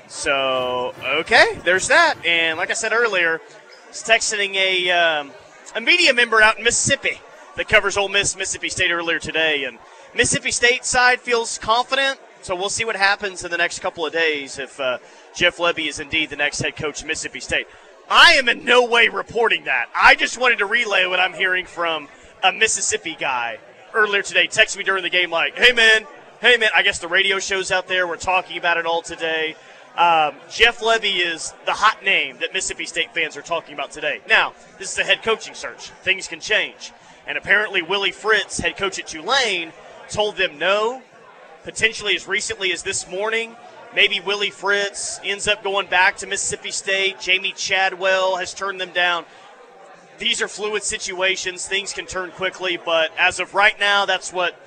So, 0.07 0.93
okay, 1.03 1.57
there's 1.63 1.87
that. 1.87 2.23
And 2.23 2.59
like 2.59 2.69
I 2.69 2.73
said 2.73 2.93
earlier, 2.93 3.41
I 3.89 3.91
texting 3.91 4.53
a, 4.55 4.91
um, 4.91 5.31
a 5.75 5.81
media 5.81 6.13
member 6.13 6.41
out 6.41 6.57
in 6.57 6.63
Mississippi 6.63 7.19
that 7.55 7.67
covers 7.67 7.97
Ole 7.97 8.09
Miss, 8.09 8.35
Mississippi 8.35 8.69
State 8.69 8.91
earlier 8.91 9.19
today. 9.19 9.63
And 9.65 9.79
Mississippi 10.15 10.51
State 10.51 10.85
side 10.85 11.19
feels 11.19 11.57
confident, 11.57 12.19
so 12.41 12.55
we'll 12.55 12.69
see 12.69 12.85
what 12.85 12.95
happens 12.95 13.43
in 13.43 13.51
the 13.51 13.57
next 13.57 13.79
couple 13.79 14.05
of 14.05 14.13
days 14.13 14.59
if 14.59 14.79
uh, 14.79 14.99
Jeff 15.35 15.57
Lebby 15.57 15.87
is 15.87 15.99
indeed 15.99 16.29
the 16.29 16.35
next 16.35 16.61
head 16.61 16.75
coach 16.75 17.01
of 17.01 17.07
Mississippi 17.07 17.39
State. 17.39 17.67
I 18.09 18.33
am 18.33 18.47
in 18.47 18.63
no 18.63 18.85
way 18.85 19.09
reporting 19.09 19.65
that. 19.65 19.87
I 19.93 20.15
just 20.15 20.39
wanted 20.39 20.59
to 20.59 20.65
relay 20.65 21.05
what 21.07 21.19
I'm 21.19 21.33
hearing 21.33 21.65
from 21.65 22.07
a 22.43 22.53
Mississippi 22.53 23.17
guy 23.19 23.57
earlier 23.93 24.21
today. 24.21 24.47
Texted 24.47 24.77
me 24.77 24.83
during 24.83 25.03
the 25.03 25.09
game 25.09 25.29
like, 25.29 25.57
hey, 25.57 25.73
man, 25.73 26.05
hey, 26.39 26.57
man, 26.57 26.69
I 26.75 26.83
guess 26.83 26.99
the 26.99 27.07
radio 27.07 27.39
shows 27.39 27.71
out 27.71 27.87
there 27.87 28.07
were 28.07 28.17
talking 28.17 28.57
about 28.57 28.77
it 28.77 28.85
all 28.85 29.01
today. 29.01 29.55
Um, 29.97 30.35
Jeff 30.47 30.79
Lebby 30.79 31.25
is 31.25 31.55
the 31.65 31.73
hot 31.73 32.03
name 32.03 32.37
that 32.41 32.53
Mississippi 32.53 32.85
State 32.85 33.15
fans 33.15 33.35
are 33.35 33.41
talking 33.41 33.73
about 33.73 33.89
today. 33.89 34.21
Now, 34.29 34.53
this 34.77 34.91
is 34.91 34.99
a 34.99 35.03
head 35.03 35.23
coaching 35.23 35.55
search. 35.55 35.89
Things 36.03 36.27
can 36.27 36.39
change. 36.39 36.91
And 37.25 37.35
apparently, 37.35 37.81
Willie 37.81 38.11
Fritz, 38.11 38.59
head 38.59 38.77
coach 38.77 38.99
at 38.99 39.07
Tulane, 39.07 39.73
told 40.07 40.37
them 40.37 40.59
no, 40.59 41.01
potentially 41.63 42.15
as 42.15 42.27
recently 42.27 42.71
as 42.71 42.83
this 42.83 43.09
morning. 43.09 43.55
Maybe 43.95 44.19
Willie 44.19 44.51
Fritz 44.51 45.19
ends 45.23 45.47
up 45.47 45.63
going 45.63 45.87
back 45.87 46.17
to 46.17 46.27
Mississippi 46.27 46.69
State. 46.69 47.17
Jamey 47.17 47.55
Chadwell 47.55 48.35
has 48.35 48.53
turned 48.53 48.79
them 48.79 48.91
down. 48.91 49.25
These 50.19 50.43
are 50.43 50.47
fluid 50.47 50.83
situations. 50.83 51.67
Things 51.67 51.91
can 51.91 52.05
turn 52.05 52.29
quickly, 52.31 52.77
but 52.83 53.11
as 53.17 53.39
of 53.39 53.55
right 53.55 53.77
now, 53.79 54.05
that's 54.05 54.31
what 54.31 54.59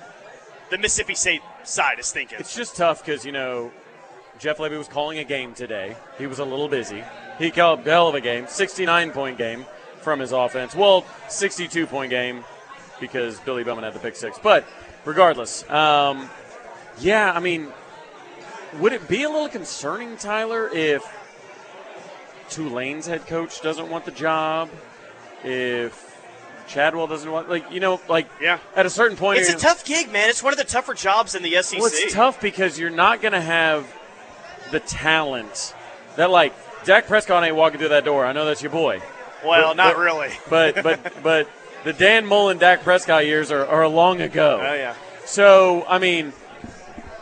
the 0.69 0.77
Mississippi 0.77 1.15
State 1.15 1.41
side 1.63 1.99
is 1.99 2.11
thinking. 2.11 2.37
It's 2.39 2.55
just 2.55 2.75
tough 2.75 3.05
because 3.05 3.25
you 3.25 3.31
know 3.31 3.71
Jeff 4.41 4.57
Lebby 4.57 4.75
was 4.75 4.87
calling 4.87 5.19
a 5.19 5.23
game 5.23 5.53
today. 5.53 5.95
He 6.17 6.25
was 6.25 6.39
a 6.39 6.43
little 6.45 6.67
busy. 6.67 7.03
He 7.37 7.51
called 7.51 7.81
a 7.85 7.91
hell 7.91 8.07
of 8.07 8.15
a 8.15 8.21
game, 8.21 8.47
69 8.47 9.11
point 9.11 9.37
game 9.37 9.67
from 10.01 10.19
his 10.19 10.31
offense. 10.31 10.73
Well, 10.73 11.05
62 11.29 11.85
point 11.85 12.09
game 12.09 12.43
because 12.99 13.39
Billy 13.41 13.63
Bowman 13.63 13.83
had 13.83 13.93
the 13.93 13.99
pick 13.99 14.15
six. 14.15 14.39
But 14.41 14.65
regardless, 15.05 15.67
um, 15.69 16.27
yeah, 16.99 17.31
I 17.31 17.39
mean, 17.39 17.67
would 18.79 18.93
it 18.93 19.07
be 19.07 19.23
a 19.23 19.29
little 19.29 19.47
concerning, 19.47 20.17
Tyler, 20.17 20.69
if 20.73 21.03
Tulane's 22.49 23.05
head 23.05 23.27
coach 23.27 23.61
doesn't 23.61 23.89
want 23.89 24.05
the 24.05 24.11
job? 24.11 24.71
If 25.43 26.17
Chadwell 26.67 27.05
doesn't 27.05 27.31
want, 27.31 27.47
like, 27.47 27.71
you 27.71 27.79
know, 27.79 28.01
like, 28.09 28.27
Yeah. 28.41 28.57
at 28.75 28.87
a 28.87 28.89
certain 28.89 29.17
point, 29.17 29.39
It's 29.39 29.49
a 29.53 29.57
tough 29.57 29.85
gig, 29.85 30.11
man. 30.11 30.29
It's 30.29 30.41
one 30.41 30.51
of 30.53 30.57
the 30.57 30.65
tougher 30.65 30.95
jobs 30.95 31.35
in 31.35 31.43
the 31.43 31.57
SEC. 31.57 31.79
Well, 31.79 31.91
it's 31.93 32.11
tough 32.13 32.41
because 32.41 32.79
you're 32.79 32.89
not 32.89 33.21
going 33.21 33.33
to 33.33 33.41
have 33.41 33.85
the 34.71 34.79
talent 34.79 35.73
that, 36.15 36.29
like, 36.29 36.53
Dak 36.83 37.07
Prescott 37.07 37.43
ain't 37.43 37.55
walking 37.55 37.79
through 37.79 37.89
that 37.89 38.05
door. 38.05 38.25
I 38.25 38.33
know 38.33 38.45
that's 38.45 38.61
your 38.63 38.71
boy. 38.71 39.01
Well, 39.45 39.69
But- 39.69 39.77
not 39.77 39.95
but- 39.95 40.01
really. 40.01 40.29
But, 40.49 40.83
but, 40.83 41.23
but 41.23 41.49
the 41.83 41.93
Dan 41.93 42.25
Mullen, 42.25 42.57
Dak 42.57 42.83
Prescott 42.83 43.25
years 43.25 43.51
are, 43.51 43.65
are 43.65 43.87
long 43.87 44.21
ago. 44.21 44.59
Oh 44.61 44.73
yeah. 44.73 44.95
So, 45.25 45.85
I 45.87 45.97
mean, 45.99 46.33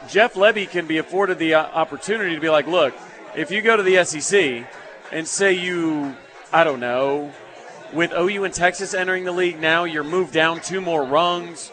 Jeff 0.08 0.34
Lebby 0.34 0.70
can 0.70 0.88
be 0.88 0.98
afforded 0.98 1.38
the 1.40 1.54
uh, 1.54 1.64
opportunity 1.64 2.34
to 2.36 2.42
be 2.42 2.50
like, 2.50 2.68
look, 2.68 2.94
if 3.36 3.52
you 3.52 3.62
go 3.62 3.78
to 3.78 3.84
the 3.84 4.04
SEC 4.04 4.66
and 5.12 5.28
say 5.28 5.54
you, 5.54 6.16
I 6.52 6.64
don't 6.64 6.80
know, 6.80 7.32
with 7.94 8.12
OU 8.12 8.44
and 8.46 8.54
Texas 8.54 8.94
entering 8.94 9.24
the 9.24 9.32
league 9.32 9.60
now, 9.60 9.84
you're 9.84 10.04
moved 10.04 10.34
down 10.34 10.60
two 10.62 10.82
more 10.82 11.04
rungs. 11.06 11.70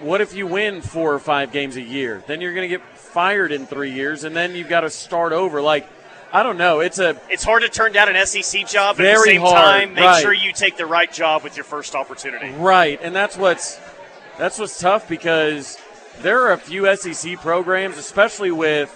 What 0.00 0.20
if 0.20 0.34
you 0.34 0.46
win 0.46 0.80
four 0.80 1.12
or 1.14 1.18
five 1.18 1.52
games 1.52 1.76
a 1.76 1.82
year? 1.82 2.22
Then 2.26 2.40
you're 2.40 2.52
going 2.54 2.68
to 2.68 2.76
get 2.76 2.95
fired 3.16 3.50
in 3.50 3.64
three 3.64 3.92
years, 3.92 4.24
and 4.24 4.36
then 4.36 4.54
you've 4.54 4.68
got 4.68 4.82
to 4.82 4.90
start 4.90 5.32
over. 5.32 5.62
Like, 5.62 5.88
I 6.34 6.42
don't 6.42 6.58
know. 6.58 6.80
It's 6.80 6.98
a 6.98 7.18
It's 7.30 7.44
hard 7.44 7.62
to 7.62 7.68
turn 7.70 7.92
down 7.92 8.14
an 8.14 8.26
SEC 8.26 8.66
job, 8.66 8.98
but 8.98 9.06
at 9.06 9.08
the 9.08 9.22
Very 9.22 9.30
same 9.36 9.40
hard, 9.40 9.54
time, 9.56 9.94
make 9.94 10.04
right. 10.04 10.20
sure 10.20 10.34
you 10.34 10.52
take 10.52 10.76
the 10.76 10.84
right 10.84 11.10
job 11.10 11.42
with 11.42 11.56
your 11.56 11.64
first 11.64 11.94
opportunity. 11.94 12.50
Right, 12.50 13.00
and 13.02 13.16
that's 13.16 13.38
what's 13.38 13.80
that's 14.36 14.58
what's 14.58 14.78
tough 14.78 15.08
because 15.08 15.78
there 16.20 16.42
are 16.42 16.52
a 16.52 16.58
few 16.58 16.94
SEC 16.94 17.38
programs, 17.38 17.96
especially 17.96 18.50
with 18.50 18.92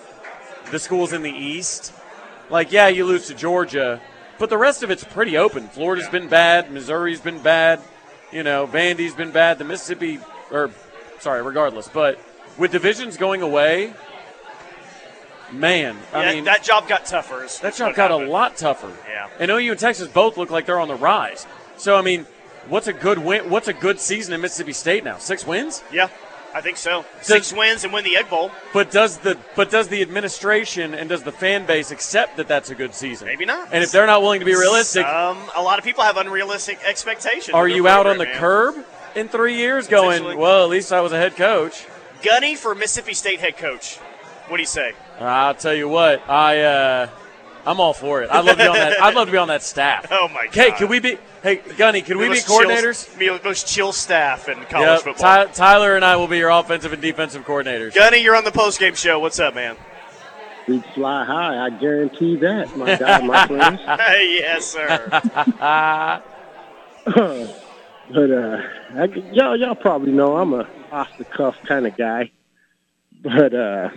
the 0.70 0.78
schools 0.78 1.14
in 1.14 1.22
the 1.22 1.32
East. 1.32 1.94
Like, 2.50 2.72
yeah, 2.72 2.88
you 2.88 3.06
lose 3.06 3.26
to 3.28 3.34
Georgia, 3.34 4.02
but 4.38 4.50
the 4.50 4.58
rest 4.58 4.82
of 4.82 4.90
it's 4.90 5.02
pretty 5.02 5.38
open. 5.38 5.66
Florida's 5.68 6.10
been 6.10 6.28
bad, 6.28 6.70
Missouri's 6.70 7.22
been 7.22 7.40
bad, 7.42 7.80
you 8.30 8.42
know, 8.42 8.66
Vandy's 8.66 9.14
been 9.14 9.30
bad, 9.30 9.56
the 9.56 9.64
Mississippi, 9.64 10.18
or 10.50 10.72
sorry, 11.20 11.42
regardless. 11.42 11.88
But 11.88 12.20
with 12.58 12.72
divisions 12.72 13.16
going 13.16 13.40
away, 13.40 13.94
man, 15.52 15.96
I 16.12 16.24
Yeah, 16.26 16.32
mean, 16.34 16.44
that 16.44 16.62
job 16.62 16.88
got 16.88 17.06
tougher. 17.06 17.46
that 17.62 17.74
job 17.74 17.94
got 17.94 18.10
a 18.10 18.16
lot 18.16 18.56
tougher. 18.56 18.92
Yeah. 19.08 19.28
And 19.38 19.50
OU 19.50 19.72
and 19.72 19.80
Texas 19.80 20.08
both 20.08 20.36
look 20.36 20.50
like 20.50 20.66
they're 20.66 20.80
on 20.80 20.88
the 20.88 20.94
rise. 20.96 21.46
So 21.76 21.96
I 21.96 22.02
mean, 22.02 22.26
what's 22.68 22.86
a 22.86 22.92
good 22.92 23.18
win? 23.18 23.48
What's 23.50 23.68
a 23.68 23.72
good 23.72 24.00
season 24.00 24.34
in 24.34 24.40
Mississippi 24.40 24.72
State 24.72 25.04
now? 25.04 25.18
Six 25.18 25.46
wins. 25.46 25.82
Yeah, 25.92 26.08
I 26.54 26.60
think 26.60 26.76
so. 26.76 27.04
So- 27.22 27.34
Six 27.34 27.52
wins 27.52 27.84
and 27.84 27.92
win 27.92 28.04
the 28.04 28.16
Egg 28.16 28.28
Bowl. 28.28 28.50
But 28.72 28.90
does 28.90 29.18
the 29.18 29.38
but 29.56 29.70
does 29.70 29.88
the 29.88 30.02
administration 30.02 30.94
and 30.94 31.08
does 31.08 31.22
the 31.22 31.32
fan 31.32 31.64
base 31.66 31.90
accept 31.90 32.36
that 32.36 32.48
that's 32.48 32.70
a 32.70 32.74
good 32.74 32.94
season? 32.94 33.26
Maybe 33.28 33.44
not. 33.46 33.68
And 33.72 33.82
if 33.82 33.90
they're 33.92 34.06
not 34.06 34.22
willing 34.22 34.40
to 34.40 34.46
be 34.46 34.54
realistic, 34.54 35.06
Um, 35.06 35.38
a 35.56 35.62
lot 35.62 35.78
of 35.78 35.84
people 35.84 36.04
have 36.04 36.16
unrealistic 36.16 36.78
expectations. 36.84 37.54
are 37.54 37.68
you 37.68 37.88
out 37.88 38.06
on 38.06 38.18
the 38.18 38.24
man. 38.26 38.36
curb 38.38 38.74
in 39.14 39.28
three 39.28 39.54
years? 39.56 39.88
Going 39.88 40.36
well. 40.38 40.64
At 40.64 40.70
least 40.70 40.92
I 40.92 41.00
was 41.00 41.12
a 41.12 41.18
head 41.18 41.36
coach. 41.36 41.86
Gunny 42.22 42.54
for 42.54 42.74
Mississippi 42.74 43.14
State 43.14 43.40
head 43.40 43.56
coach. 43.56 43.96
What 44.48 44.58
do 44.58 44.62
you 44.62 44.66
say? 44.66 44.92
I'll 45.20 45.54
tell 45.54 45.74
you 45.74 45.88
what. 45.88 46.28
I 46.28 46.60
uh, 46.62 47.08
I'm 47.66 47.78
all 47.80 47.92
for 47.92 48.22
it. 48.22 48.30
I'd 48.30 48.44
love 48.44 48.56
to 48.56 48.62
be 48.62 48.68
on 48.68 48.74
that. 48.76 49.02
I'd 49.02 49.14
love 49.14 49.28
to 49.28 49.32
be 49.32 49.38
on 49.38 49.48
that 49.48 49.62
staff. 49.62 50.06
Oh 50.10 50.28
my 50.28 50.46
god! 50.46 50.54
Hey, 50.54 50.70
could 50.72 50.88
we 50.90 50.98
be? 50.98 51.18
Hey, 51.42 51.56
Gunny, 51.76 52.02
could 52.02 52.16
we 52.16 52.24
be 52.24 52.28
Most 52.30 52.46
chill- 52.46 52.58
coordinators? 52.60 53.18
be 53.18 53.28
the 53.28 53.40
most 53.44 53.66
chill 53.66 53.92
staff 53.92 54.48
in 54.48 54.58
college 54.64 54.86
Yep. 54.88 55.00
football. 55.02 55.46
Ty- 55.46 55.52
Tyler 55.52 55.94
and 55.96 56.04
I 56.04 56.16
will 56.16 56.26
be 56.28 56.38
your 56.38 56.50
offensive 56.50 56.92
and 56.92 57.00
defensive 57.02 57.44
coordinators. 57.46 57.94
Gunny, 57.94 58.18
you're 58.18 58.36
on 58.36 58.44
the 58.44 58.50
post 58.52 58.78
game 58.80 58.94
show. 58.94 59.18
What's 59.20 59.38
up, 59.38 59.54
man? 59.54 59.76
We'd 60.68 60.84
fly 60.94 61.24
high. 61.24 61.66
I 61.66 61.70
guarantee 61.70 62.36
that, 62.36 62.76
my 62.76 62.96
God, 62.96 63.24
my 63.24 63.46
friends. 63.46 63.80
Hey, 64.00 64.38
yes, 64.40 64.66
sir. 64.66 66.22
But 68.12 68.28
uh, 68.32 68.60
I, 68.96 69.04
y'all, 69.32 69.56
y'all 69.56 69.76
probably 69.76 70.10
know 70.10 70.36
I'm 70.36 70.52
a 70.52 70.68
off 70.90 71.08
the 71.16 71.24
cuff 71.24 71.54
kind 71.64 71.86
of 71.86 71.96
guy. 71.96 72.32
But 73.22 73.54
uh, 73.54 73.90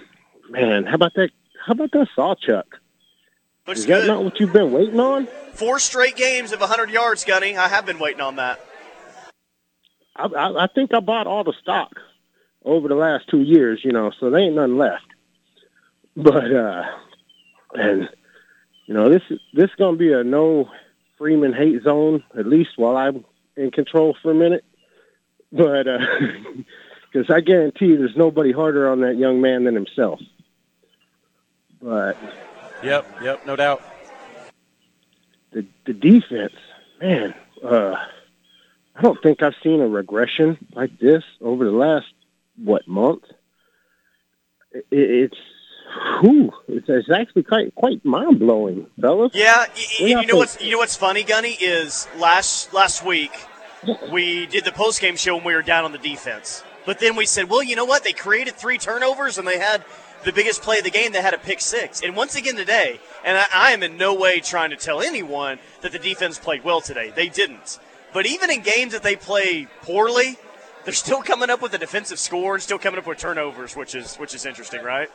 man, 0.54 0.86
how 0.86 0.96
about 0.96 1.14
that? 1.16 1.32
How 1.66 1.74
about 1.74 1.92
that 1.92 2.08
Sawchuk? 2.16 2.64
Looks 3.68 3.82
Is 3.82 3.86
that 3.88 4.02
good. 4.02 4.08
not 4.08 4.24
what 4.24 4.40
you've 4.40 4.54
been 4.54 4.72
waiting 4.72 5.00
on? 5.00 5.28
Four 5.54 5.80
straight 5.80 6.16
games 6.16 6.52
of 6.52 6.60
100 6.60 6.90
yards, 6.90 7.24
Gunny. 7.24 7.58
I 7.58 7.68
have 7.68 7.86
been 7.86 8.00
waiting 8.00 8.22
on 8.22 8.36
that. 8.36 8.60
I, 10.16 10.26
I, 10.26 10.64
I 10.66 10.68
think 10.68 10.94
I 10.94 11.00
bought 11.00 11.28
all 11.28 11.44
the 11.44 11.54
stock 11.62 11.92
over 12.66 12.88
the 12.88 12.96
last 12.96 13.30
two 13.30 13.42
years, 13.42 13.82
you 13.84 13.92
know, 13.92 14.12
so 14.20 14.30
there 14.30 14.42
ain't 14.42 14.56
nothing 14.56 14.78
left. 14.78 15.06
But 16.16 16.54
uh, 16.54 16.84
and 17.74 18.10
you 18.86 18.94
know, 18.94 19.10
this 19.10 19.24
is 19.30 19.40
this 19.54 19.66
is 19.66 19.76
gonna 19.78 19.98
be 19.98 20.14
a 20.14 20.24
no 20.24 20.70
Freeman 21.18 21.54
hate 21.54 21.82
zone 21.84 22.24
at 22.38 22.46
least 22.46 22.72
while 22.76 22.98
I'm 22.98 23.26
in 23.56 23.72
control 23.72 24.16
for 24.22 24.32
a 24.32 24.36
minute. 24.36 24.66
But 25.52 25.88
because 27.14 27.30
I 27.34 27.40
guarantee 27.42 27.96
there's 27.96 28.16
nobody 28.16 28.52
harder 28.52 28.90
on 28.90 29.02
that 29.02 29.18
young 29.18 29.42
man 29.42 29.64
than 29.64 29.74
himself. 29.74 30.20
But 31.84 32.18
Yep, 32.82 33.06
yep, 33.22 33.46
no 33.46 33.56
doubt. 33.56 33.82
the 35.52 35.66
the 35.86 35.94
defense, 35.94 36.54
man, 37.02 37.34
uh, 37.64 37.96
I 38.96 39.02
don't 39.02 39.22
think 39.22 39.44
I've 39.44 39.56
seen 39.62 39.82
a 39.82 39.88
regression 39.88 40.58
like 40.74 40.98
this 41.00 41.24
over 41.42 41.66
the 41.66 41.72
last 41.72 42.08
what 42.58 42.88
month. 42.88 43.24
It, 44.72 44.86
it's, 44.92 45.38
whew, 46.22 46.52
it's 46.70 46.88
it's 46.90 47.10
actually 47.12 47.44
quite 47.44 47.76
quite 47.76 48.04
mind 48.06 48.40
blowing, 48.40 48.88
fellas. 49.00 49.32
Yeah, 49.34 49.66
y- 49.66 49.68
y- 50.00 50.06
you 50.08 50.16
know 50.16 50.24
the- 50.28 50.38
what's 50.38 50.62
you 50.62 50.72
know 50.72 50.78
what's 50.78 50.96
funny, 50.96 51.24
Gunny, 51.24 51.52
is 51.52 52.08
last 52.18 52.74
last 52.74 53.06
week 53.06 53.32
we 54.12 54.46
did 54.46 54.64
the 54.64 54.72
post 54.72 55.02
game 55.02 55.18
show 55.18 55.36
when 55.36 55.44
we 55.46 55.54
were 55.54 55.62
down 55.62 55.84
on 55.84 55.92
the 55.92 55.98
defense. 55.98 56.64
But 56.86 57.00
then 57.00 57.16
we 57.16 57.26
said, 57.26 57.50
well, 57.50 57.64
you 57.64 57.76
know 57.78 57.86
what? 57.86 58.04
They 58.04 58.12
created 58.12 58.56
three 58.56 58.78
turnovers 58.78 59.38
and 59.38 59.48
they 59.48 59.58
had 59.58 59.86
the 60.24 60.34
biggest 60.34 60.62
play 60.62 60.78
of 60.78 60.84
the 60.84 60.92
game. 60.92 61.12
They 61.12 61.22
had 61.22 61.34
a 61.34 61.38
pick 61.38 61.62
six. 61.62 62.02
And 62.02 62.16
once 62.16 62.36
again 62.36 62.56
today, 62.56 63.00
and 63.24 63.38
I, 63.38 63.46
I 63.54 63.72
am 63.72 63.84
in 63.84 63.98
no 63.98 64.14
way 64.14 64.40
trying 64.40 64.70
to 64.72 64.76
tell 64.76 65.02
anyone 65.02 65.60
that 65.82 65.92
the 65.92 66.00
defense 66.00 66.40
played 66.40 66.64
well 66.64 66.82
today. 66.82 67.12
They 67.16 67.30
didn't. 67.30 67.80
But 68.14 68.26
even 68.26 68.52
in 68.52 68.62
games 68.62 68.94
that 68.94 69.04
they 69.04 69.16
play 69.16 69.68
poorly, 69.82 70.38
they're 70.86 70.94
still 70.94 71.22
coming 71.22 71.50
up 71.50 71.62
with 71.62 71.74
a 71.74 71.78
defensive 71.78 72.20
score 72.20 72.56
and 72.56 72.64
still 72.64 72.78
coming 72.80 73.00
up 73.00 73.08
with 73.08 73.18
turnovers, 73.18 73.76
which 73.76 73.96
is 73.96 74.16
which 74.18 74.36
is 74.36 74.46
interesting, 74.46 74.84
right? 74.84 75.10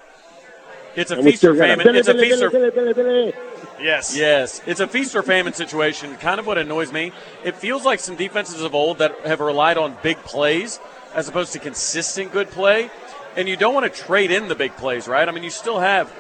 It's 0.97 1.11
a 1.11 1.23
feast 1.23 1.45
or 1.45 1.55
famine. 1.55 1.85
Billy, 1.85 1.99
It's 2.01 2.09
a 2.09 2.15
feast 2.15 2.43
or 2.43 2.51
Billy. 2.51 3.33
Yes. 3.81 4.17
Yes, 4.17 4.61
it's 4.67 4.81
a 4.81 4.89
feast 4.89 5.15
or 5.15 5.23
famine 5.23 5.53
situation. 5.53 6.17
Kind 6.17 6.41
of 6.41 6.47
what 6.47 6.59
annoys 6.59 6.93
me. 6.93 7.13
It 7.45 7.55
feels 7.55 7.85
like 7.85 8.01
some 8.01 8.17
defenses 8.17 8.63
of 8.63 8.75
old 8.75 8.99
that 8.99 9.19
have 9.21 9.39
relied 9.41 9.79
on 9.79 9.97
big 10.03 10.17
plays 10.19 10.81
as 11.15 11.29
opposed 11.29 11.53
to 11.53 11.59
consistent 11.59 12.33
good 12.33 12.51
play. 12.51 12.91
And 13.39 13.49
you 13.49 13.57
don't 13.57 13.72
want 13.72 13.93
to 13.93 14.03
trade 14.03 14.32
in 14.32 14.49
the 14.49 14.57
big 14.57 14.74
plays, 14.76 15.07
right? 15.07 15.28
I 15.28 15.30
mean, 15.30 15.45
you 15.45 15.51
still 15.51 15.78
have 15.78 16.12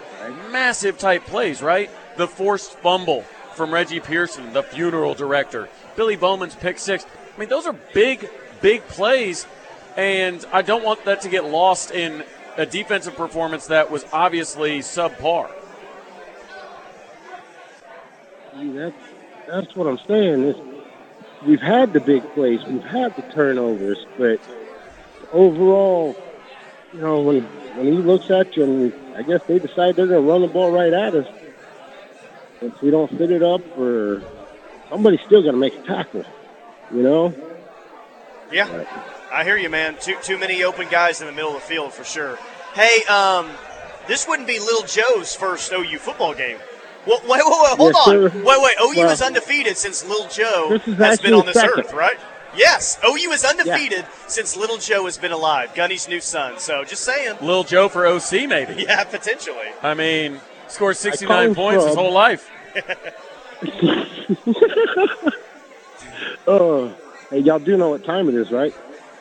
massive 0.52 0.98
type 0.98 1.24
plays, 1.26 1.60
right? 1.60 1.90
The 2.16 2.28
forced 2.28 2.74
fumble 2.74 3.22
from 3.54 3.74
Reggie 3.74 3.98
Pearson, 3.98 4.52
the 4.52 4.62
funeral 4.62 5.14
director, 5.14 5.68
Billy 5.96 6.14
Bowman's 6.14 6.54
pick 6.54 6.78
six. 6.78 7.04
I 7.34 7.40
mean, 7.40 7.48
those 7.48 7.66
are 7.66 7.72
big, 7.92 8.30
big 8.60 8.86
plays. 8.86 9.48
And 9.96 10.46
I 10.52 10.62
don't 10.62 10.84
want 10.84 11.04
that 11.06 11.22
to 11.22 11.28
get 11.28 11.44
lost 11.44 11.90
in 11.90 12.22
a 12.56 12.64
defensive 12.64 13.16
performance 13.16 13.66
that 13.66 13.90
was 13.90 14.04
obviously 14.12 14.78
subpar. 14.78 15.50
That's 18.54 19.74
what 19.74 19.88
I'm 19.88 19.98
saying. 20.06 20.54
We've 21.44 21.60
had 21.60 21.92
the 21.92 22.00
big 22.00 22.22
plays, 22.34 22.64
we've 22.64 22.80
had 22.84 23.16
the 23.16 23.22
turnovers, 23.22 24.06
but 24.16 24.40
overall, 25.32 26.16
you 26.92 27.00
know, 27.00 27.20
when 27.20 27.42
when 27.76 27.86
he 27.86 27.92
looks 27.92 28.30
at 28.30 28.56
you, 28.56 28.64
and 28.64 29.16
I 29.16 29.22
guess 29.22 29.40
they 29.46 29.58
decide 29.58 29.96
they're 29.96 30.06
going 30.06 30.22
to 30.24 30.30
run 30.30 30.40
the 30.42 30.48
ball 30.48 30.70
right 30.70 30.92
at 30.92 31.14
us. 31.14 31.26
If 32.60 32.80
we 32.82 32.90
don't 32.90 33.10
fit 33.16 33.30
it 33.30 33.42
up, 33.42 33.60
or 33.78 34.22
somebody's 34.88 35.20
still 35.20 35.42
going 35.42 35.54
to 35.54 35.60
make 35.60 35.74
a 35.74 35.82
tackle, 35.82 36.24
you 36.92 37.02
know. 37.02 37.34
Yeah, 38.50 38.84
I 39.32 39.44
hear 39.44 39.56
you, 39.56 39.68
man. 39.68 39.96
Too 40.00 40.16
too 40.22 40.38
many 40.38 40.64
open 40.64 40.88
guys 40.88 41.20
in 41.20 41.26
the 41.26 41.32
middle 41.32 41.50
of 41.50 41.56
the 41.56 41.60
field 41.68 41.92
for 41.92 42.02
sure. 42.04 42.36
Hey, 42.74 43.04
um, 43.04 43.48
this 44.06 44.26
wouldn't 44.26 44.48
be 44.48 44.58
Little 44.58 44.86
Joe's 44.86 45.34
first 45.34 45.72
OU 45.72 45.98
football 45.98 46.34
game. 46.34 46.56
Wait, 47.06 47.20
wait, 47.22 47.28
wait, 47.30 47.42
wait 47.44 47.76
hold 47.76 47.94
Yes, 47.94 48.08
on. 48.08 48.30
sir. 48.30 48.42
Wait, 48.44 48.44
wait. 48.60 48.72
OU 48.80 48.94
Well, 48.96 49.10
is 49.10 49.22
undefeated 49.22 49.76
since 49.76 50.04
Little 50.06 50.28
Joe 50.28 50.78
has 50.96 51.20
been 51.20 51.32
on 51.34 51.46
this 51.46 51.54
second. 51.54 51.80
earth, 51.80 51.92
right? 51.92 52.18
Yes, 52.56 52.98
OU 53.04 53.30
is 53.32 53.44
undefeated 53.44 54.06
since 54.26 54.56
Little 54.56 54.78
Joe 54.78 55.04
has 55.04 55.18
been 55.18 55.32
alive. 55.32 55.74
Gunny's 55.74 56.08
new 56.08 56.20
son. 56.20 56.58
So 56.58 56.84
just 56.84 57.04
saying. 57.04 57.36
Little 57.40 57.64
Joe 57.64 57.88
for 57.88 58.06
OC, 58.06 58.48
maybe. 58.48 58.82
Yeah, 58.82 59.04
potentially. 59.04 59.68
I 59.82 59.94
mean, 59.94 60.40
scored 60.66 60.96
69 60.96 61.54
call 61.54 61.56
points 61.64 61.84
his 61.86 61.94
whole 61.94 62.12
life. 62.12 62.50
Oh, 66.46 66.94
hey, 67.30 67.40
y'all 67.40 67.58
do 67.58 67.76
know 67.76 67.90
what 67.90 68.04
time 68.04 68.28
it 68.28 68.34
is, 68.34 68.50
right? 68.50 68.74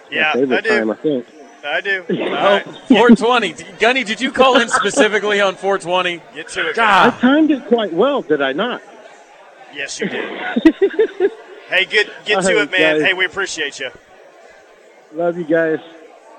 Yeah, 0.10 0.32
My 0.34 0.40
favorite 0.40 0.58
I 0.58 0.62
do. 0.62 0.70
time, 0.70 0.92
I 0.92 0.96
think. 0.96 1.26
I 1.66 1.82
do. 1.82 2.06
Oh, 2.10 2.24
All 2.24 2.30
right. 2.54 2.64
420. 2.88 3.54
Gunny, 3.80 4.04
did 4.06 4.22
you 4.22 4.32
call 4.32 4.60
in 4.62 4.70
specifically 4.70 5.42
on 5.42 5.56
420? 5.56 6.22
Get 6.34 6.48
to 6.50 6.70
it. 6.70 6.80
I 6.80 7.10
God. 7.10 7.20
timed 7.20 7.52
it 7.52 7.66
quite 7.68 7.92
well, 7.92 8.22
did 8.22 8.42
I 8.42 8.54
not? 8.54 8.82
Yes, 9.74 10.00
you 10.00 10.08
did. 10.08 11.32
Hey, 11.70 11.86
get 11.86 12.10
get 12.26 12.38
All 12.38 12.42
to 12.44 12.48
right, 12.56 12.58
it, 12.64 12.72
man. 12.72 13.00
guys. 13.00 13.04
Hey, 13.04 13.14
we 13.14 13.26
appreciate 13.26 13.80
you. 13.80 13.90
Love 15.14 15.38
you 15.38 15.46
guys. 15.46 15.80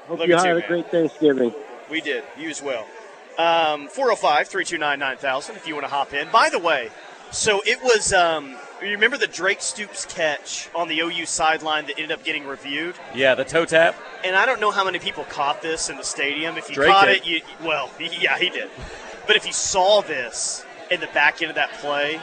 Hope 0.06 0.20
Love 0.20 0.28
you 0.28 0.34
you 0.34 0.40
too, 0.40 0.46
had 0.46 0.56
a 0.56 0.60
man. 0.60 0.68
great 0.68 0.90
Thanksgiving. 0.90 1.54
We 1.90 2.00
did. 2.00 2.24
You 2.38 2.50
as 2.50 2.62
well. 2.62 2.86
Um, 3.38 3.88
405 3.88 4.48
329 4.48 4.98
9000 4.98 5.56
if 5.56 5.66
you 5.68 5.74
want 5.74 5.84
to 5.86 5.90
hop 5.90 6.12
in. 6.12 6.28
By 6.30 6.50
the 6.50 6.58
way, 6.58 6.90
so 7.30 7.60
it 7.64 7.80
was, 7.82 8.12
um, 8.12 8.56
you 8.82 8.88
remember 8.90 9.16
the 9.16 9.26
Drake 9.28 9.60
Stoops 9.60 10.04
catch 10.06 10.68
on 10.74 10.88
the 10.88 10.98
OU 11.00 11.26
sideline 11.26 11.86
that 11.86 11.98
ended 11.98 12.10
up 12.12 12.24
getting 12.24 12.46
reviewed? 12.46 12.94
Yeah, 13.14 13.34
the 13.34 13.44
toe 13.44 13.64
tap. 13.64 13.94
And 14.24 14.34
I 14.34 14.44
don't 14.44 14.60
know 14.60 14.70
how 14.70 14.84
many 14.84 14.98
people 14.98 15.24
caught 15.24 15.62
this 15.62 15.88
in 15.88 15.96
the 15.96 16.02
stadium. 16.02 16.56
If 16.58 16.68
you 16.68 16.74
Drake 16.74 16.90
caught 16.90 17.06
did. 17.06 17.18
it, 17.18 17.26
you, 17.26 17.40
well, 17.62 17.90
yeah, 18.00 18.38
he 18.38 18.50
did. 18.50 18.70
But 19.26 19.36
if 19.36 19.46
you 19.46 19.52
saw 19.52 20.00
this 20.02 20.64
in 20.90 21.00
the 21.00 21.06
back 21.08 21.40
end 21.40 21.50
of 21.50 21.54
that 21.56 21.70
play, 21.74 22.20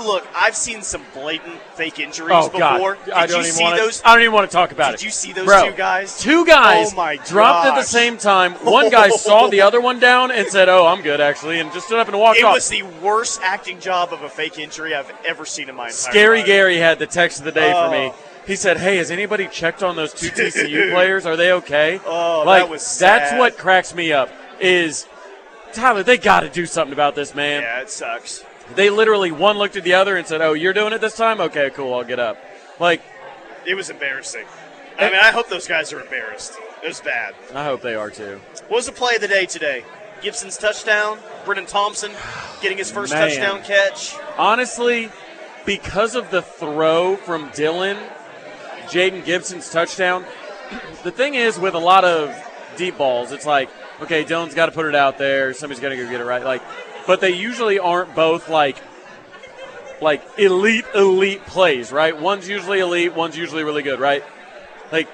look, 0.00 0.26
I've 0.34 0.56
seen 0.56 0.82
some 0.82 1.02
blatant 1.14 1.60
fake 1.74 1.98
injuries 1.98 2.30
Oh 2.32 2.48
before. 2.48 2.94
God! 2.96 3.04
Did 3.04 3.14
I 3.14 3.26
don't 3.26 3.36
you 3.36 3.40
even 3.42 3.52
see 3.52 3.62
want 3.62 3.76
those? 3.76 4.00
to. 4.00 4.08
I 4.08 4.12
don't 4.14 4.22
even 4.22 4.34
want 4.34 4.50
to 4.50 4.54
talk 4.54 4.72
about 4.72 4.86
Did 4.88 4.94
it. 4.94 4.98
Did 4.98 5.04
you 5.04 5.10
see 5.10 5.32
those 5.32 5.46
Bro, 5.46 5.70
two 5.70 5.76
guys? 5.76 6.18
Two 6.20 6.46
guys 6.46 6.92
Oh, 6.92 6.96
my 6.96 7.16
dropped 7.16 7.66
at 7.68 7.74
the 7.76 7.82
same 7.82 8.16
time. 8.18 8.52
One 8.64 8.90
guy 8.90 9.08
saw 9.10 9.48
the 9.48 9.60
other 9.60 9.80
one 9.80 9.98
down 10.00 10.30
and 10.30 10.46
said, 10.48 10.68
"Oh, 10.68 10.86
I'm 10.86 11.02
good 11.02 11.20
actually," 11.20 11.60
and 11.60 11.72
just 11.72 11.86
stood 11.86 11.98
up 11.98 12.08
and 12.08 12.18
walked 12.18 12.38
It 12.38 12.44
off. 12.44 12.52
It 12.52 12.54
was 12.54 12.68
the 12.68 12.82
worst 13.04 13.40
acting 13.42 13.80
job 13.80 14.12
of 14.12 14.22
a 14.22 14.28
fake 14.28 14.58
injury 14.58 14.94
I've 14.94 15.12
ever 15.28 15.44
seen 15.44 15.68
in 15.68 15.74
my 15.74 15.84
entire 15.86 15.92
Scary 15.92 16.38
life. 16.38 16.46
Gary 16.46 16.76
had 16.78 16.98
the 16.98 17.06
text 17.06 17.38
of 17.38 17.44
the 17.44 17.52
day 17.52 17.72
for 17.72 17.90
me. 17.90 18.12
Oh. 18.12 18.14
He 18.46 18.56
said, 18.56 18.78
"Hey, 18.78 18.96
has 18.96 19.10
anybody 19.12 19.46
checked 19.46 19.82
on 19.84 19.94
those 19.94 20.12
two 20.12 20.28
TCU 20.30 20.90
players? 20.92 21.26
Are 21.26 21.36
they 21.36 21.52
okay?" 21.52 22.00
Oh, 22.04 22.42
like 22.44 22.62
that 22.62 22.68
was 22.70 22.82
sad. 22.82 23.20
that's 23.22 23.38
what 23.38 23.56
cracks 23.56 23.94
me 23.94 24.12
up. 24.12 24.30
Is 24.58 25.06
Tyler? 25.72 26.02
They 26.02 26.18
got 26.18 26.40
to 26.40 26.48
do 26.48 26.66
something 26.66 26.92
about 26.92 27.14
this, 27.14 27.34
man. 27.34 27.62
Yeah, 27.62 27.80
it 27.82 27.90
sucks. 27.90 28.44
They 28.74 28.90
literally 28.90 29.30
one 29.32 29.58
looked 29.58 29.76
at 29.76 29.84
the 29.84 29.94
other 29.94 30.16
and 30.16 30.26
said, 30.26 30.40
"Oh, 30.40 30.52
you're 30.52 30.72
doing 30.72 30.92
it 30.92 31.00
this 31.00 31.16
time? 31.16 31.40
Okay, 31.40 31.70
cool. 31.70 31.94
I'll 31.94 32.04
get 32.04 32.18
up." 32.18 32.38
Like, 32.78 33.02
It 33.66 33.74
was 33.74 33.90
embarrassing. 33.90 34.44
I 34.98 35.04
mean, 35.10 35.20
I 35.22 35.30
hope 35.30 35.48
those 35.48 35.66
guys 35.68 35.92
are 35.92 36.00
embarrassed. 36.00 36.54
It 36.82 36.88
was 36.88 37.00
bad. 37.00 37.34
I 37.54 37.64
hope 37.64 37.80
they 37.82 37.94
are 37.94 38.10
too. 38.10 38.40
What 38.68 38.78
was 38.78 38.86
the 38.86 38.92
play 38.92 39.14
of 39.14 39.20
the 39.20 39.28
day 39.28 39.46
today? 39.46 39.84
Gibson's 40.20 40.56
touchdown. 40.56 41.18
Brenen 41.44 41.66
Thompson 41.66 42.12
getting 42.60 42.78
his 42.78 42.90
first 42.90 43.12
Man. 43.12 43.28
touchdown 43.28 43.62
catch. 43.62 44.16
Honestly, 44.38 45.10
because 45.64 46.14
of 46.14 46.30
the 46.30 46.42
throw 46.42 47.16
from 47.16 47.50
Dillon, 47.54 47.96
Jayden 48.86 49.24
Gibson's 49.24 49.70
touchdown. 49.70 50.24
The 51.02 51.10
thing 51.10 51.34
is, 51.34 51.58
with 51.58 51.74
a 51.74 51.78
lot 51.80 52.04
of 52.04 52.32
deep 52.76 52.96
balls, 52.96 53.32
it's 53.32 53.44
like, 53.44 53.68
okay, 54.00 54.22
Dillon's 54.24 54.54
got 54.54 54.66
to 54.66 54.72
put 54.72 54.86
it 54.86 54.94
out 54.94 55.18
there. 55.18 55.52
Somebody's 55.52 55.82
got 55.82 55.88
to 55.88 55.96
go 55.96 56.08
get 56.08 56.20
it 56.20 56.24
right. 56.24 56.44
Like, 56.44 56.62
but 57.06 57.20
they 57.20 57.30
usually 57.30 57.78
aren't 57.78 58.14
both 58.14 58.48
like, 58.48 58.76
like 60.00 60.22
elite, 60.38 60.84
elite 60.94 61.44
plays, 61.46 61.92
right? 61.92 62.18
One's 62.18 62.48
usually 62.48 62.80
elite, 62.80 63.14
one's 63.14 63.36
usually 63.36 63.64
really 63.64 63.82
good, 63.82 64.00
right? 64.00 64.24
Like 64.90 65.08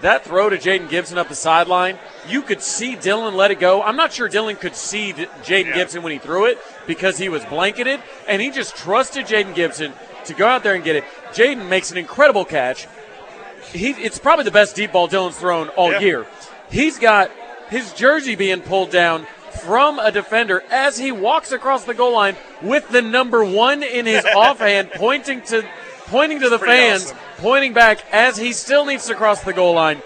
that 0.00 0.24
throw 0.24 0.48
to 0.48 0.56
Jayden 0.56 0.88
Gibson 0.88 1.18
up 1.18 1.28
the 1.28 1.34
sideline, 1.34 1.98
you 2.26 2.40
could 2.42 2.62
see 2.62 2.96
Dillon 2.96 3.34
let 3.36 3.50
it 3.50 3.60
go. 3.60 3.82
I'm 3.82 3.96
not 3.96 4.12
sure 4.12 4.28
Dillon 4.28 4.56
could 4.56 4.74
see 4.74 5.12
Jayden 5.12 5.66
Yeah. 5.66 5.74
Gibson 5.74 6.02
when 6.02 6.12
he 6.12 6.18
threw 6.18 6.46
it 6.46 6.58
because 6.86 7.18
he 7.18 7.28
was 7.28 7.44
blanketed, 7.44 8.00
and 8.26 8.40
he 8.40 8.50
just 8.50 8.76
trusted 8.76 9.26
Jayden 9.26 9.54
Gibson 9.54 9.92
to 10.24 10.34
go 10.34 10.46
out 10.46 10.62
there 10.62 10.74
and 10.74 10.82
get 10.84 10.96
it. 10.96 11.04
Jayden 11.32 11.68
makes 11.68 11.90
an 11.90 11.98
incredible 11.98 12.44
catch. 12.44 12.88
He, 13.72 13.90
it's 13.90 14.18
probably 14.18 14.44
the 14.44 14.50
best 14.50 14.74
deep 14.74 14.92
ball 14.92 15.06
Dillon's 15.06 15.36
thrown 15.36 15.68
all 15.70 15.92
Yeah. 15.92 16.00
year. 16.00 16.26
He's 16.70 16.98
got 16.98 17.30
his 17.68 17.92
jersey 17.92 18.34
being 18.36 18.62
pulled 18.62 18.90
down 18.90 19.26
from 19.52 19.98
a 19.98 20.10
defender 20.12 20.62
as 20.70 20.98
he 20.98 21.12
walks 21.12 21.52
across 21.52 21.84
the 21.84 21.94
goal 21.94 22.12
line 22.12 22.36
with 22.62 22.88
the 22.88 23.02
number 23.02 23.44
one 23.44 23.82
in 23.82 24.06
his 24.06 24.24
offhand, 24.36 24.90
pointing 24.94 25.42
to 25.42 25.66
pointing 26.06 26.40
to 26.40 26.48
the 26.48 26.58
fans, 26.58 27.04
awesome. 27.06 27.18
pointing 27.38 27.72
back 27.72 28.00
as 28.12 28.36
he 28.36 28.52
still 28.52 28.84
needs 28.84 29.06
to 29.06 29.14
cross 29.14 29.42
the 29.42 29.52
goal 29.52 29.74
line. 29.74 30.02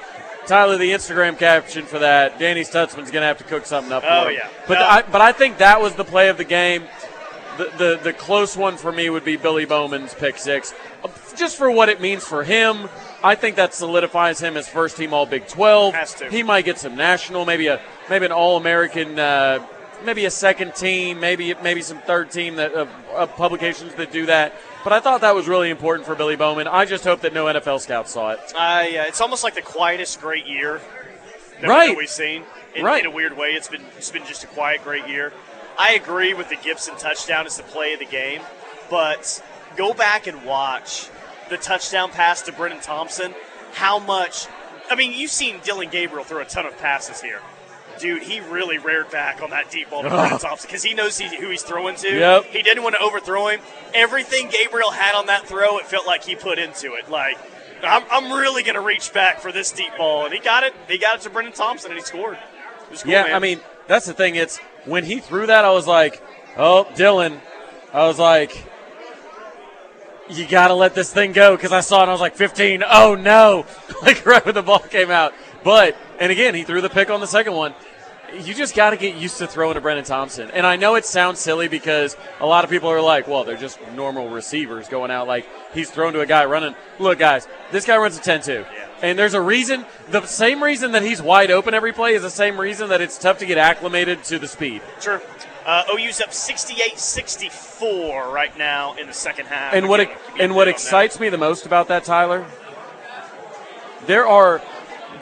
Tyler, 0.47 0.76
the 0.76 0.90
Instagram 0.90 1.38
caption 1.38 1.86
for 1.86 1.99
that, 2.01 2.38
Danny 2.38 2.61
Stutsman's 2.62 3.11
going 3.11 3.22
to 3.22 3.26
have 3.26 3.38
to 3.38 3.45
cook 3.45 3.64
something 3.64 3.90
up. 3.92 4.03
Oh, 4.05 4.09
for 4.24 4.26
Oh, 4.26 4.28
him. 4.28 4.34
yeah. 4.42 4.49
but 4.68 4.74
No. 4.74 4.84
I, 4.84 5.03
but 5.03 5.20
I 5.22 5.32
think 5.32 5.57
that 5.59 5.80
was 5.80 5.95
the 5.95 6.05
play 6.05 6.28
of 6.28 6.36
the 6.36 6.45
game. 6.45 6.84
The, 7.57 7.64
the 7.78 8.01
the 8.03 8.12
close 8.12 8.57
one 8.57 8.76
for 8.76 8.90
me 8.90 9.09
would 9.09 9.24
be 9.24 9.36
Billy 9.36 9.64
Bowman's 9.64 10.12
pick 10.12 10.36
six, 10.38 10.74
just 11.36 11.57
for 11.57 11.70
what 11.70 11.88
it 11.88 12.01
means 12.01 12.24
for 12.24 12.42
him. 12.42 12.88
I 13.22 13.36
think 13.36 13.55
that 13.57 13.72
solidifies 13.72 14.40
him 14.40 14.57
as 14.57 14.66
first 14.68 14.97
team 14.97 15.14
All 15.14 15.24
Big 15.24 15.47
Twelve. 15.47 15.95
Has 15.95 16.14
to. 16.14 16.28
He 16.28 16.42
might 16.42 16.64
get 16.64 16.78
some 16.78 16.97
national, 16.97 17.45
maybe 17.45 17.68
a 17.68 17.80
maybe 18.11 18.26
an 18.26 18.32
All 18.32 18.57
American, 18.57 19.18
uh, 19.18 19.64
maybe 20.05 20.24
a 20.24 20.30
second 20.30 20.74
team, 20.74 21.20
maybe 21.20 21.55
maybe 21.62 21.82
some 21.82 21.98
third 21.98 22.30
team 22.30 22.57
that 22.57 22.72
of, 22.74 22.88
of 23.14 23.34
publications 23.36 23.94
that 23.94 24.12
do 24.12 24.26
that. 24.26 24.55
But 24.82 24.92
I 24.92 25.00
thought 25.00 25.22
that 25.22 25.34
was 25.34 25.48
really 25.48 25.70
important 25.70 26.07
for 26.07 26.14
Billy 26.14 26.36
Bowman. 26.36 26.68
I 26.68 26.84
just 26.84 27.05
hope 27.05 27.20
that 27.22 27.32
no 27.32 27.46
NFL 27.46 27.80
scouts 27.80 28.12
saw 28.12 28.32
it. 28.32 28.40
I, 28.59 28.98
uh, 28.98 29.05
it's 29.09 29.20
almost 29.22 29.42
like 29.42 29.55
the 29.55 29.62
quietest 29.62 30.20
great 30.20 30.44
year 30.46 30.80
that, 31.62 31.68
Right. 31.70 31.88
that 31.88 31.96
we've 31.96 32.09
seen. 32.11 32.42
In, 32.74 32.84
Right. 32.84 33.05
in 33.05 33.11
a 33.11 33.14
weird 33.14 33.36
way, 33.36 33.48
it's 33.50 33.68
been 33.68 33.84
it's 33.96 34.11
been 34.11 34.26
just 34.26 34.44
a 34.44 34.48
quiet 34.48 34.82
great 34.84 35.07
year. 35.07 35.32
I 35.78 35.92
agree 35.94 36.34
with 36.34 36.48
the 36.50 36.57
Gibson 36.57 36.96
touchdown 36.96 37.46
as 37.46 37.57
the 37.57 37.62
play 37.62 37.94
of 37.94 37.98
the 37.98 38.05
game, 38.05 38.42
but 38.90 39.42
go 39.76 39.94
back 39.94 40.26
and 40.26 40.44
watch 40.44 41.09
the 41.48 41.57
touchdown 41.57 42.11
pass 42.11 42.42
to 42.42 42.52
Brenen 42.52 42.82
Thompson. 42.82 43.34
How 43.72 43.98
much? 43.98 44.46
I 44.90 44.94
mean, 44.96 45.12
you've 45.12 45.30
seen 45.30 45.61
Dillon 45.64 45.88
Gabriel 45.88 46.24
throw 46.24 46.40
a 46.40 46.44
ton 46.44 46.66
of 46.66 46.76
passes 46.78 47.20
here. 47.22 47.40
Dude, 47.99 48.22
he 48.22 48.40
really 48.40 48.78
reared 48.78 49.11
back 49.11 49.42
on 49.42 49.51
that 49.51 49.70
deep 49.70 49.90
ball 49.90 50.03
to 50.03 50.11
Brenen 50.11 50.40
Thompson 50.40 50.68
because 50.68 50.82
he 50.82 50.95
knows 50.95 51.18
he, 51.18 51.34
who 51.36 51.51
he's 51.51 51.62
throwing 51.62 51.97
to. 51.97 52.09
Yep. 52.09 52.45
He 52.47 52.62
didn't 52.62 52.82
want 52.82 52.97
to 52.97 53.03
overthrow 53.03 53.49
him. 53.49 53.61
Everything 53.95 54.49
Gabriel 54.51 54.90
had 54.90 55.14
on 55.14 55.26
that 55.26 55.47
throw, 55.47 55.78
it 55.78 55.86
felt 55.86 56.07
like 56.07 56.24
he 56.24 56.34
put 56.34 56.59
into 56.59 56.95
it. 56.95 57.11
Like, 57.11 57.38
I'm, 57.82 58.05
I'm 58.11 58.32
really 58.32 58.62
going 58.62 58.74
to 58.74 58.80
reach 58.80 59.12
back 59.12 59.40
for 59.40 59.53
this 59.53 59.72
deep 59.72 59.97
ball. 59.97 60.24
And 60.24 60.34
he 60.34 60.40
got 60.40 60.64
it. 60.64 60.74
He 60.88 60.99
got 60.99 61.16
it 61.16 61.20
to 61.22 61.30
Brenen 61.30 61.55
Thompson, 61.55 61.90
and 61.90 61.99
he 61.99 62.05
scored. 62.05 62.38
Cool, 62.90 63.12
yeah, 63.12 63.24
man. 63.24 63.34
I 63.34 63.38
mean 63.38 63.61
that's 63.86 64.07
the 64.07 64.12
thing. 64.12 64.36
It's 64.36 64.59
when 64.84 65.05
he 65.05 65.20
threw 65.20 65.47
that, 65.47 65.64
I 65.64 65.70
was 65.72 65.86
like, 65.86 66.22
oh, 66.57 66.90
Dillon. 66.95 67.40
I 67.92 68.07
was 68.07 68.18
like, 68.18 68.66
you 70.28 70.47
got 70.47 70.68
to 70.68 70.74
let 70.74 70.95
this 70.95 71.12
thing 71.12 71.32
go 71.32 71.57
because 71.57 71.72
I 71.72 71.80
saw 71.80 72.01
it. 72.01 72.03
and 72.03 72.11
I 72.11 72.14
was 72.14 72.20
like, 72.20 72.34
15. 72.34 72.82
Oh 72.88 73.14
no! 73.14 73.66
like 74.03 74.24
right 74.26 74.45
when 74.45 74.55
the 74.55 74.62
ball 74.62 74.80
came 74.80 75.11
out. 75.11 75.34
But 75.65 75.97
and 76.21 76.31
again, 76.31 76.55
he 76.55 76.62
threw 76.62 76.81
the 76.81 76.91
pick 76.91 77.11
on 77.11 77.21
the 77.21 77.27
second 77.27 77.55
one. 77.55 77.75
You 78.33 78.55
just 78.55 78.75
got 78.75 78.91
to 78.91 78.97
get 78.97 79.15
used 79.17 79.39
to 79.39 79.47
throwing 79.47 79.75
to 79.75 79.81
Brenen 79.81 80.05
Thompson. 80.05 80.51
And 80.51 80.67
I 80.67 80.75
know 80.77 80.97
it 80.97 81.05
sounds 81.05 81.39
silly 81.39 81.69
because 81.69 82.17
a 82.41 82.47
lot 82.47 82.65
of 82.65 82.71
people 82.71 82.89
are 82.89 83.01
like, 83.01 83.29
well, 83.29 83.45
they're 83.45 83.57
just 83.57 83.79
normal 83.95 84.29
receivers 84.29 84.89
going 84.89 85.12
out. 85.12 85.29
Like 85.29 85.47
he's 85.73 85.89
thrown 85.91 86.12
to 86.15 86.20
a 86.20 86.27
guy 86.27 86.45
running. 86.45 86.74
Look, 86.99 87.20
guys, 87.20 87.47
this 87.70 87.86
guy 87.86 87.97
runs 87.97 88.19
a 88.19 88.20
10-2. 88.20 88.66
And 89.03 89.19
there's 89.19 89.35
a 89.35 89.41
reason, 89.41 89.85
the 90.11 90.27
same 90.27 90.65
reason 90.65 90.93
that 90.93 91.03
he's 91.03 91.20
wide 91.23 91.51
open 91.51 91.74
every 91.74 91.93
play 91.93 92.15
is 92.15 92.23
the 92.23 92.31
same 92.31 92.59
reason 92.59 92.89
that 92.89 93.01
it's 93.01 93.19
tough 93.19 93.39
to 93.39 93.47
get 93.47 93.59
acclimated 93.59 94.24
to 94.24 94.39
the 94.39 94.49
speed. 94.49 94.82
Sure. 95.01 95.23
Uh, 95.65 95.85
OU's 95.95 96.20
up 96.20 96.31
68-64 96.31 98.32
right 98.32 98.57
now 98.59 98.95
in 98.95 99.07
the 99.07 99.12
second 99.12 99.47
half. 99.47 99.74
And 99.74 99.89
what 99.89 100.01
Again, 100.01 100.16
and 100.41 100.55
what 100.55 100.62
on 100.62 100.73
that. 100.73 100.74
excites 100.74 101.20
me 101.20 101.28
the 101.28 101.39
most 101.39 101.66
about 101.66 101.89
that, 101.89 102.05
Tyler, 102.05 102.45
there 104.07 104.27
are 104.27 104.61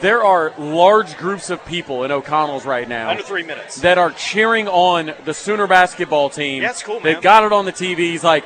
there 0.03 0.21
are 0.21 0.53
large 0.59 1.15
groups 1.15 1.49
of 1.49 1.65
people 1.65 2.03
in 2.03 2.11
O'Connell's 2.11 2.65
right 2.65 2.87
now 2.87 3.09
Under 3.09 3.23
three 3.23 3.43
minutes. 3.43 3.77
that 3.81 3.97
are 3.97 4.11
cheering 4.11 4.67
on 4.67 5.13
the 5.23 5.33
Sooner 5.33 5.65
basketball 5.65 6.29
team. 6.29 6.61
Yeah, 6.61 6.71
it's 6.71 6.83
cool, 6.83 6.99
They've 6.99 7.21
got 7.21 7.45
it 7.45 7.53
on 7.53 7.63
the 7.63 7.71
TVs. 7.71 8.21
Like, 8.21 8.43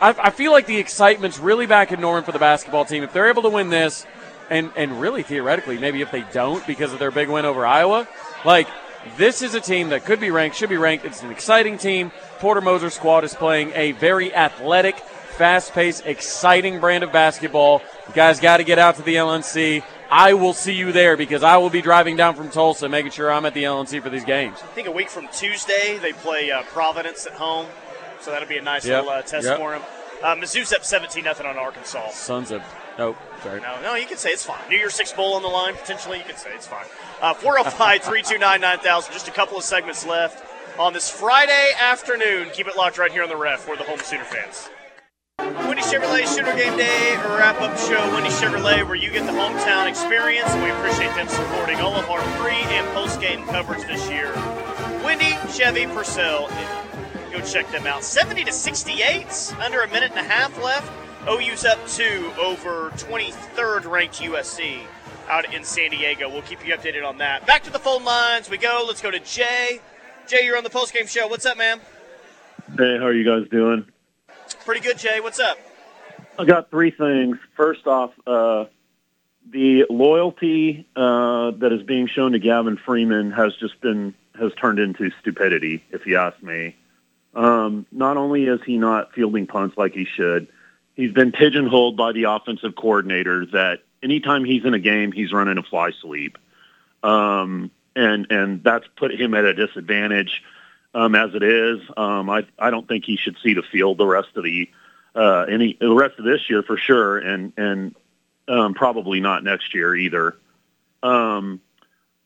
I, 0.00 0.14
I 0.18 0.30
feel 0.30 0.52
like 0.52 0.66
the 0.66 0.78
excitement's 0.78 1.38
really 1.38 1.64
back 1.64 1.90
in 1.90 2.02
Norman 2.02 2.22
for 2.22 2.32
the 2.32 2.38
basketball 2.38 2.84
team. 2.84 3.02
If 3.02 3.14
they're 3.14 3.30
able 3.30 3.42
to 3.42 3.48
win 3.48 3.70
this, 3.70 4.06
and 4.50 4.70
and 4.76 5.00
really 5.00 5.22
theoretically, 5.22 5.78
maybe 5.78 6.02
if 6.02 6.10
they 6.10 6.24
don't 6.32 6.64
because 6.66 6.92
of 6.92 6.98
their 6.98 7.10
big 7.10 7.30
win 7.30 7.46
over 7.46 7.64
Iowa, 7.64 8.06
like 8.44 8.68
this 9.16 9.40
is 9.40 9.54
a 9.54 9.60
team 9.60 9.88
that 9.88 10.04
could 10.04 10.20
be 10.20 10.30
ranked, 10.30 10.56
should 10.56 10.68
be 10.68 10.76
ranked. 10.76 11.06
It's 11.06 11.22
an 11.22 11.30
exciting 11.30 11.78
team. 11.78 12.12
Porter 12.40 12.60
Moser 12.60 12.90
squad 12.90 13.24
is 13.24 13.32
playing 13.32 13.72
a 13.74 13.92
very 13.92 14.34
athletic, 14.34 14.98
fast-paced, 14.98 16.04
exciting 16.04 16.78
brand 16.78 17.04
of 17.04 17.10
basketball. 17.10 17.80
You 18.08 18.14
guys 18.14 18.38
got 18.38 18.58
to 18.58 18.64
get 18.64 18.78
out 18.78 18.96
to 18.96 19.02
the 19.02 19.14
LNC. 19.14 19.82
I 20.10 20.34
will 20.34 20.52
see 20.54 20.72
you 20.72 20.90
there 20.92 21.16
because 21.16 21.42
I 21.44 21.56
will 21.58 21.70
be 21.70 21.80
driving 21.82 22.16
down 22.16 22.34
from 22.34 22.50
Tulsa, 22.50 22.88
making 22.88 23.12
sure 23.12 23.30
I'm 23.30 23.46
at 23.46 23.54
the 23.54 23.62
LNC 23.64 24.02
for 24.02 24.10
these 24.10 24.24
games. 24.24 24.58
I 24.62 24.66
think 24.68 24.88
a 24.88 24.90
week 24.90 25.08
from 25.08 25.28
Tuesday 25.28 25.98
they 26.02 26.12
play 26.12 26.50
uh, 26.50 26.62
Providence 26.64 27.26
at 27.26 27.32
home, 27.34 27.66
so 28.20 28.30
that'll 28.32 28.48
be 28.48 28.58
a 28.58 28.62
nice 28.62 28.84
Yep. 28.84 29.04
little 29.04 29.18
uh, 29.18 29.22
test 29.22 29.46
Yep. 29.46 29.58
for 29.58 29.70
them. 29.70 29.82
Uh, 30.22 30.34
Mizzou's 30.34 30.72
up 30.72 30.84
17 30.84 31.24
nothing 31.24 31.46
on 31.46 31.56
Arkansas. 31.56 32.10
Sons 32.10 32.50
of 32.50 32.60
nope, 32.98 33.16
sorry. 33.42 33.60
No, 33.60 33.80
no, 33.82 33.94
you 33.94 34.04
can 34.06 34.18
say 34.18 34.30
it's 34.30 34.44
fine. 34.44 34.58
New 34.68 34.76
Year's 34.76 34.94
Six 34.94 35.12
Bowl 35.12 35.34
on 35.34 35.42
the 35.42 35.48
line, 35.48 35.74
potentially. 35.76 36.18
You 36.18 36.24
can 36.24 36.36
say 36.36 36.50
it's 36.54 36.66
fine. 36.66 36.84
Uh, 37.22 37.32
405 37.32 38.02
329 38.02 38.60
9000. 38.60 39.12
Just 39.12 39.28
a 39.28 39.30
couple 39.30 39.56
of 39.56 39.62
segments 39.64 40.04
left 40.04 40.44
on 40.78 40.92
this 40.92 41.08
Friday 41.08 41.68
afternoon. 41.80 42.48
Keep 42.52 42.66
it 42.68 42.76
locked 42.76 42.98
right 42.98 43.12
here 43.12 43.22
on 43.22 43.28
the 43.28 43.36
ref. 43.36 43.66
We're 43.68 43.76
the 43.76 43.84
home 43.84 44.00
Sooner 44.00 44.24
fans. 44.24 44.68
Wendy 45.56 45.82
Chevrolet 45.82 46.26
Sooner 46.26 46.54
Game 46.54 46.76
Day 46.76 47.16
wrap 47.16 47.60
up 47.60 47.76
show. 47.76 47.98
Wendy 48.14 48.30
Chevrolet, 48.30 48.86
where 48.86 48.94
you 48.94 49.10
get 49.10 49.26
the 49.26 49.32
hometown 49.32 49.88
experience, 49.88 50.48
and 50.50 50.62
we 50.62 50.70
appreciate 50.70 51.12
them 51.16 51.26
supporting 51.26 51.78
all 51.78 51.94
of 51.94 52.08
our 52.08 52.20
pre 52.38 52.52
and 52.52 52.86
post 52.94 53.20
game 53.20 53.44
coverage 53.46 53.84
this 53.86 54.08
year. 54.08 54.32
Wendy 55.04 55.36
Chevy 55.52 55.86
Purcell, 55.86 56.48
go 57.32 57.40
check 57.40 57.68
them 57.72 57.86
out. 57.86 58.04
70 58.04 58.44
to 58.44 58.52
68, 58.52 59.54
under 59.60 59.80
a 59.80 59.88
minute 59.88 60.12
and 60.12 60.20
a 60.20 60.22
half 60.22 60.56
left. 60.62 60.90
OU's 61.28 61.64
up 61.64 61.84
two 61.88 62.32
over 62.38 62.90
23rd 62.90 63.90
ranked 63.90 64.20
USC 64.20 64.80
out 65.28 65.52
in 65.52 65.64
San 65.64 65.90
Diego. 65.90 66.30
We'll 66.30 66.42
keep 66.42 66.64
you 66.64 66.74
updated 66.74 67.04
on 67.04 67.18
that. 67.18 67.44
Back 67.46 67.64
to 67.64 67.70
the 67.70 67.80
phone 67.80 68.04
lines 68.04 68.48
we 68.48 68.56
go. 68.56 68.84
Let's 68.86 69.02
go 69.02 69.10
to 69.10 69.20
Jay. 69.20 69.80
Jay, 70.28 70.44
you're 70.44 70.56
on 70.56 70.64
the 70.64 70.70
post 70.70 70.94
game 70.94 71.08
show. 71.08 71.26
What's 71.26 71.44
up, 71.44 71.58
man? 71.58 71.80
Hey, 72.78 72.98
how 72.98 73.06
are 73.06 73.12
you 73.12 73.24
guys 73.24 73.50
doing? 73.50 73.89
Pretty 74.64 74.80
good, 74.80 74.98
Jay. 74.98 75.20
What's 75.20 75.40
up? 75.40 75.58
I 76.38 76.44
got 76.44 76.70
three 76.70 76.90
things. 76.90 77.38
First 77.56 77.86
off, 77.86 78.12
uh, 78.26 78.64
the 79.50 79.86
loyalty 79.90 80.86
uh, 80.96 81.52
that 81.52 81.72
is 81.72 81.82
being 81.82 82.06
shown 82.06 82.32
to 82.32 82.38
Gavin 82.38 82.76
Freeman 82.76 83.32
has 83.32 83.54
just 83.56 83.80
been 83.80 84.14
has 84.38 84.52
turned 84.60 84.78
into 84.78 85.10
stupidity, 85.20 85.84
if 85.90 86.06
you 86.06 86.16
ask 86.16 86.42
me. 86.42 86.76
Um, 87.34 87.86
not 87.92 88.16
only 88.16 88.44
is 88.44 88.60
he 88.64 88.78
not 88.78 89.12
fielding 89.12 89.46
punts 89.46 89.76
like 89.76 89.92
he 89.92 90.04
should, 90.04 90.48
he's 90.94 91.12
been 91.12 91.32
pigeonholed 91.32 91.96
by 91.96 92.12
the 92.12 92.24
offensive 92.24 92.74
coordinator 92.74 93.46
that 93.46 93.80
anytime 94.02 94.44
he's 94.44 94.64
in 94.64 94.74
a 94.74 94.78
game, 94.78 95.12
he's 95.12 95.32
running 95.32 95.58
a 95.58 95.62
fly 95.62 95.90
sweep, 96.00 96.38
um, 97.02 97.70
and 97.94 98.26
and 98.30 98.64
that's 98.64 98.86
put 98.96 99.12
him 99.12 99.34
at 99.34 99.44
a 99.44 99.54
disadvantage 99.54 100.42
um, 100.94 101.14
as 101.14 101.34
it 101.34 101.42
is. 101.42 101.80
Um, 101.96 102.30
I 102.30 102.46
I 102.58 102.70
don't 102.70 102.86
think 102.86 103.04
he 103.04 103.16
should 103.16 103.36
see 103.42 103.54
the 103.54 103.62
field 103.62 103.98
the 103.98 104.06
rest 104.06 104.28
of 104.36 104.44
the 104.44 104.70
uh, 105.14 105.46
any 105.48 105.76
the 105.80 105.94
rest 105.94 106.18
of 106.18 106.24
this 106.24 106.48
year 106.48 106.62
for 106.62 106.76
sure, 106.76 107.18
and 107.18 107.52
and 107.56 107.94
um, 108.48 108.74
probably 108.74 109.20
not 109.20 109.44
next 109.44 109.74
year 109.74 109.94
either. 109.94 110.36
Um, 111.02 111.60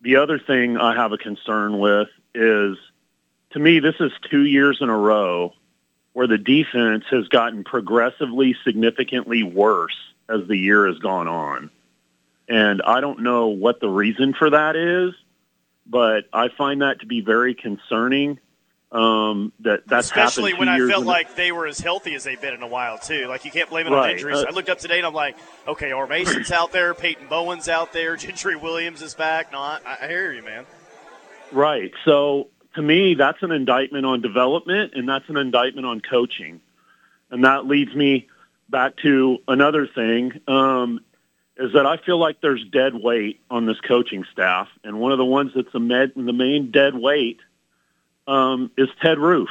the 0.00 0.16
other 0.16 0.38
thing 0.38 0.76
I 0.76 0.94
have 0.94 1.12
a 1.12 1.18
concern 1.18 1.78
with 1.78 2.08
is, 2.34 2.76
to 3.50 3.58
me, 3.58 3.80
this 3.80 3.94
is 4.00 4.12
two 4.30 4.44
years 4.44 4.78
in 4.80 4.88
a 4.90 4.96
row 4.96 5.54
where 6.12 6.26
the 6.26 6.38
defense 6.38 7.04
has 7.10 7.28
gotten 7.28 7.64
progressively 7.64 8.56
significantly 8.64 9.42
worse 9.42 9.96
as 10.28 10.46
the 10.46 10.56
year 10.56 10.86
has 10.86 10.98
gone 10.98 11.28
on. 11.28 11.70
And 12.48 12.82
I 12.82 13.00
don't 13.00 13.20
know 13.22 13.48
what 13.48 13.80
the 13.80 13.88
reason 13.88 14.34
for 14.34 14.50
that 14.50 14.76
is, 14.76 15.14
but 15.86 16.24
I 16.32 16.48
find 16.48 16.82
that 16.82 17.00
to 17.00 17.06
be 17.06 17.20
very 17.20 17.54
concerning. 17.54 18.38
Um, 18.94 19.52
that 19.60 19.88
that's 19.88 20.06
especially 20.06 20.54
when 20.54 20.68
I 20.68 20.78
felt 20.78 21.04
like 21.04 21.34
they 21.34 21.50
were 21.50 21.66
as 21.66 21.80
healthy 21.80 22.14
as 22.14 22.22
they've 22.22 22.40
been 22.40 22.54
in 22.54 22.62
a 22.62 22.68
while 22.68 22.96
too. 22.96 23.26
Like 23.26 23.44
you 23.44 23.50
can't 23.50 23.68
blame 23.68 23.88
it 23.88 23.90
right. 23.90 24.04
on 24.04 24.10
injuries. 24.10 24.36
Uh, 24.36 24.46
I 24.48 24.52
looked 24.52 24.68
up 24.68 24.78
today 24.78 24.98
and 24.98 25.06
I'm 25.06 25.12
like, 25.12 25.36
okay, 25.66 25.92
Orr 25.92 26.06
Mason's 26.06 26.50
out 26.52 26.70
there, 26.70 26.94
Peyton 26.94 27.26
Bowen's 27.26 27.68
out 27.68 27.92
there, 27.92 28.14
Gentry 28.24 28.54
Williams 28.54 29.02
is 29.02 29.14
back. 29.14 29.50
No, 29.50 29.58
I, 29.58 29.80
I 30.00 30.06
hear 30.06 30.32
you, 30.32 30.44
man. 30.44 30.64
Right. 31.50 31.90
So 32.04 32.50
to 32.76 32.82
me, 32.82 33.14
that's 33.14 33.42
an 33.42 33.50
indictment 33.50 34.06
on 34.06 34.20
development 34.20 34.92
and 34.94 35.08
that's 35.08 35.28
an 35.28 35.38
indictment 35.38 35.88
on 35.88 36.00
coaching, 36.00 36.60
and 37.32 37.44
that 37.44 37.66
leads 37.66 37.92
me 37.96 38.28
back 38.68 38.96
to 38.98 39.38
another 39.48 39.88
thing. 39.88 40.40
Um, 40.46 41.00
is 41.56 41.72
that 41.72 41.84
I 41.84 41.96
feel 41.96 42.18
like 42.18 42.40
there's 42.40 42.64
dead 42.72 42.94
weight 42.94 43.40
on 43.50 43.66
this 43.66 43.80
coaching 43.80 44.24
staff, 44.32 44.68
and 44.84 45.00
one 45.00 45.10
of 45.10 45.18
the 45.18 45.24
ones 45.24 45.50
that's 45.52 45.72
the, 45.72 45.80
med, 45.80 46.12
the 46.14 46.32
main 46.32 46.70
dead 46.70 46.94
weight 46.94 47.40
um, 48.26 48.70
is 48.76 48.88
Ted 49.00 49.18
Roof. 49.18 49.48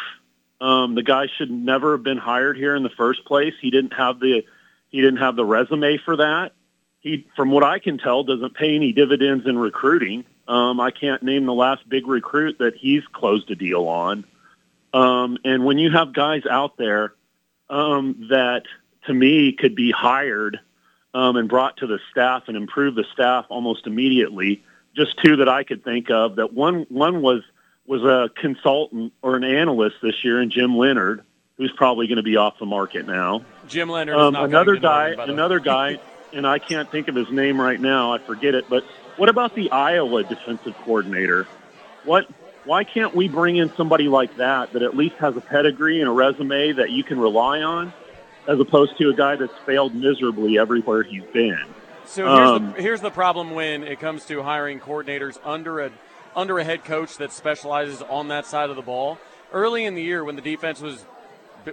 Um, 0.62 0.96
the 0.96 1.04
guy 1.04 1.28
should 1.38 1.52
never 1.52 1.94
have 1.94 2.04
been 2.04 2.18
hired 2.18 2.58
here 2.58 2.76
in 2.76 2.84
the 2.84 2.90
first 2.90 3.26
place. 3.26 3.54
He 3.60 3.70
didn't 3.70 3.94
have 3.94 4.20
the 4.20 4.46
he 4.90 5.02
didn't 5.02 5.18
have 5.18 5.36
the 5.36 5.46
resume 5.46 5.98
for 5.98 6.18
that. 6.18 6.54
He, 7.00 7.28
from 7.36 7.52
what 7.52 7.64
I 7.64 7.80
can 7.80 7.98
tell, 7.98 8.24
doesn't 8.24 8.54
pay 8.54 8.76
any 8.76 8.94
dividends 8.94 9.46
in 9.46 9.58
recruiting. 9.58 10.24
Um, 10.48 10.80
I 10.80 10.92
can't 10.92 11.24
name 11.24 11.46
the 11.46 11.54
last 11.54 11.88
big 11.90 12.08
recruit 12.08 12.60
that 12.60 12.76
he's 12.76 13.04
closed 13.12 13.50
a 13.52 13.56
deal 13.56 13.88
on. 13.88 14.24
Um, 14.94 15.38
and 15.44 15.66
when 15.66 15.80
you 15.80 15.92
have 15.92 16.14
guys 16.14 16.44
out 16.50 16.78
there 16.78 17.14
um, 17.70 18.28
that, 18.30 18.64
to 19.08 19.14
me, 19.14 19.52
could 19.52 19.76
be 19.76 19.92
hired 19.92 20.60
um, 21.14 21.36
and 21.36 21.50
brought 21.50 21.78
to 21.78 21.88
the 21.88 22.00
staff 22.12 22.44
and 22.48 22.56
improve 22.56 22.96
the 22.96 23.06
staff 23.12 23.46
almost 23.50 23.88
immediately, 23.88 24.64
just 24.96 25.18
two 25.24 25.38
that 25.38 25.50
I 25.50 25.64
could 25.64 25.84
think 25.84 26.10
of. 26.10 26.36
That 26.36 26.54
one 26.54 26.86
one 26.90 27.22
was 27.22 27.42
was 27.86 28.04
a 28.04 28.30
consultant 28.40 29.14
or 29.22 29.36
an 29.36 29.44
analyst 29.44 29.98
this 30.02 30.24
year, 30.24 30.40
and 30.40 30.52
Jim 30.52 30.78
Leonhard, 30.78 31.24
who's 31.58 31.72
probably 31.72 32.08
going 32.08 32.18
to 32.18 32.24
be 32.24 32.38
off 32.38 32.58
the 32.60 32.66
market 32.66 33.06
now. 33.06 33.44
Jim 33.68 33.90
Leonhard, 33.90 34.18
Um, 34.18 34.36
another 34.36 34.78
guy, 34.78 35.10
another 35.10 35.60
guy, 35.60 36.00
and 36.34 36.48
I 36.48 36.60
can't 36.60 36.90
think 36.90 37.08
of 37.08 37.16
his 37.16 37.30
name 37.30 37.60
right 37.60 37.80
now. 37.80 38.14
I 38.14 38.20
forget 38.20 38.56
it. 38.56 38.70
But 38.70 38.84
what 39.18 39.30
about 39.30 39.56
the 39.56 39.72
Iowa 39.72 40.24
defensive 40.24 40.76
coordinator? 40.84 41.48
What? 42.06 42.28
Why 42.66 42.86
can't 42.86 43.14
we 43.14 43.28
bring 43.28 43.58
in 43.58 43.74
somebody 43.76 44.08
like 44.08 44.38
that 44.38 44.72
that 44.72 44.84
at 44.84 44.96
least 44.96 45.16
has 45.16 45.36
a 45.36 45.42
pedigree 45.42 46.00
and 46.00 46.08
a 46.08 46.14
resume 46.14 46.72
that 46.72 46.92
you 46.92 47.04
can 47.04 47.20
rely 47.20 47.62
on, 47.62 47.92
as 48.48 48.58
opposed 48.58 48.98
to 49.00 49.10
a 49.10 49.14
guy 49.14 49.36
that's 49.36 49.52
failed 49.66 49.94
miserably 49.94 50.58
everywhere 50.58 51.04
he's 51.04 51.26
been? 51.34 51.60
So 52.06 52.26
here's, 52.26 52.50
um, 52.50 52.72
the, 52.72 52.82
here's 52.82 53.02
the 53.02 53.12
problem 53.12 53.52
when 53.52 53.84
it 53.84 54.00
comes 54.00 54.26
to 54.28 54.42
hiring 54.42 54.80
coordinators 54.80 55.38
under 55.44 55.82
a 55.82 55.92
under 56.36 56.60
a 56.60 56.64
head 56.64 56.84
coach 56.84 57.18
that 57.18 57.32
specializes 57.32 58.02
on 58.02 58.30
that 58.30 58.46
side 58.46 58.70
of 58.70 58.76
the 58.76 58.82
ball. 58.82 59.18
Early 59.52 59.86
in 59.86 59.96
the 59.96 60.02
year, 60.02 60.24
when 60.24 60.36
the 60.36 60.42
defense 60.42 60.82
was 60.82 61.06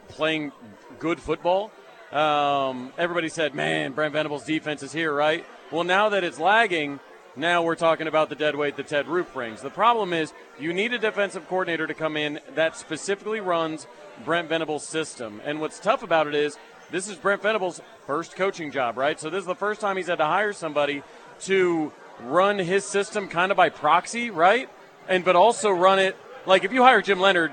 playing 0.08 0.52
good 0.98 1.20
football, 1.20 1.70
um, 2.12 2.92
everybody 2.98 3.28
said, 3.28 3.54
"Man, 3.54 3.92
Brent 3.92 4.12
Venables' 4.12 4.44
defense 4.44 4.82
is 4.82 4.92
here, 4.92 5.12
right?" 5.12 5.44
Well, 5.70 5.84
now 5.84 6.08
that 6.10 6.24
it's 6.24 6.38
lagging, 6.38 7.00
now 7.36 7.62
we're 7.62 7.76
talking 7.76 8.08
about 8.08 8.28
the 8.28 8.34
dead 8.34 8.56
weight 8.56 8.76
that 8.76 8.88
Ted 8.88 9.06
Roof 9.06 9.32
brings. 9.32 9.62
The 9.62 9.70
problem 9.70 10.12
is 10.12 10.32
you 10.58 10.72
need 10.72 10.92
a 10.92 10.98
defensive 10.98 11.48
coordinator 11.48 11.86
to 11.86 11.94
come 11.94 12.16
in 12.16 12.40
that 12.54 12.76
specifically 12.76 13.40
runs 13.40 13.86
Brent 14.24 14.48
Venables' 14.48 14.86
system. 14.86 15.40
And 15.44 15.60
what's 15.60 15.78
tough 15.78 16.02
about 16.02 16.26
it 16.26 16.34
is 16.34 16.58
this 16.90 17.08
is 17.08 17.16
Brent 17.16 17.42
Venables' 17.42 17.80
first 18.06 18.34
coaching 18.34 18.72
job, 18.72 18.98
right? 18.98 19.18
So 19.18 19.30
this 19.30 19.40
is 19.40 19.46
the 19.46 19.54
first 19.54 19.80
time 19.80 19.96
he's 19.96 20.08
had 20.08 20.18
to 20.18 20.26
hire 20.26 20.52
somebody 20.52 21.02
to 21.42 21.92
run 22.24 22.58
his 22.58 22.84
system 22.84 23.28
kind 23.28 23.50
of 23.50 23.56
by 23.56 23.68
proxy, 23.68 24.30
right? 24.30 24.68
And 25.08 25.24
but 25.24 25.36
also 25.36 25.70
run 25.70 25.98
it 25.98 26.16
like 26.46 26.64
if 26.64 26.72
you 26.72 26.82
hire 26.82 27.02
Jim 27.02 27.20
Leonhard, 27.20 27.52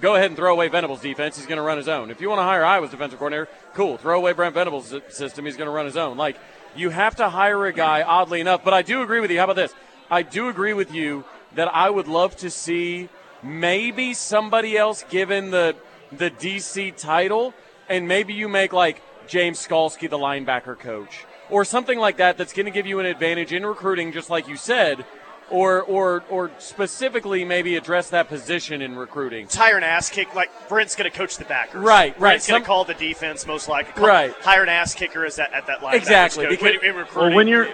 go 0.00 0.14
ahead 0.14 0.26
and 0.26 0.36
throw 0.36 0.52
away 0.52 0.68
Venables' 0.68 1.00
defense. 1.00 1.36
He's 1.36 1.46
going 1.46 1.56
to 1.56 1.62
run 1.62 1.76
his 1.76 1.88
own. 1.88 2.10
If 2.10 2.20
you 2.20 2.28
want 2.28 2.38
to 2.38 2.44
hire 2.44 2.64
Iowa's 2.64 2.90
defensive 2.90 3.18
coordinator, 3.18 3.48
cool. 3.74 3.96
Throw 3.96 4.18
away 4.18 4.32
Brent 4.32 4.54
Venables' 4.54 4.94
system. 5.08 5.44
He's 5.44 5.56
going 5.56 5.66
to 5.66 5.72
run 5.72 5.86
his 5.86 5.96
own. 5.96 6.16
Like 6.16 6.36
you 6.74 6.90
have 6.90 7.16
to 7.16 7.28
hire 7.28 7.66
a 7.66 7.72
guy. 7.72 8.02
Oddly 8.02 8.40
enough, 8.40 8.64
but 8.64 8.74
I 8.74 8.82
do 8.82 9.02
agree 9.02 9.20
with 9.20 9.30
you. 9.30 9.38
How 9.38 9.44
about 9.44 9.56
this? 9.56 9.74
I 10.10 10.22
do 10.22 10.48
agree 10.48 10.72
with 10.72 10.94
you 10.94 11.24
that 11.54 11.74
I 11.74 11.90
would 11.90 12.08
love 12.08 12.36
to 12.36 12.50
see 12.50 13.08
maybe 13.42 14.14
somebody 14.14 14.76
else 14.76 15.04
given 15.10 15.50
the 15.50 15.76
the 16.12 16.30
DC 16.30 16.96
title, 16.96 17.52
and 17.88 18.06
maybe 18.06 18.32
you 18.32 18.48
make 18.48 18.72
like 18.72 19.02
James 19.26 19.66
Skalski 19.66 20.08
the 20.08 20.18
linebacker 20.18 20.78
coach 20.78 21.25
or 21.50 21.64
something 21.64 21.98
like 21.98 22.16
that 22.18 22.36
that's 22.36 22.52
going 22.52 22.66
to 22.66 22.72
give 22.72 22.86
you 22.86 22.98
an 22.98 23.06
advantage 23.06 23.52
in 23.52 23.64
recruiting, 23.64 24.12
just 24.12 24.30
like 24.30 24.48
you 24.48 24.56
said, 24.56 25.04
or 25.50 25.82
or 25.82 26.24
or 26.28 26.50
specifically 26.58 27.44
maybe 27.44 27.76
address 27.76 28.10
that 28.10 28.28
position 28.28 28.82
in 28.82 28.96
recruiting. 28.96 29.46
Hire 29.50 29.76
an 29.76 29.84
ass 29.84 30.10
kick 30.10 30.34
like 30.34 30.50
Brent's 30.68 30.96
going 30.96 31.10
to 31.10 31.16
coach 31.16 31.36
the 31.36 31.44
backers. 31.44 31.80
Right, 31.80 32.12
right. 32.12 32.18
Brent's 32.18 32.48
going 32.48 32.62
to 32.62 32.66
call 32.66 32.84
the 32.84 32.94
defense 32.94 33.46
most 33.46 33.68
likely. 33.68 33.92
Call, 33.92 34.08
right. 34.08 34.32
Hire 34.40 34.62
an 34.62 34.68
ass 34.68 34.94
kicker 34.94 35.24
as 35.24 35.36
that 35.36 35.52
at 35.52 35.66
that 35.66 35.82
line. 35.82 35.94
Exactly. 35.94 36.46
Because, 36.46 36.76
in, 36.82 36.90
in 36.90 36.96
recruiting, 36.96 37.28
well, 37.28 37.36
when 37.36 37.48
you're 37.48 37.68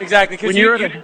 exactly 0.00 0.36
because 0.36 0.56
you, 0.56 0.76
you, 0.76 1.02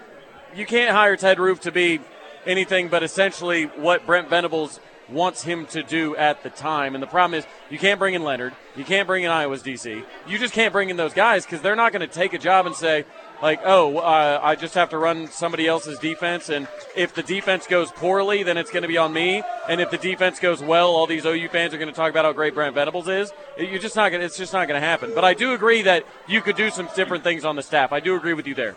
you 0.55 0.67
can't 0.67 0.93
hire 0.93 1.17
Ted 1.17 1.39
Roof 1.41 1.61
to 1.63 1.73
be 1.73 2.01
anything 2.47 2.89
but 2.89 3.03
essentially 3.03 3.65
what 3.65 4.07
Brent 4.07 4.29
Venables 4.29 4.79
wants 5.09 5.43
him 5.43 5.67
to 5.67 5.83
do 5.83 6.17
at 6.17 6.43
the 6.43 6.51
time. 6.51 6.95
And 6.95 7.03
the 7.03 7.07
problem 7.07 7.39
is, 7.39 7.47
you 7.71 7.79
can't 7.79 7.99
bring 7.99 8.15
in 8.15 8.23
Leonhard, 8.23 8.55
you 8.77 8.85
can't 8.85 9.07
bring 9.07 9.25
in 9.25 9.31
Iowa's 9.31 9.63
DC, 9.63 10.05
you 10.27 10.39
just 10.39 10.55
can't 10.55 10.73
bring 10.73 10.91
in 10.91 10.97
those 10.97 11.15
guys 11.15 11.45
because 11.45 11.61
they're 11.61 11.77
not 11.77 11.93
going 11.93 12.07
to 12.07 12.13
take 12.13 12.33
a 12.33 12.39
job 12.39 12.67
and 12.67 12.75
say, 12.75 13.05
like, 13.43 13.61
oh, 13.65 13.99
uh, 13.99 14.41
I 14.43 14.55
just 14.55 14.75
have 14.75 14.91
to 14.91 14.99
run 14.99 15.29
somebody 15.29 15.67
else's 15.67 15.99
defense, 15.99 16.49
and 16.49 16.67
if 16.97 17.15
the 17.15 17.23
defense 17.23 17.67
goes 17.67 17.91
poorly, 17.93 18.43
then 18.43 18.57
it's 18.57 18.71
going 18.71 18.83
to 18.83 18.89
be 18.89 18.97
on 18.97 19.13
me, 19.13 19.43
and 19.69 19.81
if 19.81 19.91
the 19.91 19.99
defense 19.99 20.41
goes 20.41 20.63
well, 20.63 20.89
all 20.89 21.07
these 21.07 21.27
OU 21.27 21.49
fans 21.49 21.75
are 21.75 21.79
going 21.79 21.91
to 21.91 21.95
talk 21.95 22.11
about 22.11 22.25
how 22.25 22.33
great 22.33 22.55
Brent 22.55 22.75
Venables 22.75 23.09
is. 23.09 23.33
You're 23.59 23.81
just 23.81 23.97
not 23.97 24.11
going. 24.11 24.23
It's 24.23 24.39
just 24.39 24.53
not 24.53 24.67
going 24.69 24.81
to 24.81 24.87
happen. 24.87 25.13
But 25.15 25.25
I 25.25 25.35
do 25.35 25.53
agree 25.53 25.83
that 25.83 26.07
you 26.27 26.41
could 26.41 26.57
do 26.57 26.71
some 26.71 26.89
different 26.97 27.23
things 27.23 27.45
on 27.45 27.57
the 27.57 27.63
staff. 27.63 27.93
I 27.93 28.01
do 28.01 28.17
agree 28.17 28.35
with 28.35 28.47
you 28.47 28.55
there. 28.55 28.77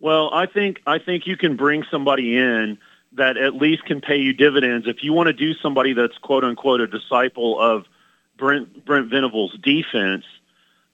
Well, 0.00 0.30
I 0.32 0.46
think 0.46 0.80
I 0.86 0.98
think 0.98 1.26
you 1.26 1.36
can 1.36 1.56
bring 1.56 1.84
somebody 1.90 2.36
in 2.36 2.78
that 3.18 3.36
at 3.36 3.54
least 3.54 3.84
can 3.84 4.00
pay 4.00 4.16
you 4.16 4.32
dividends. 4.32 4.86
If 4.88 5.04
you 5.04 5.12
want 5.12 5.26
to 5.28 5.32
do 5.32 5.54
somebody 5.54 5.92
that's 5.92 6.16
quote 6.18 6.44
unquote 6.44 6.80
a 6.80 6.86
disciple 6.86 7.60
of 7.60 7.84
Brent, 8.36 8.84
Brent 8.84 9.10
Venables' 9.10 9.56
defense, 9.62 10.24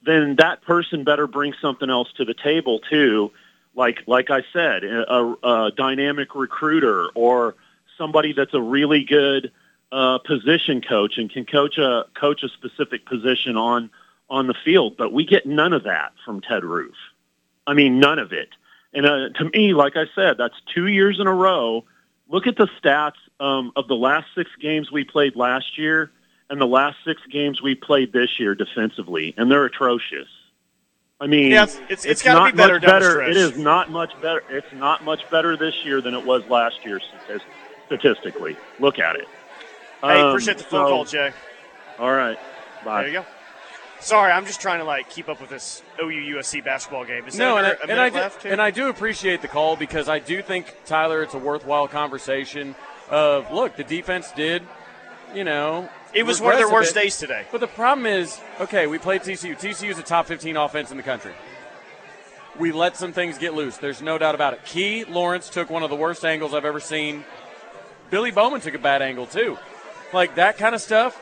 then 0.05 0.36
that 0.36 0.62
person 0.62 1.05
better 1.05 1.26
bring 1.26 1.55
something 1.60 1.88
else 1.88 2.12
to 2.16 2.24
the 2.24 2.34
table 2.34 2.80
too. 2.90 3.30
Like 3.74 4.02
like 4.06 4.30
I 4.30 4.42
said, 4.52 4.84
a, 4.84 5.34
a 5.42 5.72
dynamic 5.76 6.34
recruiter 6.34 7.09
or 7.14 7.55
somebody 7.96 8.32
that's 8.32 8.55
a 8.55 8.60
really 8.60 9.05
good 9.05 9.52
uh, 9.92 10.18
position 10.18 10.80
coach 10.80 11.18
and 11.18 11.30
can 11.30 11.46
coach 11.46 11.78
a 11.78 12.05
coach 12.14 12.42
a 12.42 12.48
specific 12.48 13.06
position 13.06 13.56
on 13.56 13.90
on 14.30 14.46
the 14.46 14.55
field, 14.64 14.96
but 14.96 15.12
we 15.12 15.24
get 15.24 15.46
none 15.46 15.72
of 15.72 15.84
that 15.84 16.12
from 16.24 16.40
Ted 16.40 16.64
Roof. 16.64 16.94
I 17.66 17.74
mean, 17.74 18.01
none 18.01 18.18
of 18.18 18.32
it. 18.32 18.48
And 18.92 19.06
uh, 19.06 19.28
to 19.36 19.51
me, 19.51 19.74
like 19.74 19.96
I 19.96 20.06
said, 20.14 20.36
that's 20.38 20.55
two 20.72 20.86
years 20.86 21.18
in 21.20 21.26
a 21.26 21.34
row. 21.34 21.84
Look 22.28 22.46
at 22.46 22.56
the 22.56 22.68
stats 22.82 23.12
um, 23.40 23.72
of 23.76 23.88
the 23.88 23.96
last 23.96 24.26
six 24.34 24.51
games 24.60 24.90
we 24.90 25.05
played 25.05 25.36
last 25.36 25.76
year 25.78 26.10
and 26.51 26.60
the 26.60 26.66
last 26.66 26.96
six 27.05 27.20
games 27.30 27.62
we 27.62 27.74
played 27.74 28.12
this 28.12 28.38
year 28.38 28.55
defensively, 28.55 29.34
and 29.36 29.51
they're 29.51 29.64
atrocious. 29.64 30.28
I 31.20 31.26
mean, 31.26 31.52
Yeah, 31.52 31.62
it's- 31.64 31.76
it's- 31.84 32.05
it's 32.05 32.22
gotta 32.22 32.40
not 32.40 32.52
be 32.52 32.56
better 32.56 32.74
much 32.74 32.82
better. 32.82 33.22
It 33.22 33.36
is 33.36 33.56
not 33.56 33.90
much 33.90 34.12
better. 34.20 34.42
It's 34.51 34.72
not 34.72 35.05
much 35.05 35.28
better 35.30 35.56
this 35.56 35.74
year 35.84 36.01
than 36.01 36.12
it 36.14 36.24
was 36.24 36.44
last 36.48 36.84
year 36.84 37.01
statistically. 37.88 38.56
Look 38.78 38.98
at 38.98 39.16
it. 39.16 39.28
Hey, 40.02 40.20
Um, 40.20 40.28
appreciate 40.28 40.59
the 40.59 40.64
phone 40.64 40.86
so- 40.86 40.88
call, 40.90 41.05
Jay. 41.05 41.32
All 41.98 42.12
right, 42.12 42.38
bye. 42.84 43.02
There 43.02 43.10
you 43.12 43.18
go. 43.20 43.26
Sorry, 44.05 44.31
I'm 44.31 44.44
just 44.44 44.60
trying 44.60 44.81
to 44.81 44.85
like 44.85 45.09
keep 45.09 45.31
up 45.31 45.40
with 45.40 45.48
this 45.48 45.82
OU 45.98 46.36
USC 46.36 46.62
basketball 46.62 47.06
game. 47.06 47.24
Is 47.26 47.39
No, 47.39 47.56
and 47.56 47.64
there 47.66 47.78
I, 47.82 47.89
a 47.89 47.90
and 47.90 48.01
I 48.01 48.10
do, 48.10 48.16
left? 48.16 48.44
and 48.44 48.60
I 48.60 48.70
do 48.70 48.90
appreciate 48.90 49.40
the 49.40 49.48
call 49.48 49.76
because 49.76 50.10
I 50.10 50.18
do 50.18 50.43
think 50.43 50.74
Tyler, 50.85 51.22
it's 51.22 51.32
a 51.32 51.39
worthwhile 51.39 51.89
conversation. 51.89 52.74
Of 53.09 53.51
look, 53.51 53.76
the 53.76 53.85
defense 53.85 54.31
did, 54.32 54.62
you 55.35 55.43
know, 55.43 55.89
It 56.12 56.24
was 56.24 56.40
one 56.40 56.52
of 56.52 56.59
their 56.59 56.70
worst 56.70 56.94
days 56.94 57.16
today. 57.16 57.47
But 57.51 57.60
the 57.60 57.66
problem 57.66 58.06
is, 58.06 58.39
okay, 58.60 58.86
we 58.86 58.98
played 58.98 59.22
TCU. 59.22 59.59
TCU 59.59 59.90
is 59.90 59.98
a 59.98 60.02
top 60.02 60.26
15 60.26 60.56
offense 60.56 60.90
in 60.90 60.98
the 60.98 61.02
country. 61.02 61.32
We 62.59 62.72
let 62.72 62.97
some 62.97 63.12
things 63.12 63.39
get 63.39 63.55
loose. 63.55 63.78
There's 63.78 64.02
no 64.02 64.18
doubt 64.18 64.35
about 64.35 64.52
it. 64.52 64.64
Key 64.66 65.05
Lawrence 65.05 65.48
took 65.48 65.70
one 65.70 65.82
of 65.82 65.89
the 65.90 65.97
worst 65.97 66.24
angles 66.24 66.52
I've 66.52 66.64
ever 66.66 66.78
seen. 66.81 67.24
Billy 68.10 68.31
Bowman 68.31 68.60
took 68.60 68.74
a 68.74 68.78
bad 68.78 69.01
angle 69.01 69.26
too. 69.26 69.59
Like 70.12 70.35
that 70.36 70.59
kind 70.59 70.74
of 70.74 70.81
stuff, 70.81 71.20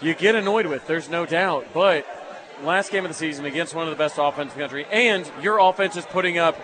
you 0.00 0.14
get 0.14 0.34
annoyed 0.34 0.66
with. 0.66 0.86
There's 0.86 1.08
no 1.08 1.26
doubt. 1.26 1.66
But 1.72 2.06
last 2.62 2.90
game 2.90 3.04
of 3.04 3.10
the 3.10 3.14
season 3.16 3.44
against 3.44 3.74
one 3.74 3.84
of 3.84 3.90
the 3.90 3.96
best 3.96 4.16
offenses 4.18 4.54
in 4.54 4.58
the 4.60 4.64
country, 4.64 4.86
and 4.90 5.30
your 5.42 5.58
offense 5.58 5.96
is 5.96 6.04
putting 6.06 6.38
up 6.38 6.58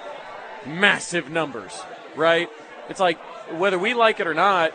massive 0.67 1.31
numbers, 1.31 1.83
right? 2.17 2.49
It's 2.89 3.01
like 3.01 3.19
whether 3.59 3.79
we 3.79 3.95
like 3.95 4.21
it 4.21 4.27
or 4.27 4.35
not, 4.35 4.73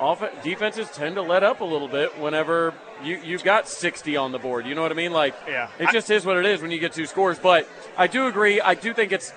off- 0.00 0.24
defenses 0.42 0.90
tend 0.90 1.16
to 1.16 1.22
let 1.22 1.42
up 1.42 1.60
a 1.60 1.64
little 1.64 1.88
bit 1.88 2.18
whenever 2.18 2.74
you 3.02 3.18
you've 3.22 3.44
got 3.44 3.68
60 3.68 4.16
on 4.16 4.32
the 4.32 4.38
board. 4.38 4.66
You 4.66 4.74
know 4.74 4.82
what 4.82 4.90
I 4.90 4.94
mean? 4.94 5.12
Like, 5.12 5.34
Yeah. 5.48 5.68
it 5.78 5.90
just 5.90 6.10
is 6.10 6.24
what 6.26 6.36
it 6.36 6.46
is 6.46 6.60
when 6.62 6.70
you 6.70 6.78
get 6.78 6.92
two 6.92 7.06
scores. 7.06 7.38
But 7.38 7.68
I 7.96 8.06
do 8.06 8.26
agree. 8.26 8.60
I 8.60 8.74
do 8.74 8.92
think 8.94 9.12
it's 9.12 9.32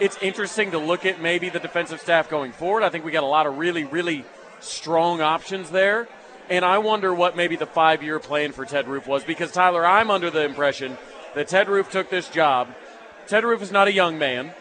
it's 0.00 0.16
interesting 0.22 0.70
to 0.70 0.78
look 0.78 1.04
at 1.04 1.20
maybe 1.20 1.48
the 1.48 1.58
defensive 1.58 2.00
staff 2.00 2.28
going 2.30 2.52
forward. 2.52 2.82
I 2.84 2.88
think 2.88 3.04
we 3.04 3.10
got 3.10 3.24
a 3.24 3.26
lot 3.26 3.46
of 3.46 3.58
really 3.58 3.84
really 3.84 4.24
strong 4.60 5.20
options 5.20 5.70
there. 5.70 6.08
And 6.50 6.64
I 6.64 6.78
wonder 6.78 7.12
what 7.12 7.36
maybe 7.36 7.56
the 7.56 7.66
five 7.66 8.02
year 8.02 8.18
plan 8.18 8.52
for 8.52 8.64
Ted 8.64 8.88
Roof 8.88 9.06
was 9.06 9.22
because, 9.22 9.52
Tyler, 9.52 9.84
I'm 9.84 10.10
under 10.10 10.30
the 10.30 10.44
impression 10.44 10.96
that 11.34 11.48
Ted 11.48 11.68
Roof 11.68 11.90
took 11.90 12.08
this 12.08 12.28
job. 12.28 12.68
Ted 13.26 13.44
Roof 13.44 13.60
is 13.60 13.70
not 13.70 13.86
a 13.86 13.92
young 13.92 14.18
man. 14.18 14.52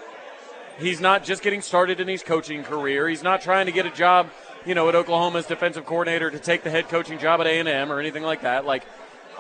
He's 0.80 1.00
not 1.00 1.24
just 1.24 1.42
getting 1.42 1.62
started 1.62 2.00
in 2.00 2.08
his 2.08 2.24
coaching 2.24 2.64
career. 2.64 3.08
He's 3.08 3.24
not 3.24 3.42
trying 3.42 3.68
to 3.68 3.72
get 3.72 3.86
a 3.86 3.90
job, 3.90 4.30
you 4.66 4.76
know, 4.76 4.90
at 4.90 4.96
Oklahoma's 4.96 5.46
defensive 5.46 5.86
coordinator 5.86 6.30
to 6.30 6.40
take 6.40 6.64
the 6.64 6.70
head 6.70 6.90
coaching 6.90 7.20
job 7.20 7.40
at 7.40 7.48
A&M 7.48 7.92
or 7.92 8.00
anything 8.00 8.24
like 8.24 8.42
that. 8.42 8.66
Like, 8.66 8.84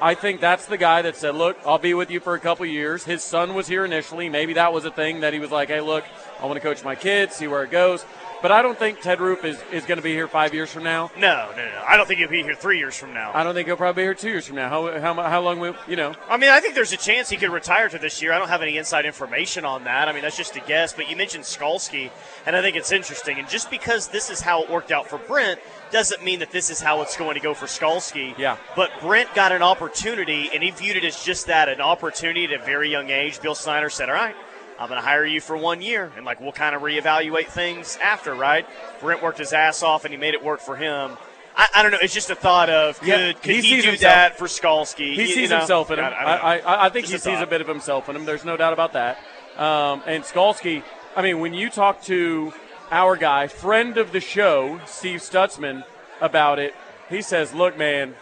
I 0.02 0.14
think 0.14 0.40
that's 0.40 0.68
the 0.68 0.78
guy 0.78 1.02
that 1.02 1.15
said, 1.15 1.36
"Look, 1.36 1.57
I'll 1.65 1.80
be 1.80 1.94
with 1.94 2.10
you 2.10 2.19
for 2.19 2.36
a 2.36 2.40
couple 2.40 2.65
years." 2.65 3.03
His 3.03 3.24
son 3.24 3.56
was 3.56 3.68
here 3.68 3.84
initially. 3.84 4.30
Maybe 4.30 4.53
that 4.53 4.72
was 4.72 4.86
a 4.86 4.91
thing 4.91 5.19
that 5.22 5.34
he 5.34 5.40
was 5.40 5.52
like, 5.52 5.69
"Hey, 5.69 5.82
look, 5.82 6.06
I 6.41 6.45
want 6.45 6.56
to 6.56 6.61
coach 6.61 6.84
my 6.84 6.95
kids, 6.95 7.36
see 7.36 7.48
where 7.48 7.64
it 7.64 7.72
goes." 7.72 8.06
But 8.41 8.51
I 8.51 8.61
don't 8.61 8.77
think 8.77 9.01
Ted 9.01 9.19
Roof 9.19 9.43
is, 9.43 9.59
is 9.72 9.85
going 9.85 9.97
to 9.97 10.03
be 10.03 10.14
here 10.14 10.27
five 10.27 10.53
years 10.53 10.72
from 10.72 10.84
now. 10.84 11.11
No, 11.18 11.49
no, 11.55 11.65
no. 11.65 11.84
I 11.88 11.97
don't 11.97 12.07
think 12.07 12.19
he'll 12.19 12.30
be 12.30 12.43
here 12.43 12.53
three 12.53 12.77
years 12.77 12.95
from 12.95 13.14
now. 13.14 13.31
I 13.34 13.43
don't 13.43 13.53
think 13.53 13.68
he'll 13.68 13.77
probably 13.77 14.01
be 14.01 14.05
here 14.05 14.14
two 14.14 14.30
years 14.30 14.45
from 14.45 14.57
now. 14.57 14.69
How, 14.69 14.99
how, 14.99 15.14
how 15.23 15.41
long 15.41 15.59
will, 15.59 15.76
you 15.88 15.95
know? 15.95 16.14
I 16.30 16.38
mean, 16.38 16.49
I 16.49 16.59
think 16.59 16.76
there's 16.76 16.93
a 16.93 16.97
chance 16.97 17.30
he 17.30 17.38
could 17.38 17.49
retire 17.49 17.89
to 17.89 17.97
this 17.97 18.22
year. 18.22 18.34
I 18.34 18.39
don't 18.39 18.49
have 18.49 18.61
any 18.61 18.77
inside 18.77 19.05
information 19.05 19.65
on 19.65 19.85
that. 19.85 20.07
I 20.07 20.14
mean, 20.14 20.22
that's 20.22 20.38
just 20.38 20.55
a 20.55 20.59
guess. 20.61 20.93
But 20.93 21.09
you 21.09 21.15
mentioned 21.15 21.45
Skalski, 21.45 22.11
and 22.45 22.55
I 22.55 22.61
think 22.61 22.76
it's 22.76 22.91
interesting. 22.91 23.39
And 23.39 23.49
just 23.49 23.72
because 23.72 24.07
this 24.07 24.30
is 24.30 24.39
how 24.39 24.64
it 24.64 24.69
worked 24.69 24.91
out 24.91 25.07
for 25.09 25.18
Brent 25.18 25.59
doesn't 25.91 26.23
mean 26.23 26.39
that 26.39 26.51
this 26.51 26.69
is 26.69 26.80
how 26.80 27.01
it's 27.01 27.18
going 27.18 27.35
to 27.35 27.41
go 27.41 27.53
for 27.53 27.65
Skalski. 27.65 28.38
Yeah. 28.38 28.57
But 28.76 28.91
Brent 29.01 29.34
got 29.34 29.51
an 29.51 29.64
opportunity, 29.64 30.49
and 30.53 30.61
he 30.61 30.72
viewed 30.72 30.97
it 30.97 31.03
as 31.03 31.23
just 31.23 31.47
that 31.47 31.69
an 31.69 31.81
opportunity 31.81 32.45
at 32.45 32.51
a 32.51 32.64
very 32.64 32.91
young 32.91 33.09
age. 33.09 33.41
Bill 33.41 33.55
Snyder 33.55 33.89
said, 33.89 34.09
All 34.09 34.15
right. 34.15 34.35
I'm 34.80 34.88
going 34.90 34.99
to 35.02 35.06
hire 35.06 35.26
you 35.26 35.41
for 35.41 35.58
one 35.58 35.82
year, 35.82 36.12
and 36.16 36.26
like 36.26 36.40
we'll 36.40 36.52
kind 36.52 36.76
of 36.76 36.82
reevaluate 36.82 37.48
things 37.48 37.98
after, 38.04 38.34
right? 38.36 38.66
Brent 39.02 39.24
worked 39.24 39.40
his 39.40 39.52
ass 39.54 39.82
off, 39.84 40.06
and 40.06 40.14
he 40.14 40.18
made 40.20 40.34
it 40.36 40.44
work 40.44 40.60
for 40.60 40.76
him. 40.76 41.18
I, 41.56 41.68
I 41.76 41.82
don't 41.82 41.91
know. 41.91 41.98
It's 42.02 42.14
just 42.14 42.30
a 42.30 42.36
thought 42.36 42.70
of 42.70 42.99
could, 42.99 43.08
Yeah, 43.08 43.32
could 43.34 43.56
he 43.56 43.56
he, 43.56 43.62
sees 43.62 43.84
do 43.84 43.90
himself- 43.90 44.14
that 44.14 44.38
for 44.38 44.45
Skalski? 44.45 45.16
He 45.16 45.22
You- 45.22 45.26
sees 45.28 45.36
you 45.38 45.48
know? 45.49 45.58
himself 45.58 45.90
in 45.90 45.98
him. 45.99 46.06
I, 46.06 46.10
I, 46.10 46.24
I. 46.24 46.36
I, 46.36 46.58
I, 46.60 46.86
I 46.86 46.90
think 46.90 47.08
Just 47.08 47.26
he 47.26 47.32
a 47.32 47.36
sees 47.36 47.41
a 47.44 47.48
bit 47.48 47.62
of 47.62 47.68
himself 47.68 48.08
in 48.10 48.16
him. 48.16 48.26
There's 48.26 48.45
no 48.45 48.56
doubt 48.58 48.74
about 48.74 48.94
that. 48.94 49.18
Um, 49.58 50.04
and 50.06 50.24
Skalski, 50.24 50.84
I 51.16 51.24
mean, 51.24 51.40
when 51.40 51.56
you 51.56 51.72
talk 51.72 52.04
to 52.04 52.54
our 52.91 53.16
guy, 53.18 53.48
friend 53.48 53.98
of 53.98 54.12
the 54.12 54.20
show, 54.20 54.80
Steve 54.86 55.22
Stutsman, 55.22 55.84
about 56.22 56.60
it, 56.60 56.76
he 57.10 57.24
says, 57.24 57.54
"Look, 57.56 57.76
man, 57.78 58.14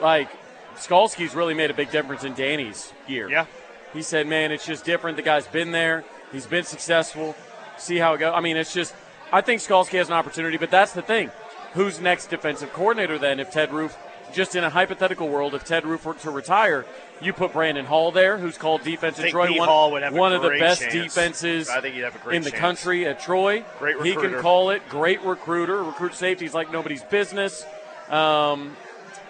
like 0.00 0.28
Skalski's 0.76 1.34
really 1.34 1.54
made 1.54 1.70
a 1.70 1.74
big 1.74 1.90
difference 1.90 2.24
in 2.24 2.34
Danny's 2.34 2.92
year." 3.06 3.28
Yeah. 3.28 3.46
He 3.94 4.02
said, 4.02 4.26
"Man, 4.26 4.52
it's 4.52 4.66
just 4.66 4.84
different. 4.84 5.16
The 5.16 5.22
guy's 5.22 5.46
been 5.46 5.70
there. 5.72 6.04
He's 6.32 6.46
been 6.46 6.64
successful. 6.64 7.34
See 7.78 7.96
how 7.96 8.14
it 8.14 8.18
goes. 8.18 8.32
I 8.36 8.40
mean, 8.40 8.56
it's 8.58 8.74
just. 8.74 8.94
I 9.32 9.40
think 9.40 9.60
Skalski 9.62 9.96
has 9.98 10.08
an 10.08 10.14
opportunity, 10.14 10.58
but 10.58 10.70
that's 10.70 10.92
the 10.92 11.02
thing. 11.02 11.30
Who's 11.72 12.00
next 12.00 12.26
defensive 12.26 12.72
coordinator 12.72 13.18
then? 13.18 13.40
If 13.40 13.50
Ted 13.50 13.72
Roof, 13.72 13.96
just 14.32 14.54
in 14.54 14.62
a 14.62 14.70
hypothetical 14.70 15.28
world, 15.28 15.54
if 15.54 15.64
Ted 15.64 15.84
Roof 15.86 16.04
were 16.04 16.14
to 16.14 16.30
retire, 16.30 16.84
you 17.20 17.32
put 17.32 17.52
Brandon 17.52 17.84
Hall 17.84 18.12
there, 18.12 18.38
who's 18.38 18.56
called 18.58 18.82
defense 18.84 19.16
I 19.18 19.22
at 19.22 19.22
think 19.24 19.32
Troy, 19.32 19.46
Pete 19.48 19.58
one, 19.58 19.68
Hall 19.68 19.90
would 19.92 20.02
have 20.02 20.14
a 20.14 20.16
one 20.16 20.32
of 20.32 20.42
the 20.42 20.50
best 20.50 20.82
chance. 20.82 20.92
defenses 20.92 21.68
I 21.68 21.80
think 21.80 21.94
he'd 21.96 22.02
have 22.02 22.14
a 22.14 22.18
great 22.18 22.36
in 22.36 22.42
the 22.42 22.50
chance. 22.50 22.60
country 22.60 23.06
at 23.06 23.20
Troy. 23.20 23.64
Great 23.78 23.96
recruiter. 23.96 24.20
He 24.28 24.34
can 24.34 24.40
call 24.40 24.70
it. 24.70 24.88
Great 24.88 25.20
recruiter. 25.22 25.82
Recruit 25.82 26.14
safeties 26.14 26.54
like 26.54 26.70
nobody's 26.70 27.02
business. 27.02 27.64
Um, 28.08 28.76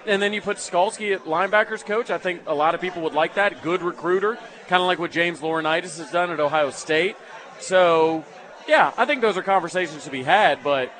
and 0.06 0.20
then 0.22 0.32
you 0.32 0.40
put 0.40 0.56
Skalski 0.58 1.14
at 1.14 1.24
linebackers 1.24 1.84
coach. 1.84 2.10
I 2.10 2.18
think 2.18 2.42
a 2.46 2.54
lot 2.54 2.74
of 2.74 2.80
people 2.80 3.02
would 3.02 3.14
like 3.14 3.34
that. 3.34 3.62
Good 3.62 3.82
recruiter, 3.82 4.36
kind 4.68 4.80
of 4.82 4.86
like 4.86 4.98
what 4.98 5.10
James 5.10 5.40
Laurinaitis 5.40 5.98
has 5.98 6.10
done 6.10 6.30
at 6.30 6.40
Ohio 6.40 6.70
State. 6.70 7.16
So, 7.60 8.24
yeah, 8.68 8.92
I 8.96 9.04
think 9.04 9.20
those 9.22 9.36
are 9.36 9.42
conversations 9.42 10.04
to 10.04 10.10
be 10.10 10.22
had, 10.22 10.62
but 10.62 10.90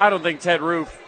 I 0.00 0.10
don't 0.10 0.22
think 0.22 0.40
Ted 0.40 0.60
Roof 0.62 1.02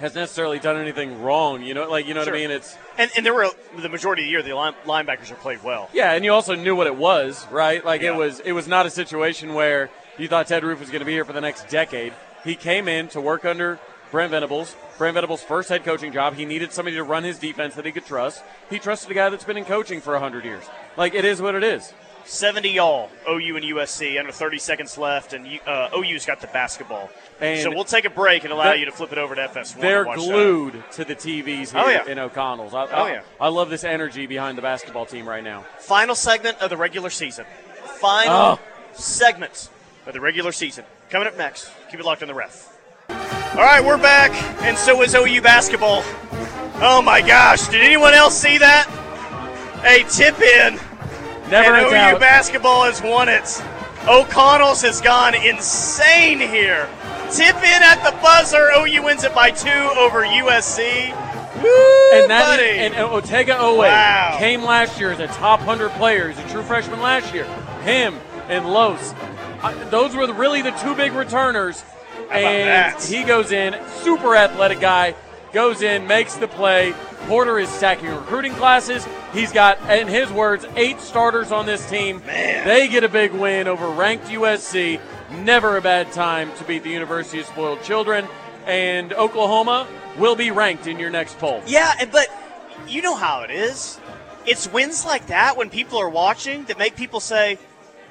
has 0.00 0.14
necessarily 0.14 0.58
done 0.58 0.76
anything 0.76 1.22
wrong. 1.22 1.62
You 1.62 1.74
know, 1.74 1.88
like 1.88 2.06
you 2.06 2.14
know 2.14 2.22
Sure. 2.24 2.32
what 2.34 2.38
I 2.38 2.42
mean? 2.42 2.50
It's 2.50 2.76
And, 2.98 3.10
and 3.16 3.24
there 3.24 3.32
were 3.34 3.48
the 3.78 3.88
majority 3.88 4.22
of 4.22 4.26
the 4.26 4.30
year 4.30 4.42
the 4.42 4.52
line, 4.54 4.74
linebackers 4.84 5.28
have 5.28 5.40
played 5.40 5.62
well. 5.62 5.88
yeah, 5.92 6.12
and 6.12 6.24
you 6.24 6.32
also 6.32 6.54
knew 6.54 6.76
what 6.76 6.86
it 6.86 6.96
was, 6.96 7.46
right? 7.50 7.82
Like 7.84 8.02
Yeah. 8.02 8.12
it 8.12 8.16
was 8.16 8.40
it 8.40 8.52
was 8.52 8.68
not 8.68 8.84
a 8.86 8.90
situation 8.90 9.54
where 9.54 9.88
you 10.18 10.28
thought 10.28 10.46
Ted 10.48 10.64
Roof 10.64 10.80
was 10.80 10.90
going 10.90 11.00
to 11.00 11.06
be 11.06 11.12
here 11.12 11.24
for 11.24 11.32
the 11.32 11.40
next 11.40 11.68
decade. 11.68 12.12
He 12.44 12.54
came 12.56 12.88
in 12.88 13.08
to 13.08 13.20
work 13.20 13.44
under 13.44 13.78
Brent 14.10 14.30
Venables. 14.30 14.76
Brent 14.98 15.14
Venables' 15.14 15.42
first 15.42 15.68
head 15.68 15.84
coaching 15.84 16.12
job. 16.12 16.34
He 16.34 16.44
needed 16.44 16.72
somebody 16.72 16.96
to 16.96 17.02
run 17.04 17.24
his 17.24 17.38
defense 17.38 17.74
that 17.74 17.84
he 17.84 17.92
could 17.92 18.06
trust. 18.06 18.42
He 18.70 18.78
trusted 18.78 19.10
a 19.10 19.14
guy 19.14 19.28
that's 19.28 19.44
been 19.44 19.56
in 19.56 19.64
coaching 19.64 20.00
for 20.00 20.12
100 20.12 20.44
years. 20.44 20.64
Like 20.96 21.14
it 21.14 21.24
is 21.24 21.42
what 21.42 21.54
it 21.54 21.64
is. 21.64 21.92
70 22.24 22.80
all, 22.80 23.08
OU 23.30 23.56
and 23.56 23.64
USC, 23.66 24.18
under 24.18 24.32
30 24.32 24.58
seconds 24.58 24.98
left, 24.98 25.32
and 25.32 25.46
uh, 25.64 25.90
OU's 25.96 26.26
got 26.26 26.40
the 26.40 26.48
basketball. 26.48 27.08
And 27.40 27.60
so 27.62 27.70
we'll 27.70 27.84
take 27.84 28.04
a 28.04 28.10
break 28.10 28.42
and 28.42 28.52
allow 28.52 28.64
they're- 28.64 28.74
you 28.76 28.86
to 28.86 28.90
flip 28.90 29.12
it 29.12 29.18
over 29.18 29.36
to 29.36 29.42
FS1. 29.46 29.80
They're 29.80 30.04
watch 30.04 30.18
that. 30.18 30.24
glued 30.24 30.82
to 30.92 31.04
the 31.04 31.14
TVs 31.14 31.70
here 31.70 31.82
Oh, 31.84 31.88
yeah. 31.88 32.04
in 32.06 32.18
O'Connell's. 32.18 32.74
I, 32.74 32.86
Oh, 32.86 33.04
I- 33.04 33.12
yeah. 33.12 33.20
I 33.40 33.46
love 33.48 33.70
this 33.70 33.84
energy 33.84 34.26
behind 34.26 34.58
the 34.58 34.62
basketball 34.62 35.06
team 35.06 35.28
right 35.28 35.44
now. 35.44 35.64
Final 35.78 36.16
segment 36.16 36.58
of 36.60 36.68
the 36.68 36.76
regular 36.76 37.10
season. 37.10 37.44
Final 38.00 38.34
Oh. 38.34 38.60
segment 38.94 39.68
of 40.06 40.12
the 40.12 40.20
regular 40.20 40.50
season. 40.50 40.84
Coming 41.10 41.28
up 41.28 41.36
next. 41.38 41.70
Keep 41.92 42.00
it 42.00 42.06
locked 42.06 42.22
on 42.22 42.28
the 42.28 42.34
ref. 42.34 42.75
All 43.56 43.62
right, 43.62 43.82
we're 43.82 43.96
back, 43.96 44.30
and 44.62 44.76
so 44.76 45.00
is 45.02 45.14
OU 45.14 45.40
basketball. 45.40 46.02
Oh 46.82 47.00
my 47.02 47.22
gosh, 47.22 47.68
did 47.68 47.82
anyone 47.82 48.12
else 48.12 48.36
see 48.38 48.58
that? 48.58 48.86
A 49.84 50.02
tip 50.10 50.38
in, 50.40 50.74
Never 51.50 51.74
and 51.74 51.86
OU 51.86 51.90
doubt. 51.90 52.20
basketball 52.20 52.84
has 52.84 53.00
won 53.02 53.28
it. 53.30 53.62
O'Connell's 54.06 54.82
has 54.82 55.00
gone 55.00 55.34
insane 55.34 56.38
here. 56.38 56.86
Tip 57.32 57.56
in 57.56 57.82
at 57.82 58.02
the 58.04 58.14
buzzer. 58.22 58.68
OU 58.76 59.02
wins 59.02 59.24
it 59.24 59.34
by 59.34 59.50
two 59.50 59.70
over 59.70 60.22
USC. 60.22 61.10
Woo, 61.62 62.20
and 62.20 62.30
that 62.30 62.44
buddy. 62.58 62.68
and 62.78 62.94
Otega 62.94 63.56
Oweh 63.58 63.78
Wow. 63.88 64.36
came 64.38 64.62
last 64.62 65.00
year 65.00 65.12
as 65.12 65.18
a 65.20 65.28
top 65.28 65.60
hundred 65.60 65.90
player, 65.92 66.28
as 66.28 66.38
a 66.38 66.46
true 66.50 66.62
freshman 66.62 67.00
last 67.00 67.32
year. 67.32 67.44
Him 67.84 68.20
and 68.48 68.70
Los, 68.70 69.14
uh, 69.62 69.72
those 69.88 70.14
were 70.14 70.30
really 70.32 70.60
the 70.60 70.72
two 70.72 70.94
big 70.94 71.12
returners. 71.14 71.82
And 72.30 73.02
he 73.02 73.22
goes 73.24 73.52
in, 73.52 73.76
super 74.02 74.34
athletic 74.36 74.80
guy, 74.80 75.14
goes 75.52 75.82
in, 75.82 76.06
makes 76.06 76.36
the 76.36 76.48
play. 76.48 76.94
Porter 77.28 77.58
is 77.58 77.68
stacking 77.68 78.08
recruiting 78.08 78.52
classes. 78.54 79.06
He's 79.32 79.52
got, 79.52 79.78
in 79.90 80.06
his 80.06 80.30
words, 80.30 80.64
eight 80.76 81.00
starters 81.00 81.50
on 81.50 81.66
this 81.66 81.88
team. 81.90 82.24
Man. 82.24 82.66
They 82.66 82.88
get 82.88 83.04
a 83.04 83.08
big 83.08 83.32
win 83.32 83.66
over 83.66 83.88
ranked 83.88 84.26
USC. 84.26 85.00
Never 85.42 85.76
a 85.76 85.80
bad 85.80 86.12
time 86.12 86.50
to 86.58 86.64
beat 86.64 86.82
the 86.84 86.90
University 86.90 87.40
of 87.40 87.46
Spoiled 87.46 87.82
Children. 87.82 88.26
and 88.66 89.12
Oklahoma 89.12 89.86
will 90.18 90.34
be 90.34 90.50
ranked 90.50 90.86
in 90.88 90.98
your 90.98 91.10
next 91.10 91.38
poll. 91.38 91.62
Yeah, 91.66 92.04
but 92.10 92.26
you 92.88 93.00
know 93.00 93.14
how 93.14 93.42
it 93.42 93.50
is. 93.50 94.00
It's 94.44 94.70
wins 94.72 95.04
like 95.04 95.26
that 95.28 95.56
when 95.56 95.70
people 95.70 95.98
are 95.98 96.08
watching 96.08 96.64
that 96.64 96.76
make 96.78 96.96
people 96.96 97.20
say, 97.20 97.58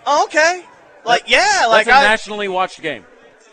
oh, 0.06 0.24
"Okay, 0.26 0.64
like 1.06 1.24
yeah, 1.28 1.66
like 1.70 1.86
That's 1.88 2.04
a 2.04 2.06
I, 2.06 2.10
nationally 2.10 2.48
watched 2.48 2.82
game. 2.82 3.06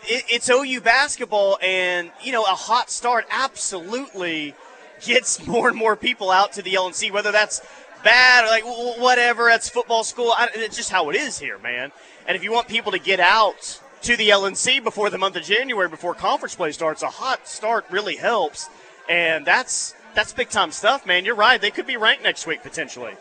It, 0.07 0.25
it's 0.31 0.49
OU 0.49 0.81
basketball, 0.81 1.57
and 1.61 2.11
you 2.21 2.31
know 2.31 2.43
a 2.43 2.55
hot 2.55 2.89
start 2.89 3.25
absolutely 3.29 4.55
gets 5.01 5.45
more 5.47 5.67
and 5.67 5.77
more 5.77 5.95
people 5.95 6.31
out 6.31 6.53
to 6.53 6.61
the 6.61 6.73
LNC. 6.73 7.11
Whether 7.11 7.31
that's 7.31 7.61
bad 8.03 8.45
or 8.45 8.47
like 8.47 8.63
whatever, 8.99 9.45
that's 9.45 9.69
football 9.69 10.03
school. 10.03 10.33
I, 10.35 10.49
it's 10.55 10.77
just 10.77 10.91
how 10.91 11.09
it 11.09 11.15
is 11.15 11.39
here, 11.39 11.57
man. 11.59 11.91
And 12.27 12.35
if 12.35 12.43
you 12.43 12.51
want 12.51 12.67
people 12.67 12.91
to 12.91 12.99
get 12.99 13.19
out 13.19 13.79
to 14.03 14.17
the 14.17 14.29
LNC 14.29 14.83
before 14.83 15.09
the 15.09 15.17
month 15.17 15.35
of 15.35 15.43
January, 15.43 15.87
before 15.87 16.13
conference 16.13 16.55
play 16.55 16.71
starts, 16.71 17.01
a 17.01 17.07
hot 17.07 17.47
start 17.47 17.85
really 17.89 18.15
helps, 18.15 18.69
and 19.09 19.45
that's 19.45 19.95
that's 20.13 20.33
big 20.33 20.49
time 20.49 20.71
stuff, 20.71 21.05
man. 21.05 21.25
You're 21.25 21.35
right; 21.35 21.59
they 21.59 21.71
could 21.71 21.87
be 21.87 21.97
ranked 21.97 22.23
next 22.23 22.45
week 22.47 22.61
potentially. 22.63 23.15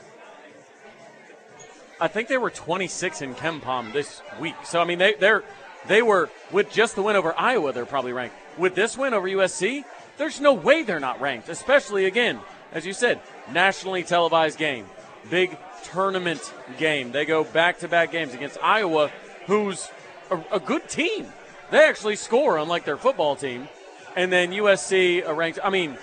I 2.00 2.09
think 2.09 2.26
they 2.26 2.36
were 2.36 2.50
26 2.50 3.22
in 3.22 3.34
KenPom 3.36 3.92
this 3.92 4.22
week. 4.40 4.56
So 4.64 4.80
I 4.80 4.84
mean, 4.84 4.98
they 4.98 5.14
they're 5.14 5.44
they 5.86 6.02
were 6.02 6.30
with 6.50 6.70
just 6.70 6.94
the 6.94 7.02
win 7.02 7.16
over 7.16 7.34
Iowa, 7.36 7.72
they're 7.72 7.86
probably 7.86 8.12
ranked. 8.12 8.36
With 8.59 8.74
this 8.74 8.96
win 8.96 9.14
over 9.14 9.28
USC, 9.28 9.84
there's 10.18 10.40
no 10.40 10.52
way 10.52 10.82
they're 10.82 11.00
not 11.00 11.20
ranked. 11.20 11.48
Especially 11.48 12.04
again, 12.04 12.40
as 12.72 12.86
you 12.86 12.92
said, 12.92 13.20
nationally 13.50 14.02
televised 14.02 14.59
game, 14.59 14.86
big 15.30 15.56
tournament 15.84 16.52
game. 16.78 17.12
They 17.12 17.24
go 17.24 17.44
back 17.44 17.80
to 17.80 17.88
back 17.88 18.12
games 18.12 18.34
against 18.34 18.59
Iowa, 18.62 19.10
who's 19.46 19.88
a, 20.30 20.40
a 20.52 20.60
good 20.60 20.88
team. 20.88 21.26
They 21.70 21.86
actually 21.86 22.16
score, 22.16 22.59
unlike 22.59 22.84
their 22.84 22.98
football 22.98 23.34
team. 23.34 23.68
And 24.14 24.30
then 24.30 24.50
USC 24.50 25.26
ranked. 25.36 25.59
I 25.64 25.70
mean, 25.70 25.96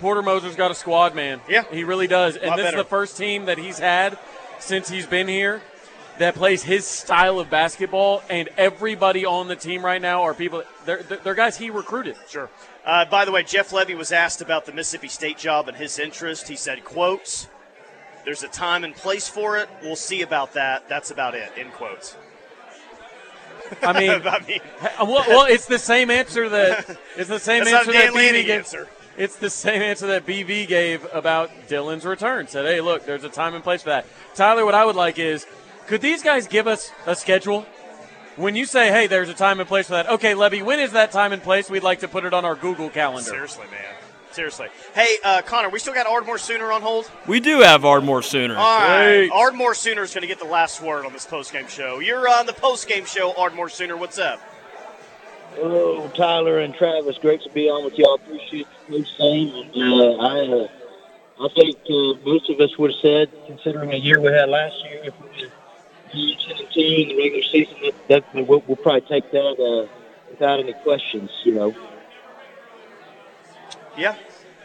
Porter 0.00 0.22
Moser's 0.22 0.56
got 0.56 0.72
a 0.72 0.74
squad, 0.74 1.14
man. 1.14 1.40
Yeah. 1.48 1.62
he 1.70 1.84
really 1.84 2.08
does. 2.08 2.36
And 2.36 2.52
this 2.58 2.64
better. 2.64 2.78
is 2.78 2.82
the 2.82 2.88
first 2.88 3.16
team 3.16 3.44
that 3.46 3.56
he's 3.56 3.78
had 3.78 4.18
since 4.58 4.88
he's 4.88 5.06
been 5.06 5.28
here 5.28 5.62
that 6.18 6.34
plays 6.34 6.62
his 6.62 6.86
style 6.86 7.38
of 7.38 7.50
basketball, 7.50 8.22
and 8.30 8.48
everybody 8.56 9.26
on 9.26 9.48
the 9.48 9.56
team 9.56 9.84
right 9.84 10.00
now 10.00 10.22
are 10.22 10.34
people. 10.34 10.62
They're, 10.84 11.02
they're, 11.02 11.34
guys 11.34 11.56
he 11.56 11.70
recruited. 11.70 12.16
Sure. 12.28 12.50
Uh, 12.84 13.04
by 13.04 13.24
the 13.24 13.32
way, 13.32 13.42
Jeff 13.42 13.70
Lebby 13.70 13.96
was 13.96 14.12
asked 14.12 14.40
about 14.40 14.66
the 14.66 14.72
Mississippi 14.72 15.08
State 15.08 15.38
job 15.38 15.68
and 15.68 15.76
his 15.76 15.98
interest. 15.98 16.48
He 16.48 16.56
said, 16.56 16.84
"quotes 16.84 17.48
There's 18.24 18.42
a 18.42 18.48
time 18.48 18.84
and 18.84 18.94
place 18.94 19.28
for 19.28 19.58
it. 19.58 19.68
We'll 19.82 19.96
see 19.96 20.22
about 20.22 20.52
that. 20.54 20.88
That's 20.88 21.10
about 21.10 21.34
it." 21.34 21.50
End 21.56 21.72
quotes. 21.72 22.16
I 23.82 23.98
mean, 23.98 24.10
I 24.26 24.40
mean, 24.46 24.60
well, 25.00 25.24
well, 25.28 25.46
it's 25.46 25.66
the 25.66 25.78
same 25.78 26.10
answer 26.10 26.48
that 26.48 26.98
it's 27.16 27.28
the 27.28 27.38
same 27.38 27.66
answer 27.66 27.92
that 27.92 28.12
BV 28.12 28.32
gave. 28.32 28.50
answer. 28.50 28.88
It's 29.16 29.36
the 29.36 29.50
same 29.50 29.80
answer 29.80 30.08
that 30.08 30.26
BV 30.26 30.66
gave 30.66 31.06
about 31.12 31.50
Dillon's 31.68 32.04
return. 32.04 32.48
Said, 32.48 32.66
"Hey, 32.66 32.80
look, 32.80 33.04
there's 33.04 33.24
a 33.24 33.28
time 33.28 33.54
and 33.54 33.62
place 33.62 33.82
for 33.82 33.90
that." 33.90 34.06
Tyler, 34.34 34.64
what 34.64 34.74
I 34.74 34.84
would 34.84 34.96
like 34.96 35.18
is, 35.18 35.46
could 35.86 36.00
these 36.00 36.22
guys 36.22 36.46
give 36.46 36.66
us 36.66 36.90
a 37.06 37.14
schedule? 37.14 37.66
When 38.36 38.56
you 38.56 38.66
say, 38.66 38.88
"Hey, 38.90 39.06
there's 39.06 39.28
a 39.28 39.34
time 39.34 39.60
and 39.60 39.68
place 39.68 39.86
for 39.86 39.92
that," 39.92 40.08
okay, 40.10 40.32
Lebby, 40.34 40.62
when 40.62 40.80
is 40.80 40.92
that 40.92 41.12
time 41.12 41.32
and 41.32 41.40
place? 41.42 41.70
We'd 41.70 41.84
like 41.84 42.00
to 42.00 42.08
put 42.08 42.24
it 42.24 42.34
on 42.34 42.44
our 42.44 42.56
Google 42.56 42.90
calendar. 42.90 43.30
seriously, 43.30 43.66
man. 43.70 43.94
Seriously. 44.32 44.66
Hey, 44.96 45.18
uh, 45.22 45.42
Connor, 45.42 45.68
we 45.68 45.78
still 45.78 45.94
got 45.94 46.08
Ardmore 46.08 46.38
Sooner 46.38 46.72
on 46.72 46.82
hold. 46.82 47.08
We 47.28 47.38
do 47.38 47.60
have 47.60 47.84
Ardmore 47.84 48.22
Sooner. 48.22 48.56
All 48.56 48.80
right, 48.80 49.18
Great. 49.18 49.30
Ardmore 49.30 49.74
Sooner 49.74 50.02
is 50.02 50.12
going 50.12 50.22
to 50.22 50.26
get 50.26 50.40
the 50.40 50.44
last 50.44 50.82
word 50.82 51.06
on 51.06 51.12
this 51.12 51.24
postgame 51.24 51.68
show. 51.68 52.00
You're 52.00 52.28
on 52.28 52.46
the 52.46 52.52
postgame 52.52 53.06
show, 53.06 53.32
Ardmore 53.36 53.68
Sooner. 53.68 53.96
What's 53.96 54.18
up? 54.18 54.40
Hello, 55.54 56.08
Tyler 56.16 56.58
and 56.58 56.74
Travis. 56.74 57.16
Great 57.18 57.42
to 57.42 57.50
be 57.50 57.68
on 57.68 57.84
with 57.84 57.96
y'all. 57.96 58.14
Appreciate 58.14 58.66
the 58.88 59.04
same. 59.16 59.54
And, 59.54 59.92
uh, 59.92 60.16
I, 60.16 60.64
uh, 60.64 60.68
I 61.44 61.48
think 61.54 61.76
uh, 61.88 62.18
most 62.28 62.50
of 62.50 62.58
us 62.58 62.76
would 62.76 62.90
have 62.90 63.00
said, 63.00 63.30
considering 63.46 63.90
the 63.90 63.98
year 64.00 64.20
we 64.20 64.32
had 64.32 64.48
last 64.48 64.74
year, 64.90 65.02
if 65.04 65.14
we 65.20 65.48
had 66.14 66.38
10 66.40 66.58
and 66.58 66.74
2 66.74 66.80
in 66.80 67.08
the 67.08 67.16
regular 67.16 67.42
season, 67.44 67.74
that, 67.82 67.94
that 68.34 68.46
we'll, 68.48 68.62
we'll 68.66 68.76
probably 68.76 69.00
take 69.02 69.30
that 69.32 69.38
uh, 69.88 69.92
without 70.30 70.60
any 70.60 70.72
questions. 70.82 71.30
You 71.44 71.54
know, 71.54 71.74
Yeah, 73.96 74.16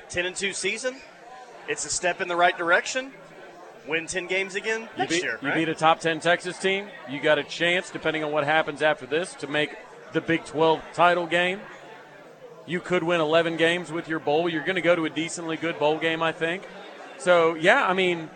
ten 0.09 0.25
and 0.25 0.35
two 0.35 0.53
season. 0.53 0.97
It's 1.67 1.85
a 1.85 1.89
step 1.89 2.19
in 2.21 2.27
the 2.27 2.35
right 2.35 2.57
direction. 2.57 3.11
Win 3.87 4.07
ten 4.07 4.27
games 4.27 4.55
again 4.55 4.81
You 4.81 4.87
next 4.97 5.13
beat, 5.13 5.23
year. 5.23 5.39
you 5.41 5.47
right? 5.49 5.55
beat 5.57 5.69
a 5.69 5.75
top 5.75 5.99
10 5.99 6.19
Texas 6.19 6.57
team. 6.57 6.87
You 7.09 7.19
got 7.21 7.37
a 7.39 7.43
chance, 7.43 7.89
depending 7.89 8.23
on 8.23 8.31
what 8.31 8.43
happens 8.43 8.81
after 8.81 9.05
this, 9.05 9.33
to 9.35 9.47
make 9.47 9.75
the 10.13 10.21
Big 10.21 10.45
12 10.45 10.81
title 10.93 11.25
game. 11.27 11.61
You 12.65 12.79
could 12.81 13.03
win 13.03 13.19
11 13.21 13.57
games 13.57 13.91
with 13.91 14.07
your 14.07 14.19
bowl. 14.19 14.47
You're 14.49 14.63
going 14.63 14.75
to 14.75 14.81
go 14.81 14.95
to 14.95 15.05
a 15.05 15.09
decently 15.09 15.57
good 15.57 15.79
bowl 15.79 15.97
game, 15.97 16.21
I 16.21 16.31
think. 16.31 16.63
So, 17.17 17.55
yeah, 17.55 17.83
I 17.87 17.93
mean, 17.93 18.29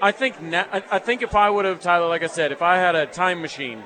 I 0.00 0.12
think 0.12 0.40
na- 0.42 0.66
I 0.90 0.98
think 0.98 1.22
if 1.22 1.34
I 1.34 1.48
would 1.48 1.64
have, 1.64 1.80
Tyler, 1.80 2.08
like 2.08 2.22
I 2.22 2.26
said, 2.26 2.52
if 2.52 2.62
I 2.62 2.76
had 2.76 2.94
a 2.94 3.06
time 3.06 3.40
machine 3.40 3.82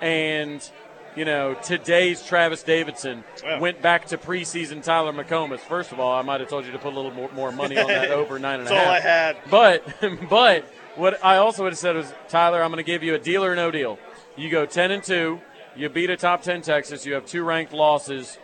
and, 0.00 0.68
you 1.16 1.24
know, 1.24 1.54
today's 1.54 2.24
Travis 2.24 2.62
Davidson 2.62 3.24
Yeah. 3.42 3.58
went 3.58 3.82
back 3.82 4.06
to 4.08 4.18
preseason 4.18 4.82
Tyler 4.82 5.12
McComas, 5.12 5.58
first 5.60 5.90
of 5.90 5.98
all, 5.98 6.12
I 6.16 6.22
might 6.22 6.40
have 6.40 6.48
told 6.48 6.64
you 6.64 6.72
to 6.72 6.78
put 6.78 6.92
a 6.92 6.96
little 6.96 7.10
more, 7.12 7.30
more 7.32 7.52
money 7.52 7.76
on 7.78 7.88
that 7.88 8.10
over 8.20 8.38
nine 8.38 8.60
and 8.60 8.68
That's 8.68 8.86
all 8.86 8.92
I 8.92 9.00
had. 9.00 9.36
But 9.50 9.84
but 10.30 10.64
what 10.94 11.24
I 11.24 11.36
also 11.38 11.64
would 11.64 11.72
have 11.72 11.78
said 11.78 11.96
was 11.96 12.12
Tyler, 12.28 12.62
I'm 12.62 12.70
going 12.70 12.76
to 12.84 12.88
give 12.88 13.02
you 13.02 13.14
a 13.14 13.18
deal 13.18 13.44
or 13.44 13.54
no 13.56 13.70
deal. 13.70 13.98
You 14.36 14.50
go 14.50 14.64
10 14.66 14.90
and 14.92 15.02
two, 15.02 15.40
you 15.74 15.88
beat 15.88 16.10
a 16.10 16.16
top 16.16 16.42
10 16.42 16.62
Texas, 16.62 17.04
you 17.04 17.14
have 17.14 17.26
two 17.26 17.42
ranked 17.42 17.72
losses, 17.72 18.38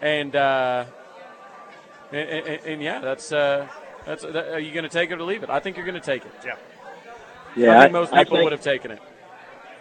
and 0.00 0.34
uh, 0.36 0.84
and, 2.12 2.28
and, 2.28 2.64
and 2.66 2.82
yeah, 2.82 3.00
that's 3.00 3.32
uh, 3.32 3.66
that's 4.06 4.22
that, 4.22 4.48
are 4.48 4.58
you 4.58 4.72
going 4.72 4.84
to 4.84 4.90
take 4.90 5.10
it 5.10 5.18
or 5.18 5.22
leave 5.22 5.42
it? 5.42 5.50
I 5.50 5.60
think 5.60 5.76
you're 5.76 5.86
going 5.86 6.00
to 6.00 6.06
take 6.06 6.24
it. 6.24 6.32
Yeah. 7.56 7.78
I 7.78 7.82
think 7.82 7.92
most 7.92 8.12
people 8.12 8.42
would 8.42 8.52
have 8.52 8.62
taken 8.62 8.90
it. 8.90 9.00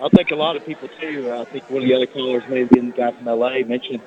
I 0.01 0.09
think 0.09 0.31
a 0.31 0.35
lot 0.35 0.55
of 0.55 0.65
people 0.65 0.89
too. 0.99 1.31
I 1.31 1.45
think 1.45 1.69
one 1.69 1.83
of 1.83 1.87
the 1.87 1.95
other 1.95 2.07
callers, 2.07 2.43
maybe 2.49 2.79
the 2.79 2.91
guy 2.91 3.11
from 3.11 3.25
LA, 3.25 3.59
mentioned, 3.59 4.01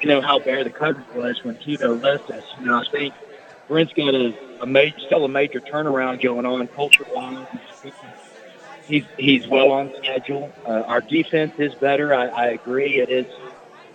you 0.00 0.08
know, 0.08 0.20
how 0.20 0.38
bare 0.38 0.64
the 0.64 0.70
coverage 0.70 1.06
was 1.14 1.42
when 1.44 1.56
Tito 1.56 1.94
left 1.94 2.30
us. 2.30 2.44
You 2.60 2.66
know, 2.66 2.78
I 2.78 2.84
think 2.90 3.14
Brent's 3.68 3.92
got 3.92 4.14
a, 4.14 4.34
a 4.60 4.66
major, 4.66 4.98
still 5.00 5.24
a 5.24 5.28
major 5.28 5.60
turnaround 5.60 6.22
going 6.22 6.46
on 6.46 6.66
culture 6.68 7.04
wise. 7.12 7.46
He's 8.86 9.04
he's 9.18 9.46
well 9.48 9.70
on 9.72 9.92
schedule. 9.98 10.52
Uh, 10.66 10.82
our 10.86 11.00
defense 11.00 11.54
is 11.58 11.74
better. 11.74 12.14
I, 12.14 12.26
I 12.26 12.46
agree. 12.48 12.98
It 12.98 13.08
is 13.08 13.26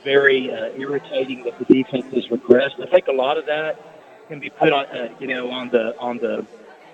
very 0.03 0.51
uh, 0.51 0.69
irritating 0.77 1.43
that 1.43 1.57
the 1.59 1.65
defense 1.65 2.11
has 2.13 2.27
regressed. 2.27 2.81
I 2.81 2.89
think 2.89 3.07
a 3.07 3.11
lot 3.11 3.37
of 3.37 3.45
that 3.45 3.88
can 4.29 4.39
be 4.39 4.49
put 4.49 4.71
on, 4.71 4.85
uh, 4.85 5.09
you 5.19 5.27
know, 5.27 5.49
on 5.51 5.69
the 5.69 5.97
on 5.97 6.17
the 6.19 6.45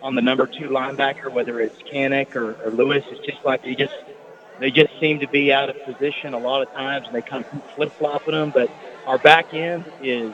on 0.02 0.16
the 0.16 0.22
number 0.22 0.48
two 0.48 0.70
linebacker, 0.70 1.32
whether 1.32 1.60
it's 1.60 1.80
Kanak 1.84 2.36
or, 2.36 2.56
or 2.64 2.72
Lewis. 2.72 3.04
It's 3.12 3.26
just 3.26 3.44
like 3.46 3.64
they 3.64 3.76
just 3.76 3.94
they 4.60 4.72
just 4.72 4.98
seem 5.00 5.20
to 5.20 5.28
be 5.28 5.54
out 5.54 5.70
of 5.70 5.84
position 5.84 6.34
a 6.34 6.40
lot 6.40 6.62
of 6.64 6.72
times, 6.74 7.06
and 7.06 7.16
they 7.16 7.22
kind 7.22 7.46
of 7.46 7.64
flip 7.76 7.92
flopping 7.94 8.34
them. 8.34 8.52
But 8.52 8.72
our 9.06 9.18
back 9.18 9.54
end 9.54 9.86
is 10.02 10.34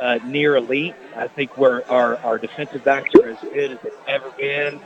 uh, 0.00 0.20
near 0.24 0.56
elite. 0.56 0.94
I 1.16 1.28
think 1.28 1.58
we're 1.58 1.82
our 1.88 2.16
our 2.18 2.38
defensive 2.38 2.84
backs 2.84 3.14
are 3.16 3.28
as 3.28 3.38
good 3.40 3.72
as 3.72 3.78
they've 3.82 3.92
ever 4.06 4.30
been. 4.38 4.80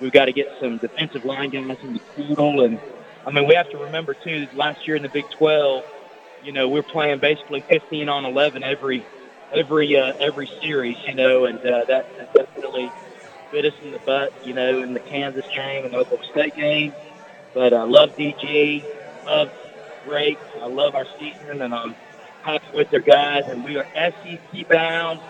We've 0.00 0.12
got 0.12 0.26
to 0.26 0.32
get 0.32 0.48
some 0.60 0.78
defensive 0.78 1.24
line 1.24 1.50
guys 1.50 1.76
in 1.82 1.94
the 1.94 2.00
portal, 2.16 2.64
and 2.64 2.80
I 3.24 3.30
mean 3.30 3.46
we 3.46 3.54
have 3.54 3.70
to 3.70 3.78
remember 3.78 4.14
too. 4.14 4.48
Last 4.54 4.86
year 4.86 4.96
in 4.96 5.02
the 5.02 5.08
Big 5.08 5.30
Twelve, 5.30 5.84
you 6.42 6.52
know, 6.52 6.68
we're 6.68 6.82
playing 6.82 7.18
basically 7.18 7.60
15 7.68 8.08
on 8.08 8.24
11 8.24 8.62
every 8.62 9.04
every 9.52 9.96
uh, 9.96 10.12
every 10.20 10.50
series, 10.60 10.96
you 11.06 11.14
know, 11.14 11.44
and 11.46 11.58
uh, 11.60 11.84
that, 11.86 12.06
that 12.16 12.34
definitely 12.34 12.90
bit 13.50 13.64
us 13.64 13.72
in 13.82 13.92
the 13.92 13.98
butt, 14.00 14.32
you 14.46 14.52
know, 14.52 14.82
in 14.82 14.92
the 14.94 15.00
Kansas 15.00 15.46
game 15.54 15.84
and 15.84 15.94
the 15.94 15.98
Oklahoma 15.98 16.28
State 16.30 16.54
game. 16.54 16.92
But 17.54 17.72
I 17.72 17.82
love 17.84 18.14
DG, 18.16 18.84
love 19.24 19.50
Drake, 20.06 20.38
I 20.60 20.66
love 20.66 20.94
our 20.94 21.06
season, 21.18 21.62
and 21.62 21.74
I'm 21.74 21.94
happy 22.42 22.66
with 22.76 22.90
their 22.90 23.00
guys, 23.00 23.44
and 23.46 23.64
we 23.64 23.76
are 23.76 23.86
SEC 23.94 24.68
bound. 24.68 25.20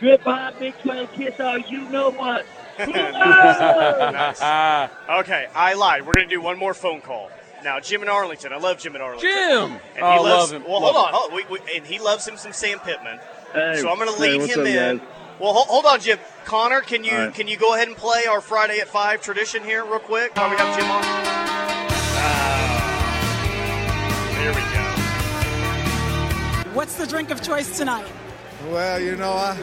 Goodbye, 0.00 0.52
Big 0.58 0.74
12 0.82 1.12
kiss 1.12 1.40
all 1.40 1.58
you 1.58 1.80
know 1.88 2.10
what. 2.10 2.44
Ah, 4.40 4.90
Okay, 5.20 5.46
I 5.54 5.74
lied. 5.74 6.06
We're 6.06 6.14
going 6.14 6.28
to 6.28 6.34
do 6.34 6.40
one 6.40 6.58
more 6.58 6.74
phone 6.74 7.00
call. 7.00 7.30
Now, 7.62 7.78
Jim 7.78 8.02
in 8.02 8.08
Arlington. 8.08 8.52
I 8.52 8.56
love 8.58 8.78
Jim 8.78 8.96
in 8.96 9.02
Arlington. 9.02 9.30
Jim! 9.30 9.72
And 9.94 10.02
Oh, 10.04 10.12
he 10.12 10.18
loves, 10.18 10.52
love 10.52 10.62
him. 10.62 10.68
Well, 10.68 10.80
Love 10.82 10.94
hold 10.94 11.06
on. 11.06 11.12
Hold, 11.14 11.32
we, 11.32 11.44
we, 11.48 11.60
and 11.76 11.86
he 11.86 12.00
loves 12.00 12.26
him 12.26 12.36
some 12.36 12.52
Sam 12.52 12.80
Pittman. 12.80 13.20
Hey, 13.52 13.76
so 13.80 13.90
I'm 13.90 13.98
going 13.98 14.08
to 14.10 14.16
hey, 14.16 14.30
lead 14.32 14.40
what's 14.40 14.54
him 14.54 14.60
up, 14.60 14.66
in. 14.66 14.98
guys? 14.98 15.06
Well, 15.38 15.52
hold, 15.52 15.66
hold 15.68 15.84
on, 15.86 16.00
Jim. 16.00 16.18
Connor, 16.44 16.80
can 16.80 17.04
you 17.04 17.12
All 17.12 17.18
right. 17.26 17.34
can 17.34 17.48
you 17.48 17.56
go 17.56 17.74
ahead 17.74 17.88
and 17.88 17.96
play 17.96 18.24
our 18.28 18.40
Friday 18.40 18.80
at 18.80 18.88
five 18.88 19.20
tradition 19.22 19.62
here, 19.64 19.84
real 19.84 19.98
quick, 19.98 20.34
while 20.36 20.50
we 20.50 20.56
have 20.56 20.76
Jim 20.78 20.90
on? 20.90 21.02
Ah, 22.14 22.98
there 24.38 24.52
we 24.52 24.60
go. 26.68 26.74
What's 26.74 26.94
the 26.96 27.06
drink 27.06 27.30
of 27.30 27.42
choice 27.42 27.76
tonight? 27.76 28.06
Well, 28.70 29.00
you 29.00 29.16
know, 29.16 29.32
I 29.32 29.56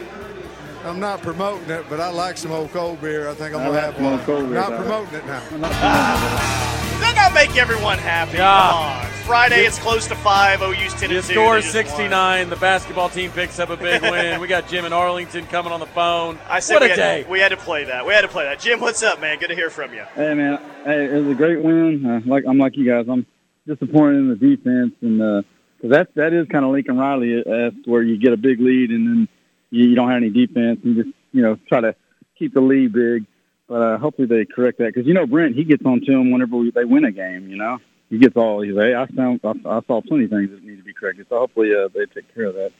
I'm 0.84 0.98
not 1.00 1.20
promoting 1.22 1.68
it, 1.70 1.84
but 1.90 2.00
I 2.00 2.10
like 2.10 2.36
some 2.38 2.52
old 2.52 2.70
cold 2.72 3.00
beer. 3.02 3.28
I 3.28 3.34
think 3.34 3.54
I'm 3.54 3.60
I 3.60 3.64
gonna 3.66 3.76
like 3.76 3.84
have 3.94 4.00
one. 4.02 4.12
old 4.14 4.22
cold 4.22 4.44
beer, 4.48 4.54
Not 4.54 4.70
though. 4.70 4.76
promoting 4.78 5.14
it 5.14 5.26
now. 5.26 6.76
Is 7.00 7.06
that 7.06 7.14
not 7.16 7.32
make 7.32 7.56
everyone 7.56 7.96
happy? 7.96 8.36
Yeah. 8.36 8.70
Come 8.70 8.76
on. 8.76 9.06
Friday, 9.24 9.64
it's 9.64 9.78
close 9.78 10.06
to 10.08 10.14
five. 10.16 10.60
OU's 10.60 10.92
ten 10.94 11.08
You 11.08 11.16
and 11.16 11.24
score 11.24 11.54
They 11.54 11.62
just 11.62 11.74
won. 11.74 11.84
69. 11.86 12.50
The 12.50 12.56
basketball 12.56 13.08
team 13.08 13.30
picks 13.30 13.58
up 13.58 13.70
a 13.70 13.76
big 13.78 14.02
win. 14.10 14.38
we 14.38 14.46
got 14.48 14.68
Jim 14.68 14.84
in 14.84 14.92
Arlington 14.92 15.46
coming 15.46 15.72
on 15.72 15.80
the 15.80 15.86
phone. 15.86 16.38
I 16.46 16.60
said 16.60 16.74
what 16.74 16.82
we 16.82 16.86
a 16.88 16.90
had, 16.90 16.96
day. 16.96 17.26
We 17.26 17.40
had 17.40 17.48
to 17.50 17.56
play 17.56 17.84
that. 17.84 18.04
We 18.04 18.12
had 18.12 18.20
to 18.20 18.28
play 18.28 18.44
that. 18.44 18.60
Jim, 18.60 18.80
what's 18.80 19.02
up, 19.02 19.18
man? 19.18 19.38
Good 19.38 19.48
to 19.48 19.54
hear 19.54 19.70
from 19.70 19.94
you. 19.94 20.02
Hey 20.14 20.34
man, 20.34 20.60
hey, 20.84 21.06
it 21.06 21.22
was 21.24 21.32
a 21.32 21.34
great 21.34 21.62
win. 21.62 22.04
Uh, 22.04 22.20
like 22.26 22.44
I'm 22.46 22.58
like 22.58 22.76
you 22.76 22.86
guys, 22.86 23.06
I'm 23.08 23.24
disappointed 23.66 24.18
in 24.18 24.28
the 24.28 24.36
defense, 24.36 24.92
and 25.00 25.44
because 25.78 25.90
that 25.96 26.14
that 26.16 26.34
is 26.34 26.48
kind 26.48 26.66
of 26.66 26.72
Lincoln 26.72 26.98
Riley 26.98 27.38
as 27.38 27.72
where 27.86 28.02
you 28.02 28.18
get 28.18 28.34
a 28.34 28.36
big 28.36 28.60
lead 28.60 28.90
and 28.90 29.06
then 29.06 29.28
you, 29.70 29.86
you 29.86 29.94
don't 29.94 30.08
have 30.10 30.18
any 30.18 30.28
defense 30.28 30.80
and 30.84 30.96
just 30.96 31.08
you 31.32 31.40
know 31.40 31.56
try 31.66 31.80
to 31.80 31.94
keep 32.38 32.52
the 32.52 32.60
lead 32.60 32.92
big. 32.92 33.24
But 33.70 33.82
uh, 33.82 33.98
hopefully 33.98 34.26
they 34.26 34.46
correct 34.46 34.78
that 34.78 34.92
because 34.92 35.06
you 35.06 35.14
know 35.14 35.28
Brent 35.28 35.54
he 35.54 35.62
gets 35.62 35.86
on 35.86 36.00
to 36.00 36.10
them 36.10 36.32
whenever 36.32 36.56
we, 36.56 36.72
they 36.72 36.84
win 36.84 37.04
a 37.04 37.12
game. 37.12 37.48
You 37.48 37.56
know 37.56 37.78
he 38.08 38.18
gets 38.18 38.34
all 38.34 38.62
he's 38.62 38.74
hey 38.74 38.96
I 38.96 39.06
found 39.06 39.40
I, 39.44 39.50
I 39.50 39.80
saw 39.86 40.02
plenty 40.02 40.24
of 40.24 40.30
things 40.30 40.50
that 40.50 40.64
need 40.64 40.78
to 40.78 40.82
be 40.82 40.92
corrected. 40.92 41.26
So 41.28 41.38
hopefully 41.38 41.70
uh, 41.72 41.86
they 41.94 42.06
take 42.06 42.34
care 42.34 42.46
of 42.46 42.56
that. 42.56 42.72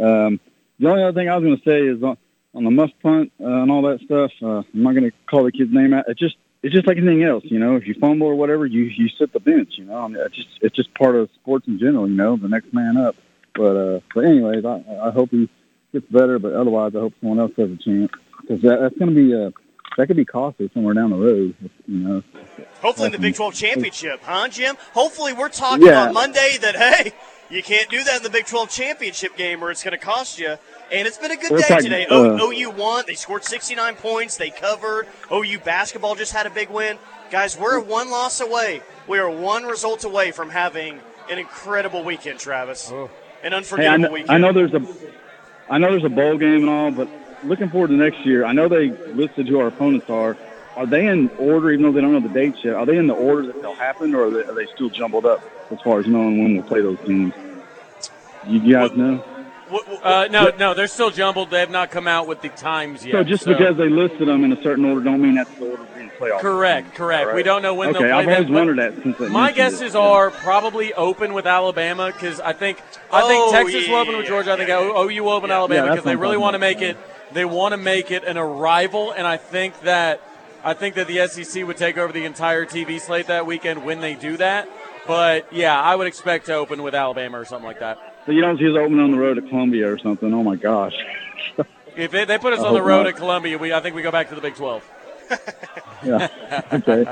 Um, 0.00 0.38
the 0.78 0.88
only 0.88 1.02
other 1.02 1.18
thing 1.18 1.28
I 1.28 1.36
was 1.36 1.44
going 1.44 1.56
to 1.58 1.64
say 1.64 1.80
is 1.80 2.00
on, 2.04 2.16
on 2.54 2.62
the 2.62 2.70
must 2.70 2.92
punt 3.02 3.32
uh, 3.40 3.44
and 3.44 3.72
all 3.72 3.82
that 3.82 4.02
stuff. 4.04 4.30
Uh, 4.40 4.62
I'm 4.72 4.82
not 4.84 4.92
going 4.92 5.10
to 5.10 5.16
call 5.28 5.42
the 5.42 5.50
kid's 5.50 5.72
name 5.72 5.92
out. 5.92 6.08
It 6.08 6.16
just 6.16 6.36
it's 6.62 6.72
just 6.72 6.86
like 6.86 6.98
anything 6.98 7.24
else, 7.24 7.42
you 7.46 7.58
know. 7.58 7.74
If 7.74 7.88
you 7.88 7.94
fumble 8.00 8.28
or 8.28 8.36
whatever, 8.36 8.66
you 8.66 8.84
you 8.84 9.08
sit 9.18 9.32
the 9.32 9.40
bench, 9.40 9.70
you 9.78 9.84
know. 9.84 9.98
I 9.98 10.06
mean, 10.06 10.22
it's 10.24 10.36
just 10.36 10.48
it's 10.62 10.76
just 10.76 10.94
part 10.94 11.16
of 11.16 11.28
sports 11.40 11.66
in 11.66 11.80
general, 11.80 12.08
you 12.08 12.14
know. 12.14 12.36
The 12.36 12.48
next 12.48 12.72
man 12.72 12.96
up. 12.96 13.16
But 13.56 13.76
uh, 13.76 14.00
but 14.14 14.26
anyways, 14.26 14.64
I 14.64 14.84
I 15.02 15.10
hope 15.10 15.30
he 15.30 15.50
gets 15.92 16.06
better. 16.06 16.38
But 16.38 16.52
otherwise, 16.52 16.92
I 16.94 17.00
hope 17.00 17.14
someone 17.20 17.40
else 17.40 17.52
has 17.56 17.68
a 17.68 17.76
chance 17.76 18.12
because 18.42 18.62
that, 18.62 18.78
that's 18.80 18.96
going 18.96 19.12
to 19.12 19.16
be 19.16 19.34
uh 19.34 19.50
that 19.96 20.06
could 20.06 20.16
be 20.16 20.24
costly 20.24 20.70
somewhere 20.72 20.94
down 20.94 21.10
the 21.10 21.16
road, 21.16 21.54
you 21.86 21.98
know. 21.98 22.22
Hopefully 22.80 23.06
in 23.06 23.12
the 23.12 23.18
Big 23.18 23.34
12 23.34 23.54
championship, 23.54 24.20
huh, 24.22 24.48
Jim? 24.48 24.76
Hopefully 24.94 25.32
we're 25.32 25.48
talking 25.48 25.86
Yeah. 25.86 26.06
on 26.08 26.14
Monday 26.14 26.56
that 26.60 26.76
hey, 26.76 27.12
you 27.50 27.62
can't 27.62 27.88
do 27.90 28.02
that 28.04 28.18
in 28.18 28.22
the 28.22 28.30
Big 28.30 28.46
12 28.46 28.70
championship 28.70 29.36
game, 29.36 29.62
or 29.62 29.70
it's 29.70 29.82
going 29.82 29.92
to 29.92 29.98
cost 30.04 30.38
you. 30.38 30.56
And 30.92 31.06
it's 31.06 31.18
been 31.18 31.30
a 31.30 31.36
good 31.36 31.50
We're 31.50 31.58
day 31.58 31.68
talking, 31.68 31.84
today. 31.84 32.06
uh, 32.06 32.14
O- 32.14 32.50
OU 32.52 32.70
won. 32.70 33.04
They 33.06 33.14
scored 33.14 33.44
69 33.44 33.94
points. 33.96 34.36
They 34.36 34.50
covered. 34.50 35.06
OU 35.32 35.58
basketball 35.60 36.14
just 36.14 36.32
had 36.32 36.46
a 36.46 36.50
big 36.50 36.68
win. 36.70 36.98
Guys, 37.30 37.56
we're 37.58 37.78
one 37.78 38.10
loss 38.10 38.40
away. 38.40 38.82
We 39.06 39.18
are 39.18 39.30
one 39.30 39.64
result 39.64 40.04
away 40.04 40.30
from 40.32 40.50
having 40.50 40.98
an 41.30 41.38
incredible 41.38 42.02
weekend, 42.02 42.38
Travis. 42.40 42.90
An 42.90 43.08
Hey, 43.42 43.48
I 43.50 43.56
unforgettable 43.56 43.98
know, 44.08 44.10
weekend. 44.12 44.30
I 44.30 44.38
know 44.38 44.52
there's 44.52 44.74
a, 44.74 44.82
I 45.68 45.78
know 45.78 45.90
there's 45.90 46.04
a 46.04 46.08
bowl 46.08 46.36
game 46.38 46.68
and 46.68 46.70
all, 46.70 46.90
but 46.90 47.08
looking 47.44 47.68
forward 47.70 47.88
to 47.88 47.94
next 47.94 48.24
year. 48.24 48.44
I 48.44 48.52
know 48.52 48.68
they 48.68 48.88
listed 49.14 49.48
who 49.48 49.58
our 49.60 49.68
opponents 49.68 50.08
are. 50.08 50.36
Are 50.76 50.86
they 50.86 51.06
in 51.06 51.30
order, 51.38 51.70
even 51.72 51.84
though 51.84 51.92
they 51.92 52.00
don't 52.00 52.12
know 52.12 52.20
the 52.20 52.28
dates 52.34 52.58
yet? 52.62 52.74
Are 52.74 52.86
they 52.86 52.96
in 52.96 53.06
the 53.06 53.14
order 53.14 53.46
that 53.48 53.60
they'll 53.60 53.74
happen, 53.74 54.14
or 54.14 54.26
are 54.26 54.30
they, 54.30 54.44
are 54.50 54.54
they 54.54 54.66
still 54.74 54.88
jumbled 54.88 55.26
up 55.26 55.42
as 55.70 55.80
far 55.82 56.00
as 56.00 56.06
knowing 56.06 56.42
when 56.42 56.54
we'll 56.54 56.62
play 56.62 56.80
those 56.80 56.98
teams? 57.06 57.34
You, 58.46 58.60
you 58.60 58.74
guys 58.74 58.96
know? 58.96 59.22
Uh, 60.02 60.26
no, 60.30 60.50
no, 60.58 60.74
they're 60.74 60.88
still 60.88 61.10
jumbled. 61.10 61.50
They 61.50 61.60
have 61.60 61.70
not 61.70 61.90
come 61.90 62.08
out 62.08 62.26
with 62.26 62.42
the 62.42 62.48
times 62.48 63.04
yet. 63.06 63.12
So 63.12 63.22
just 63.24 63.46
because 63.46 63.76
they 63.76 63.88
listed 63.88 64.26
them 64.26 64.44
in 64.44 64.52
a 64.52 64.62
certain 64.62 64.84
order, 64.84 65.00
don't 65.00 65.22
mean 65.22 65.36
that's 65.36 65.50
the 65.58 65.64
order 65.64 65.84
being 65.94 66.10
playoff. 66.18 66.40
Correct, 66.40 66.94
correct. 66.94 67.34
We 67.34 67.42
don't 67.44 67.62
know 67.62 67.74
when 67.74 67.90
okay, 67.90 67.98
they'll 67.98 68.08
play 68.08 68.22
I've 68.22 68.28
always 68.28 68.46
them, 68.46 68.54
wondered 68.54 68.78
that 68.78 69.02
since 69.02 69.16
they 69.18 69.28
My 69.28 69.52
guesses 69.52 69.94
it. 69.94 69.96
are 69.96 70.30
probably 70.30 70.92
open 70.94 71.34
with 71.34 71.46
Alabama 71.46 72.10
because 72.12 72.40
I 72.40 72.52
think 72.52 72.78
I 73.12 73.22
think 73.22 73.44
Oh, 73.44 73.52
Texas 73.52 73.86
yeah, 73.86 73.92
will 73.92 74.00
open 74.00 74.16
with 74.16 74.26
Georgia. 74.26 74.52
I 74.52 74.56
think 74.56 74.70
O- 74.70 75.08
OU 75.08 75.22
will 75.22 75.32
open 75.32 75.50
Alabama 75.50 75.82
because 75.82 75.96
that's 76.04 76.04
they 76.06 76.16
really 76.16 76.36
want 76.36 76.54
to 76.54 76.56
about. 76.56 76.60
make 76.60 76.82
it. 76.82 76.96
They 77.32 77.44
want 77.44 77.72
to 77.72 77.76
make 77.76 78.10
it 78.10 78.24
an 78.24 78.36
arrival, 78.36 79.12
and 79.12 79.26
I 79.26 79.36
think 79.36 79.80
that 79.82 80.20
I 80.64 80.74
think 80.74 80.96
that 80.96 81.06
the 81.06 81.26
SEC 81.28 81.66
would 81.66 81.76
take 81.76 81.96
over 81.96 82.12
the 82.12 82.24
entire 82.24 82.66
TV 82.66 83.00
slate 83.00 83.28
that 83.28 83.46
weekend 83.46 83.84
when 83.84 84.00
they 84.00 84.14
do 84.14 84.36
that. 84.36 84.68
But 85.06 85.52
yeah, 85.52 85.80
I 85.80 85.94
would 85.96 86.06
expect 86.06 86.46
to 86.46 86.54
open 86.54 86.82
with 86.82 86.94
Alabama 86.94 87.38
or 87.40 87.44
something 87.44 87.66
like 87.66 87.80
that. 87.80 87.98
So 88.26 88.32
you 88.32 88.40
don't 88.42 88.58
see 88.58 88.66
us 88.70 88.76
opening 88.76 89.00
on 89.00 89.10
the 89.12 89.16
road 89.18 89.34
to 89.34 89.42
Columbia 89.42 89.90
or 89.90 89.98
something. 89.98 90.32
Oh 90.34 90.42
my 90.42 90.56
gosh. 90.56 90.92
If 91.96 92.12
they, 92.12 92.24
they 92.24 92.38
put 92.38 92.52
us 92.52 92.60
I 92.60 92.66
on 92.68 92.74
the 92.74 92.82
road 92.82 93.04
not. 93.04 93.08
at 93.08 93.16
Columbia, 93.16 93.58
we 93.58 93.72
I 93.72 93.80
think 93.80 93.96
we 93.96 94.02
go 94.02 94.12
back 94.12 94.28
to 94.28 94.34
the 94.34 94.40
Big 94.40 94.54
Twelve. 94.54 94.88
Yeah. 96.02 96.28
Okay. 96.72 97.04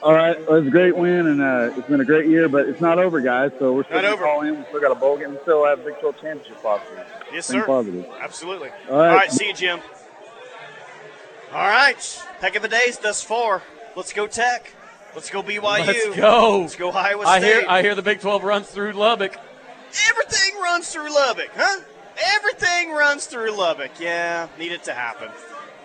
All 0.00 0.14
right. 0.14 0.38
Well, 0.46 0.58
was 0.60 0.68
a 0.68 0.70
great 0.70 0.96
win, 0.96 1.26
and 1.26 1.42
uh, 1.42 1.72
it's 1.76 1.88
been 1.88 2.00
a 2.00 2.04
great 2.04 2.28
year, 2.28 2.48
but 2.48 2.68
it's 2.68 2.80
not 2.80 3.00
over, 3.00 3.20
guys. 3.20 3.50
So 3.58 3.72
we're 3.72 3.82
still 3.82 3.96
Not 3.96 4.02
gonna 4.02 4.14
over. 4.14 4.24
call 4.24 4.42
in. 4.42 4.56
We 4.58 4.64
still 4.66 4.80
got 4.80 4.92
a 4.92 4.94
bowl 4.94 5.18
game. 5.18 5.32
We 5.32 5.38
still 5.42 5.64
have 5.66 5.84
Big 5.84 5.98
12 5.98 6.20
championship 6.20 6.62
possibly. 6.62 7.02
Yes, 7.32 7.48
Think 7.48 7.62
sir. 7.62 7.66
Positive. 7.66 8.06
Absolutely. 8.20 8.70
All 8.90 8.98
right. 8.98 9.08
All 9.10 9.16
right, 9.16 9.32
see 9.32 9.48
you, 9.48 9.54
Jim. 9.54 9.80
All 11.52 11.66
right, 11.66 12.22
heck 12.40 12.56
of 12.56 12.64
a 12.64 12.68
days 12.68 12.98
thus 12.98 13.22
far. 13.22 13.62
Let's 13.96 14.12
go 14.12 14.26
Tech. 14.26 14.70
Let's 15.14 15.30
go 15.30 15.42
BYU. 15.42 15.86
Let's 15.86 16.16
go. 16.16 16.60
Let's 16.60 16.76
go 16.76 16.90
Iowa 16.90 17.24
State. 17.24 17.32
I 17.32 17.40
hear 17.40 17.64
I 17.68 17.82
hear 17.82 17.94
the 17.94 18.02
Big 18.02 18.20
Twelve 18.20 18.44
runs 18.44 18.68
through 18.68 18.92
Lubbock. 18.92 19.34
Everything 20.10 20.60
runs 20.60 20.90
through 20.92 21.12
Lubbock, 21.12 21.50
huh? 21.56 21.80
Everything 22.36 22.90
runs 22.92 23.26
through 23.26 23.52
Lubbock. 23.52 23.92
Yeah, 23.98 24.48
need 24.58 24.72
it 24.72 24.84
to 24.84 24.92
happen. 24.92 25.30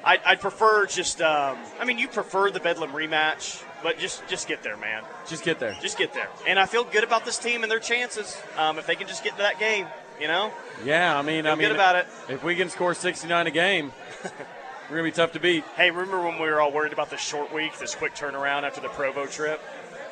I'd, 0.04 0.20
I'd 0.26 0.42
prefer 0.42 0.86
just. 0.86 1.22
Um, 1.22 1.58
I 1.80 1.86
mean, 1.86 1.98
you 1.98 2.10
prefer 2.10 2.52
the 2.52 2.60
Bedlam 2.60 2.92
rematch, 2.92 3.64
but 3.82 3.98
just 3.98 4.28
just 4.28 4.48
get 4.48 4.64
there, 4.64 4.76
man. 4.76 5.04
Just 5.28 5.46
get 5.46 5.60
there. 5.60 5.78
Just 5.82 5.98
get 5.98 6.14
there. 6.14 6.28
And 6.46 6.60
I 6.60 6.66
feel 6.66 6.84
good 6.84 7.06
about 7.06 7.24
this 7.24 7.38
team 7.38 7.64
and 7.64 7.72
their 7.72 7.80
chances. 7.80 8.38
Um, 8.58 8.78
if 8.78 8.86
they 8.86 8.96
can 8.96 9.08
just 9.08 9.24
get 9.24 9.32
to 9.38 9.44
that 9.44 9.60
game, 9.60 9.88
you 10.20 10.28
know. 10.28 10.52
Yeah, 10.86 11.18
I 11.18 11.22
mean, 11.22 11.46
I 11.46 11.50
Feel 11.52 11.56
mean, 11.58 11.68
good 11.70 11.76
about 11.76 11.96
it. 11.96 12.08
If 12.30 12.44
we 12.44 12.56
can 12.56 12.70
score 12.70 12.94
69 12.94 13.48
a 13.48 13.52
game, 13.52 13.92
we're 14.90 14.98
gonna 14.98 15.04
be 15.04 15.12
tough 15.12 15.34
to 15.34 15.40
beat. 15.40 15.64
Hey, 15.76 15.92
remember 15.92 16.22
when 16.22 16.36
we 16.36 16.48
were 16.48 16.60
all 16.60 16.72
worried 16.72 16.94
about 16.94 17.10
the 17.10 17.18
short 17.18 17.54
week, 17.54 17.78
this 17.78 17.96
quick 17.96 18.16
turnaround 18.16 18.64
after 18.64 18.82
the 18.82 18.90
Provo 18.90 19.26
trip? 19.26 19.62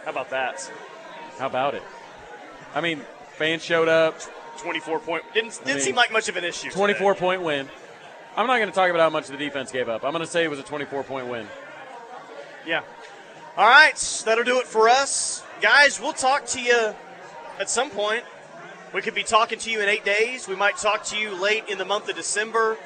How 0.05 0.11
about 0.11 0.29
that? 0.31 0.71
How 1.37 1.47
about 1.47 1.75
it? 1.75 1.83
I 2.73 2.81
mean, 2.81 3.01
fans 3.37 3.63
showed 3.63 3.87
up. 3.87 4.19
24 4.57 4.99
point. 4.99 5.23
Didn't, 5.33 5.57
didn't 5.59 5.67
mean, 5.67 5.79
seem 5.79 5.95
like 5.95 6.11
much 6.11 6.29
of 6.29 6.35
an 6.35 6.43
issue. 6.43 6.69
today. 6.69 6.75
24 6.75 7.15
point 7.15 7.41
win. 7.41 7.67
I'm 8.35 8.47
not 8.47 8.57
going 8.57 8.69
to 8.69 8.75
talk 8.75 8.89
about 8.89 9.01
how 9.01 9.09
much 9.09 9.27
the 9.27 9.37
defense 9.37 9.71
gave 9.71 9.89
up. 9.89 10.03
I'm 10.03 10.11
going 10.11 10.23
to 10.23 10.29
say 10.29 10.43
it 10.43 10.49
was 10.49 10.59
a 10.59 10.63
24 10.63 11.03
point 11.03 11.27
win. 11.27 11.47
Yeah. 12.65 12.83
All 13.57 13.67
right, 13.67 13.97
that'll 14.25 14.45
do 14.45 14.59
it 14.59 14.67
for 14.67 14.87
us. 14.87 15.43
Guys, 15.61 15.99
we'll 15.99 16.13
talk 16.13 16.45
to 16.47 16.61
you 16.61 16.95
at 17.59 17.69
some 17.69 17.89
point. 17.89 18.23
We 18.93 19.01
could 19.01 19.15
be 19.15 19.23
talking 19.23 19.57
to 19.59 19.71
you 19.71 19.81
in 19.81 19.87
eight 19.89 20.03
days. 20.03 20.47
We 20.47 20.55
might 20.55 20.77
talk 20.77 21.05
to 21.05 21.17
you 21.17 21.33
late 21.41 21.69
in 21.69 21.77
the 21.77 21.85
month 21.85 22.09
of 22.09 22.15
December. 22.15 22.77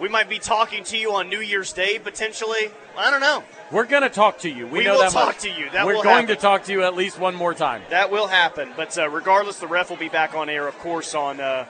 We 0.00 0.08
might 0.08 0.28
be 0.28 0.38
talking 0.38 0.82
to 0.84 0.96
you 0.96 1.12
on 1.14 1.28
New 1.28 1.40
Year's 1.40 1.72
Day 1.72 1.98
potentially. 1.98 2.70
I 2.96 3.10
don't 3.10 3.20
know. 3.20 3.44
We're 3.70 3.84
going 3.84 4.02
to 4.02 4.08
talk 4.08 4.38
to 4.40 4.48
you. 4.50 4.66
We, 4.66 4.78
We 4.80 4.84
know 4.84 4.94
will 4.94 5.00
that 5.02 5.12
talk 5.12 5.26
much. 5.28 5.40
to 5.40 5.50
you. 5.50 5.68
That 5.70 5.84
We're 5.86 5.94
going 5.94 6.08
happen. 6.08 6.26
to 6.28 6.36
talk 6.36 6.64
to 6.64 6.72
you 6.72 6.82
at 6.82 6.94
least 6.94 7.18
one 7.18 7.34
more 7.34 7.52
time. 7.54 7.82
That 7.90 8.10
will 8.10 8.26
happen. 8.28 8.70
But 8.76 8.96
uh, 8.98 9.08
regardless, 9.10 9.58
the 9.58 9.66
ref 9.66 9.90
will 9.90 9.96
be 9.98 10.08
back 10.08 10.34
on 10.34 10.48
air, 10.48 10.66
of 10.66 10.78
course, 10.78 11.14
on 11.14 11.38
uh, 11.40 11.66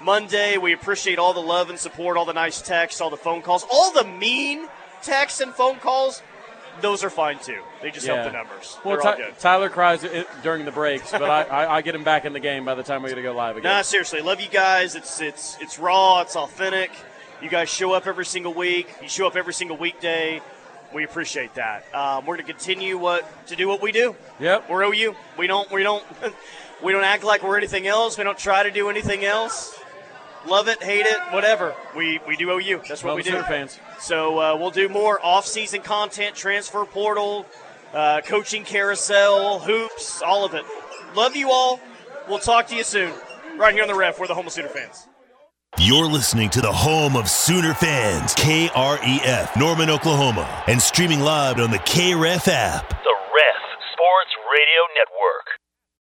Monday. 0.00 0.56
We 0.56 0.72
appreciate 0.72 1.18
all 1.18 1.34
the 1.34 1.40
love 1.40 1.70
and 1.70 1.78
support, 1.78 2.16
all 2.16 2.24
the 2.24 2.32
nice 2.32 2.62
texts, 2.62 3.00
all 3.00 3.10
the 3.10 3.16
phone 3.16 3.42
calls, 3.42 3.66
all 3.70 3.92
the 3.92 4.04
mean 4.04 4.68
texts 5.02 5.40
and 5.40 5.52
phone 5.52 5.76
calls. 5.80 6.22
Those 6.80 7.04
are 7.04 7.10
fine 7.10 7.38
too. 7.38 7.60
They 7.82 7.90
just 7.90 8.06
help 8.06 8.24
the 8.24 8.32
numbers. 8.32 8.78
Well, 8.84 9.00
Ty- 9.00 9.30
Tyler 9.38 9.68
cries 9.68 10.04
during 10.42 10.64
the 10.64 10.72
breaks, 10.72 11.10
but 11.12 11.22
I, 11.22 11.42
I, 11.42 11.76
I 11.76 11.82
get 11.82 11.94
him 11.94 12.04
back 12.04 12.24
in 12.24 12.32
the 12.32 12.40
game 12.40 12.64
by 12.64 12.74
the 12.74 12.82
time 12.82 13.02
we're 13.02 13.08
going 13.10 13.22
to 13.22 13.22
go 13.22 13.34
live 13.34 13.56
again. 13.56 13.70
Nah, 13.70 13.82
seriously, 13.82 14.20
love 14.20 14.40
you 14.40 14.48
guys. 14.48 14.94
It's 14.94 15.20
it's 15.20 15.56
it's 15.60 15.78
raw. 15.78 16.20
It's 16.22 16.36
authentic. 16.36 16.90
You 17.42 17.48
guys 17.48 17.68
show 17.68 17.92
up 17.92 18.06
every 18.06 18.24
single 18.24 18.54
week. 18.54 18.88
You 19.02 19.08
show 19.08 19.26
up 19.26 19.36
every 19.36 19.52
single 19.52 19.76
weekday. 19.76 20.40
We 20.94 21.04
appreciate 21.04 21.54
that. 21.54 21.84
Um, 21.92 22.24
we're 22.24 22.36
going 22.36 22.46
to 22.46 22.52
continue 22.52 22.96
what 22.96 23.28
to 23.48 23.56
do 23.56 23.66
what 23.66 23.82
we 23.82 23.90
do. 23.90 24.14
Yep. 24.38 24.70
We're 24.70 24.84
OU. 24.84 25.16
We 25.36 25.46
don't 25.46 25.70
we 25.70 25.82
don't 25.82 26.04
we 26.82 26.92
don't 26.92 27.04
act 27.04 27.24
like 27.24 27.42
we're 27.42 27.56
anything 27.56 27.86
else. 27.86 28.16
We 28.16 28.24
don't 28.24 28.38
try 28.38 28.62
to 28.62 28.70
do 28.70 28.88
anything 28.90 29.24
else. 29.24 29.78
Love 30.46 30.68
it, 30.68 30.82
hate 30.82 31.06
it, 31.06 31.16
whatever. 31.32 31.74
We 31.96 32.20
we 32.28 32.36
do 32.36 32.50
OU. 32.50 32.82
That's 32.86 33.02
what 33.02 33.10
Love 33.10 33.16
we 33.16 33.22
do. 33.22 33.42
Fans. 33.42 33.78
So 34.04 34.38
uh, 34.38 34.56
we'll 34.60 34.70
do 34.70 34.90
more 34.90 35.18
off-season 35.24 35.80
content, 35.80 36.36
transfer 36.36 36.84
portal, 36.84 37.46
uh, 37.94 38.20
coaching 38.20 38.62
carousel, 38.62 39.60
hoops, 39.60 40.20
all 40.20 40.44
of 40.44 40.52
it. 40.52 40.62
Love 41.16 41.34
you 41.34 41.50
all. 41.50 41.80
We'll 42.28 42.38
talk 42.38 42.66
to 42.66 42.76
you 42.76 42.84
soon. 42.84 43.14
Right 43.56 43.72
here 43.72 43.80
on 43.80 43.88
the 43.88 43.94
ref, 43.94 44.20
we're 44.20 44.26
the 44.26 44.34
Home 44.34 44.46
of 44.46 44.52
Sooner 44.52 44.68
fans. 44.68 45.08
You're 45.78 46.04
listening 46.04 46.50
to 46.50 46.60
the 46.60 46.70
home 46.70 47.16
of 47.16 47.30
Sooner 47.30 47.72
fans, 47.72 48.34
KREF, 48.34 49.56
Norman, 49.56 49.88
Oklahoma, 49.88 50.64
and 50.66 50.82
streaming 50.82 51.20
live 51.20 51.58
on 51.58 51.70
the 51.70 51.78
KREF 51.78 52.46
app. 52.48 52.90